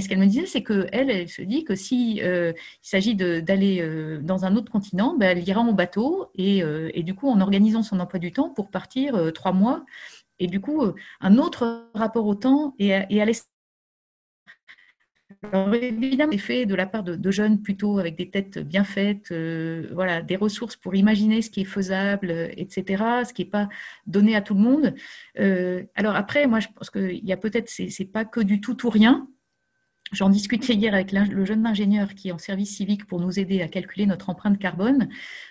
ce 0.02 0.08
qu'elle 0.08 0.20
me 0.20 0.26
disait, 0.26 0.46
c'est 0.46 0.64
qu'elle, 0.64 1.10
elle 1.10 1.30
se 1.30 1.42
dit 1.42 1.64
que 1.64 1.76
si 1.76 2.20
euh, 2.24 2.54
il 2.56 2.88
s'agit 2.88 3.16
d'aller 3.16 4.20
dans 4.22 4.46
un 4.46 4.56
autre 4.56 4.72
continent, 4.72 5.16
ben, 5.18 5.38
elle 5.38 5.48
ira 5.48 5.62
en 5.62 5.74
bateau 5.74 6.32
et, 6.36 6.64
du 7.04 7.16
coup, 7.16 7.30
en 7.30 7.42
organisant 7.42 7.84
son 7.84 8.00
emploi 8.00 8.20
du 8.20 8.32
temps 8.32 8.50
pour 8.50 8.70
partir 8.70 9.32
trois 9.34 9.54
mois. 9.54 9.86
Et 10.42 10.48
du 10.48 10.62
coup, 10.62 10.84
un 11.20 11.38
autre 11.38 11.90
rapport 11.94 12.26
au 12.26 12.36
temps 12.36 12.74
et 12.80 12.94
à, 12.94 13.02
à 13.02 13.26
Alors 15.44 15.74
évidemment, 15.74 16.38
fait 16.38 16.66
de 16.66 16.74
la 16.74 16.88
part 16.88 17.04
de, 17.04 17.32
jeunes 17.32 17.62
plutôt 17.62 18.00
avec 18.00 18.16
des 18.16 18.30
têtes 18.30 18.58
bien 18.60 18.84
faites, 18.84 19.32
euh, 19.32 19.88
voilà, 19.94 20.22
des 20.22 20.36
ressources 20.36 20.76
pour 20.76 20.96
imaginer 20.96 21.42
ce 21.42 21.50
qui 21.52 21.62
est 21.62 21.66
faisable, 21.66 22.32
etc., 22.58 23.04
ce 23.28 23.34
qui 23.34 23.44
n'est 23.44 23.50
pas 23.50 23.70
donné 24.08 24.36
à 24.36 24.42
tout 24.42 24.56
le 24.56 24.62
monde. 24.62 24.96
Euh, 25.40 25.84
alors 25.96 26.16
après, 26.16 26.48
moi, 26.48 26.60
je 26.60 26.68
pense 26.76 26.90
qu'il 26.90 27.24
y 27.24 27.32
a 27.32 27.38
peut-être, 27.38 27.70
c'est, 27.70 28.06
pas 28.06 28.26
que 28.26 28.40
du 28.40 28.60
tout 28.60 28.86
ou 28.86 28.90
rien. 28.90 29.28
J'en 30.12 30.30
discutais 30.30 30.74
hier 30.74 30.96
avec 30.96 31.12
le 31.12 31.46
jeune 31.46 31.68
ingénieur 31.68 32.16
qui 32.16 32.30
est 32.30 32.32
en 32.32 32.40
service 32.40 32.76
civique 32.76 33.06
pour 33.06 33.22
nous 33.22 33.40
aider 33.40 33.62
à 33.62 33.68
calculer 33.68 34.08
notre 34.08 34.32
empreinte 34.32 34.58
carbone, 34.58 35.10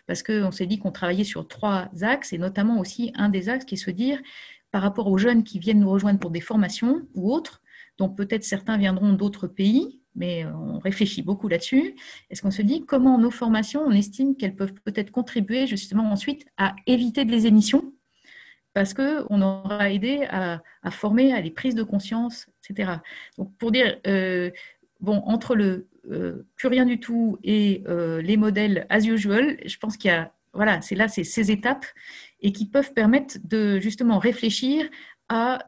parce 0.09 0.25
qu'on 0.25 0.51
s'est 0.51 0.67
dit 0.67 0.81
qu'on 0.81 0.91
travaillait 0.91 1.23
sur 1.23 1.47
trois 1.47 1.89
axes, 2.03 2.33
et 2.33 2.39
notamment 2.39 2.81
aussi 2.81 3.13
un 3.15 3.29
des 3.29 3.49
axes 3.49 3.65
qui 3.65 3.77
est 3.77 3.79
se 3.79 3.93
dire, 3.93 4.21
par 4.73 4.83
rapport 4.83 5.07
aux 5.07 5.19
jeunes 5.19 5.45
qui 5.45 5.61
viennent 5.61 5.81
nous 5.81 5.91
rejoindre 5.91 6.19
pour 6.19 6.33
des 6.33 6.41
formations 6.41 7.03
ou 7.15 7.33
autres, 7.33 7.63
donc 7.99 8.17
peut-être 8.17 8.45
certains 8.45 8.79
viendront 8.79 9.13
d'autres 9.13 9.49
pays, 9.49 10.01
mais 10.15 10.45
on 10.47 10.79
réfléchit 10.79 11.23
beaucoup 11.23 11.49
là-dessus. 11.49 11.95
Est-ce 12.31 12.43
qu'on 12.43 12.51
se 12.51 12.63
dit 12.63 12.85
comment 12.87 13.19
nos 13.19 13.31
formations, 13.31 13.83
on 13.85 13.91
estime 13.91 14.37
qu'elles 14.37 14.57
peuvent 14.57 14.75
peut-être 14.85 15.11
contribuer 15.11 15.67
justement 15.67 16.11
ensuite 16.11 16.47
à 16.57 16.75
éviter 16.87 17.25
des 17.25 17.47
émissions? 17.47 17.93
Parce 18.73 18.95
qu'on 18.95 19.43
aura 19.43 19.91
aidé 19.91 20.27
à, 20.31 20.61
former 20.91 21.33
à 21.33 21.43
des 21.43 21.51
prises 21.51 21.75
de 21.75 21.83
conscience, 21.83 22.47
etc. 22.63 22.93
Donc 23.37 23.53
pour 23.59 23.73
dire, 23.73 23.99
euh, 24.07 24.51
bon, 25.01 25.21
entre 25.27 25.57
le 25.57 25.89
euh, 26.11 26.47
plus 26.57 26.69
rien 26.69 26.87
du 26.87 27.01
tout 27.01 27.39
et 27.43 27.83
euh, 27.89 28.23
les 28.23 28.37
modèles 28.37 28.87
as 28.89 29.05
usual, 29.07 29.59
je 29.67 29.77
pense 29.79 29.97
qu'il 29.97 30.11
y 30.11 30.15
a, 30.15 30.33
voilà, 30.53 30.81
c'est 30.81 30.95
là, 30.95 31.09
c'est 31.09 31.25
ces 31.25 31.51
étapes 31.51 31.87
et 32.41 32.53
qui 32.53 32.67
peuvent 32.67 32.93
permettre 32.93 33.39
de 33.43 33.81
justement 33.81 34.19
réfléchir 34.19 34.89
à 35.29 35.59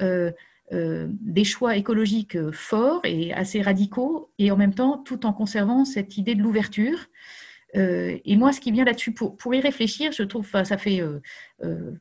euh, 0.73 1.09
des 1.11 1.43
choix 1.43 1.77
écologiques 1.77 2.37
euh, 2.37 2.53
forts 2.53 3.01
et 3.03 3.33
assez 3.33 3.61
radicaux, 3.61 4.31
et 4.39 4.53
en 4.53 4.57
même 4.57 4.73
temps, 4.73 4.99
tout 4.99 5.27
en 5.27 5.33
conservant 5.33 5.85
cette 5.85 6.17
idée 6.17 6.37
de 6.37 6.43
l'ouverture. 6.43 7.07
Euh, 7.75 8.17
et 8.25 8.37
moi, 8.37 8.53
ce 8.53 8.61
qui 8.61 8.71
vient 8.71 8.85
là-dessus, 8.85 9.13
pour, 9.13 9.37
pour, 9.37 9.53
y 9.53 9.61
réfléchir, 9.61 10.13
je 10.13 10.23
trouve, 10.23 10.49
ça 10.49 10.79
fait 10.79 11.03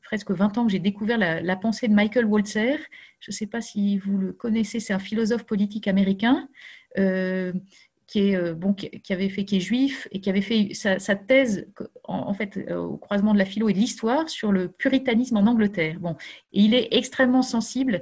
presque 0.04 0.32
20 0.32 0.58
ans 0.60 0.66
que 0.66 0.72
j'ai 0.72 0.80
découvert 0.80 1.18
la, 1.18 1.56
pensée 1.56 1.88
de 1.88 1.94
Michael 1.94 2.26
Walzer. 2.26 2.78
Je 3.20 3.32
ne 3.32 3.34
sais 3.34 3.48
pas 3.48 3.62
si 3.62 3.98
vous 3.98 4.20
le 4.20 4.34
connaissez, 4.34 4.80
c'est 4.80 4.94
un 4.94 5.00
philosophe 5.00 5.46
politique 5.46 5.88
américain 5.88 6.48
qui 6.96 8.20
est 8.20 8.54
bon, 8.56 8.74
qui, 8.74 9.14
avait 9.14 9.30
fait, 9.30 9.46
qui 9.46 9.58
est 9.58 9.60
juif 9.60 10.08
et 10.12 10.20
qui 10.20 10.32
avait 10.32 10.42
fait 10.42 10.74
sa, 10.74 10.98
thèse 11.16 11.68
en, 12.04 12.34
fait 12.34 12.72
au 12.72 12.98
croisement 12.98 13.34
de 13.34 13.38
la 13.38 13.46
philo 13.46 13.70
et 13.70 13.74
de 13.74 13.78
l'histoire 13.78 14.28
sur 14.28 14.52
le 14.52 14.70
puritanisme 14.70 15.38
en 15.38 15.46
Angleterre. 15.46 16.00
Bon, 16.00 16.16
et 16.52 16.62
il 16.62 16.74
est 16.74 16.88
extrêmement 16.92 17.44
sensible 17.44 18.02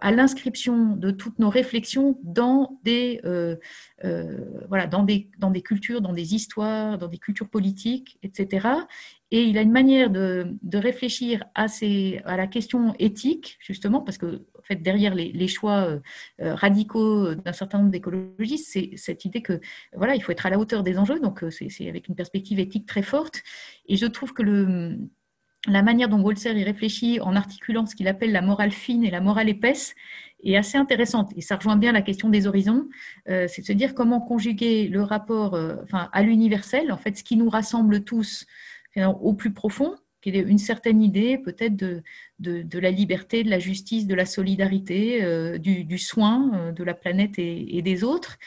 à 0.00 0.12
l'inscription 0.12 0.94
de 0.96 1.10
toutes 1.10 1.38
nos 1.38 1.50
réflexions 1.50 2.18
dans 2.22 2.78
des, 2.84 3.20
euh, 3.24 3.56
euh, 4.04 4.38
voilà, 4.68 4.86
dans, 4.86 5.02
des, 5.02 5.28
dans 5.38 5.50
des 5.50 5.62
cultures, 5.62 6.00
dans 6.00 6.12
des 6.12 6.34
histoires, 6.34 6.98
dans 6.98 7.08
des 7.08 7.18
cultures 7.18 7.48
politiques, 7.48 8.18
etc. 8.22 8.68
Et 9.30 9.42
il 9.44 9.58
a 9.58 9.62
une 9.62 9.72
manière 9.72 10.10
de, 10.10 10.56
de 10.62 10.78
réfléchir 10.78 11.44
à, 11.54 11.68
ces, 11.68 12.20
à 12.24 12.36
la 12.36 12.46
question 12.46 12.94
éthique, 12.98 13.58
justement, 13.60 14.00
parce 14.00 14.18
que 14.18 14.46
en 14.56 14.62
fait, 14.62 14.76
derrière 14.76 15.14
les, 15.14 15.32
les 15.32 15.48
choix 15.48 16.00
radicaux 16.38 17.34
d'un 17.34 17.52
certain 17.52 17.78
nombre 17.78 17.90
d'écologistes, 17.90 18.68
c'est 18.72 18.90
cette 18.96 19.24
idée 19.24 19.42
que 19.42 19.60
voilà, 19.94 20.14
il 20.14 20.22
faut 20.22 20.32
être 20.32 20.46
à 20.46 20.50
la 20.50 20.58
hauteur 20.58 20.82
des 20.82 20.98
enjeux, 20.98 21.20
donc 21.20 21.44
c'est 21.50 21.88
avec 21.88 22.08
une 22.08 22.14
perspective 22.14 22.58
éthique 22.58 22.86
très 22.86 23.02
forte. 23.02 23.42
Et 23.88 23.96
je 23.96 24.06
trouve 24.06 24.32
que 24.32 24.42
le, 24.42 24.98
la 25.66 25.82
manière 25.82 26.08
dont 26.08 26.20
Walzer 26.20 26.56
y 26.56 26.64
réfléchit 26.64 27.20
en 27.20 27.34
articulant 27.34 27.86
ce 27.86 27.94
qu'il 27.94 28.08
appelle 28.08 28.32
la 28.32 28.42
morale 28.42 28.70
fine 28.70 29.04
et 29.04 29.10
la 29.10 29.20
morale 29.20 29.48
épaisse 29.48 29.94
est 30.44 30.56
assez 30.56 30.78
intéressante. 30.78 31.32
Et 31.36 31.40
ça 31.40 31.56
rejoint 31.56 31.76
bien 31.76 31.92
la 31.92 32.02
question 32.02 32.28
des 32.28 32.46
horizons. 32.46 32.88
Euh, 33.28 33.46
c'est 33.48 33.62
de 33.62 33.66
se 33.66 33.72
dire 33.72 33.94
comment 33.94 34.20
conjuguer 34.20 34.86
le 34.88 35.02
rapport 35.02 35.54
euh, 35.54 35.76
enfin, 35.82 36.08
à 36.12 36.22
l'universel, 36.22 36.92
en 36.92 36.96
fait, 36.96 37.16
ce 37.16 37.24
qui 37.24 37.36
nous 37.36 37.48
rassemble 37.48 38.04
tous 38.04 38.46
au 39.20 39.34
plus 39.34 39.52
profond, 39.52 39.94
une 40.26 40.58
certaine 40.58 41.02
idée 41.02 41.38
peut-être 41.38 41.76
de, 41.76 42.02
de, 42.38 42.78
la 42.78 42.90
liberté, 42.90 43.44
de 43.44 43.50
la 43.50 43.58
justice, 43.58 44.06
de 44.06 44.14
la 44.14 44.26
solidarité, 44.26 45.22
euh, 45.22 45.58
du, 45.58 45.98
soin 45.98 46.72
de 46.72 46.84
la 46.84 46.94
planète 46.94 47.38
et 47.38 47.82
des 47.82 48.04
autres. 48.04 48.38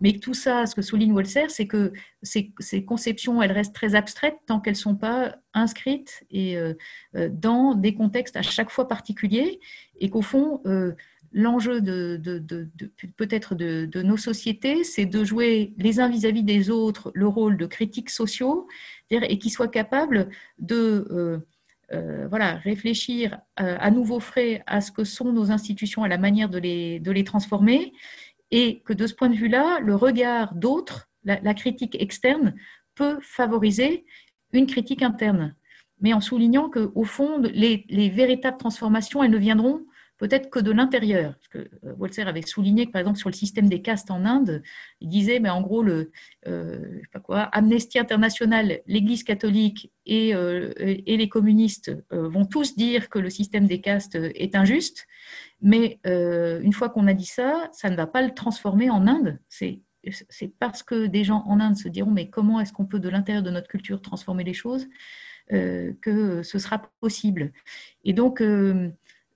Mais 0.00 0.12
tout 0.12 0.34
ça, 0.34 0.66
ce 0.66 0.74
que 0.74 0.82
souligne 0.82 1.12
Walser, 1.12 1.48
c'est 1.48 1.66
que 1.66 1.92
ces, 2.22 2.52
conceptions, 2.84 3.42
elles 3.42 3.52
restent 3.52 3.74
très 3.74 3.94
abstraites 3.94 4.36
tant 4.46 4.60
qu'elles 4.60 4.74
ne 4.74 4.78
sont 4.78 4.94
pas 4.94 5.36
inscrites 5.54 6.24
et, 6.30 6.56
euh, 6.56 6.74
euh, 7.16 7.28
dans 7.30 7.74
des 7.74 7.94
contextes 7.94 8.36
à 8.36 8.42
chaque 8.42 8.70
fois 8.70 8.86
particuliers 8.86 9.58
et 10.00 10.08
qu'au 10.08 10.22
fond, 10.22 10.60
euh, 10.66 10.92
l'enjeu 11.32 11.80
de, 11.80 12.20
peut-être 13.16 13.54
de, 13.54 14.02
nos 14.02 14.16
sociétés, 14.16 14.84
c'est 14.84 15.06
de 15.06 15.24
jouer 15.24 15.74
les 15.76 16.00
uns 16.00 16.08
vis-à-vis 16.08 16.42
des 16.42 16.70
autres 16.70 17.10
le 17.14 17.26
rôle 17.26 17.56
de 17.56 17.66
critiques 17.66 18.10
sociaux 18.10 18.66
et 19.10 19.38
qu'ils 19.38 19.52
soient 19.52 19.68
capables 19.68 20.28
de... 20.58 21.40
voilà, 22.30 22.56
réfléchir 22.56 23.38
à 23.56 23.90
nouveau 23.90 24.20
frais 24.20 24.62
à 24.66 24.80
ce 24.80 24.92
que 24.92 25.04
sont 25.04 25.32
nos 25.32 25.50
institutions, 25.50 26.02
à 26.02 26.08
la 26.08 26.18
manière 26.18 26.48
de 26.48 26.58
les, 26.58 26.98
les 26.98 27.24
transformer, 27.24 27.92
et 28.50 28.80
que 28.80 28.92
de 28.92 29.06
ce 29.06 29.14
point 29.14 29.28
de 29.28 29.36
vue-là, 29.36 29.80
le 29.80 29.94
regard 29.94 30.54
d'autres, 30.54 31.08
la, 31.24 31.54
critique 31.54 32.00
externe, 32.00 32.54
peut 32.94 33.18
favoriser 33.20 34.06
une 34.52 34.66
critique 34.66 35.02
interne, 35.02 35.54
mais 36.00 36.12
en 36.14 36.20
soulignant 36.20 36.70
qu'au 36.70 37.04
fond, 37.04 37.38
les, 37.42 38.08
véritables 38.08 38.56
transformations, 38.56 39.22
elles 39.22 39.30
ne 39.30 39.38
viendront 39.38 39.82
peut-être 40.18 40.50
que 40.50 40.58
de 40.58 40.70
l'intérieur. 40.70 41.34
Parce 41.34 41.48
que 41.48 41.70
euh, 41.84 41.94
Walzer 41.96 42.28
avait 42.28 42.42
souligné 42.42 42.86
que, 42.86 42.92
par 42.92 43.00
exemple, 43.00 43.18
sur 43.18 43.28
le 43.28 43.34
système 43.34 43.68
des 43.68 43.80
castes 43.82 44.10
en 44.10 44.24
Inde, 44.24 44.62
il 45.00 45.08
disait, 45.08 45.40
mais 45.40 45.50
en 45.50 45.62
gros, 45.62 45.82
le, 45.82 46.10
euh, 46.46 47.00
sais 47.00 47.08
pas 47.12 47.20
quoi, 47.20 47.40
Amnesty 47.42 47.98
International, 47.98 48.80
l'Église 48.86 49.24
catholique 49.24 49.90
et, 50.04 50.34
euh, 50.34 50.72
les 50.78 51.28
communistes 51.28 51.92
vont 52.10 52.44
tous 52.44 52.76
dire 52.76 53.08
que 53.08 53.18
le 53.18 53.30
système 53.30 53.66
des 53.66 53.80
castes 53.80 54.16
est 54.16 54.54
injuste, 54.54 55.06
mais 55.60 55.98
euh, 56.06 56.60
une 56.60 56.72
fois 56.72 56.88
qu'on 56.88 57.06
a 57.06 57.14
dit 57.14 57.26
ça, 57.26 57.68
ça 57.72 57.90
ne 57.90 57.96
va 57.96 58.06
pas 58.06 58.22
le 58.22 58.32
transformer 58.32 58.90
en 58.90 59.06
Inde. 59.06 59.38
C'est 59.48 59.82
parce 60.58 60.82
que 60.82 61.06
des 61.06 61.24
gens 61.24 61.44
en 61.46 61.60
Inde 61.60 61.76
se 61.76 61.88
diront 61.88 62.10
mais 62.10 62.30
comment 62.30 62.60
est-ce 62.60 62.72
qu'on 62.72 62.86
peut 62.86 63.00
de 63.00 63.08
l'intérieur 63.08 63.42
de 63.42 63.50
notre 63.50 63.68
culture 63.68 64.00
transformer 64.00 64.44
les 64.44 64.54
choses 64.54 64.88
euh, 65.52 65.92
que 66.00 66.42
ce 66.42 66.58
sera 66.58 66.78
possible? 67.00 67.52
Et 68.04 68.12
donc, 68.12 68.40
euh, 68.40 68.90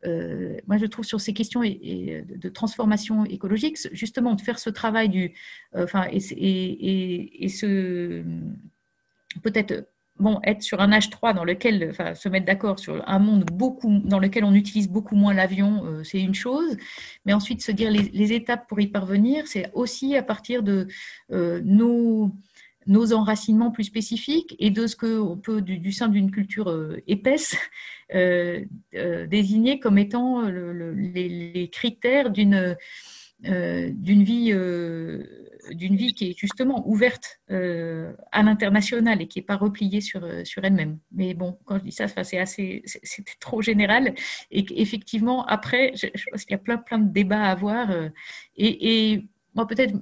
moi 0.04 0.78
je 0.78 0.86
trouve 0.86 1.04
sur 1.04 1.20
ces 1.20 1.32
questions 1.32 1.60
de 1.60 2.48
transformation 2.48 3.24
écologique, 3.24 3.78
justement 3.92 4.34
de 4.34 4.40
faire 4.40 4.58
ce 4.58 4.70
travail 4.70 5.08
du, 5.08 5.32
enfin, 5.74 6.06
et, 6.10 6.18
et, 6.18 7.44
et 7.44 7.48
ce 7.48 8.22
peut-être 9.42 9.86
bon, 10.18 10.40
être 10.44 10.62
sur 10.62 10.80
un 10.80 10.90
H3 10.90 11.34
dans 11.34 11.44
lequel, 11.44 11.88
enfin, 11.90 12.14
se 12.14 12.28
mettre 12.28 12.46
d'accord 12.46 12.78
sur 12.78 13.06
un 13.08 13.18
monde 13.18 13.44
beaucoup, 13.44 14.00
dans 14.04 14.18
lequel 14.18 14.44
on 14.44 14.54
utilise 14.54 14.88
beaucoup 14.88 15.16
moins 15.16 15.34
l'avion, 15.34 15.84
euh, 15.84 16.04
c'est 16.04 16.20
une 16.20 16.34
chose. 16.34 16.76
Mais 17.24 17.32
ensuite, 17.32 17.62
se 17.62 17.72
dire 17.72 17.90
les, 17.90 18.32
étapes 18.32 18.68
pour 18.68 18.80
y 18.80 18.86
parvenir, 18.86 19.46
c'est 19.46 19.70
aussi 19.74 20.16
à 20.16 20.22
partir 20.22 20.62
de 20.62 20.86
euh, 21.32 21.60
nos, 21.64 22.30
nos 22.86 23.12
enracinements 23.12 23.70
plus 23.70 23.84
spécifiques 23.84 24.56
et 24.58 24.70
de 24.70 24.86
ce 24.86 24.96
qu'on 24.96 25.36
peut, 25.36 25.62
du, 25.62 25.92
sein 25.92 26.08
d'une 26.08 26.30
culture 26.30 26.70
euh, 26.70 27.02
épaisse, 27.06 27.56
désigner 28.12 29.80
comme 29.80 29.96
étant 29.96 30.42
les, 30.42 31.70
critères 31.72 32.30
d'une 32.30 32.76
d'une 33.40 34.22
vie 34.22 34.52
d'une 35.70 35.96
vie 35.96 36.14
qui 36.14 36.30
est 36.30 36.38
justement 36.38 36.86
ouverte 36.88 37.40
euh, 37.50 38.12
à 38.32 38.42
l'international 38.42 39.20
et 39.22 39.28
qui 39.28 39.38
n'est 39.38 39.44
pas 39.44 39.56
repliée 39.56 40.00
sur, 40.00 40.24
euh, 40.24 40.44
sur 40.44 40.64
elle-même. 40.64 40.98
Mais 41.12 41.34
bon, 41.34 41.58
quand 41.64 41.78
je 41.78 41.84
dis 41.84 41.92
ça, 41.92 42.08
c'est 42.08 42.38
assez, 42.38 42.82
c'était 42.84 43.34
trop 43.40 43.62
général. 43.62 44.14
Et 44.50 44.64
effectivement, 44.80 45.46
après, 45.46 45.92
je, 45.94 46.06
pense 46.30 46.44
qu'il 46.44 46.52
y 46.52 46.54
a 46.54 46.58
plein, 46.58 46.78
plein 46.78 46.98
de 46.98 47.12
débats 47.12 47.42
à 47.42 47.50
avoir. 47.50 47.90
Euh, 47.90 48.08
et, 48.56 49.24
moi, 49.54 49.66
peut-être, 49.66 49.94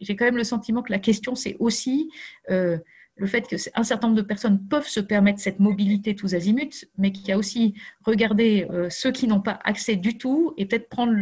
j'ai 0.00 0.16
quand 0.16 0.24
même 0.24 0.36
le 0.36 0.44
sentiment 0.44 0.82
que 0.82 0.92
la 0.92 0.98
question, 0.98 1.34
c'est 1.34 1.56
aussi 1.58 2.10
le 3.20 3.26
fait 3.26 3.42
qu'un 3.46 3.82
certain 3.84 4.08
nombre 4.08 4.20
de 4.20 4.26
personnes 4.26 4.66
peuvent 4.66 4.88
se 4.88 4.98
permettre 4.98 5.38
cette 5.40 5.60
mobilité 5.60 6.16
tous 6.16 6.34
azimuts, 6.34 6.86
mais 6.96 7.12
qu'il 7.12 7.28
y 7.28 7.32
a 7.32 7.38
aussi 7.38 7.74
regarder 8.04 8.66
euh, 8.70 8.88
ceux 8.88 9.12
qui 9.12 9.26
n'ont 9.28 9.42
pas 9.42 9.58
accès 9.62 9.96
du 9.96 10.16
tout 10.16 10.54
et 10.56 10.64
peut-être 10.66 10.88
prendre 10.88 11.14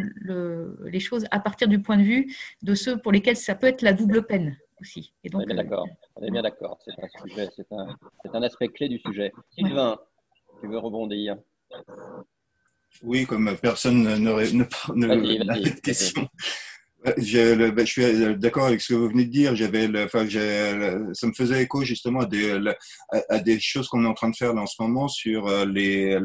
les 0.84 1.00
choses 1.00 1.26
à 1.32 1.40
partir 1.40 1.66
du 1.66 1.82
point 1.82 1.96
de 1.96 2.02
vue 2.02 2.34
de 2.62 2.74
ceux 2.74 2.98
pour 2.98 3.10
lesquels 3.10 3.36
ça 3.36 3.56
peut 3.56 3.66
être 3.66 3.82
la 3.82 3.92
double 3.92 4.24
peine 4.26 4.56
aussi. 4.80 5.12
Et 5.24 5.28
donc, 5.28 5.40
on 5.40 5.44
est 5.44 5.46
bien 5.46 5.58
euh, 5.58 5.62
d'accord. 5.64 5.88
On 6.14 6.22
est 6.22 6.30
bien 6.30 6.42
d'accord. 6.42 6.78
C'est 6.84 7.72
un, 7.72 7.96
un, 8.32 8.42
aspect 8.42 8.68
clé 8.68 8.88
du 8.88 9.00
sujet. 9.00 9.32
Sylvain, 9.50 9.98
tu 10.60 10.68
veux 10.68 10.78
rebondir? 10.78 11.36
Oui, 13.02 13.26
comme 13.26 13.56
personne 13.60 14.18
n'aurait 14.18 14.52
ne, 14.52 14.64
ne, 14.94 15.64
de 15.64 15.80
questions. 15.80 16.28
Je, 17.16 17.70
ben, 17.70 17.86
je 17.86 17.90
suis 17.92 18.04
euh, 18.04 18.34
d'accord 18.34 18.66
avec 18.66 18.80
ce 18.80 18.92
que 18.92 18.98
vous 18.98 19.08
venez 19.08 19.24
de 19.24 19.30
dire. 19.30 19.56
Ça 19.56 21.26
me 21.26 21.32
faisait 21.32 21.62
écho 21.62 21.84
justement 21.84 22.20
à 22.20 23.38
des, 23.38 23.60
choses 23.60 23.88
qu'on 23.88 24.04
est 24.04 24.08
en 24.08 24.14
train 24.14 24.30
de 24.30 24.36
faire 24.36 24.54
en 24.54 24.66
ce 24.66 24.80
moment 24.80 25.08
sur 25.08 25.46
euh, 25.46 25.64
les. 25.64 26.18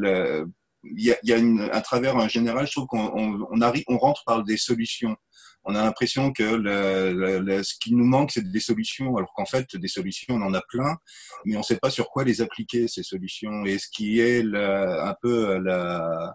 il 0.84 1.04
y 1.04 1.12
a, 1.12 1.38
il 1.38 1.80
travers 1.82 2.16
un 2.16 2.28
général, 2.28 2.66
je 2.66 2.72
trouve 2.72 2.86
qu'on 2.86 3.98
rentre 3.98 4.22
par 4.24 4.44
des 4.44 4.56
solutions. 4.56 5.16
on 5.64 5.74
a 5.74 5.82
l'impression 5.82 6.32
que 6.32 6.44
ce 6.44 7.74
qui 7.80 7.94
nous 7.94 8.04
manque, 8.04 8.32
c'est 8.32 8.50
des 8.50 8.60
solutions, 8.60 9.16
alors 9.16 9.32
qu'en 9.34 9.46
fait, 9.46 9.76
des 9.76 9.88
solutions, 9.88 10.34
on 10.34 10.42
en 10.42 10.54
a 10.54 10.62
plein, 10.68 10.96
mais 11.44 11.56
on 11.56 11.60
ne 11.60 11.64
sait 11.64 11.78
pas 11.78 11.90
sur 11.90 12.10
quoi 12.10 12.24
les 12.24 12.40
appliquer, 12.40 12.88
ces 12.88 13.02
solutions. 13.02 13.64
Et 13.64 13.78
ce 13.78 13.88
qui 13.88 14.20
est 14.20 14.44
un 14.44 15.14
peu 15.22 15.58
la, 15.58 16.34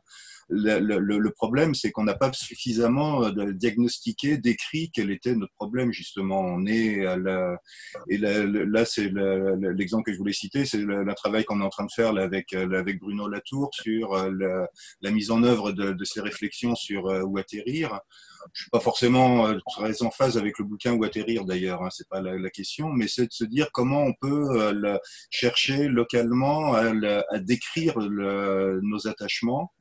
le, 0.49 1.29
problème, 1.29 1.75
c'est 1.75 1.91
qu'on 1.91 2.03
n'a 2.03 2.15
pas 2.15 2.31
suffisamment 2.33 3.23
euh, 3.23 3.53
diagnostiqué, 3.53 4.37
décrit 4.37 4.91
quel 4.91 5.11
était 5.11 5.35
notre 5.35 5.53
problème 5.53 5.91
justement. 5.91 6.41
On 6.41 6.65
est 6.65 7.05
à 7.05 7.17
la, 7.17 7.57
et 8.09 8.17
là, 8.17 8.85
c'est 8.85 9.11
l'exemple 9.61 10.03
que 10.03 10.13
je 10.13 10.17
voulais 10.17 10.33
citer, 10.33 10.65
c'est 10.65 10.79
le, 10.79 11.13
travail 11.15 11.43
qu'on 11.43 11.59
est 11.59 11.65
en 11.65 11.69
train 11.69 11.85
de 11.85 11.91
faire 11.91 12.13
euh, 12.15 12.79
avec 12.79 12.99
Bruno 12.99 13.27
Latour 13.27 13.71
sur 13.73 14.13
euh, 14.13 14.65
la, 15.01 15.11
mise 15.11 15.31
en 15.31 15.43
œuvre 15.43 15.71
de, 15.71 15.91
de 15.91 16.05
ces 16.05 16.21
réflexions 16.21 16.75
sur 16.75 17.05
où 17.05 17.37
atterrir 17.37 17.99
je 18.53 18.63
suis 18.63 18.69
pas 18.69 18.79
forcément 18.79 19.53
très 19.67 20.01
en 20.01 20.11
phase 20.11 20.37
avec 20.37 20.59
le 20.59 20.65
bouquin 20.65 20.93
ou 20.93 21.03
atterrir 21.03 21.45
d'ailleurs, 21.45 21.83
hein, 21.83 21.89
c'est 21.91 22.07
pas 22.07 22.21
la, 22.21 22.49
question, 22.49 22.89
mais 22.89 23.07
c'est 23.07 23.27
de 23.27 23.33
se 23.33 23.43
dire 23.43 23.69
comment 23.71 24.03
on 24.03 24.13
peut 24.13 24.89
chercher 25.29 25.87
localement 25.87 26.73
à, 26.73 27.39
décrire 27.39 27.97
nos 27.99 29.07
attachements. 29.07 29.71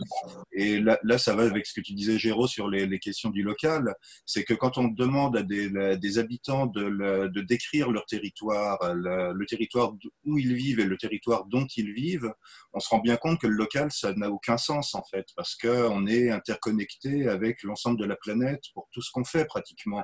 Et 0.60 0.80
là, 0.80 1.18
ça 1.18 1.36
va 1.36 1.44
avec 1.44 1.66
ce 1.66 1.72
que 1.72 1.80
tu 1.80 1.94
disais, 1.94 2.18
Géraud, 2.18 2.48
sur 2.48 2.68
les, 2.68 2.98
questions 2.98 3.30
du 3.30 3.44
local. 3.44 3.94
C'est 4.26 4.42
que 4.42 4.54
quand 4.54 4.76
on 4.76 4.88
demande 4.88 5.36
à 5.36 5.44
des, 5.44 6.18
habitants 6.18 6.66
de, 6.66 7.40
décrire 7.42 7.92
leur 7.92 8.04
territoire, 8.06 8.92
le 8.92 9.46
territoire 9.46 9.94
où 10.24 10.36
ils 10.36 10.54
vivent 10.54 10.80
et 10.80 10.84
le 10.84 10.96
territoire 10.96 11.44
dont 11.44 11.64
ils 11.76 11.92
vivent, 11.92 12.32
on 12.72 12.80
se 12.80 12.88
rend 12.88 12.98
bien 12.98 13.16
compte 13.16 13.40
que 13.40 13.46
le 13.46 13.54
local, 13.54 13.92
ça 13.92 14.12
n'a 14.14 14.30
aucun 14.30 14.58
sens 14.58 14.96
en 14.96 15.04
fait, 15.04 15.26
parce 15.36 15.54
qu'on 15.54 16.08
est 16.08 16.30
interconnecté 16.30 17.28
avec 17.28 17.62
l'ensemble 17.62 18.00
de 18.00 18.04
la 18.04 18.16
planète 18.16 18.64
pour 18.74 18.88
tout 18.90 19.00
ce 19.00 19.12
qu'on 19.12 19.24
fait 19.24 19.44
pratiquement. 19.44 20.02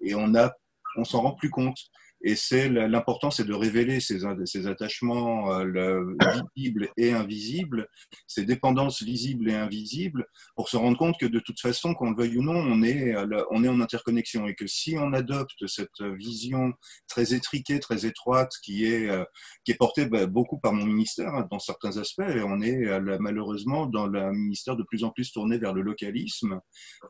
Et 0.00 0.14
on 0.14 0.32
a, 0.36 0.52
on 0.96 1.02
s'en 1.02 1.22
rend 1.22 1.34
plus 1.34 1.50
compte. 1.50 1.78
Et 2.20 2.34
c'est 2.34 2.68
l'important, 2.68 3.30
c'est 3.30 3.44
de 3.44 3.54
révéler 3.54 4.00
ces, 4.00 4.26
attachements 4.66 5.52
euh, 5.52 6.04
visibles 6.56 6.88
et 6.96 7.12
invisibles, 7.12 7.88
ces 8.26 8.44
dépendances 8.44 9.02
visibles 9.02 9.48
et 9.50 9.54
invisibles, 9.54 10.26
pour 10.56 10.68
se 10.68 10.76
rendre 10.76 10.98
compte 10.98 11.16
que 11.18 11.26
de 11.26 11.38
toute 11.38 11.60
façon, 11.60 11.94
qu'on 11.94 12.10
le 12.10 12.16
veuille 12.16 12.38
ou 12.38 12.42
non, 12.42 12.56
on 12.56 12.82
est, 12.82 13.14
on 13.50 13.62
est 13.62 13.68
en 13.68 13.80
interconnexion. 13.80 14.46
Et 14.46 14.54
que 14.54 14.66
si 14.66 14.96
on 14.98 15.12
adopte 15.12 15.66
cette 15.66 16.00
vision 16.00 16.72
très 17.06 17.34
étriquée, 17.34 17.78
très 17.78 18.04
étroite, 18.04 18.52
qui 18.64 18.86
est, 18.86 19.08
euh, 19.08 19.24
qui 19.64 19.72
est 19.72 19.76
portée 19.76 20.06
bah, 20.06 20.26
beaucoup 20.26 20.58
par 20.58 20.72
mon 20.72 20.86
ministère 20.86 21.34
hein, 21.34 21.46
dans 21.50 21.60
certains 21.60 21.98
aspects, 21.98 22.22
et 22.28 22.42
on 22.42 22.60
est 22.60 22.86
euh, 22.86 23.16
malheureusement 23.20 23.86
dans 23.86 24.06
le 24.06 24.32
ministère 24.32 24.76
de 24.76 24.82
plus 24.82 25.04
en 25.04 25.10
plus 25.10 25.30
tourné 25.30 25.58
vers 25.58 25.72
le 25.72 25.82
localisme, 25.82 26.60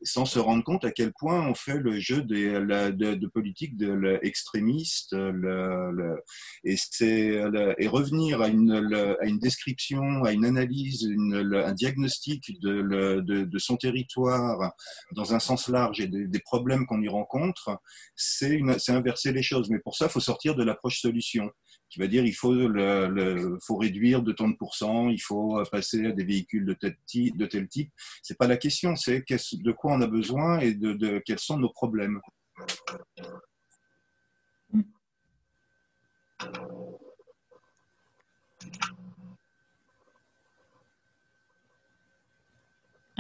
sans 0.03 0.27
se 0.27 0.39
rendre 0.39 0.65
compte 0.65 0.85
à 0.85 0.91
quel 0.91 1.13
point 1.19 1.47
on 1.47 1.55
fait 1.55 1.79
le 1.79 1.99
jeu 1.99 2.23
des, 2.23 2.53
de, 2.53 3.15
de 3.15 3.27
politique 3.27 3.77
de 3.77 3.91
l'extrémisme 3.93 4.98
et, 6.65 7.87
revenir 7.89 8.43
à 8.43 8.49
une, 8.49 9.39
description, 9.41 10.25
à 10.25 10.33
une 10.33 10.45
analyse, 10.45 11.09
un 11.09 11.73
diagnostic 11.73 12.61
de, 12.61 13.59
son 13.59 13.77
territoire 13.77 14.73
dans 15.13 15.35
un 15.35 15.39
sens 15.41 15.69
large 15.69 16.01
et 16.01 16.07
des, 16.07 16.41
problèmes 16.41 16.87
qu'on 16.87 17.03
y 17.03 17.09
rencontre, 17.09 17.79
c'est, 18.17 18.61
inverser 18.89 19.33
les 19.33 19.43
choses. 19.43 19.71
Mais 19.71 19.79
pour 19.79 19.97
ça, 19.97 20.07
il 20.07 20.11
faut 20.11 20.21
sortir 20.21 20.55
de 20.55 20.65
l'approche 20.65 21.01
solution 21.01 21.51
qui 21.91 21.99
va 21.99 22.07
dire 22.07 22.25
il 22.25 22.35
faut, 22.35 22.57
réduire 23.79 24.23
de 24.23 24.33
tant 24.33 24.49
de 24.49 24.57
pourcents, 24.57 25.09
il 25.09 25.21
faut 25.21 25.63
passer 25.71 26.07
à 26.07 26.13
des 26.13 26.25
véhicules 26.25 26.67
de 26.67 26.75
tel 26.75 26.97
type. 27.07 27.37
De 27.37 27.47
tel. 27.47 27.69
C'est 28.23 28.39
pas 28.39 28.47
la 28.47 28.57
question, 28.57 28.97
c'est 28.97 29.25
de 29.29 29.73
quoi 29.73 29.93
on 29.93 30.01
a 30.01 30.07
besoin 30.07 30.59
et 30.61 30.75
de 30.75 31.23
quels 31.25 31.39
sont 31.39 31.59
nos 31.59 31.71
problèmes. 31.71 32.21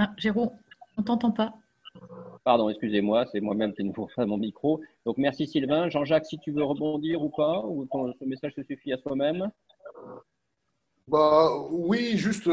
Ah, 0.01 0.12
Jérôme, 0.16 0.51
on 0.97 1.03
t'entend 1.03 1.32
pas. 1.32 1.55
Pardon, 2.45 2.69
excusez-moi, 2.69 3.27
c'est 3.32 3.40
moi-même 3.40 3.74
qui 3.74 3.82
ne 3.82 3.93
vous 3.93 4.07
pas 4.15 4.27
mon 4.27 4.39
micro. 4.39 4.81
Donc 5.05 5.19
merci 5.19 5.47
Sylvain. 5.47 5.89
Jean-Jacques, 5.89 6.27
si 6.27 6.39
tu 6.39 6.53
veux 6.53 6.62
rebondir 6.62 7.20
ou 7.23 7.31
pas, 7.31 7.65
ou 7.65 7.85
ton, 7.86 8.12
ton 8.12 8.27
message 8.27 8.55
se 8.55 8.62
suffit 8.62 8.93
à 8.93 8.99
soi-même 8.99 9.51
bah, 11.09 11.51
oui, 11.70 12.18
juste 12.18 12.51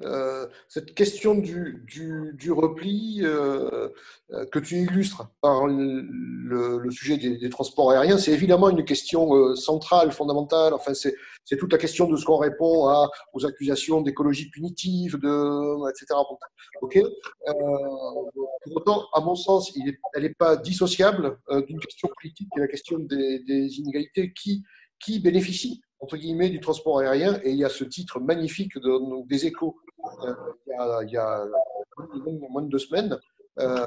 euh, 0.00 0.46
cette 0.68 0.94
question 0.94 1.34
du, 1.34 1.82
du, 1.86 2.32
du 2.34 2.52
repli 2.52 3.20
euh, 3.22 3.88
euh, 4.32 4.44
que 4.46 4.58
tu 4.58 4.76
illustres 4.76 5.26
par 5.40 5.66
le, 5.66 6.78
le 6.78 6.90
sujet 6.90 7.16
des, 7.16 7.38
des, 7.38 7.48
transports 7.48 7.92
aériens, 7.92 8.18
c'est 8.18 8.32
évidemment 8.32 8.68
une 8.68 8.84
question 8.84 9.34
euh, 9.34 9.54
centrale, 9.54 10.12
fondamentale. 10.12 10.74
Enfin, 10.74 10.92
c'est, 10.92 11.14
c'est 11.46 11.56
toute 11.56 11.72
la 11.72 11.78
question 11.78 12.06
de 12.06 12.16
ce 12.16 12.26
qu'on 12.26 12.36
répond 12.36 12.88
à, 12.88 13.08
aux 13.32 13.46
accusations 13.46 14.02
d'écologie 14.02 14.50
punitive, 14.50 15.18
de, 15.18 15.90
etc. 15.90 16.20
Ok. 16.82 16.96
Euh, 16.96 17.02
pour 17.46 18.76
autant, 18.76 19.06
à 19.14 19.20
mon 19.20 19.34
sens, 19.34 19.72
il 19.76 19.88
est, 19.88 19.98
elle 20.12 20.24
n'est 20.24 20.34
pas 20.34 20.56
dissociable 20.56 21.38
d'une 21.66 21.80
question 21.80 22.08
politique, 22.20 22.48
qui 22.52 22.58
est 22.58 22.62
la 22.62 22.68
question 22.68 22.98
des, 22.98 23.38
des 23.40 23.78
inégalités 23.78 24.32
qui 24.34 24.62
qui 25.00 25.20
bénéficie 25.20 25.83
entre 26.04 26.18
guillemets, 26.18 26.50
du 26.50 26.60
transport 26.60 26.98
aérien. 26.98 27.40
Et 27.44 27.50
il 27.50 27.56
y 27.56 27.64
a 27.64 27.70
ce 27.70 27.82
titre 27.84 28.20
magnifique 28.20 28.76
de, 28.78 29.26
des 29.26 29.46
échos 29.46 29.76
euh, 30.22 30.34
il, 30.66 31.10
y 31.10 31.16
a, 31.16 31.44
moins 32.50 32.62
de 32.62 32.68
deux 32.68 32.78
semaines. 32.78 33.18
Euh, 33.58 33.86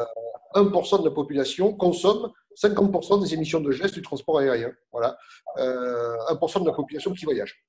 1% 0.55 1.01
de 1.01 1.05
la 1.05 1.13
population 1.13 1.73
consomme 1.73 2.31
50% 2.55 3.21
des 3.21 3.33
émissions 3.35 3.61
de 3.61 3.71
gestes 3.71 3.93
du 3.93 4.01
transport 4.01 4.39
aérien. 4.39 4.71
Voilà. 4.91 5.15
Euh, 5.57 6.15
1% 6.31 6.61
de 6.61 6.67
la 6.67 6.73
population 6.73 7.13
qui 7.13 7.25
voyage. 7.25 7.63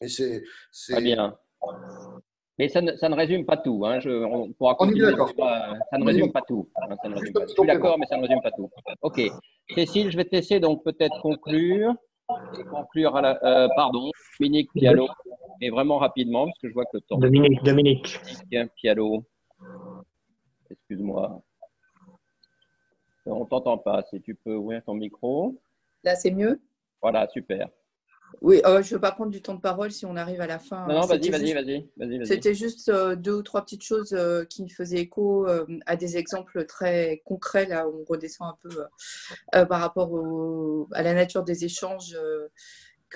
Et 0.00 0.08
c'est. 0.08 0.42
Très 0.88 1.02
bien. 1.02 1.36
Mais 2.58 2.68
ça 2.68 2.80
ne, 2.80 2.96
ça 2.96 3.08
ne, 3.08 3.14
résume 3.14 3.44
pas 3.44 3.56
tout. 3.58 3.84
Hein. 3.84 4.00
Je, 4.00 4.10
on 4.10 4.52
pourra 4.52 4.74
continuer. 4.74 5.14
ça 5.14 5.98
ne 5.98 6.04
résume 6.04 6.32
pas 6.32 6.42
tout. 6.48 6.68
Hein, 6.76 6.96
ça 7.02 7.08
ne 7.08 7.14
résume 7.14 7.32
pas. 7.34 7.46
Je 7.46 7.52
suis 7.52 7.66
d'accord, 7.66 7.98
mais 7.98 8.06
ça 8.06 8.16
ne 8.16 8.22
résume 8.22 8.40
pas 8.40 8.50
tout. 8.52 8.70
OK. 9.02 9.20
Cécile, 9.74 10.10
je 10.10 10.16
vais 10.16 10.24
te 10.24 10.34
laisser 10.34 10.60
donc 10.60 10.82
peut-être 10.82 11.20
conclure 11.20 11.94
et 12.58 12.64
conclure 12.64 13.16
à 13.16 13.22
la, 13.22 13.44
euh, 13.44 13.68
pardon, 13.74 14.10
Dominique 14.38 14.70
Pialo, 14.72 15.08
et 15.60 15.70
vraiment 15.70 15.98
rapidement, 15.98 16.46
parce 16.46 16.58
que 16.58 16.68
je 16.68 16.74
vois 16.74 16.84
que 16.84 16.98
le 16.98 17.00
temps. 17.02 17.18
Dominique, 17.18 17.62
Dominique. 17.62 18.20
Dominique 18.50 18.72
Pialo. 18.74 19.24
Excuse-moi. 20.70 21.40
On 23.26 23.44
t'entend 23.44 23.78
pas. 23.78 24.02
Si 24.10 24.20
tu 24.22 24.34
peux 24.34 24.54
ouvrir 24.54 24.82
ton 24.84 24.94
micro. 24.94 25.54
Là, 26.04 26.14
c'est 26.14 26.30
mieux? 26.30 26.60
Voilà, 27.02 27.28
super. 27.28 27.68
Oui, 28.40 28.60
euh, 28.64 28.82
je 28.82 28.88
ne 28.88 28.94
veux 28.94 29.00
pas 29.00 29.12
prendre 29.12 29.30
du 29.30 29.42
temps 29.42 29.54
de 29.54 29.60
parole 29.60 29.90
si 29.90 30.06
on 30.06 30.16
arrive 30.16 30.40
à 30.40 30.46
la 30.46 30.58
fin. 30.58 30.86
Non, 30.86 31.00
non 31.00 31.06
vas-y, 31.06 31.30
vas-y, 31.30 31.52
vas-y. 31.52 31.88
Vas 31.96 32.24
C'était 32.24 32.54
juste 32.54 32.88
euh, 32.88 33.16
deux 33.16 33.34
ou 33.34 33.42
trois 33.42 33.62
petites 33.62 33.82
choses 33.82 34.12
euh, 34.12 34.44
qui 34.44 34.62
me 34.62 34.68
faisaient 34.68 34.98
écho 34.98 35.46
à 35.86 35.96
des 35.96 36.16
exemples 36.16 36.64
très 36.66 37.22
concrets, 37.24 37.66
là 37.66 37.88
où 37.88 38.00
on 38.00 38.04
redescend 38.04 38.48
un 38.48 38.58
peu 38.62 39.66
par 39.66 39.80
rapport 39.80 40.10
à 40.92 41.02
la 41.02 41.14
nature 41.14 41.42
des 41.42 41.64
échanges 41.64 42.16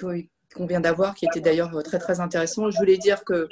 qu'on 0.00 0.66
vient 0.66 0.80
d'avoir, 0.80 1.14
qui 1.14 1.26
était 1.26 1.40
d'ailleurs 1.40 1.82
très, 1.82 1.98
très 1.98 2.20
intéressant. 2.20 2.70
Je 2.70 2.78
voulais 2.78 2.98
dire 2.98 3.24
que 3.24 3.48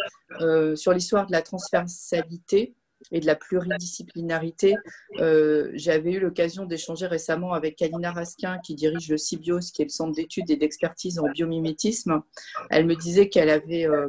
sur 0.77 0.93
l'histoire 0.93 1.27
de 1.27 1.33
la 1.33 1.43
transversalité, 1.43 2.75
et 3.11 3.21
de 3.21 3.27
la 3.27 3.37
pluridisciplinarité. 3.37 4.75
Euh, 5.19 5.71
j'avais 5.75 6.13
eu 6.13 6.21
l'occasion 6.21 6.65
d'échanger 6.65 7.07
récemment 7.07 7.53
avec 7.53 7.77
Kalina 7.77 8.13
Raskin, 8.13 8.59
qui 8.59 8.75
dirige 8.75 9.09
le 9.09 9.17
CIBIOS, 9.17 9.73
qui 9.75 9.83
est 9.83 9.87
le 9.87 9.91
centre 9.91 10.15
d'études 10.15 10.51
et 10.51 10.57
d'expertise 10.57 11.19
en 11.19 11.29
biomimétisme. 11.31 12.23
Elle 12.71 12.87
me 12.87 12.95
disait 12.95 13.29
qu'elle 13.29 13.51
avait 13.51 13.87
euh, 13.87 14.09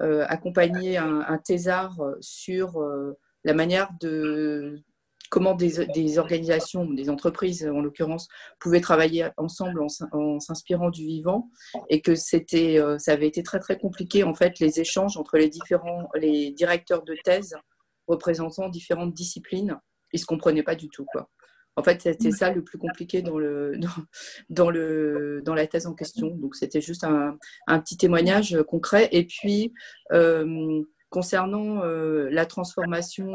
euh, 0.00 0.24
accompagné 0.28 0.96
un, 0.96 1.20
un, 1.20 1.38
thésard 1.38 1.98
sur 2.20 2.80
la 3.44 3.54
manière 3.54 3.90
de 4.00 4.80
comment 5.30 5.54
des, 5.54 6.18
organisations, 6.18 6.84
des 6.84 7.08
entreprises 7.08 7.66
en 7.66 7.80
l'occurrence, 7.80 8.28
pouvaient 8.60 8.82
travailler 8.82 9.28
ensemble 9.38 9.82
en, 9.82 9.86
en 10.12 10.40
s'inspirant 10.40 10.90
du 10.90 11.04
vivant 11.04 11.50
et 11.88 12.02
que 12.02 12.14
c'était, 12.14 12.78
ça 12.98 13.12
avait 13.12 13.28
été 13.28 13.42
très 13.42 13.58
très 13.58 13.78
compliqué 13.78 14.24
en 14.24 14.34
fait 14.34 14.60
les 14.60 14.78
échanges 14.78 15.16
entre 15.16 15.38
les 15.38 15.48
différents 15.48 16.08
les 16.14 16.50
directeurs 16.50 17.02
de 17.02 17.16
thèse 17.24 17.56
représentant 18.12 18.68
différentes 18.68 19.14
disciplines. 19.14 19.78
Ils 20.12 20.16
ne 20.16 20.20
se 20.20 20.26
comprenaient 20.26 20.62
pas 20.62 20.74
du 20.74 20.88
tout. 20.88 21.06
Quoi. 21.06 21.28
En 21.76 21.82
fait, 21.82 22.02
c'était 22.02 22.30
ça 22.30 22.52
le 22.52 22.62
plus 22.62 22.78
compliqué 22.78 23.22
dans, 23.22 23.38
le, 23.38 23.78
dans, 24.50 24.70
le, 24.70 25.40
dans 25.44 25.54
la 25.54 25.66
thèse 25.66 25.86
en 25.86 25.94
question. 25.94 26.28
Donc, 26.28 26.54
c'était 26.54 26.82
juste 26.82 27.04
un, 27.04 27.38
un, 27.66 27.80
petit 27.80 27.96
témoignage 27.96 28.58
concret. 28.68 29.08
Et 29.12 29.26
puis, 29.26 29.72
euh, 30.12 30.82
concernant 31.08 31.82
euh, 31.82 32.28
la 32.30 32.46
transformation 32.46 33.32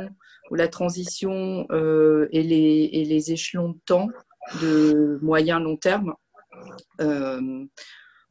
ou 0.52 0.56
la 0.56 0.68
transition 0.68 1.66
euh, 1.72 2.28
et, 2.32 2.44
les, 2.44 2.90
et, 2.94 3.06
les, 3.06 3.32
échelons 3.32 3.70
de 3.70 3.80
temps 3.86 4.08
de 4.62 5.20
moyen 5.22 5.60
long 5.60 5.78
terme, 5.78 6.14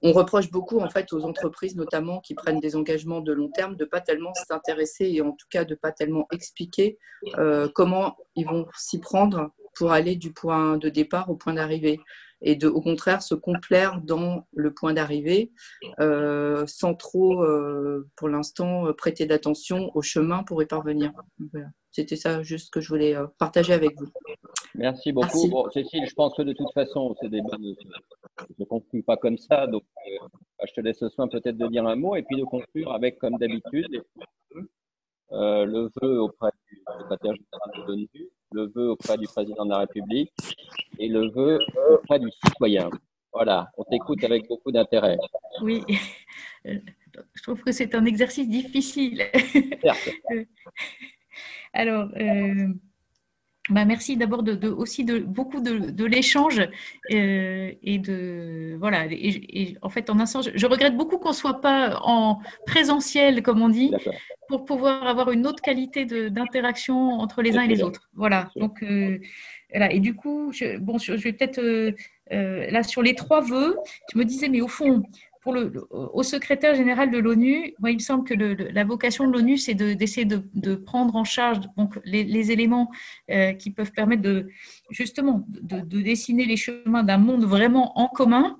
on 0.02 0.12
reproche 0.12 0.51
beaucoup 0.51 0.78
en 0.81 0.89
fait 0.90 1.12
aux 1.12 1.24
entreprises 1.24 1.77
notamment 1.77 2.20
qui 2.20 2.35
prennent 2.35 2.60
des 2.60 2.77
engagements 2.77 3.20
de 3.20 3.32
long 3.32 3.48
terme 3.48 3.77
de 3.77 3.85
pas 3.85 4.01
tellement 4.01 4.35
s'intéresser 4.35 5.06
et 5.06 5.23
en 5.23 5.32
tout 5.32 5.47
cas 5.51 5.64
de 5.64 5.74
pas 5.74 5.93
tellement 5.93 6.27
expliquer 6.32 6.98
euh, 7.39 7.68
comment 7.74 8.16
ils 8.35 8.47
vont 8.47 8.66
s'y 8.77 9.01
prendre 9.01 9.51
pour 9.74 9.93
aller 9.93 10.16
du 10.16 10.32
point 10.32 10.77
de 10.78 10.89
départ 10.89 11.31
au 11.31 11.36
point 11.36 11.55
d'arrivée 11.55 12.01
et 12.43 12.57
de, 12.57 12.69
au 12.69 12.81
contraire, 12.81 13.23
se 13.23 13.35
complaire 13.35 14.01
dans 14.03 14.47
le 14.55 14.73
point 14.73 14.93
d'arrivée 14.93 15.53
euh, 16.01 16.67
sans 16.67 16.95
trop, 16.95 17.43
euh, 17.43 18.09
pour 18.17 18.29
l'instant, 18.29 18.93
prêter 18.95 19.27
d'attention 19.27 19.91
au 19.95 20.03
chemin 20.03 20.43
pour 20.43 20.63
y 20.63 20.67
parvenir. 20.67 21.13
C'était 21.91 22.17
ça 22.17 22.43
juste 22.43 22.73
que 22.73 22.81
je 22.81 22.89
voulais 22.89 23.15
partager 23.39 23.73
avec 23.73 23.99
vous. 23.99 24.07
Merci 24.75 25.13
beaucoup. 25.13 25.49
Bon, 25.49 25.71
Cécile, 25.71 26.07
je 26.07 26.15
pense 26.15 26.35
que 26.35 26.43
de 26.43 26.53
toute 26.53 26.73
façon, 26.75 27.15
ces 27.23 27.31
débats 27.31 27.57
ne, 27.59 27.73
ne 28.59 28.65
concluent 28.67 29.03
pas 29.03 29.17
comme 29.17 29.39
ça. 29.39 29.67
Donc, 29.67 29.85
je 30.67 30.73
te 30.73 30.81
laisse 30.81 31.01
le 31.01 31.09
soin 31.09 31.29
peut-être 31.29 31.57
de 31.57 31.67
dire 31.69 31.87
un 31.87 31.97
mot 31.97 32.17
et 32.17 32.23
puis 32.23 32.37
de 32.37 32.45
conclure 32.45 32.93
avec, 32.93 33.19
comme 33.19 33.37
d'habitude, 33.39 34.03
euh, 35.33 35.65
le 35.65 35.91
vœu 36.01 36.23
auprès 36.23 36.51
du 36.69 36.83
secrétaire 36.87 37.35
général 37.35 37.71
de 37.75 37.87
l'ONU, 37.87 38.31
le 38.52 38.66
vœu 38.74 38.90
auprès 38.90 39.16
du 39.16 39.27
président 39.27 39.64
de 39.64 39.70
la 39.70 39.78
République 39.78 40.32
et 40.98 41.09
le 41.09 41.31
vœu 41.31 41.59
auprès 41.90 42.18
du 42.18 42.28
citoyen. 42.44 42.90
Voilà, 43.32 43.70
on 43.77 43.85
t'écoute 43.85 44.23
avec 44.24 44.48
beaucoup 44.48 44.73
d'intérêt. 44.73 45.18
Oui, 45.62 45.82
je 46.64 47.43
trouve 47.43 47.62
que 47.62 47.73
c'est 47.73 47.94
un 47.94 48.05
exercice 48.05 48.48
difficile. 48.48 49.24
Alors, 51.73 52.09
euh, 52.16 52.68
bah, 53.69 53.85
merci 53.85 54.17
d'abord 54.17 54.45
de, 54.45 54.69
aussi 54.69 55.05
de 55.05 55.19
beaucoup 55.19 55.61
de, 55.61 56.05
l'échange 56.05 56.61
euh, 57.13 57.73
et 57.83 57.99
de 57.99 58.77
voilà 58.79 59.07
et, 59.11 59.77
en 59.83 59.89
fait 59.89 60.09
en 60.09 60.21
un 60.21 60.27
sens 60.27 60.49
je, 60.55 60.67
regrette 60.67 60.97
beaucoup 60.97 61.19
qu'on 61.19 61.33
soit 61.33 61.61
pas 61.61 61.99
en 62.03 62.39
présentiel 62.65 63.43
comme 63.43 63.63
on 63.63 63.69
dit 63.69 63.93
pour 64.49 64.65
pouvoir 64.65 65.07
avoir 65.09 65.33
une 65.33 65.47
autre 65.49 65.61
qualité 65.63 66.05
d'interaction 66.31 67.19
entre 67.19 67.43
les 67.43 67.57
uns 67.57 67.63
et 67.63 67.69
les 67.69 67.83
autres. 67.83 68.09
Voilà. 68.15 68.51
Donc 68.55 68.83
euh, 68.85 69.19
voilà. 69.71 69.93
et 69.93 69.99
du 69.99 70.15
coup 70.15 70.53
je, 70.53 70.79
bon 70.79 70.99
je, 70.99 71.13
vais 71.13 71.33
peut-être 71.33 71.59
euh, 71.61 72.71
là 72.71 72.85
sur 72.85 73.03
les 73.03 73.17
trois 73.17 73.41
vœux 73.41 73.77
je 74.13 74.19
me 74.19 74.25
disais 74.25 74.49
mais 74.49 74.61
au 74.61 74.69
fond 74.69 75.03
au 75.47 76.23
secrétaire 76.23 76.74
général 76.74 77.10
de 77.10 77.18
l'ONU, 77.18 77.74
il 77.85 77.94
me 77.94 77.98
semble 77.98 78.24
que 78.24 78.35
la 78.35 78.85
vocation 78.85 79.27
de 79.27 79.32
l'ONU, 79.32 79.56
c'est 79.56 79.74
d'essayer 79.74 80.27
de, 80.27 80.74
prendre 80.74 81.16
en 81.16 81.24
charge 81.24 81.60
les, 82.05 82.51
éléments 82.51 82.90
euh, 83.31 83.52
qui 83.52 83.70
peuvent 83.70 83.93
permettre 83.93 84.23
de, 84.23 84.48
justement 84.90 85.44
de, 85.48 86.01
dessiner 86.01 86.44
les 86.44 86.56
chemins 86.56 87.02
d'un 87.02 87.18
monde 87.18 87.44
vraiment 87.44 87.98
en 87.98 88.09
commun. 88.09 88.59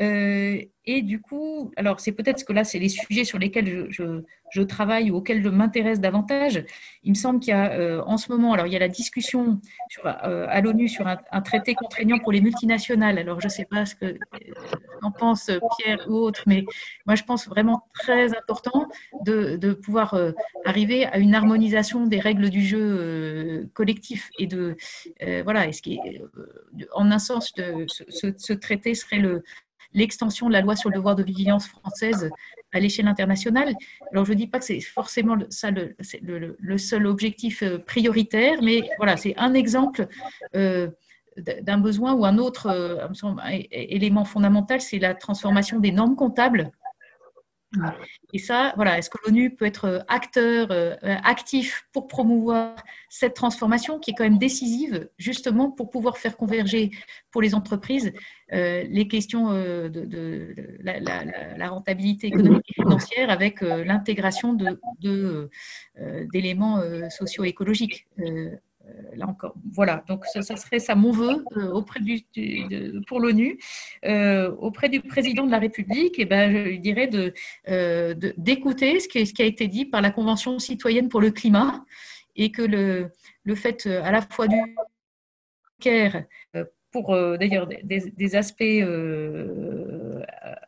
Euh, 0.00 0.60
et 0.88 1.02
du 1.02 1.20
coup, 1.20 1.72
alors 1.76 1.98
c'est 1.98 2.12
peut-être 2.12 2.44
que 2.44 2.52
là, 2.52 2.62
c'est 2.62 2.78
les 2.78 2.88
sujets 2.88 3.24
sur 3.24 3.40
lesquels 3.40 3.88
je, 3.90 4.22
je, 4.50 4.62
travaille 4.62 5.10
ou 5.10 5.16
auxquels 5.16 5.42
je 5.42 5.48
m'intéresse 5.48 5.98
davantage. 5.98 6.64
Il 7.02 7.10
me 7.10 7.16
semble 7.16 7.40
qu'il 7.40 7.50
y 7.50 7.54
a 7.54 7.72
euh, 7.72 8.02
en 8.06 8.16
ce 8.16 8.30
moment, 8.30 8.52
alors 8.52 8.68
il 8.68 8.72
y 8.72 8.76
a 8.76 8.78
la 8.78 8.88
discussion 8.88 9.60
sur, 9.88 10.06
euh, 10.06 10.46
à 10.48 10.60
l'ONU 10.60 10.88
sur 10.88 11.08
un, 11.08 11.40
traité 11.42 11.74
contraignant 11.74 12.18
pour 12.20 12.30
les 12.30 12.40
multinationales. 12.40 13.18
Alors 13.18 13.40
je 13.40 13.46
ne 13.46 13.50
sais 13.50 13.64
pas 13.64 13.84
ce 13.84 13.96
que 13.96 14.16
en 15.02 15.10
pense 15.10 15.50
Pierre 15.76 16.06
ou 16.08 16.14
autre, 16.14 16.44
mais 16.46 16.64
moi 17.04 17.16
je 17.16 17.24
pense 17.24 17.48
vraiment 17.48 17.82
très 17.92 18.36
important 18.36 18.88
de, 19.24 19.56
de 19.56 19.72
pouvoir 19.72 20.16
arriver 20.64 21.04
à 21.06 21.18
une 21.18 21.34
harmonisation 21.34 22.06
des 22.06 22.20
règles 22.20 22.48
du 22.48 22.62
jeu 22.62 23.68
collectif 23.74 24.30
et 24.38 24.46
de 24.46 24.76
voilà. 25.42 25.66
Et 25.66 25.72
ce 25.72 25.82
qui 25.82 25.94
est, 25.94 26.22
en 26.92 27.10
un 27.10 27.18
sens, 27.18 27.52
de, 27.54 27.86
ce, 27.88 28.04
ce 28.36 28.52
traité 28.52 28.94
serait 28.94 29.18
le 29.18 29.42
l'extension 29.92 30.48
de 30.48 30.52
la 30.52 30.60
loi 30.60 30.76
sur 30.76 30.90
le 30.90 30.96
devoir 30.96 31.14
de 31.14 31.22
vigilance 31.22 31.66
française 31.66 32.30
à 32.72 32.80
l'échelle 32.80 33.08
internationale. 33.08 33.74
Alors, 34.12 34.24
je 34.24 34.32
ne 34.32 34.38
dis 34.38 34.46
pas 34.46 34.58
que 34.58 34.64
c'est 34.64 34.80
forcément 34.80 35.36
ça 35.50 35.70
le, 35.70 36.78
seul 36.78 37.06
objectif 37.06 37.62
euh, 37.62 37.78
prioritaire, 37.78 38.60
mais 38.62 38.88
voilà, 38.98 39.16
c'est 39.16 39.34
un 39.36 39.54
exemple 39.54 40.08
euh, 40.54 40.88
d'un 41.36 41.78
besoin 41.78 42.14
ou 42.14 42.24
un 42.24 42.38
autre 42.38 42.66
euh, 42.66 43.06
élément 43.70 44.24
fondamental, 44.24 44.80
c'est 44.80 44.98
la 44.98 45.14
transformation 45.14 45.78
des 45.78 45.92
normes 45.92 46.16
comptables 46.16 46.70
et 48.32 48.38
ça, 48.38 48.72
voilà, 48.76 48.98
est-ce 48.98 49.10
que 49.10 49.18
l'ONU 49.24 49.54
peut 49.54 49.64
être 49.64 49.84
euh, 49.86 49.98
acteur, 50.08 50.70
euh, 50.70 50.94
euh, 51.02 51.16
actif 51.24 51.86
pour 51.92 52.06
promouvoir 52.06 52.76
cette 53.08 53.34
transformation 53.34 53.98
qui 53.98 54.10
est 54.10 54.14
quand 54.14 54.24
même 54.24 54.38
décisive, 54.38 55.08
justement 55.18 55.70
pour 55.70 55.90
pouvoir 55.90 56.18
faire 56.18 56.36
converger 56.36 56.90
pour 57.30 57.42
les 57.42 57.54
entreprises 57.54 58.12
les 58.52 59.08
questions 59.08 59.50
de, 59.50 60.54
la, 60.80 61.68
rentabilité 61.68 62.28
économique 62.28 62.70
et 62.70 62.74
financière 62.74 63.28
avec 63.28 63.60
l'intégration 63.60 64.56
d'éléments 66.32 66.80
socio-écologiques. 67.10 68.06
Euh, 68.86 69.16
là 69.16 69.28
encore, 69.28 69.54
voilà. 69.72 70.04
Donc 70.08 70.24
ça, 70.26 70.42
serait 70.42 70.78
ça 70.78 70.94
mon 70.94 71.10
vœu 71.10 71.44
euh, 71.56 71.70
auprès 71.70 72.00
du, 72.00 72.22
pour 73.06 73.20
l'ONU, 73.20 73.58
euh, 74.04 74.50
auprès 74.58 74.88
du 74.88 75.00
président 75.00 75.44
de 75.44 75.50
la 75.50 75.58
République. 75.58 76.18
Et 76.18 76.24
ben, 76.24 76.52
je 76.52 76.58
lui 76.58 76.80
dirais 76.80 77.08
d'écouter 78.36 79.00
ce, 79.00 79.08
qui, 79.08 79.42
a 79.42 79.44
été 79.44 79.68
dit 79.68 79.84
par 79.86 80.00
la 80.00 80.10
Convention 80.10 80.58
citoyenne 80.58 81.08
pour 81.08 81.20
le 81.20 81.30
climat 81.30 81.84
et 82.36 82.50
que 82.52 82.62
le, 82.62 83.10
le 83.44 83.54
fait 83.54 83.86
à 83.86 84.10
la 84.10 84.20
fois 84.22 84.46
du 84.46 84.56
CARE 85.80 86.22
pour 86.92 87.14
d'ailleurs 87.38 87.68
des, 87.82 88.36
aspects 88.36 88.62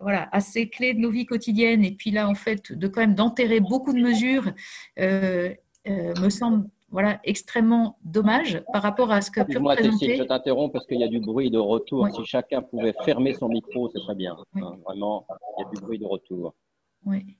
voilà, 0.00 0.28
assez 0.32 0.68
clés 0.68 0.94
de 0.94 1.00
nos 1.00 1.10
vies 1.10 1.26
quotidiennes 1.26 1.84
et 1.84 1.92
puis 1.92 2.10
là 2.10 2.28
en 2.28 2.34
fait 2.34 2.72
de 2.72 2.88
quand 2.88 3.00
même 3.00 3.14
d'enterrer 3.14 3.60
beaucoup 3.60 3.92
de 3.92 4.00
mesures 4.00 4.52
me 4.96 6.30
semble 6.30 6.68
voilà, 6.90 7.20
extrêmement 7.24 7.98
dommage 8.02 8.62
par 8.73 8.82
rapport 8.82 9.10
à 9.10 9.20
ce 9.20 9.31
que 9.31 9.59
Moi, 9.59 9.74
présenter... 9.74 10.16
je 10.16 10.23
t'interromps 10.23 10.73
parce 10.73 10.86
qu'il 10.86 10.98
y 10.98 11.05
a 11.05 11.09
du 11.09 11.20
bruit 11.20 11.51
de 11.51 11.59
retour. 11.59 12.09
Si 12.15 12.24
chacun 12.24 12.62
pouvait 12.62 12.94
fermer 13.05 13.35
son 13.35 13.48
micro, 13.48 13.90
ce 13.90 13.98
serait 14.01 14.15
bien. 14.15 14.36
Hein, 14.56 14.77
vraiment, 14.85 15.27
il 15.59 15.62
y 15.62 15.66
a 15.66 15.70
du 15.70 15.81
bruit 15.82 15.98
de 15.98 16.06
retour. 16.06 16.55
Oui. 17.05 17.36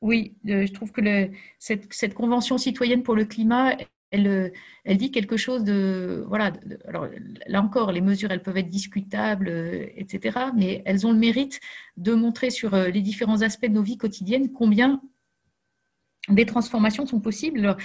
Oui, 0.00 0.34
euh, 0.48 0.66
je 0.66 0.72
trouve 0.72 0.92
que 0.92 1.00
le, 1.00 1.30
cette, 1.58 2.12
convention 2.14 2.58
citoyenne 2.58 3.02
pour 3.02 3.14
le 3.14 3.24
climat, 3.24 3.74
elle, 4.10 4.26
euh, 4.26 4.50
elle 4.84 4.98
dit 4.98 5.10
quelque 5.10 5.38
chose 5.38 5.64
de 5.64 6.24
voilà. 6.28 6.52
alors 6.86 7.08
là 7.46 7.62
encore, 7.62 7.90
les 7.90 8.02
mesures, 8.02 8.30
elles 8.30 8.42
peuvent 8.42 8.58
être 8.58 8.68
discutables, 8.68 9.48
euh, 9.48 9.86
etc. 9.96 10.38
Mais 10.54 10.82
elles 10.84 11.06
ont 11.06 11.12
le 11.12 11.18
mérite 11.18 11.58
de 11.96 12.12
montrer 12.12 12.50
sur 12.50 12.76
les 12.76 13.00
différents 13.00 13.40
aspects 13.40 13.66
de 13.66 13.72
nos 13.72 13.82
vies 13.82 13.96
quotidiennes 13.96 14.52
combien 14.52 15.00
des 16.28 16.46
transformations 16.46 17.06
sont 17.06 17.20
possibles. 17.20 17.76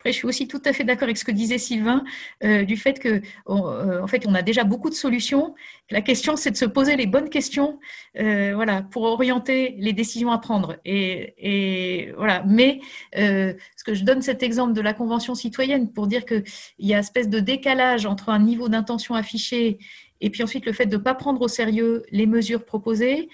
Après, 0.00 0.12
je 0.12 0.16
suis 0.16 0.26
aussi 0.26 0.48
tout 0.48 0.62
à 0.64 0.72
fait 0.72 0.82
d'accord 0.82 1.04
avec 1.04 1.18
ce 1.18 1.26
que 1.26 1.30
disait 1.30 1.58
Sylvain, 1.58 2.04
euh, 2.42 2.64
du 2.64 2.78
fait 2.78 2.98
que, 2.98 3.20
euh, 3.50 4.02
en 4.02 4.06
fait, 4.06 4.26
on 4.26 4.34
a 4.34 4.40
déjà 4.40 4.64
beaucoup 4.64 4.88
de 4.88 4.94
solutions. 4.94 5.54
La 5.90 6.00
question, 6.00 6.36
c'est 6.36 6.50
de 6.50 6.56
se 6.56 6.64
poser 6.64 6.96
les 6.96 7.04
bonnes 7.04 7.28
questions, 7.28 7.78
euh, 8.18 8.52
voilà, 8.54 8.80
pour 8.80 9.02
orienter 9.02 9.74
les 9.78 9.92
décisions 9.92 10.30
à 10.30 10.38
prendre. 10.38 10.78
Et, 10.86 12.14
voilà. 12.16 12.42
Mais 12.46 12.80
ce 13.14 13.84
que 13.84 13.92
je 13.92 14.02
donne 14.02 14.22
cet 14.22 14.42
exemple 14.42 14.72
de 14.72 14.80
la 14.80 14.94
convention 14.94 15.34
citoyenne 15.34 15.92
pour 15.92 16.06
dire 16.06 16.24
qu'il 16.24 16.44
y 16.78 16.94
a 16.94 16.96
une 16.96 17.00
espèce 17.00 17.28
de 17.28 17.38
décalage 17.38 18.06
entre 18.06 18.30
un 18.30 18.38
niveau 18.38 18.70
d'intention 18.70 19.14
affiché 19.14 19.78
et 20.22 20.30
puis 20.30 20.42
ensuite 20.42 20.66
le 20.66 20.72
fait 20.72 20.86
de 20.86 20.96
ne 20.96 21.02
pas 21.02 21.14
prendre 21.14 21.40
au 21.42 21.48
sérieux 21.48 22.04
les 22.10 22.26
mesures 22.26 22.64
proposées. 22.64 23.28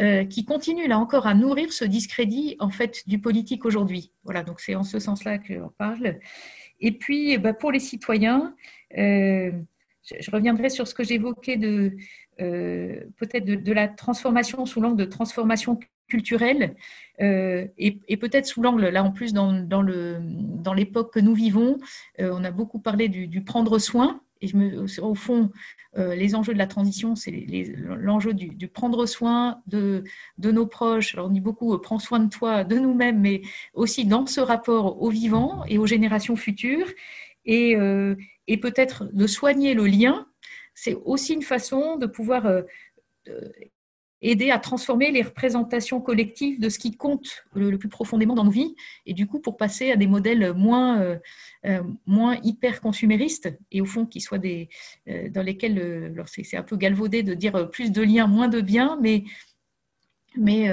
Euh, 0.00 0.24
qui 0.24 0.46
continue 0.46 0.88
là 0.88 0.98
encore 0.98 1.26
à 1.26 1.34
nourrir 1.34 1.74
ce 1.74 1.84
discrédit 1.84 2.56
en 2.58 2.70
fait 2.70 3.06
du 3.06 3.18
politique 3.18 3.66
aujourd'hui. 3.66 4.12
Voilà, 4.24 4.42
donc 4.42 4.60
c'est 4.60 4.74
en 4.74 4.82
ce 4.82 4.98
sens-là 4.98 5.38
qu'on 5.38 5.68
parle. 5.76 6.18
Et 6.80 6.92
puis, 6.92 7.32
eh 7.32 7.38
ben, 7.38 7.52
pour 7.52 7.70
les 7.70 7.80
citoyens, 7.80 8.54
euh, 8.96 9.52
je, 10.04 10.30
reviendrai 10.30 10.70
sur 10.70 10.88
ce 10.88 10.94
que 10.94 11.04
j'évoquais 11.04 11.58
de 11.58 11.96
euh, 12.40 13.00
peut-être 13.18 13.44
de, 13.44 13.72
la 13.74 13.88
transformation 13.88 14.64
sous 14.64 14.80
l'angle 14.80 14.96
de 14.96 15.04
transformation 15.04 15.78
culturelle 16.08 16.74
et, 17.18 18.16
peut-être 18.18 18.46
sous 18.46 18.62
l'angle, 18.62 18.88
là 18.88 19.04
en 19.04 19.12
plus 19.12 19.34
dans, 19.34 19.52
dans 19.52 20.74
l'époque 20.74 21.12
que 21.12 21.20
nous 21.20 21.34
vivons, 21.34 21.78
on 22.18 22.42
a 22.42 22.50
beaucoup 22.50 22.80
parlé 22.80 23.08
du 23.08 23.44
prendre 23.44 23.78
soin 23.78 24.20
et 24.40 24.46
je 24.46 24.56
me, 24.56 25.02
au 25.02 25.14
fond, 25.14 25.50
euh, 25.98 26.14
les 26.14 26.34
enjeux 26.34 26.52
de 26.52 26.58
la 26.58 26.66
transition, 26.66 27.16
c'est 27.16 27.30
l'enjeu 27.30 28.32
du, 28.32 28.68
prendre 28.68 29.06
soin 29.06 29.60
de, 29.66 30.04
de, 30.38 30.50
nos 30.50 30.66
proches. 30.66 31.14
Alors, 31.14 31.26
on 31.26 31.30
dit 31.30 31.40
beaucoup, 31.40 31.74
euh, 31.74 31.80
prends 31.80 31.98
soin 31.98 32.20
de 32.20 32.30
toi, 32.30 32.64
de 32.64 32.78
nous-mêmes, 32.78 33.20
mais 33.20 33.42
aussi 33.74 34.04
dans 34.04 34.26
ce 34.26 34.40
rapport 34.40 35.02
aux 35.02 35.10
vivants 35.10 35.64
et 35.66 35.78
aux 35.78 35.86
générations 35.86 36.36
futures. 36.36 36.88
Euh, 37.48 38.14
et 38.46 38.56
peut-être 38.56 39.08
de 39.12 39.26
soigner 39.26 39.74
le 39.74 39.86
lien, 39.86 40.26
c'est 40.74 40.94
aussi 41.04 41.34
une 41.34 41.42
façon 41.42 41.96
de 41.96 42.06
pouvoir 42.06 42.46
aider 44.22 44.50
à 44.50 44.58
transformer 44.58 45.10
les 45.10 45.22
représentations 45.22 46.00
collectives 46.00 46.60
de 46.60 46.68
ce 46.68 46.78
qui 46.78 46.96
compte 46.96 47.44
le, 47.54 47.76
plus 47.78 47.88
profondément 47.88 48.34
dans 48.34 48.44
nos 48.44 48.50
vies, 48.50 48.74
et 49.06 49.14
du 49.14 49.26
coup 49.26 49.40
pour 49.40 49.56
passer 49.56 49.90
à 49.90 49.96
des 49.96 50.06
modèles 50.06 50.52
moins, 50.54 51.00
euh, 51.00 51.18
euh, 51.66 51.82
moins 52.06 52.38
hyper 52.42 52.80
consuméristes, 52.80 53.50
et 53.70 53.80
au 53.80 53.86
fond 53.86 54.06
qui 54.06 54.20
soient 54.20 54.38
des, 54.38 54.68
euh, 55.08 55.28
dans 55.30 55.42
lesquels, 55.42 56.12
c'est 56.26 56.56
un 56.56 56.62
peu 56.62 56.76
galvaudé 56.76 57.22
de 57.22 57.34
dire 57.34 57.70
plus 57.70 57.92
de 57.92 58.02
liens, 58.02 58.26
moins 58.26 58.48
de 58.48 58.60
biens, 58.60 58.98
mais, 59.00 59.24
mais, 60.36 60.68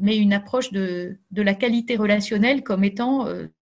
mais 0.00 0.16
une 0.16 0.32
approche 0.32 0.70
de, 0.72 1.18
de, 1.30 1.42
la 1.42 1.54
qualité 1.54 1.96
relationnelle 1.96 2.62
comme 2.62 2.84
étant 2.84 3.26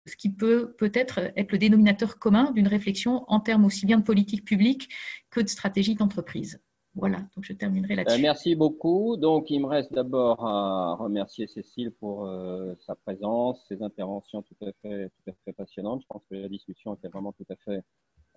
ce 0.05 0.15
qui 0.15 0.29
peut 0.29 0.73
peut-être 0.77 1.31
être 1.35 1.51
le 1.51 1.57
dénominateur 1.57 2.19
commun 2.19 2.51
d'une 2.51 2.67
réflexion 2.67 3.23
en 3.27 3.39
termes 3.39 3.65
aussi 3.65 3.85
bien 3.85 3.97
de 3.97 4.03
politique 4.03 4.45
publique 4.45 4.89
que 5.29 5.39
de 5.39 5.47
stratégie 5.47 5.95
d'entreprise. 5.95 6.59
Voilà, 6.95 7.19
donc 7.35 7.45
je 7.45 7.53
terminerai 7.53 7.95
là-dessus. 7.95 8.19
Euh, 8.19 8.21
merci 8.21 8.55
beaucoup. 8.55 9.15
Donc, 9.15 9.49
il 9.49 9.61
me 9.61 9.67
reste 9.67 9.93
d'abord 9.93 10.45
à 10.45 10.95
remercier 10.95 11.47
Cécile 11.47 11.91
pour 11.91 12.25
euh, 12.25 12.73
sa 12.79 12.95
présence, 12.95 13.63
ses 13.69 13.81
interventions 13.81 14.41
tout 14.41 14.55
à, 14.61 14.71
fait, 14.81 15.09
tout 15.09 15.31
à 15.31 15.33
fait 15.45 15.53
passionnantes. 15.53 16.01
Je 16.01 16.07
pense 16.07 16.23
que 16.29 16.35
la 16.35 16.49
discussion 16.49 16.95
était 16.95 17.07
vraiment 17.07 17.31
tout 17.31 17.45
à 17.49 17.55
fait, 17.55 17.81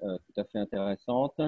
euh, 0.04 0.18
tout 0.18 0.40
à 0.40 0.44
fait 0.44 0.58
intéressante. 0.58 1.40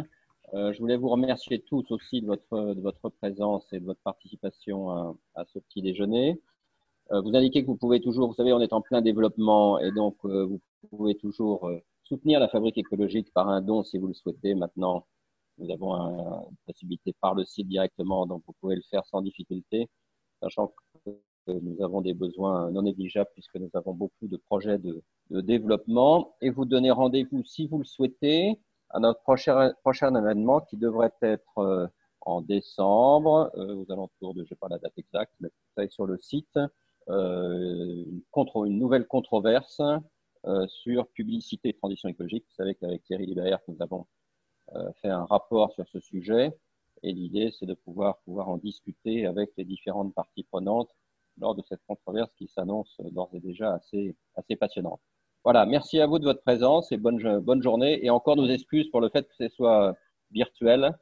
je 0.52 0.78
voulais 0.80 0.96
vous 0.96 1.08
remercier 1.08 1.60
tous 1.60 1.88
aussi 1.92 2.22
de 2.22 2.26
votre, 2.26 2.74
de 2.74 2.80
votre 2.80 3.08
présence 3.08 3.72
et 3.72 3.78
de 3.78 3.84
votre 3.84 4.02
participation 4.02 4.90
à, 4.90 5.14
à 5.36 5.44
ce 5.44 5.60
petit 5.60 5.82
déjeuner. 5.82 6.40
vous 7.10 7.36
indiquez 7.36 7.62
que 7.62 7.68
vous 7.68 7.76
pouvez 7.76 8.00
toujours, 8.00 8.28
vous 8.28 8.34
savez, 8.34 8.52
on 8.52 8.60
est 8.60 8.72
en 8.72 8.80
plein 8.80 9.00
développement 9.00 9.78
et 9.78 9.92
donc 9.92 10.16
vous 10.24 10.60
pouvez 10.90 11.14
toujours 11.16 11.70
soutenir 12.02 12.40
la 12.40 12.48
fabrique 12.48 12.78
écologique 12.78 13.32
par 13.32 13.48
un 13.48 13.60
don 13.60 13.84
si 13.84 13.98
vous 13.98 14.08
le 14.08 14.14
souhaitez 14.14 14.54
maintenant 14.54 15.04
nous 15.58 15.70
avons 15.70 15.94
une 15.94 16.56
possibilité 16.66 17.14
par 17.20 17.34
le 17.34 17.44
site 17.44 17.68
directement, 17.68 18.26
donc 18.26 18.42
vous 18.46 18.54
pouvez 18.60 18.76
le 18.76 18.82
faire 18.90 19.04
sans 19.06 19.22
difficulté, 19.22 19.88
sachant 20.40 20.72
que 21.04 21.10
nous 21.46 21.82
avons 21.82 22.00
des 22.00 22.14
besoins 22.14 22.70
non 22.70 22.82
négligeables 22.82 23.30
puisque 23.34 23.56
nous 23.56 23.70
avons 23.74 23.94
beaucoup 23.94 24.26
de 24.26 24.36
projets 24.36 24.78
de, 24.78 25.02
développement. 25.30 26.34
Et 26.40 26.50
vous 26.50 26.64
donnez 26.64 26.90
rendez-vous, 26.90 27.44
si 27.44 27.66
vous 27.66 27.78
le 27.78 27.84
souhaitez, 27.84 28.60
à 28.90 29.00
notre 29.00 29.20
prochain, 29.22 29.72
prochain 29.82 30.14
événement 30.14 30.60
qui 30.60 30.76
devrait 30.76 31.12
être 31.22 31.58
euh, 31.58 31.86
en 32.20 32.40
décembre, 32.40 33.50
euh, 33.56 33.74
aux 33.74 33.92
alentours 33.92 34.34
de, 34.34 34.44
je 34.44 34.50
sais 34.50 34.56
pas 34.56 34.68
la 34.68 34.78
date 34.78 34.96
exacte, 34.96 35.32
mais 35.40 35.48
vous 35.48 35.72
savez 35.74 35.88
sur 35.88 36.06
le 36.06 36.18
site, 36.18 36.58
euh, 37.08 38.04
une, 38.06 38.22
contre, 38.30 38.66
une, 38.66 38.78
nouvelle 38.78 39.06
controverse 39.06 39.80
sur 40.68 41.08
publicité 41.08 41.70
et 41.70 41.72
transition 41.72 42.08
écologique. 42.08 42.44
Vous 42.48 42.54
savez 42.54 42.76
qu'avec 42.76 43.02
Thierry 43.02 43.26
Libert, 43.26 43.58
nous 43.66 43.76
avons 43.80 44.02
euh, 44.02 44.15
fait 45.00 45.08
un 45.08 45.24
rapport 45.24 45.72
sur 45.72 45.86
ce 45.88 46.00
sujet. 46.00 46.52
Et 47.02 47.12
l'idée, 47.12 47.50
c'est 47.52 47.66
de 47.66 47.74
pouvoir, 47.74 48.18
pouvoir 48.18 48.48
en 48.48 48.56
discuter 48.56 49.26
avec 49.26 49.50
les 49.56 49.64
différentes 49.64 50.14
parties 50.14 50.44
prenantes 50.44 50.90
lors 51.38 51.54
de 51.54 51.62
cette 51.68 51.80
controverse 51.86 52.30
qui 52.36 52.48
s'annonce 52.48 52.96
d'ores 53.10 53.30
et 53.34 53.40
déjà 53.40 53.74
assez, 53.74 54.16
assez 54.34 54.56
passionnante. 54.56 55.00
Voilà, 55.44 55.66
merci 55.66 56.00
à 56.00 56.06
vous 56.06 56.18
de 56.18 56.24
votre 56.24 56.42
présence 56.42 56.90
et 56.90 56.96
bonne, 56.96 57.38
bonne 57.40 57.62
journée. 57.62 58.04
Et 58.04 58.10
encore 58.10 58.36
nos 58.36 58.48
excuses 58.48 58.90
pour 58.90 59.00
le 59.00 59.08
fait 59.08 59.28
que 59.28 59.34
ce 59.36 59.48
soit 59.48 59.94
virtuel. 60.30 60.96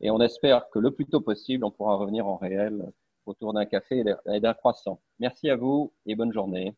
Et 0.00 0.10
on 0.10 0.20
espère 0.20 0.68
que 0.70 0.78
le 0.78 0.92
plus 0.92 1.06
tôt 1.06 1.20
possible, 1.20 1.64
on 1.64 1.70
pourra 1.70 1.96
revenir 1.96 2.26
en 2.26 2.36
réel 2.36 2.92
autour 3.26 3.52
d'un 3.52 3.64
café 3.64 4.04
et 4.26 4.40
d'un 4.40 4.54
croissant. 4.54 5.00
Merci 5.18 5.50
à 5.50 5.56
vous 5.56 5.92
et 6.06 6.14
bonne 6.14 6.32
journée. 6.32 6.74